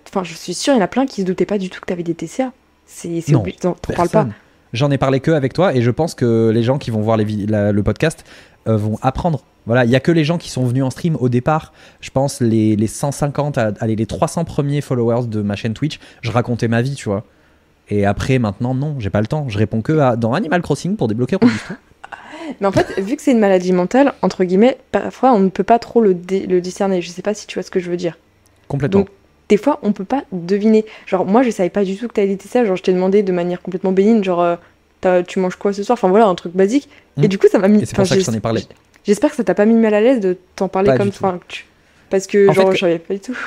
Enfin, 0.09 0.25
je 0.25 0.35
suis 0.35 0.55
sûre, 0.55 0.75
il 0.75 0.79
y 0.79 0.81
en 0.81 0.85
a 0.85 0.89
plein 0.89 1.07
qui 1.07 1.21
se 1.21 1.27
doutaient 1.27 1.47
pas 1.47 1.59
du 1.59 1.71
tout 1.71 1.81
que 1.81 1.87
t'avais 1.87 2.03
des 2.03 2.15
TCA. 2.15 2.51
C'est 2.87 3.23
Non, 3.29 3.45
t'en 3.61 3.75
t'en 3.75 3.95
parles 3.95 4.09
pas. 4.09 4.27
j'en 4.73 4.91
ai 4.91 4.99
parlé 4.99 5.21
que 5.21 5.31
avec 5.31 5.53
toi 5.53 5.75
et 5.77 5.81
je 5.83 5.91
pense 5.93 6.15
que 6.17 6.51
les 6.53 6.65
gens 6.65 6.77
qui 6.79 6.91
vont 6.91 7.01
voir 7.03 7.17
les 7.17 7.25
vid- 7.25 7.47
la- 7.49 7.71
le 7.71 7.83
podcast 7.85 8.25
euh, 8.67 8.77
vont 8.77 8.99
apprendre 9.01 9.45
voilà 9.67 9.85
il 9.85 9.91
y 9.93 9.97
a 9.97 10.01
que 10.01 10.11
les 10.13 10.25
gens 10.25 10.39
qui 10.39 10.51
sont 10.51 10.65
venus 10.67 10.83
en 10.83 10.91
stream 10.91 11.17
au 11.21 11.29
départ 11.29 11.73
je 12.01 12.11
pense 12.11 12.41
les, 12.41 12.75
les 12.77 12.87
150 12.89 13.59
à- 13.59 13.73
allez 13.81 13.95
les 13.97 14.07
300 14.07 14.45
premiers 14.45 14.81
followers 14.81 15.27
de 15.29 15.41
ma 15.41 15.55
chaîne 15.57 15.73
Twitch 15.75 15.99
je 16.21 16.31
racontais 16.33 16.67
ma 16.69 16.83
vie 16.83 16.95
tu 16.97 17.09
vois 17.09 17.25
et 17.91 18.05
après 18.07 18.39
maintenant 18.41 18.75
non 18.75 18.97
j'ai 18.99 19.11
pas 19.11 19.21
le 19.21 19.27
temps 19.29 19.49
je 19.49 19.57
réponds 19.59 19.83
que 19.83 19.97
à, 19.99 20.17
dans 20.17 20.35
Animal 20.35 20.63
Crossing 20.63 20.97
pour 20.97 21.07
débloquer 21.09 21.37
Robusto 21.37 21.75
Mais 22.61 22.67
en 22.67 22.73
fait, 22.73 22.99
vu 23.01 23.17
que 23.17 23.23
c'est 23.23 23.33
une 23.33 23.39
maladie 23.39 23.73
mentale, 23.73 24.15
entre 24.23 24.45
guillemets, 24.45 24.79
parfois 24.93 25.33
on 25.33 25.41
ne 25.41 25.49
peut 25.49 25.63
pas 25.65 25.79
trop 25.79 26.01
le, 26.01 26.15
dé- 26.15 26.47
le 26.47 26.61
discerner. 26.61 27.03
Je 27.03 27.11
sais 27.11 27.23
pas 27.23 27.35
si 27.35 27.47
tu 27.47 27.55
vois 27.55 27.63
ce 27.63 27.71
que 27.71 27.81
je 27.81 27.91
veux 27.91 27.97
dire. 27.97 28.19
complètement 28.69 29.01
Donc, 29.01 29.09
des 29.49 29.57
fois, 29.57 29.79
on 29.83 29.93
peut 29.93 30.05
pas 30.05 30.25
deviner. 30.33 30.85
Genre, 31.07 31.27
moi, 31.27 31.43
je 31.43 31.51
savais 31.51 31.71
pas 31.71 31.85
du 31.85 31.97
tout 31.97 32.07
que 32.09 32.13
t'avais 32.15 32.29
des 32.29 32.37
TCA. 32.37 32.65
Genre, 32.65 32.77
je 32.77 32.83
t'ai 32.83 32.93
demandé 32.93 33.23
de 33.23 33.33
manière 33.33 33.61
complètement 33.63 33.91
bénigne, 33.93 34.23
genre, 34.23 34.41
euh, 34.43 34.57
tu 35.27 35.39
manges 35.41 35.57
quoi 35.57 35.73
ce 35.73 35.83
soir? 35.83 35.95
Enfin, 35.99 36.09
voilà, 36.09 36.27
un 36.27 36.35
truc 36.35 36.53
basique. 36.55 36.89
Et 37.25 37.29
du 37.29 37.39
coup, 37.39 37.47
ça 37.51 37.59
m'a 37.59 37.69
mis. 37.69 37.81
C'est 37.87 37.97
pour 37.97 38.07
ça 38.07 38.15
que 38.17 38.21
ai 38.37 38.41
parlé. 38.41 38.63
J'espère 39.05 39.31
que 39.31 39.37
ça 39.37 39.45
t'a 39.45 39.55
pas 39.55 39.65
mis 39.65 39.75
mal 39.75 39.95
à 39.95 40.01
l'aise 40.01 40.21
de 40.21 40.37
t'en 40.57 40.69
parler 40.69 40.91
Pas 40.91 40.99
comme 40.99 41.11
tu- 41.11 41.19
Parce 42.11 42.27
que, 42.27 42.49
En 42.49 42.53
fait, 42.53 42.61
genre, 42.61 42.71
que- 42.71 42.77
je 42.77 42.81
savais 42.81 42.99
pas 42.99 43.15
du 43.15 43.21
tout. 43.21 43.39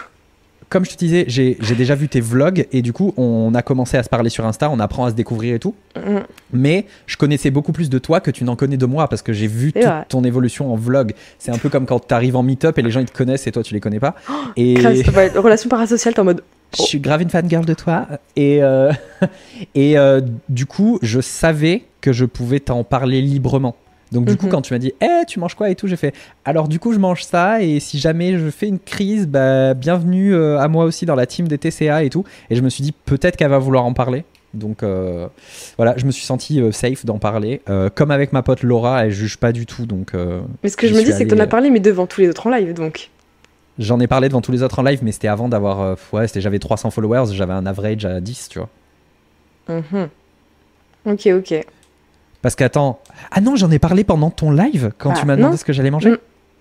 Comme 0.73 0.85
je 0.85 0.89
te 0.89 0.97
disais, 0.97 1.25
j'ai 1.27 1.75
déjà 1.77 1.93
vu 1.93 2.09
tes 2.09 2.19
vlogs 2.19 2.65
et 2.71 2.81
du 2.81 2.93
coup, 2.93 3.13
on 3.15 3.53
a 3.53 3.61
commencé 3.61 3.95
à 3.95 4.01
se 4.01 4.09
parler 4.09 4.31
sur 4.31 4.43
Insta, 4.43 4.71
on 4.71 4.79
apprend 4.79 5.05
à 5.05 5.11
se 5.11 5.15
découvrir 5.15 5.53
et 5.53 5.59
tout. 5.59 5.75
Mm. 5.95 6.21
Mais 6.51 6.87
je 7.05 7.15
connaissais 7.15 7.51
beaucoup 7.51 7.73
plus 7.73 7.91
de 7.91 7.99
toi 7.99 8.19
que 8.19 8.31
tu 8.31 8.43
n'en 8.43 8.55
connais 8.55 8.77
de 8.77 8.87
moi 8.87 9.07
parce 9.07 9.21
que 9.21 9.33
j'ai 9.33 9.45
vu 9.45 9.71
toute 9.71 9.83
vrai. 9.83 10.05
ton 10.09 10.23
évolution 10.23 10.73
en 10.73 10.75
vlog. 10.75 11.13
C'est 11.37 11.51
un 11.51 11.59
peu 11.59 11.69
comme 11.69 11.85
quand 11.85 12.07
tu 12.07 12.11
arrives 12.11 12.35
en 12.35 12.41
meet-up 12.41 12.79
et 12.79 12.81
les 12.81 12.89
gens 12.89 13.01
ils 13.01 13.05
te 13.05 13.15
connaissent 13.15 13.45
et 13.45 13.51
toi 13.51 13.61
tu 13.61 13.75
les 13.75 13.79
connais 13.79 13.99
pas. 13.99 14.15
Et 14.57 14.83
ouais, 14.83 15.29
relation 15.35 15.69
parasociale, 15.69 16.15
t'es 16.15 16.19
en 16.21 16.23
mode. 16.23 16.41
je 16.75 16.81
suis 16.81 16.99
grave 16.99 17.21
une 17.21 17.29
fangirl 17.29 17.65
de 17.65 17.75
toi. 17.75 18.07
Et, 18.35 18.63
euh, 18.63 18.91
et 19.75 19.95
euh, 19.99 20.21
du 20.49 20.65
coup, 20.65 20.97
je 21.03 21.21
savais 21.21 21.83
que 22.01 22.13
je 22.13 22.25
pouvais 22.25 22.61
t'en 22.61 22.83
parler 22.83 23.21
librement. 23.21 23.75
Donc 24.13 24.25
du 24.25 24.37
coup, 24.37 24.45
Mhm. 24.45 24.51
quand 24.51 24.61
tu 24.61 24.73
m'as 24.73 24.79
dit, 24.79 24.93
eh, 25.01 25.25
tu 25.27 25.39
manges 25.39 25.55
quoi 25.55 25.69
et 25.69 25.75
tout, 25.75 25.87
j'ai 25.87 25.95
fait, 25.97 26.13
alors 26.45 26.67
du 26.67 26.79
coup, 26.79 26.93
je 26.93 26.99
mange 26.99 27.23
ça 27.23 27.61
et 27.61 27.79
si 27.79 27.99
jamais 27.99 28.37
je 28.37 28.49
fais 28.49 28.67
une 28.67 28.79
crise, 28.79 29.27
bah, 29.27 29.73
bienvenue 29.73 30.33
euh, 30.33 30.59
à 30.59 30.67
moi 30.67 30.85
aussi 30.85 31.05
dans 31.05 31.15
la 31.15 31.25
team 31.25 31.47
des 31.47 31.57
TCA 31.57 32.03
et 32.03 32.09
tout. 32.09 32.23
Et 32.49 32.55
je 32.55 32.61
me 32.61 32.69
suis 32.69 32.83
dit, 32.83 32.91
peut-être 32.91 33.35
qu'elle 33.35 33.49
va 33.49 33.57
vouloir 33.57 33.83
en 33.85 33.93
parler. 33.93 34.23
Donc 34.53 34.83
euh, 34.83 35.27
voilà, 35.77 35.95
je 35.97 36.05
me 36.05 36.11
suis 36.11 36.23
senti 36.25 36.61
euh, 36.61 36.71
safe 36.71 37.05
d'en 37.05 37.17
parler. 37.17 37.61
Euh, 37.69 37.89
comme 37.89 38.11
avec 38.11 38.31
ma 38.33 38.43
pote 38.43 38.61
Laura, 38.61 39.03
elle 39.05 39.11
juge 39.11 39.37
pas 39.37 39.51
du 39.51 39.65
tout. 39.65 39.87
Donc 39.87 40.13
Mais 40.61 40.69
ce 40.69 40.77
que 40.77 40.87
je 40.87 40.93
me 40.93 41.03
dis, 41.03 41.11
c'est 41.11 41.25
que 41.25 41.33
t'en 41.33 41.39
as 41.41 41.47
parlé, 41.47 41.71
mais 41.71 41.79
devant 41.79 42.05
tous 42.05 42.21
les 42.21 42.29
autres 42.29 42.45
en 42.47 42.51
live, 42.51 42.73
donc. 42.73 43.09
j'en 43.79 43.99
ai 43.99 44.05
parlé 44.05 44.27
devant 44.29 44.41
tous 44.41 44.51
les 44.51 44.61
autres 44.61 44.77
en 44.77 44.83
live, 44.83 44.99
mais 45.01 45.11
c'était 45.11 45.27
avant 45.27 45.49
d'avoir. 45.49 45.97
ouais, 46.13 46.27
c'était 46.27 46.39
j'avais 46.41 46.59
300 46.59 46.91
followers, 46.91 47.33
j'avais 47.33 47.53
un 47.53 47.65
average 47.65 48.05
à 48.05 48.21
10, 48.21 48.49
tu 48.49 48.59
vois. 48.59 48.69
Mhm. 49.69 50.09
Ok, 51.05 51.27
ok. 51.35 51.65
Parce 52.43 52.53
qu'attends. 52.55 52.99
Ah 53.31 53.41
non, 53.41 53.55
j'en 53.55 53.71
ai 53.71 53.79
parlé 53.79 54.03
pendant 54.03 54.29
ton 54.29 54.51
live 54.51 54.91
quand 54.99 55.09
Ah, 55.15 55.19
tu 55.19 55.25
m'as 55.25 55.35
demandé 55.35 55.53
non. 55.53 55.57
ce 55.57 55.65
que 55.65 55.73
j'allais 55.73 55.89
manger. 55.89 56.11
Mm. 56.11 56.17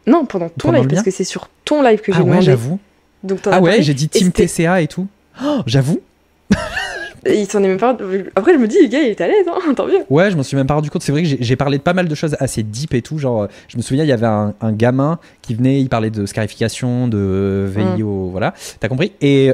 Non, 0.07 0.25
pendant 0.25 0.49
ton 0.49 0.69
Pendant 0.69 0.79
live, 0.81 0.89
parce 0.89 1.03
que 1.03 1.11
c'est 1.11 1.25
sur 1.25 1.49
ton 1.67 1.83
live 1.83 2.01
que 2.01 2.13
j'ai 2.13 2.19
ah 2.19 2.23
ouais, 2.23 2.27
demandé. 2.29 2.47
j'avoue. 2.47 2.79
Donc 3.23 3.43
t'en 3.43 3.51
as 3.53 3.57
Ah 3.57 3.61
ouais, 3.61 3.83
j'ai 3.83 3.93
dit 3.93 4.09
Team 4.09 4.33
TCA 4.33 4.81
et 4.81 4.87
tout. 4.89 5.07
Oh, 5.45 5.61
j'avoue. 5.67 6.01
il 7.27 7.47
s'en 7.47 7.63
est 7.63 7.69
même 7.69 7.79
pas. 7.79 7.97
Après, 8.35 8.55
je 8.55 8.59
me 8.59 8.67
dis, 8.67 8.79
le 8.83 8.89
gars, 8.89 9.01
il 9.01 9.09
était 9.11 9.25
à 9.25 9.29
l'aise, 9.29 9.47
hein, 9.49 9.75
tant 9.77 9.87
mieux. 9.87 10.01
Ouais, 10.11 10.31
je 10.31 10.37
m'en 10.37 10.43
suis 10.43 10.57
même 10.57 10.67
pas 10.67 10.75
rendu 10.75 10.91
compte. 10.91 11.03
C'est 11.03 11.13
vrai 11.13 11.23
que 11.23 11.29
j'ai- 11.41 11.57
parlé 11.57 11.79
de 11.79 11.83
pas 11.83 11.93
mal 11.95 12.09
de 12.09 12.15
choses 12.15 12.37
assez 12.41 12.63
deep 12.63 12.95
et 12.95 13.03
tout. 13.03 13.19
Genre, 13.19 13.43
euh, 13.43 13.47
je 13.69 13.77
me 13.77 13.83
souviens, 13.83 14.03
il 14.05 14.09
y 14.09 14.13
avait 14.13 14.27
un, 14.27 14.55
un 14.61 14.73
gamin 14.73 15.19
qui 15.41 15.55
venait, 15.55 15.81
il 15.81 15.89
parlait 15.89 16.11
de 16.11 16.27
scarification, 16.27 17.07
de 17.09 17.69
VIO, 17.69 18.29
voilà. 18.31 18.55
T'as 18.81 18.89
compris? 18.89 19.13
Et, 19.21 19.53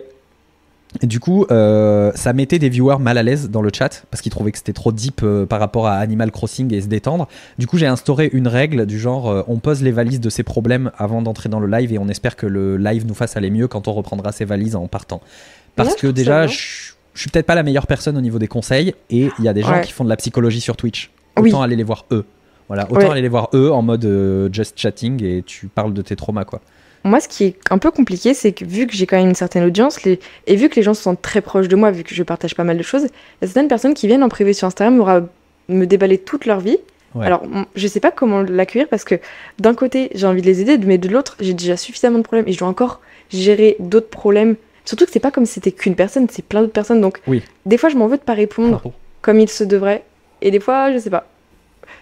et 1.03 1.07
du 1.07 1.21
coup, 1.21 1.45
euh, 1.51 2.11
ça 2.15 2.33
mettait 2.33 2.59
des 2.59 2.71
viewers 2.71 2.99
mal 2.99 3.19
à 3.19 3.23
l'aise 3.23 3.51
dans 3.51 3.61
le 3.63 3.71
chat 3.73 4.05
parce 4.11 4.23
qu'ils 4.23 4.33
trouvaient 4.33 4.53
que 4.53 4.59
c'était 4.59 4.73
trop 4.73 4.91
deep 4.91 5.21
euh, 5.23 5.45
par 5.45 5.61
rapport 5.61 5.87
à 5.87 5.97
Animal 5.97 6.31
Crossing 6.31 6.73
et 6.73 6.81
se 6.81 6.87
détendre. 6.87 7.29
Du 7.59 7.67
coup, 7.67 7.77
j'ai 7.77 7.87
instauré 7.87 8.31
une 8.33 8.49
règle 8.49 8.87
du 8.87 8.99
genre, 8.99 9.29
euh, 9.31 9.43
on 9.49 9.59
pose 9.59 9.83
les 9.83 9.93
valises 9.93 10.21
de 10.21 10.31
ses 10.31 10.43
problèmes 10.43 10.91
avant 10.97 11.21
d'entrer 11.21 11.49
dans 11.51 11.61
le 11.61 11.67
live 11.67 11.93
et 11.93 11.99
on 11.99 12.09
espère 12.09 12.37
que 12.37 12.47
le 12.47 12.79
live 12.79 13.07
nous 13.07 13.15
fasse 13.15 13.37
aller 13.37 13.51
mieux 13.51 13.69
quand 13.69 13.87
on 13.87 13.93
reprendra 13.93 14.33
ses 14.33 14.47
valises 14.47 14.77
en 14.77 14.87
partant. 14.89 15.21
Parce 15.77 15.95
que 15.95 16.07
déjà, 16.07 16.47
je 16.47 16.93
je 17.15 17.23
suis 17.23 17.31
peut-être 17.31 17.47
pas 17.47 17.57
la 17.57 17.65
meilleure 17.65 17.89
personne 17.89 18.17
au 18.17 18.21
niveau 18.21 18.39
des 18.39 18.47
conseils 18.47 18.95
et 19.11 19.29
il 19.41 19.45
y 19.45 19.49
a 19.49 19.53
des 19.53 19.63
gens 19.63 19.73
Ouais. 19.73 19.81
qui 19.81 19.93
font 19.93 20.05
de 20.05 20.09
la 20.09 20.17
psychologie 20.17 20.61
sur 20.61 20.77
Twitch. 20.77 21.11
Oui. 21.37 21.49
Autant 21.51 21.63
aller 21.63 21.75
les 21.75 21.83
voir 21.83 22.05
eux. 22.13 22.25
Voilà, 22.69 22.85
autant 22.85 22.95
Ouais. 23.01 23.11
aller 23.11 23.23
les 23.23 23.29
voir 23.29 23.49
eux 23.55 23.73
en 23.73 23.83
mode 23.83 24.51
just 24.53 24.79
chatting 24.79 25.21
et 25.25 25.43
tu 25.45 25.67
parles 25.67 25.93
de 25.93 26.03
tes 26.03 26.15
traumas 26.15 26.45
quoi. 26.45 26.61
Moi, 27.05 27.21
ce 27.21 27.29
qui 27.29 27.45
est 27.45 27.57
un 27.71 27.79
peu 27.79 27.91
compliqué, 27.91 28.35
c'est 28.35 28.53
que 28.53 28.65
vu 28.65 28.87
que 28.87 28.93
j'ai 28.95 29.07
quand 29.07 29.17
même 29.17 29.29
une 29.29 29.35
certaine 29.35 29.65
audience, 29.65 30.03
les... 30.03 30.19
et 30.47 30.57
vu 30.57 30.69
que 30.69 30.77
les 30.77 30.83
gens 30.83 30.95
se 30.95 31.03
sentent 31.03 31.23
très 31.23 31.41
proches 31.41 31.69
de 31.69 31.77
moi, 31.77 31.91
vu 31.91 32.03
que 32.05 32.15
je 32.15 32.23
partage 32.23 32.55
pas 32.55 32.65
mal 32.65 32.77
de 32.77 32.83
choses, 32.83 33.03
il 33.05 33.09
y 33.43 33.45
a 33.45 33.47
certaines 33.47 33.69
personnes 33.69 33.95
qui 33.95 34.07
viennent 34.09 34.23
en 34.25 34.29
privé 34.29 34.53
sur 34.53 34.67
Instagram 34.67 34.97
me, 34.97 35.03
ra- 35.03 35.23
me 35.69 35.87
déballer 35.87 36.19
toute 36.19 36.45
leur 36.45 36.61
vie. 36.61 36.79
Ouais. 37.15 37.25
Alors, 37.25 37.43
je 37.75 37.87
sais 37.87 38.01
pas 38.01 38.11
comment 38.11 38.43
l'accueillir 38.43 38.89
parce 38.89 39.05
que 39.05 39.15
d'un 39.59 39.75
côté, 39.75 40.11
j'ai 40.15 40.27
envie 40.27 40.43
de 40.43 40.47
les 40.47 40.61
aider, 40.61 40.77
mais 40.79 40.99
de 40.99 41.09
l'autre, 41.09 41.37
j'ai 41.41 41.55
déjà 41.55 41.77
suffisamment 41.77 42.19
de 42.19 42.23
problèmes 42.25 42.47
et 42.49 42.53
je 42.53 42.59
dois 42.59 42.69
encore 42.69 43.01
gérer 43.31 43.77
d'autres 43.79 44.11
problèmes. 44.11 44.57
Surtout 44.85 45.05
que 45.07 45.11
c'est 45.13 45.21
pas 45.21 45.31
comme 45.31 45.47
si 45.47 45.55
c'était 45.55 45.73
qu'une 45.73 45.95
personne, 45.95 46.27
c'est 46.31 46.45
plein 46.45 46.61
d'autres 46.61 46.73
personnes. 46.73 47.01
Donc, 47.01 47.21
Oui. 47.27 47.43
des 47.65 47.79
fois, 47.79 47.89
je 47.89 47.97
m'en 47.97 48.09
veux 48.09 48.17
de 48.19 48.23
pas 48.23 48.35
répondre 48.35 48.83
comme 49.23 49.39
il 49.41 49.49
se 49.49 49.65
devrait. 49.65 50.05
Et 50.43 50.51
des 50.51 50.61
fois, 50.61 50.93
je 50.93 50.99
sais 50.99 51.11
pas. 51.11 51.27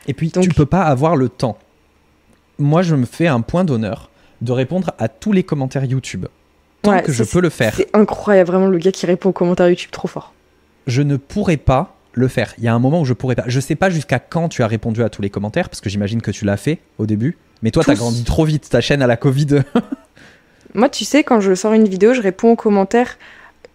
Et 0.08 0.14
puis 0.14 0.28
Donc- 0.30 0.42
tu 0.44 0.50
peux 0.50 0.66
pas 0.66 0.82
avoir 0.82 1.16
le 1.16 1.28
temps. 1.28 1.58
Moi, 2.58 2.82
je 2.82 2.94
me 2.96 3.04
fais 3.06 3.26
un 3.26 3.40
point 3.42 3.64
d'honneur 3.64 4.10
de 4.42 4.52
répondre 4.52 4.92
à 4.98 5.08
tous 5.08 5.32
les 5.32 5.42
commentaires 5.42 5.84
YouTube. 5.84 6.26
Tant 6.82 6.92
Ouais, 6.92 7.02
que 7.02 7.12
ça, 7.12 7.24
je 7.24 7.30
peux 7.30 7.40
le 7.40 7.50
faire, 7.50 7.74
C'est 7.76 7.88
incroyable, 7.94 8.48
vraiment, 8.50 8.66
le 8.68 8.78
gars 8.78 8.92
qui 8.92 9.06
répond 9.06 9.30
aux 9.30 9.32
commentaires 9.32 9.68
YouTube 9.68 9.90
trop 9.90 10.08
fort. 10.08 10.32
je 10.86 11.02
ne 11.02 11.16
pourrais 11.16 11.56
pas 11.56 11.96
le 12.12 12.28
faire. 12.28 12.54
Il 12.58 12.64
y 12.64 12.68
a 12.68 12.74
un 12.74 12.78
moment 12.78 13.00
où 13.00 13.04
je 13.04 13.12
pourrais 13.12 13.34
pas. 13.34 13.44
Je 13.46 13.60
sais 13.60 13.74
pas 13.74 13.90
jusqu'à 13.90 14.18
quand 14.18 14.48
tu 14.48 14.62
as 14.62 14.66
répondu 14.66 15.02
à 15.02 15.08
tous 15.10 15.20
les 15.22 15.28
commentaires 15.30 15.68
parce 15.68 15.80
que 15.80 15.90
j'imagine 15.90 16.22
que 16.22 16.30
tu 16.30 16.44
l'as 16.46 16.56
fait 16.56 16.78
au 16.98 17.04
début. 17.06 17.36
Mais 17.62 17.70
toi, 17.70 17.82
t'as 17.84 17.94
grandi 17.94 18.24
trop 18.24 18.44
vite. 18.44 18.68
Ta 18.70 18.80
chaîne 18.80 19.02
à 19.02 19.06
la 19.06 19.16
Covid. 19.16 19.62
Moi, 20.74 20.88
tu 20.88 21.04
sais, 21.04 21.24
quand 21.24 21.40
je 21.40 21.54
sors 21.54 21.72
une 21.72 21.88
vidéo, 21.88 22.12
je 22.14 22.20
réponds 22.22 22.52
aux 22.52 22.56
commentaires. 22.56 23.18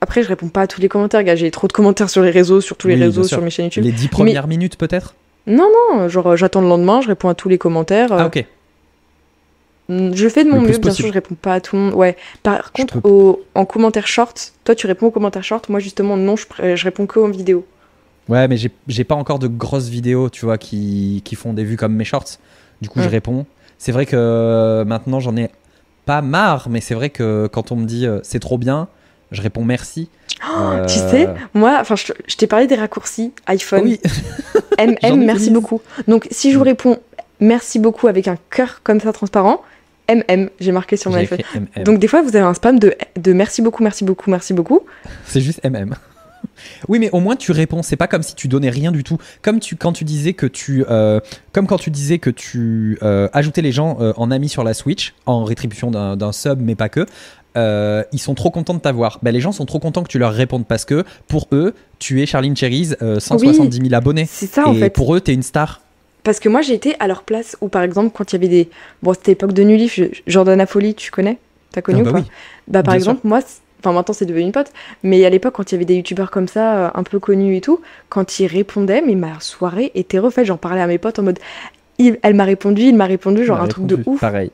Après, 0.01 0.23
je 0.23 0.27
réponds 0.27 0.49
pas 0.49 0.61
à 0.61 0.67
tous 0.67 0.81
les 0.81 0.89
commentaires, 0.89 1.23
gars. 1.23 1.35
J'ai 1.35 1.51
trop 1.51 1.67
de 1.67 1.73
commentaires 1.73 2.09
sur 2.09 2.21
les 2.23 2.31
réseaux, 2.31 2.61
sur 2.61 2.77
tous 2.77 2.87
les 2.87 2.95
Oui, 2.95 3.01
réseaux, 3.03 3.23
sur 3.23 3.41
mes 3.41 3.49
chaînes 3.49 3.65
YouTube. 3.65 3.83
les 3.83 3.91
dix 3.91 4.07
premières 4.07 4.47
minutes 4.47 4.75
peut-être? 4.77 5.15
Non, 5.47 5.69
non, 5.91 6.07
genre, 6.09 6.27
euh, 6.31 6.35
j'attends 6.35 6.61
le 6.61 6.67
lendemain, 6.67 7.01
je 7.01 7.07
réponds 7.07 7.29
à 7.29 7.33
tous 7.35 7.49
les 7.49 7.57
commentaires. 7.57 8.11
euh, 8.11 8.17
Ah 8.21 8.27
ok. 8.27 8.45
Mm, 9.91 10.13
Je 10.15 10.29
fais 10.29 10.43
de 10.43 10.49
mon 10.49 10.61
mieux, 10.61 10.77
bien 10.77 10.91
sûr, 10.91 11.07
je 11.07 11.13
réponds 11.13 11.35
pas 11.35 11.55
à 11.55 11.61
tout 11.61 11.75
le 11.75 11.81
monde. 11.83 11.93
Ouais. 11.93 12.15
Par 12.43 12.71
contre, 12.71 12.99
au- 13.03 13.41
en 13.55 13.65
commentaire 13.65 14.07
short, 14.07 14.53
toi 14.63 14.73
tu 14.75 14.87
réponds 14.87 15.07
aux 15.07 15.11
commentaires 15.11 15.43
short, 15.43 15.67
moi 15.69 15.79
justement 15.79 16.15
non, 16.17 16.35
je, 16.35 16.45
je 16.75 16.83
réponds 16.83 17.05
que 17.05 17.19
en 17.19 17.29
vidéo. 17.29 17.65
Ouais, 18.29 18.47
mais 18.47 18.55
j'ai- 18.57 19.03
pas 19.03 19.15
encore 19.15 19.39
de 19.39 19.47
grosses 19.47 19.89
vidéos, 19.89 20.29
tu 20.29 20.45
vois, 20.45 20.57
qui, 20.57 21.21
qui 21.25 21.35
font 21.35 21.53
des 21.53 21.63
vues 21.65 21.75
comme 21.75 21.93
mes 21.93 22.05
shorts. 22.05 22.37
Du 22.81 22.87
coup, 22.87 23.01
je 23.01 23.07
Mm. 23.07 23.11
réponds. 23.11 23.45
C'est 23.77 23.91
vrai 23.91 24.05
que 24.05 24.15
euh, 24.15 24.85
maintenant, 24.85 25.19
j'en 25.19 25.35
ai 25.35 25.49
pas 26.05 26.21
marre, 26.21 26.69
mais 26.69 26.81
c'est 26.81 26.93
vrai 26.95 27.09
que 27.09 27.47
quand 27.51 27.71
on 27.71 27.75
me 27.75 27.85
dit 27.85 28.05
euh, 28.05 28.19
c'est 28.23 28.39
trop 28.39 28.57
bien, 28.57 28.87
je 29.31 29.41
réponds 29.41 29.65
merci. 29.65 30.07
Euh, 30.57 30.85
Tu 30.85 30.97
sais, 30.99 31.27
moi, 31.53 31.77
enfin, 31.81 31.95
je, 31.95 32.13
je 32.27 32.35
t'ai 32.35 32.47
parlé 32.47 32.67
des 32.67 32.75
raccourcis 32.75 33.33
iPhone. 33.47 33.81
Oui, 33.83 33.99
MM, 34.79 35.23
merci 35.25 35.51
beaucoup. 35.51 35.81
Donc, 36.07 36.27
si 36.31 36.51
je 36.51 36.57
vous 36.57 36.63
réponds 36.63 36.97
merci 37.39 37.79
beaucoup 37.79 38.07
avec 38.07 38.27
un 38.27 38.37
cœur 38.51 38.81
comme 38.83 38.99
ça 38.99 39.11
transparent, 39.13 39.61
MM, 40.15 40.49
j'ai 40.59 40.71
marqué 40.71 40.97
sur 40.97 41.11
mon 41.11 41.17
iPhone. 41.17 41.39
MM. 41.55 41.83
Donc, 41.83 41.99
des 41.99 42.07
fois, 42.07 42.21
vous 42.21 42.35
avez 42.35 42.45
un 42.45 42.53
spam 42.53 42.79
de, 42.79 42.95
de 43.17 43.33
merci 43.33 43.61
beaucoup, 43.61 43.83
merci 43.83 44.03
beaucoup, 44.03 44.29
merci 44.29 44.53
beaucoup. 44.53 44.81
C'est 45.25 45.41
juste 45.41 45.63
MM. 45.63 45.95
Oui, 46.87 46.99
mais 46.99 47.09
au 47.11 47.19
moins 47.19 47.35
tu 47.35 47.51
réponds. 47.51 47.81
C'est 47.83 47.95
pas 47.95 48.07
comme 48.07 48.23
si 48.23 48.35
tu 48.35 48.47
donnais 48.47 48.69
rien 48.69 48.91
du 48.91 49.03
tout. 49.03 49.17
Comme 49.41 49.59
tu 49.59 49.75
quand 49.75 49.93
tu 49.93 50.03
disais 50.03 50.33
que 50.33 50.45
tu, 50.45 50.85
euh, 50.89 51.19
comme 51.53 51.67
quand 51.67 51.77
tu 51.77 51.91
disais 51.91 52.17
que 52.19 52.29
tu 52.29 52.97
euh, 53.03 53.27
ajoutais 53.33 53.61
les 53.61 53.71
gens 53.71 53.97
euh, 53.99 54.13
en 54.17 54.31
amis 54.31 54.49
sur 54.49 54.63
la 54.63 54.73
Switch 54.73 55.13
en 55.25 55.43
rétribution 55.43 55.91
d'un 55.91 56.31
sub, 56.31 56.59
mais 56.61 56.75
pas 56.75 56.89
que. 56.89 57.05
ils 57.55 58.19
sont 58.19 58.33
trop 58.35 58.49
contents 58.49 58.73
de 58.73 58.79
t'avoir. 58.79 59.19
Ben, 59.21 59.31
les 59.31 59.39
gens 59.39 59.51
sont 59.51 59.65
trop 59.65 59.79
contents 59.79 60.03
que 60.03 60.09
tu 60.09 60.19
leur 60.19 60.33
répondes 60.33 60.65
parce 60.67 60.85
que 60.85 61.03
pour 61.27 61.47
eux, 61.51 61.73
tu 61.99 62.21
es 62.21 62.25
Charline 62.25 62.55
Cherries, 62.55 62.89
euh, 63.01 63.19
170 63.19 63.77
000 63.77 63.93
abonnés. 63.93 64.25
C'est 64.29 64.47
ça, 64.47 64.67
en 64.67 64.73
Et 64.75 64.79
fait. 64.79 64.89
pour 64.89 65.15
eux, 65.15 65.21
t'es 65.21 65.33
une 65.33 65.43
star. 65.43 65.81
Parce 66.23 66.39
que 66.39 66.49
moi, 66.49 66.61
j'ai 66.61 66.73
été 66.73 66.95
à 66.99 67.07
leur 67.07 67.23
place 67.23 67.57
où, 67.61 67.67
par 67.67 67.81
exemple, 67.81 68.11
quand 68.15 68.31
il 68.31 68.35
y 68.35 68.37
avait 68.37 68.47
des. 68.47 68.69
Bon, 69.01 69.13
c'était 69.13 69.31
l'époque 69.31 69.53
de 69.53 69.63
Nulif, 69.63 69.99
Jordana 70.27 70.65
Folie, 70.65 70.93
tu 70.95 71.09
connais? 71.11 71.37
T'as 71.71 71.81
connu 71.81 71.99
Ah 71.99 72.01
ou 72.01 72.05
bah 72.05 72.11
pas? 72.11 72.17
oui. 72.19 72.25
Bah, 72.67 72.83
par 72.83 72.93
Bien 72.93 72.99
exemple, 72.99 73.21
moi, 73.23 73.39
enfin, 73.79 73.91
maintenant, 73.93 74.13
c'est 74.13 74.25
devenu 74.25 74.43
une 74.43 74.51
pote, 74.51 74.71
mais 75.03 75.25
à 75.25 75.29
l'époque, 75.29 75.53
quand 75.55 75.71
il 75.71 75.75
y 75.75 75.77
avait 75.77 75.85
des 75.85 75.95
youtubeurs 75.95 76.29
comme 76.29 76.47
ça, 76.47 76.75
euh, 76.87 76.89
un 76.93 77.03
peu 77.03 77.19
connus 77.19 77.55
et 77.55 77.61
tout, 77.61 77.81
quand 78.09 78.39
ils 78.39 78.45
répondaient, 78.47 79.01
mais 79.01 79.15
ma 79.15 79.39
soirée 79.39 79.91
était 79.95 80.19
refaite. 80.19 80.45
J'en 80.45 80.57
parlais 80.57 80.81
à 80.81 80.87
mes 80.87 80.97
potes 80.99 81.17
en 81.19 81.23
mode. 81.23 81.39
il- 81.97 82.17
elle 82.23 82.33
m'a 82.33 82.45
répondu, 82.45 82.81
il 82.83 82.95
m'a 82.95 83.05
répondu, 83.05 83.45
genre 83.45 83.61
un 83.61 83.67
truc 83.67 83.85
de 83.85 83.99
ouf. 84.05 84.19
Pareil. 84.19 84.51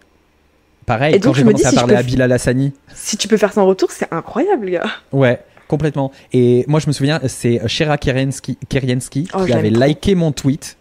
Pareil, 0.86 1.16
Et 1.16 1.20
quand 1.20 1.28
donc, 1.28 1.36
j'ai 1.36 1.42
je 1.42 1.46
me 1.46 1.52
commencé 1.52 1.64
dis, 1.64 1.68
à 1.68 1.72
si 1.72 1.76
parler 1.76 1.94
peux 1.94 2.00
à 2.00 2.04
Bilal 2.04 2.32
Hassani, 2.32 2.74
Si 2.94 3.18
tu 3.18 3.28
peux 3.28 3.38
faire 3.38 3.52
ça 3.54 3.62
en 3.62 3.66
retour, 3.68 3.92
c'est 3.92 4.08
incroyable, 4.12 4.70
gars. 4.70 4.86
Ouais, 5.12 5.40
complètement. 5.68 6.12
Et 6.34 6.64
moi, 6.68 6.80
je 6.80 6.88
me 6.88 6.94
souviens, 6.94 7.20
c'est 7.28 7.66
Shera 7.68 7.98
Keriensky, 7.98 8.58
Keriensky 8.70 9.28
Oh, 9.34 9.44
qui 9.46 9.52
avait 9.54 9.72
trop. 9.72 9.84
liké 9.86 10.16
mon 10.16 10.32
tweet 10.32 10.78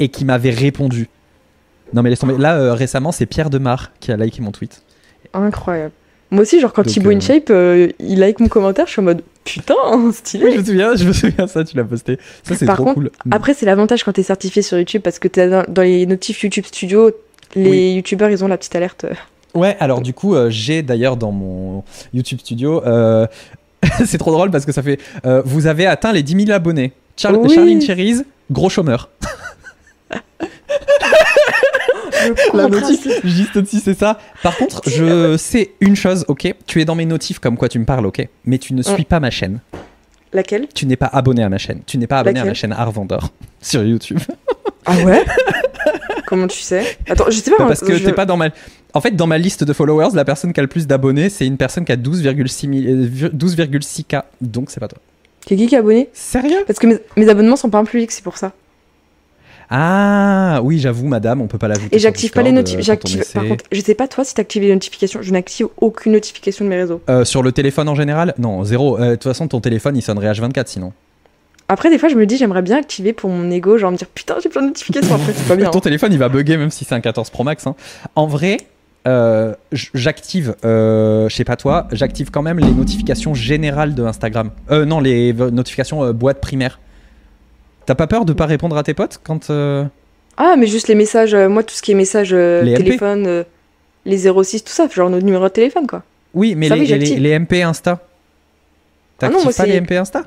et 0.00 0.08
qui 0.08 0.24
m'avait 0.24 0.50
répondu. 0.50 1.08
Non, 1.94 2.02
mais 2.02 2.10
laisse 2.10 2.18
tomber. 2.18 2.36
Là, 2.38 2.56
euh, 2.56 2.74
récemment, 2.74 3.12
c'est 3.12 3.26
Pierre 3.26 3.50
Demar 3.50 3.92
qui 4.00 4.10
a 4.12 4.16
liké 4.16 4.42
mon 4.42 4.50
tweet. 4.50 4.82
Incroyable. 5.32 5.92
Moi 6.32 6.42
aussi, 6.42 6.60
genre, 6.60 6.72
quand 6.72 6.82
Donc, 6.82 6.92
Thibaut 6.92 7.10
euh, 7.10 7.14
InShape, 7.14 7.50
euh, 7.50 7.88
il 8.00 8.18
like 8.18 8.40
mon 8.40 8.48
commentaire, 8.48 8.86
je 8.86 8.92
suis 8.92 9.00
en 9.00 9.04
mode 9.04 9.22
putain, 9.44 9.74
stylé. 10.12 10.44
Oui, 10.46 10.52
je 10.54 10.58
me 10.58 10.64
souviens, 10.64 10.94
je 10.96 11.04
me 11.06 11.12
souviens 11.12 11.46
ça, 11.46 11.62
tu 11.62 11.76
l'as 11.76 11.84
posté. 11.84 12.18
Ça, 12.42 12.56
c'est 12.56 12.66
Par 12.66 12.74
trop 12.76 12.84
contre, 12.86 12.94
cool. 12.96 13.10
Après, 13.30 13.54
c'est 13.54 13.64
l'avantage 13.66 14.02
quand 14.02 14.12
t'es 14.12 14.24
certifié 14.24 14.62
sur 14.62 14.76
YouTube 14.76 15.02
parce 15.02 15.20
que 15.20 15.28
t'es 15.28 15.48
dans, 15.48 15.64
dans 15.68 15.82
les 15.82 16.04
notifs 16.06 16.42
YouTube 16.42 16.64
Studio, 16.66 17.12
les 17.54 17.70
Oui. 17.70 17.94
YouTubeurs, 17.94 18.30
ils 18.30 18.42
ont 18.42 18.48
la 18.48 18.58
petite 18.58 18.74
alerte. 18.74 19.06
Ouais, 19.54 19.76
alors 19.78 20.00
du 20.00 20.12
coup, 20.12 20.34
euh, 20.34 20.50
j'ai 20.50 20.82
d'ailleurs 20.82 21.16
dans 21.16 21.30
mon 21.30 21.84
YouTube 22.12 22.40
studio, 22.40 22.82
c'est 24.04 24.18
trop 24.18 24.32
drôle 24.32 24.50
parce 24.50 24.66
que 24.66 24.72
ça 24.72 24.82
fait. 24.82 24.98
vous 25.44 25.68
avez 25.68 25.86
atteint 25.86 26.12
les 26.12 26.24
10 26.24 26.46
000 26.46 26.50
abonnés. 26.50 26.92
Char- 27.16 27.38
Oui. 27.40 27.54
Charline 27.54 27.80
Cherries, 27.80 28.22
gros 28.50 28.68
chômeur. 28.68 29.10
La 32.54 32.68
notif 32.68 33.06
juste 33.24 33.56
au-dessus, 33.56 33.80
c'est 33.84 33.98
ça. 33.98 34.18
Par 34.42 34.56
contre, 34.56 34.80
je 34.88 35.36
sais 35.36 35.72
une 35.80 35.94
chose, 35.96 36.24
ok? 36.28 36.54
Tu 36.66 36.80
es 36.80 36.84
dans 36.84 36.94
mes 36.94 37.04
notifs 37.06 37.38
comme 37.38 37.56
quoi 37.56 37.68
tu 37.68 37.78
me 37.78 37.84
parles, 37.84 38.06
ok? 38.06 38.26
Mais 38.44 38.58
tu 38.58 38.74
ne 38.74 38.82
suis 38.82 39.04
pas 39.04 39.20
ma 39.20 39.30
chaîne. 39.30 39.60
Laquelle? 40.32 40.66
Tu 40.74 40.86
n'es 40.86 40.96
pas 40.96 41.06
abonné 41.12 41.42
à 41.44 41.48
ma 41.48 41.58
chaîne. 41.58 41.80
Tu 41.86 41.98
n'es 41.98 42.06
pas 42.06 42.18
abonné 42.18 42.40
à 42.40 42.44
ma 42.44 42.54
chaîne 42.54 42.72
Art 42.72 42.90
Vendor 42.90 43.30
sur 43.62 43.82
YouTube. 43.84 44.18
Ah 44.84 44.96
ouais? 45.04 45.24
Comment 46.26 46.48
tu 46.48 46.58
sais? 46.58 46.98
Attends, 47.08 47.26
je 47.30 47.36
sais 47.38 47.50
pas. 47.50 47.58
Bah, 47.60 47.66
parce 47.68 47.80
que 47.80 47.94
je- 47.96 48.04
t'es 48.04 48.12
pas 48.12 48.26
dans 48.26 48.36
ma. 48.36 48.48
En 48.92 49.00
fait, 49.00 49.12
dans 49.14 49.26
ma 49.26 49.38
liste 49.38 49.62
de 49.64 49.72
followers, 49.72 50.08
la 50.14 50.24
personne 50.24 50.52
qui 50.52 50.58
a 50.60 50.62
le 50.62 50.68
plus 50.68 50.86
d'abonnés, 50.86 51.28
c'est 51.30 51.46
une 51.46 51.56
personne 51.56 51.84
qui 51.84 51.92
a 51.92 51.96
12,6 51.96 52.66
mi- 52.66 52.86
euh, 52.86 53.28
12,6K. 53.32 54.22
Donc, 54.40 54.70
c'est 54.70 54.80
pas 54.80 54.88
toi. 54.88 54.98
C'est 55.48 55.54
qui 55.56 55.66
qui 55.68 55.74
est 55.74 55.78
abonné? 55.78 56.08
Sérieux? 56.12 56.64
Parce 56.66 56.78
que 56.80 56.86
mes, 56.88 56.98
mes 57.16 57.28
abonnements 57.28 57.56
sont 57.56 57.70
pas 57.70 57.78
en 57.78 57.84
public, 57.84 58.10
c'est 58.10 58.24
pour 58.24 58.36
ça. 58.36 58.52
Ah, 59.68 60.60
oui, 60.62 60.78
j'avoue, 60.78 61.06
madame, 61.08 61.40
on 61.42 61.46
peut 61.48 61.58
pas 61.58 61.68
l'ajouter. 61.68 61.94
Et 61.96 61.98
j'active 61.98 62.30
pas 62.30 62.42
les 62.42 62.52
notifications. 62.52 63.18
euh. 63.18 63.22
Par 63.34 63.44
contre, 63.46 63.64
je 63.72 63.80
sais 63.80 63.94
pas 63.94 64.06
toi 64.08 64.24
si 64.24 64.34
t'actives 64.34 64.62
les 64.62 64.72
notifications. 64.72 65.22
Je 65.22 65.32
n'active 65.32 65.66
aucune 65.78 66.12
notification 66.12 66.64
de 66.64 66.70
mes 66.70 66.76
réseaux. 66.76 67.00
Euh, 67.08 67.24
sur 67.24 67.42
le 67.42 67.52
téléphone 67.52 67.88
en 67.88 67.94
général? 67.94 68.34
Non, 68.38 68.62
zéro. 68.64 68.98
Euh, 68.98 69.10
De 69.10 69.14
toute 69.16 69.24
façon, 69.24 69.48
ton 69.48 69.60
téléphone, 69.60 69.96
il 69.96 70.02
sonnerait 70.02 70.30
H24 70.32 70.66
sinon. 70.66 70.92
Après, 71.68 71.90
des 71.90 71.98
fois, 71.98 72.08
je 72.08 72.14
me 72.14 72.26
dis, 72.26 72.36
j'aimerais 72.36 72.62
bien 72.62 72.78
activer 72.78 73.12
pour 73.12 73.28
mon 73.28 73.50
ego, 73.50 73.76
genre 73.76 73.90
me 73.90 73.96
dire 73.96 74.06
putain, 74.06 74.36
j'ai 74.40 74.48
plein 74.48 74.62
de 74.62 74.68
notifications. 74.68 75.14
Après, 75.16 75.32
c'est 75.34 75.48
pas 75.48 75.56
bien. 75.56 75.70
Ton 75.70 75.78
hein. 75.78 75.80
téléphone, 75.80 76.12
il 76.12 76.18
va 76.18 76.28
bugger 76.28 76.56
même 76.58 76.70
si 76.70 76.84
c'est 76.84 76.94
un 76.94 77.00
14 77.00 77.30
Pro 77.30 77.42
Max. 77.42 77.66
hein. 77.66 77.74
En 78.14 78.28
vrai, 78.28 78.58
euh, 79.08 79.52
j'active, 79.72 80.54
euh, 80.64 81.28
je 81.28 81.34
sais 81.34 81.42
pas 81.44 81.56
toi, 81.56 81.88
j'active 81.90 82.30
quand 82.30 82.42
même 82.42 82.60
les 82.60 82.70
notifications 82.70 83.34
générales 83.34 83.96
de 83.96 84.04
Instagram. 84.04 84.50
Euh, 84.70 84.84
non, 84.84 85.00
les 85.00 85.32
notifications 85.32 86.12
boîte 86.12 86.40
primaire. 86.40 86.78
T'as 87.86 87.94
pas 87.94 88.06
peur 88.06 88.24
de 88.24 88.32
pas 88.32 88.46
répondre 88.46 88.76
à 88.76 88.82
tes 88.82 88.94
potes 88.94 89.20
quand. 89.22 89.50
euh, 89.50 89.84
Ah, 90.36 90.56
mais 90.58 90.66
juste 90.66 90.88
les 90.88 90.94
messages, 90.94 91.34
euh, 91.34 91.48
moi, 91.48 91.62
tout 91.62 91.74
ce 91.74 91.82
qui 91.82 91.92
est 91.92 91.94
messages 91.94 92.32
euh, 92.32 92.62
Les 92.62 92.74
téléphone, 92.74 93.44
les 94.04 94.18
06, 94.18 94.64
tout 94.64 94.72
ça, 94.72 94.88
genre 94.88 95.08
notre 95.10 95.24
numéro 95.24 95.44
de 95.44 95.48
téléphone, 95.48 95.86
quoi. 95.86 96.02
Oui, 96.34 96.54
mais 96.54 96.68
Ça, 96.68 96.76
les, 96.76 96.92
oui, 96.92 97.16
les, 97.16 97.38
MP 97.38 97.62
Insta. 97.62 98.00
Ah 99.22 99.28
non, 99.28 99.38
T'actives 99.38 99.44
moi, 99.44 99.52
pas 99.56 99.66
les 99.66 99.80
MP 99.80 99.92
Insta? 99.92 100.24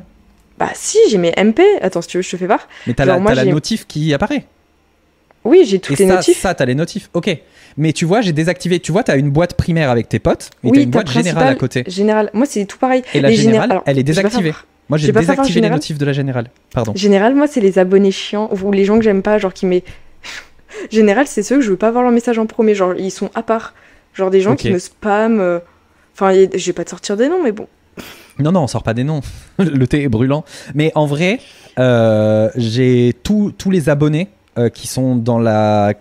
Bah 0.58 0.72
si, 0.74 0.98
j'ai 1.10 1.18
mes 1.18 1.32
MP. 1.38 1.62
Attends, 1.82 2.02
si 2.02 2.08
tu 2.10 2.18
veux, 2.18 2.24
je 2.24 2.32
te 2.32 2.38
fais 2.38 2.48
voir. 2.48 2.68
Mais 2.88 2.94
t'as 2.94 3.06
la, 3.06 3.20
moi, 3.20 3.32
t'as 3.34 3.44
la 3.44 3.52
notif 3.52 3.86
qui 3.88 4.14
apparaît. 4.14 4.46
Oui, 5.46 5.64
j'ai 5.66 5.78
Et 5.78 5.80
toutes 5.80 5.98
les 6.00 6.08
ça, 6.08 6.16
notifs. 6.16 6.40
ça 6.40 6.54
t'as 6.54 6.66
les 6.66 6.76
notifs. 6.76 7.10
Ok. 7.14 7.30
Mais 7.78 7.94
tu 7.94 8.04
vois, 8.04 8.20
j'ai 8.22 8.34
désactivé. 8.34 8.80
Tu 8.82 8.92
vois, 8.92 9.04
t'as 9.04 9.18
une 9.18 9.30
boîte 9.30 9.54
primaire 9.54 9.90
avec 9.90 10.10
tes 10.10 10.20
potes, 10.20 10.50
mais 10.64 10.72
Oui, 10.72 10.78
t'as 10.80 10.84
une 10.84 10.90
boîte 10.90 11.12
générale 11.12 11.48
à 11.48 11.56
côté. 11.56 11.84
Général, 11.88 12.30
moi 12.34 12.46
c'est 12.46 12.66
tout 12.66 12.78
pareil. 12.78 13.04
Et 13.14 13.22
la 13.22 13.30
Les 13.30 13.36
générale, 13.36 13.72
alors, 13.72 13.84
elle 13.86 14.00
est 14.00 14.04
désactivée. 14.04 14.54
Moi, 14.90 14.98
j'ai 14.98 15.12
désactivé 15.12 15.62
les 15.62 15.70
notifs 15.70 15.98
de 15.98 16.06
la 16.06 16.14
générale. 16.14 16.50
Pardon. 16.74 16.94
Général, 16.96 17.36
moi 17.36 17.46
c'est 17.48 17.62
les 17.62 17.78
abonnés 17.80 18.12
chiants 18.12 18.50
ou 18.64 18.72
les 18.72 18.86
gens 18.86 18.98
que 18.98 19.04
j'aime 19.04 19.22
pas, 19.22 19.38
genre 19.38 19.54
qui 19.54 19.66
met. 19.68 19.84
Général, 20.92 21.28
c'est 21.28 21.44
ceux 21.44 21.58
que 21.58 21.62
je 21.62 21.70
veux 21.70 21.78
pas 21.78 21.92
voir 21.92 22.04
leur 22.04 22.12
message 22.12 22.40
en 22.40 22.46
premier, 22.46 22.74
genre 22.76 22.94
ils 22.98 23.12
sont 23.12 23.30
à 23.36 23.44
part. 23.44 23.74
Genre 24.14 24.32
des 24.32 24.42
gens 24.42 24.56
qui 24.56 24.68
me 24.74 24.80
spamment. 24.80 25.40
euh, 25.42 25.60
Enfin, 26.16 26.30
a- 26.34 26.58
je 26.58 26.66
vais 26.66 26.74
pas 26.74 26.84
te 26.84 26.90
sortir 26.90 27.16
des 27.16 27.30
noms, 27.30 27.42
mais 27.44 27.52
bon. 27.54 27.68
Non, 28.40 28.52
non, 28.52 28.62
on 28.64 28.68
sort 28.68 28.84
pas 28.84 28.94
des 28.94 29.04
noms. 29.04 29.22
le 29.60 29.88
thé 29.88 30.04
est 30.04 30.10
brûlant. 30.10 30.44
Mais 30.74 30.92
en 30.96 31.06
vrai, 31.06 31.40
euh, 31.78 32.50
j'ai 32.56 33.16
tous 33.24 33.52
tous 33.58 33.70
les 33.72 33.90
abonnés 33.90 34.28
euh, 34.58 34.70
qui 34.70 34.88
sont 34.88 35.16
dans 35.16 35.40
la, 35.40 35.94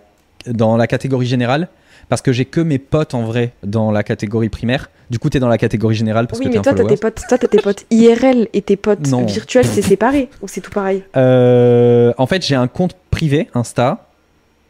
dans 0.47 0.75
la 0.77 0.87
catégorie 0.87 1.27
générale. 1.27 1.67
Parce 2.09 2.21
que 2.23 2.31
j'ai 2.31 2.45
que 2.45 2.59
mes 2.61 2.79
potes 2.79 3.13
en 3.13 3.21
vrai 3.23 3.53
dans 3.63 3.91
la 3.91 4.03
catégorie 4.03 4.49
primaire. 4.49 4.89
Du 5.11 5.19
coup, 5.19 5.29
t'es 5.29 5.39
dans 5.39 5.47
la 5.47 5.57
catégorie 5.59 5.95
générale 5.95 6.27
parce 6.27 6.39
oui, 6.39 6.45
que 6.45 6.49
t'es 6.49 6.55
mais 6.55 6.59
un 6.59 6.63
toi 6.63 6.71
t'as 6.73 6.77
follower. 6.79 6.95
tes 6.95 7.01
potes, 7.01 7.21
toi 7.27 7.37
t'as 7.37 7.47
tes 7.47 7.57
potes 7.59 7.85
IRL 7.91 8.47
et 8.53 8.61
tes 8.61 8.75
potes 8.77 9.07
Non. 9.07 9.25
virtuels, 9.25 9.65
c'est 9.65 9.81
séparé 9.81 10.29
ou 10.41 10.47
c'est 10.47 10.61
tout 10.61 10.71
pareil? 10.71 11.03
Euh, 11.17 12.11
en 12.17 12.25
fait, 12.27 12.45
j'ai 12.45 12.55
un 12.55 12.67
compte 12.67 12.95
privé 13.11 13.47
Insta, 13.53 14.07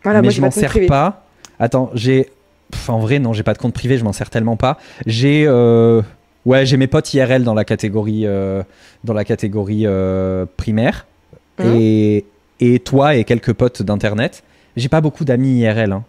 Voilà, 0.03 0.21
mais 0.21 0.27
moi 0.27 0.31
je 0.33 0.41
m'en 0.41 0.51
sers 0.51 0.69
privé. 0.69 0.85
pas. 0.87 1.23
Attends, 1.59 1.89
j'ai. 1.93 2.29
En 2.87 2.99
vrai, 2.99 3.19
non, 3.19 3.33
j'ai 3.33 3.43
pas 3.43 3.53
de 3.53 3.57
compte 3.57 3.73
privé, 3.73 3.97
je 3.97 4.03
m'en 4.03 4.13
sers 4.13 4.29
tellement 4.29 4.55
pas. 4.57 4.77
J'ai. 5.05 5.45
euh, 5.47 6.01
Ouais, 6.45 6.65
j'ai 6.65 6.77
mes 6.77 6.87
potes 6.87 7.13
IRL 7.13 7.43
dans 7.43 7.53
la 7.53 7.65
catégorie, 7.65 8.25
euh, 8.25 8.63
dans 9.03 9.13
la 9.13 9.25
catégorie 9.25 9.85
primaire. 10.57 11.05
Mhm. 11.59 11.75
Et, 11.75 12.25
et 12.61 12.79
toi 12.79 13.15
et 13.15 13.23
quelques 13.25 13.53
potes 13.53 13.81
d'internet. 13.81 14.43
J'ai 14.77 14.87
pas 14.89 15.01
beaucoup 15.01 15.25
d'amis 15.25 15.59
IRL. 15.59 15.91
hein. 15.91 16.03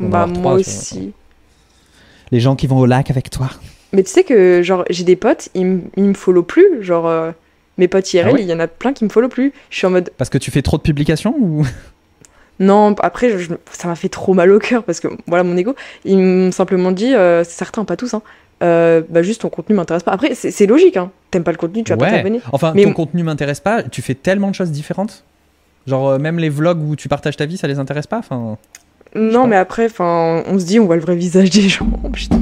On 0.00 0.08
Bah 0.08 0.26
moi 0.26 0.34
trois, 0.34 0.52
aussi. 0.54 1.12
Les 2.30 2.40
gens 2.40 2.56
qui 2.56 2.66
vont 2.66 2.78
au 2.78 2.86
lac 2.86 3.10
avec 3.10 3.30
toi. 3.30 3.48
Mais 3.92 4.02
tu 4.02 4.10
sais 4.10 4.24
que 4.24 4.62
genre 4.62 4.84
j'ai 4.90 5.04
des 5.04 5.16
potes, 5.16 5.48
ils, 5.54 5.62
m- 5.62 5.82
ils 5.96 6.02
me 6.04 6.14
follow 6.14 6.42
plus, 6.42 6.82
genre 6.82 7.06
euh, 7.06 7.30
mes 7.78 7.86
potes 7.86 8.12
IRL, 8.12 8.28
Ah 8.28 8.32
ouais 8.34 8.42
il 8.42 8.48
y 8.48 8.52
en 8.52 8.58
a 8.60 8.66
plein 8.66 8.92
qui 8.92 9.04
me 9.04 9.08
follow 9.10 9.28
plus. 9.28 9.52
Je 9.70 9.76
suis 9.78 9.86
en 9.86 9.90
mode 9.90 10.10
Parce 10.18 10.30
que 10.30 10.38
tu 10.38 10.50
fais 10.50 10.62
trop 10.62 10.76
de 10.76 10.82
publications 10.82 11.34
ou? 11.38 11.64
Non, 12.60 12.94
après 13.00 13.30
je- 13.30 13.38
je- 13.38 13.52
ça 13.72 13.88
m'a 13.88 13.96
fait 13.96 14.08
trop 14.08 14.32
mal 14.32 14.52
au 14.52 14.60
cœur 14.60 14.84
parce 14.84 15.00
que 15.00 15.08
voilà 15.26 15.42
mon 15.42 15.56
ego, 15.56 15.74
ils 16.04 16.16
m'ont 16.18 16.52
simplement 16.52 16.92
dit 16.92 17.12
euh, 17.12 17.42
certains 17.42 17.84
pas 17.84 17.96
tous 17.96 18.14
hein. 18.14 18.22
euh, 18.62 19.02
bah 19.08 19.22
juste 19.24 19.40
ton 19.40 19.48
contenu 19.48 19.74
m'intéresse 19.74 20.04
pas. 20.04 20.12
Après 20.12 20.36
c'est 20.36 20.52
c'est 20.52 20.66
logique 20.66 20.96
hein. 20.96 21.10
T'aimes 21.32 21.42
pas 21.42 21.50
le 21.50 21.56
contenu, 21.58 21.82
tu 21.82 21.90
vas 21.90 21.96
pas 21.96 22.04
Ouais. 22.04 22.12
t'abonner. 22.12 22.40
Enfin, 22.52 22.72
Mais- 22.76 22.84
ton 22.84 22.92
contenu 22.92 23.24
m'intéresse 23.24 23.58
pas. 23.58 23.82
Tu 23.82 24.02
fais 24.02 24.14
tellement 24.14 24.50
de 24.50 24.54
choses 24.54 24.70
différentes. 24.70 25.24
Genre, 25.88 26.10
euh, 26.10 26.18
même 26.18 26.38
les 26.38 26.48
vlogs 26.48 26.80
où 26.88 26.94
tu 26.94 27.08
partages 27.08 27.36
ta 27.36 27.44
vie, 27.44 27.56
ça 27.56 27.66
les 27.66 27.78
intéresse 27.80 28.06
pas 28.06 28.18
enfin... 28.18 28.56
Non, 29.14 29.46
mais 29.46 29.56
après 29.56 29.86
enfin 29.86 30.42
on 30.46 30.58
se 30.58 30.64
dit 30.64 30.80
on 30.80 30.86
voit 30.86 30.96
le 30.96 31.02
vrai 31.02 31.16
visage 31.16 31.50
des 31.50 31.68
gens. 31.68 31.86
Oh, 32.02 32.08
putain. 32.12 32.40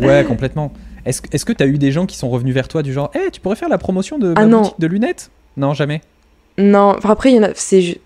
Ouais, 0.00 0.24
complètement. 0.26 0.72
Est-ce 1.04 1.22
est-ce 1.32 1.44
que 1.44 1.52
tu 1.52 1.62
as 1.62 1.66
eu 1.66 1.78
des 1.78 1.92
gens 1.92 2.06
qui 2.06 2.16
sont 2.16 2.28
revenus 2.28 2.54
vers 2.54 2.68
toi 2.68 2.82
du 2.82 2.92
genre, 2.92 3.10
Eh, 3.14 3.30
tu 3.30 3.40
pourrais 3.40 3.56
faire 3.56 3.68
la 3.68 3.78
promotion 3.78 4.18
de 4.18 4.32
Ah 4.36 4.42
ma 4.42 4.46
non. 4.46 4.58
boutique 4.62 4.80
de 4.80 4.86
lunettes? 4.86 5.30
Non, 5.56 5.74
jamais. 5.74 6.00
Non, 6.58 6.94
enfin 6.96 7.10
après 7.10 7.30
il 7.32 7.36
y 7.36 7.38
en 7.38 7.44
a 7.44 7.50
c'est 7.54 7.98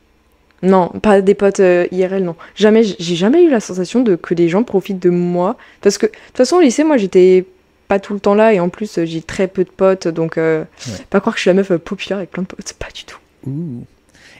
Non, 0.62 0.88
pas 0.88 1.20
des 1.20 1.34
potes 1.34 1.60
euh, 1.60 1.86
IRL, 1.90 2.22
non. 2.24 2.36
Jamais, 2.54 2.82
j'ai 2.84 3.16
jamais 3.16 3.42
eu 3.44 3.50
la 3.50 3.60
sensation 3.60 4.02
de 4.02 4.14
que 4.16 4.34
des 4.34 4.48
gens 4.48 4.62
profitent 4.62 5.02
de 5.02 5.10
moi. 5.10 5.56
Parce 5.80 5.98
que, 5.98 6.06
de 6.06 6.12
toute 6.12 6.36
façon, 6.36 6.56
au 6.56 6.60
lycée, 6.60 6.84
moi, 6.84 6.96
j'étais 6.98 7.44
pas 7.88 7.98
tout 7.98 8.14
le 8.14 8.20
temps 8.20 8.34
là 8.34 8.52
et 8.54 8.60
en 8.60 8.68
plus, 8.68 9.00
j'ai 9.04 9.22
très 9.22 9.48
peu 9.48 9.64
de 9.64 9.70
potes. 9.70 10.06
Donc, 10.06 10.38
euh, 10.38 10.62
Ouais. 10.86 10.92
pas 11.10 11.18
croire 11.20 11.34
que 11.34 11.38
je 11.38 11.42
suis 11.42 11.48
la 11.50 11.54
meuf 11.54 11.70
euh, 11.72 11.78
populaire 11.78 12.18
avec 12.18 12.30
plein 12.30 12.42
de 12.44 12.46
potes. 12.48 12.74
Pas 12.78 12.88
du 12.94 13.04
tout. 13.04 13.18
Ouh. 13.46 13.84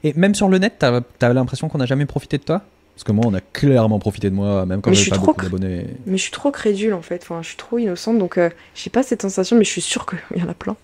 Et 0.04 0.12
même 0.14 0.34
sur 0.34 0.48
le 0.48 0.58
net, 0.58 0.74
t'as 0.78 1.00
as, 1.20 1.32
l'impression 1.32 1.68
qu'on 1.68 1.78
n'a 1.78 1.86
jamais 1.86 2.06
profité 2.06 2.38
de 2.38 2.44
toi? 2.44 2.62
Parce 2.94 3.04
que 3.04 3.12
moi, 3.12 3.24
on 3.26 3.34
a 3.34 3.40
clairement 3.40 3.98
profité 3.98 4.28
de 4.30 4.34
moi, 4.34 4.66
même 4.66 4.82
quand 4.82 4.92
j'avais 4.92 5.10
pas 5.10 5.18
beaucoup 5.18 5.42
d'abonnés. 5.42 5.86
Mais 6.06 6.18
je 6.18 6.22
suis 6.22 6.30
trop 6.30 6.50
crédule, 6.50 6.92
en 6.94 7.02
fait. 7.02 7.20
Enfin, 7.22 7.40
je 7.42 7.48
suis 7.48 7.56
trop 7.56 7.78
innocente. 7.78 8.18
Donc, 8.18 8.38
euh, 8.38 8.50
j'ai 8.74 8.90
pas 8.90 9.02
cette 9.02 9.22
sensation, 9.22 9.56
mais 9.56 9.64
je 9.64 9.70
suis 9.70 9.80
sûre 9.80 10.06
qu'il 10.06 10.40
y 10.40 10.42
en 10.44 10.48
a 10.48 10.54
plein. 10.54 10.76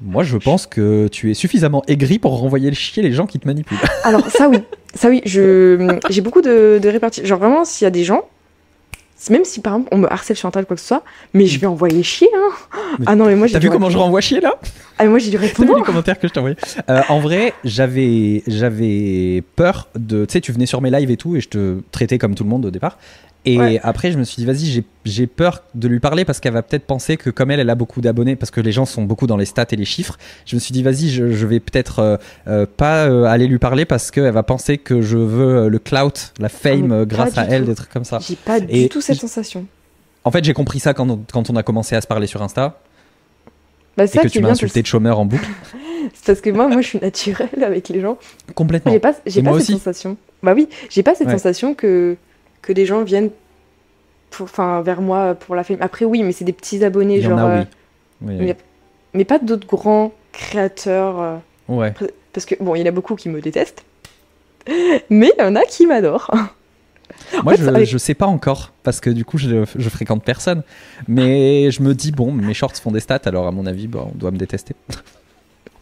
Moi, 0.00 0.22
je 0.22 0.36
pense 0.36 0.66
que 0.66 1.08
tu 1.08 1.30
es 1.30 1.34
suffisamment 1.34 1.82
aigri 1.88 2.18
pour 2.18 2.38
renvoyer 2.38 2.70
le 2.70 2.76
chier 2.76 3.02
les 3.02 3.12
gens 3.12 3.26
qui 3.26 3.38
te 3.38 3.46
manipulent. 3.46 3.78
Alors, 4.04 4.26
ça, 4.30 4.48
oui. 4.48 4.58
Ça, 4.94 5.08
oui. 5.08 5.20
Je... 5.24 5.98
J'ai 6.10 6.20
beaucoup 6.20 6.42
de, 6.42 6.78
de 6.82 6.88
réparties. 6.88 7.24
Genre, 7.26 7.38
vraiment, 7.38 7.64
s'il 7.64 7.84
y 7.84 7.88
a 7.88 7.90
des 7.90 8.04
gens. 8.04 8.22
Même 9.30 9.44
si 9.44 9.60
par 9.60 9.74
exemple 9.74 9.88
on 9.92 9.98
me 9.98 10.12
harcèle 10.12 10.36
sur 10.36 10.48
internet 10.48 10.66
quoi 10.66 10.74
que 10.76 10.80
ce 10.82 10.88
soit, 10.88 11.02
mais 11.34 11.46
je 11.46 11.58
vais 11.60 11.66
envoyer 11.66 12.02
chier 12.02 12.28
hein. 12.34 12.78
Ah 13.06 13.14
non 13.14 13.26
mais 13.26 13.36
moi 13.36 13.46
j'ai 13.46 13.52
T'as 13.54 13.58
vu 13.60 13.68
comment 13.70 13.86
je 13.86 13.90
répondre. 13.90 14.04
renvoie 14.06 14.20
chier 14.20 14.40
là? 14.40 14.54
Ah 14.98 15.04
mais 15.04 15.10
moi 15.10 15.18
j'ai 15.18 15.30
dû 15.30 15.36
T'as 15.36 15.42
vu 15.42 15.48
répondre. 15.48 15.76
les 15.76 15.82
commentaires 15.82 16.18
que 16.18 16.26
je 16.28 16.32
t'ai 16.32 16.38
envoyés? 16.40 16.56
Euh, 16.90 17.00
En 17.08 17.20
vrai, 17.20 17.52
j'avais 17.64 18.42
j'avais 18.46 19.42
peur 19.56 19.88
de. 19.96 20.24
Tu 20.24 20.32
sais, 20.32 20.40
tu 20.40 20.52
venais 20.52 20.66
sur 20.66 20.80
mes 20.80 20.90
lives 20.90 21.10
et 21.10 21.16
tout, 21.16 21.36
et 21.36 21.40
je 21.40 21.48
te 21.48 21.80
traitais 21.92 22.18
comme 22.18 22.34
tout 22.34 22.44
le 22.44 22.50
monde 22.50 22.66
au 22.66 22.70
départ. 22.70 22.98
Et 23.44 23.58
Ouais. 23.58 23.80
après, 23.82 24.12
je 24.12 24.18
me 24.18 24.22
suis 24.24 24.36
dit, 24.36 24.46
vas-y, 24.46 24.84
j'ai- 25.04 25.26
peur 25.26 25.64
de 25.74 25.88
lui 25.88 25.98
parler 25.98 26.24
parce 26.24 26.38
qu'elle 26.38 26.52
va 26.52 26.62
peut-être 26.62 26.84
penser 26.86 27.16
que, 27.16 27.28
comme 27.28 27.50
elle, 27.50 27.58
elle 27.58 27.70
a 27.70 27.74
beaucoup 27.74 28.00
d'abonnés, 28.00 28.36
parce 28.36 28.52
que 28.52 28.60
les 28.60 28.70
gens 28.70 28.84
sont 28.86 29.02
beaucoup 29.02 29.26
dans 29.26 29.36
les 29.36 29.46
stats 29.46 29.66
et 29.72 29.76
les 29.76 29.84
chiffres. 29.84 30.16
Je 30.46 30.54
me 30.54 30.60
suis 30.60 30.72
dit, 30.72 30.84
vas-y, 30.84 31.08
je, 31.08 31.32
je 31.32 31.46
vais 31.46 31.58
peut-être 31.58 31.98
euh, 31.98 32.16
euh, 32.46 32.66
pas 32.76 33.06
euh, 33.06 33.24
aller 33.24 33.48
lui 33.48 33.58
parler 33.58 33.84
parce 33.84 34.12
qu'elle 34.12 34.30
va 34.32 34.44
penser 34.44 34.78
que 34.78 35.02
je 35.02 35.18
veux 35.18 35.68
le 35.68 35.78
clout, 35.80 36.32
la 36.38 36.48
fame 36.48 36.92
euh, 36.92 37.00
pas 37.00 37.14
grâce 37.16 37.36
à 37.38 37.44
elle, 37.46 37.62
tout. 37.62 37.70
des 37.70 37.74
trucs 37.74 37.90
comme 37.90 38.04
ça. 38.04 38.20
J'ai 38.20 38.36
pas 38.36 38.58
Et 38.68 38.82
du 38.84 38.88
tout 38.88 39.00
cette 39.00 39.18
sensation. 39.18 39.66
En 40.22 40.30
fait, 40.30 40.44
j'ai 40.44 40.52
compris 40.54 40.78
ça 40.78 40.94
quand 40.94 41.10
on, 41.10 41.18
quand 41.32 41.50
on 41.50 41.56
a 41.56 41.64
commencé 41.64 41.96
à 41.96 42.00
se 42.00 42.06
parler 42.06 42.28
sur 42.28 42.40
Insta 42.42 42.78
Bah 43.96 44.04
et 44.04 44.06
ça 44.06 44.22
que 44.22 44.28
tu 44.28 44.40
m'as 44.40 44.50
insulté 44.50 44.82
de 44.82 44.86
chômeur 44.86 45.18
en 45.18 45.24
boucle. 45.24 45.48
c'est 46.14 46.26
parce 46.26 46.40
que 46.40 46.50
moi 46.50 46.68
moi 46.68 46.80
je 46.80 46.86
suis 46.86 47.00
naturelle 47.00 47.64
avec 47.64 47.88
les 47.88 48.00
gens. 48.00 48.18
Complètement. 48.54 48.92
J'ai 48.92 49.00
pas 49.00 49.14
j'ai 49.26 49.42
pas 49.42 49.50
moi 49.50 49.58
cette 49.58 49.70
aussi. 49.70 49.78
sensation. 49.78 50.16
Bah 50.44 50.52
oui, 50.54 50.68
j'ai 50.90 51.02
pas 51.02 51.16
cette 51.16 51.26
Ouais. 51.26 51.32
sensation 51.32 51.74
que 51.74 52.16
que 52.62 52.72
des 52.72 52.86
gens 52.86 53.02
viennent 53.02 53.30
pour 54.30 54.48
vers 54.82 55.02
moi 55.02 55.34
pour 55.34 55.54
la 55.54 55.64
fame. 55.64 55.76
Après 55.80 56.04
oui, 56.04 56.22
mais 56.22 56.32
c'est 56.32 56.44
des 56.44 56.52
petits 56.52 56.82
abonnés 56.84 57.16
Il 57.16 57.20
y 57.20 57.22
genre 57.22 57.38
en 57.38 57.42
a, 57.42 57.50
euh, 57.58 57.64
oui. 58.22 58.34
Oui. 58.38 58.46
mais- 58.46 58.56
pas 59.24 59.38
d'autres 59.38 59.66
grands 59.66 60.12
créateurs 60.32 61.20
euh, 61.20 61.36
Ouais. 61.68 61.92
parce 62.32 62.46
que 62.46 62.54
bon, 62.60 62.74
il 62.74 62.80
y 62.80 62.82
en 62.82 62.86
a 62.86 62.90
beaucoup 62.92 63.14
qui 63.16 63.28
me 63.28 63.40
détestent. 63.40 63.84
Mais 65.10 65.32
il 65.36 65.42
y 65.42 65.44
en 65.44 65.56
a 65.56 65.62
qui 65.64 65.86
m'adorent. 65.86 66.30
Moi, 67.44 67.56
fait, 67.56 67.62
je, 67.64 67.68
avec- 67.68 67.88
je 67.88 67.98
sais 67.98 68.14
pas 68.14 68.26
encore, 68.26 68.72
parce 68.84 69.00
que 69.00 69.10
du 69.10 69.24
coup, 69.24 69.36
je, 69.38 69.64
je 69.76 69.88
fréquente 69.90 70.22
personne. 70.24 70.62
Mais 71.08 71.70
je 71.70 71.82
me 71.82 71.94
dis, 71.94 72.10
bon, 72.12 72.30
mes 72.32 72.54
shorts 72.54 72.76
font 72.76 72.90
des 72.92 73.00
stats, 73.00 73.20
alors 73.26 73.46
à 73.46 73.50
mon 73.52 73.66
avis, 73.66 73.86
bon, 73.88 74.10
on 74.14 74.18
doit 74.18 74.30
me 74.30 74.38
détester. 74.38 74.74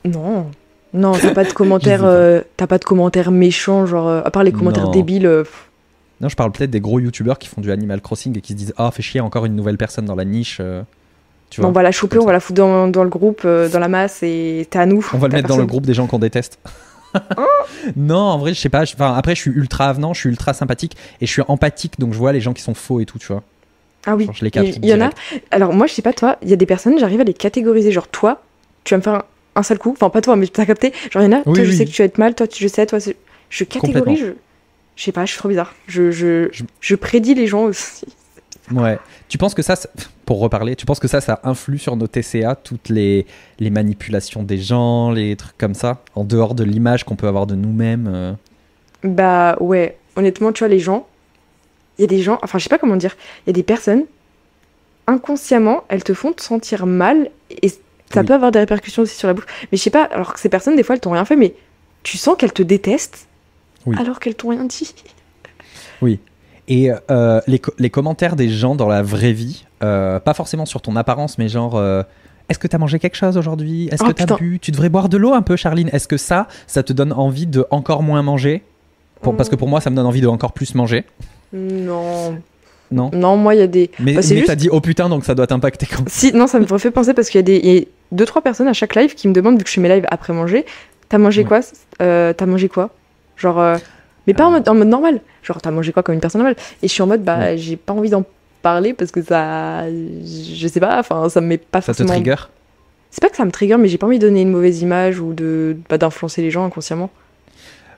Non. 0.05 0.51
Non, 0.93 1.13
t'as 1.13 1.33
pas 1.35 1.45
de 1.45 1.53
commentaires 1.53 2.05
euh, 2.05 2.41
t'as 2.57 2.67
pas 2.67 2.79
de 2.79 2.85
commentaires 2.85 3.31
méchants 3.31 3.87
genre 3.87 4.09
euh, 4.09 4.23
à 4.25 4.31
part 4.31 4.43
les 4.43 4.51
commentaires 4.53 4.87
Non. 4.87 4.91
débiles. 4.91 5.27
euh, 5.27 5.43
pff, 5.45 5.70
Non, 6.21 6.29
je 6.29 6.37
parle 6.37 6.53
peut-être 6.53 6.71
des 6.71 6.81
gros 6.81 6.99
youtubeurs 7.01 7.39
qui 7.39 7.49
font 7.49 7.61
du 7.61 7.71
Animal 7.73 8.01
Crossing 8.01 8.37
et 8.37 8.41
qui 8.41 8.53
se 8.53 8.59
disent, 8.59 8.75
ah, 8.77 8.91
fait 8.91 9.03
chier, 9.03 9.21
encore 9.21 9.47
une 9.47 9.57
nouvelle 9.57 9.79
personne 9.79 10.05
dans 10.05 10.15
la 10.15 10.25
niche. 10.25 10.59
euh, 10.61 10.83
tu 11.49 11.61
on 11.61 11.65
vois. 11.65 11.73
va 11.73 11.83
la 11.83 11.93
choper, 11.93 12.19
on 12.19 12.27
va 12.27 12.33
la 12.33 12.41
foutre 12.41 12.59
dans, 12.59 12.87
dans 12.89 13.03
le 13.03 13.09
groupe, 13.11 13.43
euh, 13.45 13.69
dans 13.69 13.79
la 13.81 13.89
masse, 13.89 14.23
et 14.23 14.67
t'es 14.71 14.79
à 14.79 14.87
nous. 14.87 15.05
On 15.15 15.19
va 15.19 15.29
le 15.29 15.35
mettre 15.35 15.49
dans 15.49 15.57
le 15.57 15.67
groupe 15.67 15.87
des 15.87 15.95
gens 15.95 16.07
qu'on 16.07 16.19
déteste. 16.19 16.59
non, 17.97 18.19
en 18.19 18.39
vrai, 18.39 18.55
je 18.55 18.61
sais 18.61 18.69
pas. 18.69 18.83
Enfin, 18.83 19.15
après, 19.15 19.35
je 19.35 19.41
suis 19.41 19.51
ultra 19.51 19.89
avenant, 19.89 20.15
je 20.15 20.21
suis 20.21 20.29
ultra 20.29 20.53
sympathique 20.53 20.97
et 21.21 21.27
je 21.27 21.33
suis 21.33 21.43
empathique, 21.49 21.99
donc 21.99 22.13
je 22.13 22.19
vois 22.19 22.33
les 22.33 22.41
gens 22.41 22.53
qui 22.53 22.63
sont 22.63 22.75
faux 22.75 23.01
et 23.01 23.07
tout, 23.07 23.19
tu 23.19 23.29
vois. 23.29 23.43
Ah 24.07 24.17
oui, 24.17 24.29
je 24.33 24.45
il 24.47 24.85
y, 24.85 24.89
y 24.89 24.95
en 24.95 25.01
a. 25.01 25.11
Alors 25.51 25.73
moi, 25.75 25.87
je 25.87 25.93
sais 25.93 26.03
pas 26.03 26.13
toi, 26.13 26.39
il 26.43 26.49
y 26.49 26.53
a 26.53 26.57
des 26.57 26.67
personnes, 26.67 26.99
j'arrive 26.99 27.21
à 27.21 27.25
les 27.25 27.35
catégoriser. 27.35 27.93
Genre 27.93 28.09
toi, 28.09 28.43
tu 28.85 28.95
vas 28.95 28.99
me 28.99 29.03
faire 29.03 29.15
un, 29.15 29.25
un 29.57 29.63
sale 29.63 29.79
coup. 29.79 29.91
Enfin, 29.93 30.09
pas 30.09 30.21
toi, 30.23 30.37
mais 30.37 30.47
t'as 30.47 30.65
capté. 30.65 30.93
Genre, 31.11 31.23
il 31.23 31.27
y 31.31 31.35
en 31.35 31.39
a, 31.39 31.43
Oui, 31.47 31.55
toi, 31.57 31.65
je 31.65 31.73
sais 31.73 31.85
que 31.85 31.91
tu 31.91 32.01
vas 32.01 32.07
être 32.07 32.19
mal, 32.19 32.35
toi, 32.35 32.47
tu- 32.47 32.63
je 32.63 32.69
sais, 32.69 32.87
toi, 32.87 32.99
je 33.51 33.65
catégorise. 33.65 34.21
Je... 34.21 34.33
je 35.01 35.07
sais 35.07 35.13
pas, 35.13 35.25
je 35.25 35.31
suis 35.31 35.39
trop 35.39 35.49
bizarre. 35.49 35.73
Je, 35.87 36.11
je, 36.11 36.51
Je- 36.53 36.65
je 36.83 36.95
prédis 36.95 37.33
les 37.33 37.47
gens 37.47 37.63
aussi. 37.63 38.05
Ouais. 38.71 38.99
Tu 39.31 39.39
penses 39.39 39.55
que 39.55 39.63
ça, 39.63 39.75
pour 40.27 40.41
reparler, 40.41 40.77
tu 40.77 40.85
penses 40.85 41.01
que 41.01 41.09
ça, 41.09 41.23
ça 41.23 41.41
influe 41.43 41.79
sur 41.79 41.97
nos 41.97 42.07
TCA, 42.07 42.55
toutes 42.55 42.91
les, 42.91 43.25
les 43.61 43.71
manipulations 43.71 44.43
des 44.43 44.59
gens, 44.59 45.11
les 45.11 45.37
trucs 45.37 45.57
comme 45.57 45.73
ça, 45.73 46.03
en 46.15 46.23
dehors 46.23 46.55
de 46.55 46.65
l'image 46.65 47.05
qu'on 47.05 47.17
peut 47.17 47.27
avoir 47.29 47.47
de 47.47 47.55
nous-mêmes 47.55 48.11
euh. 48.13 48.33
Bah 49.03 49.57
ouais, 49.61 49.97
honnêtement, 50.17 50.53
tu 50.53 50.59
vois, 50.59 50.69
les 50.69 50.79
gens, 50.81 51.07
il 51.99 52.03
y 52.03 52.05
a 52.05 52.07
des 52.09 52.21
gens, 52.21 52.39
enfin, 52.43 52.59
je 52.59 52.65
sais 52.65 52.69
pas 52.69 52.77
comment 52.79 52.97
dire, 52.97 53.17
il 53.47 53.49
y 53.49 53.51
a 53.51 53.55
des 53.55 53.63
personnes, 53.63 54.05
inconsciemment, 55.07 55.85
elles 55.89 56.05
te 56.05 56.13
font 56.15 56.33
te 56.33 56.43
sentir 56.43 56.85
mal 56.87 57.31
et 57.63 57.71
ça 57.71 57.77
Oui. 58.17 58.27
peut 58.27 58.35
avoir 58.35 58.53
des 58.53 58.59
répercussions 58.59 59.03
aussi 59.03 59.17
sur 59.17 59.29
la 59.29 59.35
bouche. 59.35 59.47
Mais 59.73 59.79
je 59.79 59.83
sais 59.83 59.91
pas, 59.91 60.05
alors 60.05 60.35
que 60.35 60.41
ces 60.41 60.49
personnes, 60.51 60.77
des 60.77 60.83
fois, 60.83 60.95
elles 60.95 61.01
t'ont 61.01 61.13
rien 61.13 61.25
fait, 61.25 61.37
mais 61.37 61.55
tu 62.03 62.19
sens 62.19 62.37
qu'elles 62.37 62.53
te 62.53 62.63
détestent 62.63 63.27
Oui. 63.87 63.97
alors 63.99 64.21
qu'elles 64.21 64.35
t'ont 64.35 64.49
rien 64.51 64.65
dit. 64.65 64.95
Et 66.69 66.91
euh, 67.11 67.41
les, 67.49 67.59
co- 67.59 67.73
les 67.79 67.91
commentaires 67.91 68.37
des 68.37 68.49
gens 68.49 68.77
dans 68.77 68.87
la 68.89 69.03
vraie 69.03 69.33
vie, 69.33 69.65
euh, 69.83 70.21
pas 70.21 70.35
forcément 70.35 70.67
sur 70.67 70.81
ton 70.81 70.95
apparence, 70.95 71.37
mais 71.37 71.49
genre, 71.49 71.77
euh, 71.77 72.03
est-ce 72.49 72.59
que 72.61 72.69
t'as 72.69 72.79
mangé 72.79 72.99
quelque 73.01 73.17
chose 73.17 73.37
aujourd'hui? 73.37 73.89
Est-ce 73.91 74.05
Oh, 74.05 74.09
que 74.09 74.13
t'as 74.13 74.37
bu? 74.37 74.59
Tu 74.61 74.71
devrais 74.71 74.89
boire 74.89 75.09
de 75.09 75.17
l'eau 75.17 75.33
un 75.33 75.43
peu, 75.43 75.57
Charline. 75.57 75.89
Est-ce 75.93 76.07
que 76.07 76.17
ça, 76.17 76.47
ça 76.69 76.83
te 76.85 76.93
donne 76.93 77.13
envie 77.13 77.47
de 77.47 77.67
encore 77.71 78.03
moins 78.05 78.23
manger? 78.23 78.63
Pour- 79.21 79.37
Parce 79.37 79.49
que 79.49 79.57
pour 79.57 79.67
moi, 79.69 79.81
ça 79.81 79.91
me 79.91 79.97
donne 79.97 80.07
envie 80.07 80.21
de 80.21 80.29
encore 80.29 80.53
plus 80.53 80.75
manger. 80.77 81.05
Non. 81.53 82.39
Non? 82.93 83.11
Non, 83.13 83.37
moi, 83.37 83.55
il 83.57 83.59
y 83.59 83.63
a 83.63 83.67
des. 83.67 83.91
Mais, 83.99 84.15
Bah, 84.15 84.21
mais 84.29 84.37
juste- 84.37 84.47
t'as 84.47 84.55
dit 84.55 84.69
oh 84.71 84.81
putain, 84.81 85.09
donc 85.09 85.25
ça 85.25 85.35
doit 85.35 85.47
t'impacter 85.49 85.87
quand 85.87 86.09
Si, 86.09 86.33
non, 86.33 86.47
ça 86.47 86.59
me 86.61 86.67
fait 86.79 86.91
penser 86.91 87.15
parce 87.15 87.29
qu'il 87.31 87.39
y 87.39 87.41
a 87.41 87.43
des 87.43 87.59
y 87.59 87.79
a 87.79 87.83
deux, 88.13 88.27
trois 88.27 88.43
personnes 88.43 88.69
à 88.69 88.73
chaque 88.73 88.95
live 88.95 89.15
qui 89.15 89.27
me 89.29 89.33
demandent, 89.33 89.59
vu 89.59 89.65
que 89.65 89.69
je 89.71 89.75
fais 89.75 89.81
mes 89.81 89.89
lives 89.89 90.07
après 90.11 90.33
manger, 90.33 90.65
t'as 91.09 91.19
mangé 91.19 91.43
Ouais. 91.43 91.49
quoi? 91.49 91.61
T'as 91.99 92.47
mangé 92.47 92.69
quoi? 92.69 92.91
Genre. 93.41 93.59
euh, 93.61 93.77
Mais 94.29 94.35
pas 94.35 94.47
en, 94.47 94.51
mode, 94.53 94.69
en 94.69 94.75
mode 94.75 94.89
normal. 94.89 95.21
Genre, 95.43 95.61
t'as 95.61 95.71
mangé 95.73 95.93
quoi 95.93 96.03
comme 96.05 96.15
une 96.15 96.21
personne 96.21 96.41
normale? 96.43 96.57
Et 96.83 96.87
je 96.89 96.93
suis 96.93 97.03
en 97.03 97.07
mode, 97.09 97.25
bah, 97.25 97.57
j'ai 97.57 97.77
pas 97.77 97.93
envie 97.95 98.11
d'en 98.11 98.25
parler 98.63 98.93
parce 98.95 99.11
que 99.11 99.23
ça. 99.23 99.89
Je 99.91 100.69
sais 100.71 100.81
pas, 100.81 101.01
enfin, 101.01 101.29
ça 101.29 101.41
me 101.41 101.47
met 101.49 101.59
pas 101.59 101.81
Ça 101.81 101.93
te 101.93 101.99
forcément. 101.99 102.11
trigger? 102.21 102.37
C'est 103.11 103.21
pas 103.23 103.29
que 103.31 103.37
ça 103.37 103.45
me 103.45 103.51
trigger, 103.51 103.77
mais 103.79 103.89
j'ai 103.89 103.99
pas 103.99 104.07
envie 104.07 104.19
de 104.21 104.27
donner 104.29 104.43
une 104.43 104.51
mauvaise 104.53 104.83
image 104.83 105.19
ou 105.19 105.33
de 105.33 105.77
bah, 105.89 105.99
d'influencer 105.99 106.43
les 106.43 106.51
gens 106.53 106.65
inconsciemment. 106.65 107.11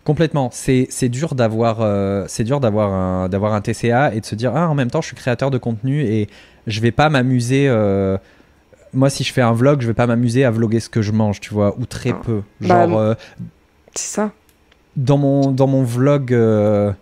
Complètement. 0.04 0.50
C'est 0.52 0.88
dur 1.08 1.34
d'avoir 1.34 1.78
euh, 1.80 2.24
c'est 2.28 2.44
dur 2.44 2.58
d'avoir 2.60 2.92
un 2.92 3.28
d'avoir 3.28 3.52
un 3.54 3.60
TCA 3.60 4.14
et 4.14 4.20
de 4.20 4.26
se 4.26 4.34
dire 4.34 4.52
ah 4.56 4.68
en 4.68 4.74
même 4.74 4.90
temps 4.90 5.00
je 5.00 5.06
suis 5.06 5.16
créateur 5.16 5.50
de 5.52 5.58
contenu 5.58 6.02
et 6.02 6.28
je 6.66 6.80
vais 6.80 6.90
pas 6.90 7.08
m'amuser. 7.08 7.66
euh, 7.68 8.16
moi 8.94 9.10
si 9.10 9.22
je 9.22 9.32
fais 9.32 9.42
un 9.42 9.52
vlog 9.52 9.80
je 9.80 9.86
vais 9.86 9.94
pas 9.94 10.06
m'amuser 10.08 10.44
à 10.44 10.50
vloguer 10.50 10.80
ce 10.80 10.88
que 10.88 11.02
je 11.02 11.12
mange 11.12 11.38
tu 11.40 11.54
vois 11.54 11.76
ou 11.78 11.86
très 11.86 12.10
Ah. 12.10 12.20
peu. 12.24 12.42
Bah, 12.62 12.86
Genre 12.88 12.98
euh, 12.98 13.14
C'est 13.94 14.08
ça. 14.14 14.30
Dans 14.96 15.18
mon 15.18 15.50
dans 15.50 15.66
mon 15.66 15.82
vlog. 15.82 16.32
euh, 16.32 16.92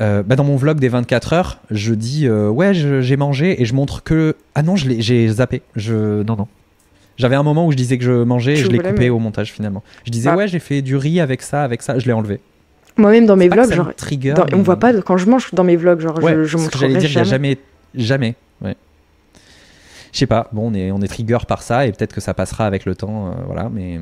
euh, 0.00 0.22
bah 0.22 0.36
dans 0.36 0.44
mon 0.44 0.56
vlog 0.56 0.78
des 0.78 0.88
24 0.88 1.32
heures, 1.32 1.58
je 1.70 1.94
dis 1.94 2.26
euh, 2.28 2.48
ouais 2.50 2.74
j'ai 2.74 3.16
mangé 3.16 3.62
et 3.62 3.64
je 3.64 3.74
montre 3.74 4.02
que 4.02 4.36
ah 4.54 4.62
non 4.62 4.76
je 4.76 4.88
l'ai 4.88 5.00
j'ai 5.00 5.26
zappé 5.28 5.62
je 5.74 6.22
non 6.22 6.36
non 6.36 6.48
j'avais 7.16 7.34
un 7.36 7.42
moment 7.42 7.66
où 7.66 7.72
je 7.72 7.78
disais 7.78 7.96
que 7.96 8.04
je 8.04 8.12
mangeais 8.24 8.52
et 8.52 8.56
Je 8.56 8.68
l'ai 8.68 8.76
coupé 8.76 8.92
mais- 8.98 9.08
au 9.08 9.18
montage 9.18 9.52
finalement 9.52 9.82
je 10.04 10.10
disais 10.10 10.28
Ah. 10.30 10.36
ouais 10.36 10.48
j'ai 10.48 10.58
fait 10.58 10.82
du 10.82 10.96
riz 10.96 11.18
avec 11.18 11.40
ça 11.40 11.62
avec 11.64 11.80
ça 11.80 11.98
je 11.98 12.04
l'ai 12.04 12.12
enlevé 12.12 12.40
Moi-même 12.98 13.24
dans 13.24 13.36
mes 13.36 13.48
vlogs, 13.48 13.72
genre. 13.72 13.94
trigger, 13.94 14.34
dans- 14.34 14.44
on 14.52 14.60
voit 14.62 14.76
pas 14.78 14.92
quand 15.00 15.16
je 15.16 15.26
mange 15.30 15.50
dans 15.54 15.64
mes 15.64 15.76
vlogs, 15.76 16.00
genre, 16.00 16.22
Ouais, 16.22 16.34
je, 16.34 16.44
je 16.44 16.56
que 16.68 16.78
j'allais 16.78 16.96
dire, 16.96 17.08
jamais. 17.08 17.26
jamais, 17.26 17.58
jamais. 17.94 18.34
Ouais. 18.62 18.76
Je 20.12 20.18
sais 20.18 20.26
pas, 20.26 20.48
bon, 20.52 20.70
on 20.70 20.74
est, 20.74 20.90
on 20.90 21.00
est 21.00 21.08
trigger 21.08 21.38
par 21.48 21.62
ça 21.62 21.86
et 21.86 21.92
peut-être 21.92 22.12
que 22.14 22.20
ça 22.22 22.32
passera 22.34 22.66
avec 22.66 22.84
le 22.86 22.94
temps, 22.94 23.28
euh, 23.28 23.30
voilà, 23.46 23.70
mais 23.72 23.98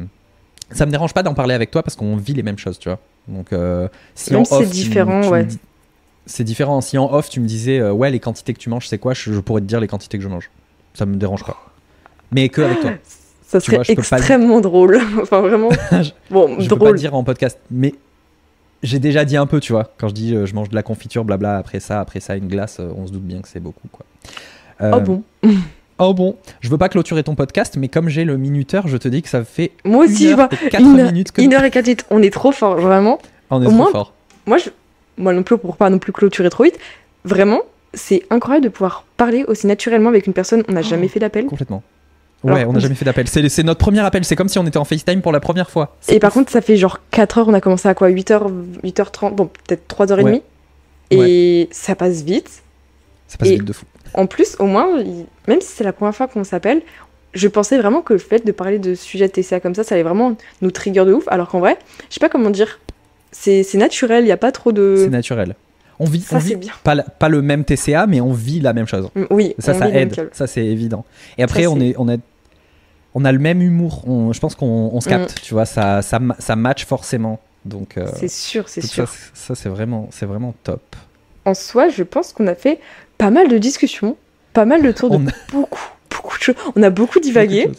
ça 0.70 0.86
me 0.86 0.90
dérange 0.90 1.12
pas 1.14 1.22
d'en 1.22 1.34
parler 1.34 1.54
avec 1.54 1.70
toi 1.70 1.82
parce 1.82 1.96
qu'on 1.96 2.16
vit 2.16 2.34
les 2.34 2.42
mêmes 2.42 2.58
choses, 2.58 2.78
tu 2.78 2.88
vois. 2.88 2.98
Donc, 3.28 3.52
euh, 3.52 3.88
si 4.14 4.32
Même 4.32 4.44
c'est 4.44 4.66
différent, 4.66 5.20
tu 5.22 5.28
ouais. 5.28 5.46
C'est 6.26 6.44
différent. 6.44 6.80
Si 6.80 6.96
en 6.98 7.12
off, 7.12 7.28
tu 7.28 7.40
me 7.40 7.46
disais, 7.46 7.78
euh, 7.80 7.92
ouais, 7.92 8.10
les 8.10 8.20
quantités 8.20 8.54
que 8.54 8.58
tu 8.58 8.70
manges, 8.70 8.88
c'est 8.88 8.98
quoi 8.98 9.12
je, 9.14 9.32
je 9.32 9.40
pourrais 9.40 9.60
te 9.60 9.66
dire 9.66 9.80
les 9.80 9.88
quantités 9.88 10.16
que 10.18 10.24
je 10.24 10.28
mange. 10.28 10.50
Ça 10.94 11.04
me 11.06 11.16
dérange 11.16 11.44
pas. 11.44 11.56
Mais 12.32 12.48
que 12.48 12.62
avec 12.62 12.80
toi. 12.80 12.90
Ça 13.46 13.60
Tu 13.60 13.66
serait 13.66 13.76
vois, 13.76 13.84
je 13.84 13.92
peux 13.94 14.02
pas 14.02 14.16
le- 14.16 14.20
extrêmement 14.22 14.60
drôle. 14.60 14.98
enfin, 15.22 15.40
vraiment. 15.42 15.68
Je- 15.92 16.10
Bon, 16.30 16.58
Je 16.58 16.64
peux 16.68 16.76
pas 16.76 16.86
drôle. 16.86 16.92
le 16.94 16.98
dire 16.98 17.14
en 17.14 17.22
podcast, 17.22 17.58
mais 17.70 17.94
j'ai 18.82 18.98
déjà 18.98 19.24
dit 19.24 19.36
un 19.36 19.46
peu, 19.46 19.60
tu 19.60 19.72
vois. 19.72 19.92
Quand 19.98 20.08
je 20.08 20.14
dis 20.14 20.34
euh, 20.34 20.44
je 20.46 20.54
mange 20.54 20.70
de 20.70 20.74
la 20.74 20.82
confiture, 20.82 21.24
blabla, 21.24 21.58
après 21.58 21.78
ça, 21.78 22.00
après 22.00 22.20
ça, 22.20 22.36
une 22.36 22.48
glace, 22.48 22.80
on 22.80 23.06
se 23.06 23.12
doute 23.12 23.22
bien 23.22 23.40
que 23.42 23.48
c'est 23.48 23.60
beaucoup, 23.60 23.86
quoi. 23.92 24.04
Oh 24.82 25.00
bon? 25.00 25.22
Oh 25.98 26.12
bon, 26.12 26.36
je 26.60 26.68
veux 26.70 26.78
pas 26.78 26.88
clôturer 26.88 27.22
ton 27.22 27.34
podcast, 27.36 27.76
mais 27.78 27.88
comme 27.88 28.08
j'ai 28.08 28.24
le 28.24 28.36
minuteur, 28.36 28.88
je 28.88 28.96
te 28.96 29.06
dis 29.06 29.22
que 29.22 29.28
ça 29.28 29.44
fait 29.44 29.70
Moi 29.84 30.04
aussi, 30.06 30.24
une 30.24 30.28
je 30.30 30.32
heure 30.32 30.48
vois. 30.48 30.58
et 30.64 30.68
quatre 30.68 30.82
Une, 30.82 31.04
minutes 31.06 31.30
que 31.32 31.40
une 31.40 31.54
heure 31.54 31.62
et 31.64 31.70
quatre 31.70 31.86
minutes. 31.86 32.04
On 32.10 32.20
est 32.22 32.32
trop 32.32 32.50
fort, 32.52 32.76
vraiment. 32.76 33.18
on 33.50 33.62
est 33.62 33.66
au 33.66 33.68
trop 33.68 33.76
moins- 33.76 33.90
fort. 33.92 34.12
Moi, 34.46 34.58
je... 34.58 34.70
Moi 35.16 35.32
non 35.32 35.44
plus, 35.44 35.56
pour 35.56 35.76
pas 35.76 35.88
non 35.90 35.98
plus 36.00 36.12
clôturer 36.12 36.50
trop 36.50 36.64
vite. 36.64 36.78
Vraiment, 37.24 37.60
c'est 37.94 38.24
incroyable 38.30 38.64
de 38.64 38.68
pouvoir 38.70 39.04
parler 39.16 39.44
aussi 39.46 39.66
naturellement 39.68 40.08
avec 40.08 40.26
une 40.26 40.32
personne. 40.32 40.64
On 40.68 40.72
n'a 40.72 40.80
Oh. 40.80 40.88
jamais 40.88 41.06
fait 41.06 41.20
d'appel. 41.20 41.46
Complètement. 41.46 41.82
Ouais, 42.42 42.58
Alors, 42.58 42.70
on 42.70 42.72
n'a 42.74 42.80
jamais 42.80 42.96
fait 42.96 43.04
d'appel. 43.04 43.26
C'est 43.28 43.62
notre 43.62 43.78
premier 43.78 44.00
appel. 44.00 44.24
C'est 44.24 44.34
comme 44.36 44.48
si 44.48 44.58
on 44.58 44.66
était 44.66 44.76
en 44.76 44.84
FaceTime 44.84 45.22
pour 45.22 45.30
la 45.32 45.38
première 45.40 45.70
fois. 45.70 45.96
Et 46.08 46.18
par 46.18 46.32
contre, 46.32 46.50
ça 46.50 46.60
fait 46.60 46.76
genre 46.76 46.98
4 47.12 47.38
heures, 47.38 47.48
on 47.48 47.54
a 47.54 47.60
commencé 47.60 47.88
à 47.88 47.94
quoi 47.94 48.10
8h, 48.10 48.42
8h30, 48.82 49.34
bon, 49.34 49.46
peut-être 49.66 49.86
3h30. 49.88 50.24
Ouais. 50.24 50.42
Et 51.12 51.68
ça 51.70 51.94
passe 51.94 52.22
vite. 52.22 52.50
Ça 53.28 53.38
passe 53.38 53.48
Et- 53.48 53.52
vite 53.54 53.64
de 53.64 53.72
fou. 53.72 53.86
En 54.14 54.26
plus, 54.26 54.56
au 54.58 54.66
moins, 54.66 55.02
même 55.48 55.60
si 55.60 55.68
c'est 55.68 55.84
la 55.84 55.92
première 55.92 56.14
fois 56.14 56.28
qu'on 56.28 56.44
s'appelle, 56.44 56.82
je 57.34 57.48
pensais 57.48 57.78
vraiment 57.78 58.00
que 58.00 58.12
le 58.12 58.18
fait 58.20 58.46
de 58.46 58.52
parler 58.52 58.78
de 58.78 58.94
sujets 58.94 59.28
TCA 59.28 59.58
comme 59.60 59.74
ça, 59.74 59.82
ça 59.84 59.94
allait 59.96 60.04
vraiment 60.04 60.36
nous 60.62 60.70
trigger 60.70 61.04
de 61.04 61.12
ouf. 61.12 61.24
Alors 61.28 61.48
qu'en 61.48 61.58
vrai, 61.60 61.76
je 62.08 62.14
sais 62.14 62.20
pas 62.20 62.28
comment 62.28 62.50
dire, 62.50 62.78
c'est 63.32 63.62
c'est 63.64 63.78
naturel, 63.78 64.22
il 64.22 64.26
n'y 64.26 64.32
a 64.32 64.36
pas 64.36 64.52
trop 64.52 64.70
C'est 64.70 64.74
de. 64.76 65.06
naturel. 65.08 65.56
On 65.98 66.04
vit, 66.06 66.24
on 66.30 66.34
Ça, 66.34 66.38
vit 66.38 66.48
c'est 66.50 66.56
bien. 66.56 66.72
pas, 66.82 67.28
le 67.28 67.40
même 67.42 67.64
TCA, 67.64 68.06
mais 68.08 68.20
on 68.20 68.32
vit 68.32 68.60
la 68.60 68.72
même 68.72 68.86
chose. 68.86 69.08
Mm, 69.14 69.24
Oui, 69.30 69.54
Ça, 69.58 69.72
on 69.74 69.78
ça 69.78 69.86
vit 69.86 69.92
même 69.92 70.08
aide. 70.08 70.28
Ça, 70.32 70.46
c'est 70.48 70.64
évident. 70.64 71.04
Et 71.38 71.42
après, 71.44 71.62
Ça, 71.64 71.70
on, 71.70 71.78
c'est- 71.78 71.86
est, 71.90 71.94
on, 71.98 72.08
a, 72.08 72.16
on 73.14 73.24
a 73.24 73.30
le 73.32 73.38
même 73.38 73.62
humour. 73.62 74.02
On- 74.08 74.32
je 74.32 74.40
pense 74.40 74.54
qu'on 74.56 74.90
on 74.92 75.00
se 75.00 75.08
capte. 75.08 75.40
Tu 75.42 75.54
vois, 75.54 75.66
ça, 75.66 76.02
ça, 76.02 76.18
ça 76.40 76.56
match 76.56 76.84
forcément. 76.84 77.38
Donc, 77.64 77.96
euh, 77.96 78.06
C'est 78.16 78.28
sûr, 78.28 78.68
c'est 78.68 78.80
sûr. 78.84 79.08
ça, 79.08 79.14
c'est- 79.34 79.46
ça, 79.46 79.54
c'est 79.54 79.68
vraiment, 79.68 80.08
c'est 80.10 80.26
vraiment 80.26 80.52
top. 80.64 80.82
En 81.44 81.54
soi, 81.54 81.88
je 81.88 82.02
pense 82.02 82.32
qu'on 82.32 82.46
a 82.48 82.54
fait 82.56 82.80
pas 83.18 83.30
mal 83.30 83.48
de 83.48 83.58
discussions, 83.58 84.16
pas 84.52 84.64
mal 84.64 84.82
de 84.82 84.92
tours 84.92 85.10
de 85.10 85.16
a- 85.16 85.32
beaucoup, 85.52 85.80
beaucoup 86.10 86.38
de 86.38 86.42
choses. 86.42 86.54
On 86.76 86.82
a 86.82 86.90
beaucoup 86.90 87.20
divagué. 87.20 87.64
Beaucoup. 87.66 87.76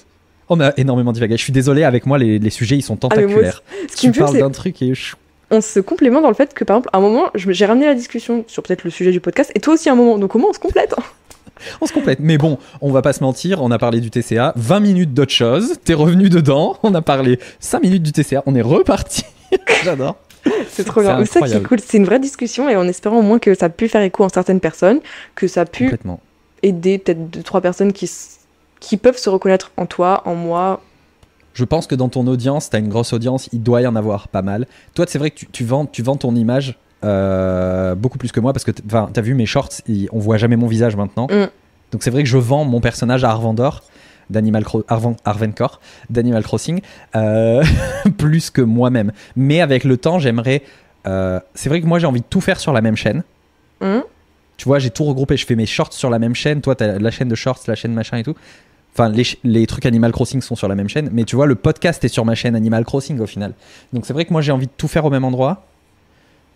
On 0.50 0.60
a 0.60 0.74
énormément 0.78 1.12
divagué. 1.12 1.38
Je 1.38 1.42
suis 1.44 1.54
désolé, 1.54 1.84
avec 1.84 2.06
moi, 2.06 2.18
les, 2.20 2.38
les 2.38 2.50
sujets, 2.52 2.76
ils 2.78 2.84
sont 2.84 2.94
Ah, 3.02 3.08
moi 3.08 3.16
tentaculaires. 3.16 3.64
Ce 3.90 3.96
qui 3.96 4.12
tu 4.12 4.20
me 4.20 4.26
parles 4.26 4.38
d'un 4.38 4.52
truc 4.52 4.82
et 4.82 4.94
on 5.52 5.62
se 5.62 5.80
complémente 5.80 6.24
dans 6.24 6.30
le 6.30 6.34
fait 6.36 6.54
que, 6.56 6.64
par 6.64 6.78
exemple, 6.78 6.90
à 6.92 6.98
un 6.98 7.02
moment, 7.02 7.30
j'ai 7.36 7.66
ramené 7.68 7.86
la 7.86 7.94
discussion 7.94 8.44
sur 8.48 8.64
peut-être 8.64 8.84
le 8.84 8.90
sujet 8.90 9.12
du 9.12 9.20
podcast, 9.20 9.52
et 9.54 9.60
toi 9.60 9.76
aussi 9.76 9.90
à 9.90 9.92
un 9.92 9.96
moment. 9.96 10.18
Donc 10.18 10.36
au 10.36 10.40
moins, 10.40 10.50
on 10.50 10.54
se 10.54 10.60
complète. 10.60 10.94
hein. 10.98 11.04
On 11.82 11.86
se 11.86 11.94
complète. 11.94 12.20
Mais 12.20 12.38
bon, 12.38 12.58
on 12.82 12.92
va 12.92 13.02
pas 13.02 13.14
se 13.14 13.24
mentir, 13.24 13.62
on 13.62 13.72
a 13.72 13.78
parlé 13.80 14.02
du 14.02 14.10
TCA, 14.12 14.52
20 14.58 14.80
minutes 14.82 15.14
d'autre 15.14 15.32
chose, 15.32 15.76
t'es 15.86 15.94
revenu 15.94 16.30
dedans, 16.30 16.78
on 16.84 16.94
a 16.96 17.02
parlé 17.02 17.40
5 17.62 17.82
minutes 17.82 18.04
du 18.04 18.12
TCA, 18.12 18.44
on 18.46 18.56
est 18.56 18.62
reparti. 18.62 19.24
J'adore. 19.84 20.18
C'est 20.70 20.84
trop 20.84 21.02
C'est 21.02 21.08
bien. 21.08 21.20
Mais 21.20 21.26
ça 21.26 21.41
qui 21.41 21.54
est 21.54 21.64
cool, 21.64 21.80
c'est 21.80 21.98
une 21.98 22.06
vraie 22.06 22.20
discussion, 22.20 22.70
et 22.70 22.76
en 22.76 22.88
espérant 22.88 23.18
au 23.20 23.22
moins 23.22 23.39
que 23.39 23.54
ça 23.56 23.68
a 23.68 23.70
pu 23.70 23.88
faire 23.88 24.02
écho 24.02 24.24
en 24.24 24.30
certaines 24.30 24.60
personnes, 24.60 25.00
que 25.36 25.48
ça 25.48 25.62
a 25.62 25.66
pu 25.66 25.91
aider 26.64 26.98
peut-être 26.98 27.30
deux, 27.30 27.43
trois 27.43 27.62
personnes 27.62 27.93
qui, 27.93 28.10
qui 28.80 28.98
peuvent 28.98 29.18
se 29.18 29.30
reconnaître 29.30 29.72
en 29.78 29.86
toi, 29.86 30.22
en 30.26 30.36
moi. 30.36 30.82
Je 31.54 31.64
pense 31.64 31.88
que 31.88 31.96
dans 31.96 32.10
ton 32.10 32.28
audience, 32.28 32.70
t'as 32.70 32.80
une 32.80 32.89
grosse 32.89 33.14
audience, 33.14 33.50
il 33.54 33.64
doit 33.64 33.82
y 33.82 33.88
en 33.88 33.96
avoir 33.96 34.28
pas 34.28 34.41
mal. 34.41 34.68
Toi, 34.93 35.06
c'est 35.08 35.18
vrai 35.20 35.32
que 35.32 35.36
tu, 35.36 35.48
tu 35.48 35.64
vends, 35.64 35.86
tu 35.86 36.02
vends 36.04 36.18
ton 36.18 36.36
image 36.36 36.78
euh, 37.04 37.96
beaucoup 37.96 38.18
plus 38.18 38.32
que 38.32 38.39
moi 38.39 38.52
parce 38.52 38.64
que 38.64 38.72
t- 38.72 38.84
enfin, 38.86 39.10
t'as 39.14 39.22
vu 39.22 39.36
mes 39.36 39.46
shorts, 39.46 39.70
on 40.12 40.20
voit 40.20 40.38
jamais 40.38 40.56
mon 40.56 40.68
visage 40.68 40.96
maintenant. 40.96 41.28
Mm. 41.28 41.48
Donc 41.91 42.04
c'est 42.04 42.10
vrai 42.10 42.24
que 42.24 42.30
je 42.30 42.38
vends 42.38 42.66
mon 42.66 42.82
personnage 42.82 43.24
à 43.24 43.30
Arvandor 43.30 43.84
d'Animal 44.30 44.64
d'Animal 46.10 46.44
Crossing 46.44 46.82
euh, 47.16 47.64
plus 48.18 48.50
que 48.50 48.62
moi-même. 48.62 49.12
Mais 49.36 49.62
avec 49.62 49.84
le 49.84 49.98
temps, 49.98 50.20
j'aimerais. 50.20 50.62
euh, 51.08 51.40
c'est 51.54 51.70
vrai 51.70 51.82
que 51.82 51.86
moi 51.86 52.00
j'ai 52.00 52.08
envie 52.08 52.22
de 52.22 52.26
tout 52.30 52.42
faire 52.42 52.60
sur 52.60 52.74
la 52.74 52.82
même 52.82 52.96
chaîne. 52.96 53.24
Hum, 53.82 54.04
Tu 54.58 54.66
vois, 54.66 54.80
j'ai 54.80 54.90
tout 54.90 55.04
regroupé. 55.04 55.36
Je 55.38 55.46
fais 55.46 55.56
mes 55.56 55.66
shorts 55.66 55.94
sur 55.94 56.10
la 56.10 56.18
même 56.20 56.34
chaîne. 56.36 56.62
Toi, 56.62 56.76
t'as 56.76 56.98
la 56.98 57.12
chaîne 57.12 57.28
de 57.28 57.36
shorts, 57.36 57.60
la 57.68 57.76
chaîne 57.76 57.94
machin 57.94 58.18
et 58.18 58.24
tout. 58.24 58.36
Enfin, 58.94 59.10
les, 59.10 59.24
les 59.44 59.68
trucs 59.68 59.86
Animal 59.86 60.14
Crossing 60.14 60.42
sont 60.42 60.56
sur 60.56 60.70
la 60.70 60.76
même 60.76 60.88
chaîne. 60.88 61.10
Mais 61.12 61.26
tu 61.26 61.36
vois, 61.36 61.46
le 61.46 61.56
podcast 61.56 62.02
est 62.06 62.08
sur 62.08 62.24
ma 62.24 62.34
chaîne 62.36 62.56
Animal 62.56 62.86
Crossing 62.86 63.20
au 63.20 63.26
final. 63.28 63.54
Donc 63.92 64.06
c'est 64.06 64.14
vrai 64.14 64.24
que 64.26 64.32
moi 64.32 64.42
j'ai 64.42 64.54
envie 64.54 64.68
de 64.68 64.72
tout 64.78 64.88
faire 64.88 65.04
au 65.06 65.10
même 65.10 65.26
endroit. 65.26 65.66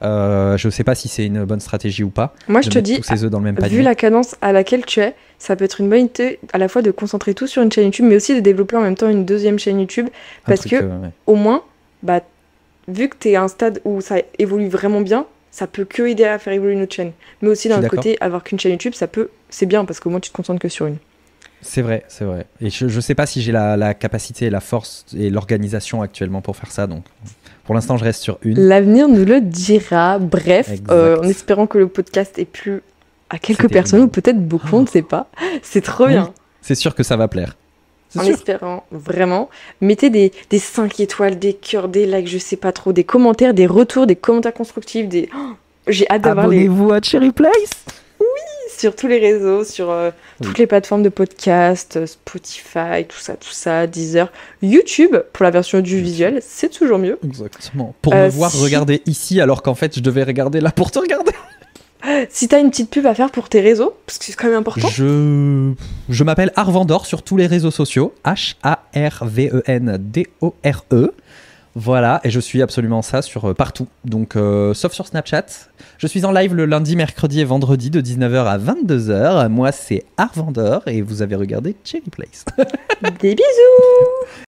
Euh, 0.02 0.56
je 0.58 0.70
sais 0.70 0.84
pas 0.84 0.96
si 0.96 1.08
c'est 1.10 1.26
une 1.26 1.44
bonne 1.44 1.60
stratégie 1.60 2.04
ou 2.04 2.10
pas. 2.10 2.34
Moi, 2.48 2.62
je 2.62 2.70
te 2.70 2.80
dis, 2.80 2.96
tous 2.98 3.04
ses 3.04 3.24
œufs 3.26 3.30
dans 3.32 3.40
le 3.40 3.44
même 3.46 3.56
panier. 3.56 3.78
vu 3.78 3.82
la 3.82 3.96
cadence 3.96 4.36
à 4.42 4.52
laquelle 4.54 4.86
tu 4.86 5.02
es, 5.02 5.14
ça 5.40 5.56
peut 5.56 5.66
être 5.66 5.82
une 5.82 5.90
bonne 5.90 6.06
idée 6.06 6.40
à 6.54 6.58
la 6.58 6.68
fois 6.70 6.82
de 6.82 6.92
concentrer 6.92 7.34
tout 7.34 7.48
sur 7.48 7.62
une 7.62 7.72
chaîne 7.72 7.86
YouTube, 7.86 8.06
mais 8.06 8.16
aussi 8.16 8.34
de 8.36 8.40
développer 8.40 8.78
en 8.78 8.82
même 8.82 8.96
temps 8.96 9.10
une 9.10 9.26
deuxième 9.26 9.60
chaîne 9.60 9.80
YouTube, 9.80 10.08
parce 10.46 10.62
truc, 10.62 10.72
que- 10.72 10.84
euh, 10.84 11.00
ouais. 11.00 11.10
au 11.28 11.36
moins, 11.36 11.64
bah, 12.04 12.22
vu 12.88 13.10
que 13.10 13.16
tu 13.20 13.30
es 13.30 13.36
à 13.36 13.44
un 13.44 13.48
stade 13.50 13.82
où 13.86 14.00
ça 14.02 14.16
évolue 14.38 14.70
vraiment 14.70 15.02
bien, 15.02 15.26
ça 15.52 15.68
peut 15.68 15.84
que 15.86 16.04
aider 16.04 16.24
à 16.26 16.40
faire 16.40 16.54
évoluer 16.54 16.76
notre 16.76 16.96
chaîne. 16.96 17.12
Mais 17.42 17.50
aussi 17.50 17.68
d'un 17.68 17.82
côté, 17.84 18.18
avoir 18.22 18.44
qu'une 18.44 18.60
chaîne 18.60 18.72
YouTube, 18.74 18.94
ça 18.94 19.08
peut, 19.08 19.30
c'est 19.50 19.66
bien 19.66 19.84
parce 19.84 20.00
qu'au 20.00 20.10
moins 20.10 20.20
tu 20.20 20.30
te 20.32 20.36
concentres 20.36 20.62
que 20.62 20.70
sur 20.70 20.86
une. 20.86 20.98
C'est 21.62 21.82
vrai, 21.82 22.06
c'est 22.08 22.24
vrai. 22.24 22.46
Et 22.62 22.70
je, 22.70 22.88
je 22.88 23.00
sais 23.02 23.16
pas 23.16 23.26
si 23.26 23.42
j'ai 23.42 23.52
la, 23.52 23.76
la 23.76 23.94
capacité, 23.94 24.50
la 24.50 24.62
force 24.62 25.06
et 25.18 25.30
l'organisation 25.30 26.02
actuellement 26.02 26.40
pour 26.42 26.56
faire 26.56 26.72
ça. 26.72 26.88
Donc 26.88 27.04
pour 27.70 27.76
l'instant, 27.76 27.98
je 27.98 28.04
reste 28.04 28.24
sur 28.24 28.40
une. 28.42 28.60
L'avenir 28.60 29.08
nous 29.08 29.24
le 29.24 29.42
dira. 29.42 30.18
Bref, 30.18 30.72
euh, 30.90 31.20
en 31.20 31.28
espérant 31.28 31.68
que 31.68 31.78
le 31.78 31.88
podcast 31.88 32.40
ait 32.40 32.46
plu 32.46 32.82
à 33.30 33.38
quelques 33.38 33.70
personnes, 33.70 34.02
ou 34.02 34.08
peut-être 34.08 34.44
beaucoup, 34.44 34.78
on 34.78 34.82
ne 34.82 34.88
sait 34.88 35.04
pas. 35.04 35.28
C'est 35.62 35.82
trop 35.82 36.06
Oui, 36.06 36.14
bien. 36.14 36.34
C'est 36.64 36.74
sûr 36.74 36.96
que 36.96 37.04
ça 37.04 37.16
va 37.16 37.28
plaire. 37.28 37.56
En 38.18 38.24
sûr. 38.24 38.34
espérant, 38.34 38.86
vraiment. 38.90 39.52
Mettez 39.82 40.10
des, 40.10 40.32
des 40.50 40.58
5 40.58 41.00
étoiles, 41.00 41.38
des 41.38 41.54
cœurs, 41.54 41.90
des 41.90 42.08
likes, 42.08 42.28
je 42.28 42.40
sais 42.40 42.56
pas 42.56 42.72
trop, 42.72 42.92
des 42.92 43.04
commentaires, 43.04 43.54
des 43.54 43.68
retours, 43.68 44.08
des 44.08 44.16
commentaires 44.16 44.56
constructifs, 44.56 45.08
des... 45.08 45.30
Oh, 45.38 45.52
J'ai 45.88 46.10
hâte 46.10 46.24
d'avoir 46.24 46.48
les... 46.48 46.66
Abonnez-vous 46.66 46.92
à 46.92 47.02
Cherry 47.04 47.32
Place. 47.32 47.86
Sur 48.80 48.96
tous 48.96 49.08
les 49.08 49.20
réseaux, 49.20 49.64
sur 49.64 49.90
euh, 49.92 50.12
toutes 50.42 50.58
les 50.58 50.68
plateformes 50.68 51.04
de 51.04 51.10
podcast, 51.10 51.98
euh, 51.98 52.06
Spotify, 52.06 53.06
tout 53.08 53.20
ça, 53.20 53.34
tout 53.36 53.52
ça, 53.52 53.88
Deezer, 53.88 54.32
YouTube 54.62 55.16
pour 55.34 55.44
la 55.44 55.52
version 55.52 55.82
du 55.82 56.02
visuel, 56.02 56.40
c'est 56.42 56.70
toujours 56.70 56.98
mieux. 56.98 57.20
Exactement. 57.26 57.94
Pour 58.02 58.14
Euh, 58.14 58.26
me 58.26 58.30
voir 58.30 58.52
si- 58.52 58.64
regarder 58.64 59.02
ici 59.06 59.42
alors 59.42 59.62
qu'en 59.62 59.76
fait 59.76 59.96
je 59.96 60.00
devais 60.02 60.24
regarder 60.24 60.62
là 60.62 60.72
pour 60.72 60.92
te 60.92 61.00
regarder. 61.00 61.32
Si 62.30 62.48
t'as 62.48 62.62
une 62.62 62.70
petite 62.70 62.90
pub 62.90 63.06
à 63.06 63.14
faire 63.14 63.30
pour 63.30 63.50
tes 63.50 63.60
réseaux, 63.60 63.94
parce 64.06 64.18
que 64.18 64.24
c'est 64.26 64.34
quand 64.34 64.48
même 64.48 64.56
important. 64.56 64.88
Je, 64.88 65.74
je 66.08 66.24
m'appelle 66.24 66.54
Arvandor 66.56 67.06
sur 67.06 67.24
tous 67.24 67.36
les 67.36 67.46
réseaux 67.46 67.72
sociaux. 67.72 68.14
H-A-R-V-E-N-D-O-R-E. 68.24 71.12
Voilà, 71.76 72.20
et 72.24 72.30
je 72.30 72.40
suis 72.40 72.62
absolument 72.62 73.02
ça 73.02 73.22
sur 73.22 73.50
euh, 73.50 73.54
partout. 73.54 73.88
Donc, 74.04 74.36
euh, 74.36 74.74
sauf 74.74 74.92
sur 74.94 75.08
Snapchat. 75.08 75.46
Je 75.98 76.08
suis 76.08 76.26
en 76.26 76.32
live 76.32 76.56
le 76.56 76.66
lundi, 76.66 76.96
mercredi 76.96 77.42
et 77.42 77.46
vendredi 77.46 77.90
de 77.90 78.02
19h 78.02 78.46
à 78.46 78.58
22h. 78.58 79.48
Moi, 79.50 79.72
c'est 79.72 80.04
Arvandor 80.18 80.82
et 80.88 81.02
vous 81.02 81.22
avez 81.22 81.36
regardé 81.36 81.76
Cherry 81.84 82.10
Place. 82.10 82.46
Des 83.22 83.36
bisous 83.36 84.44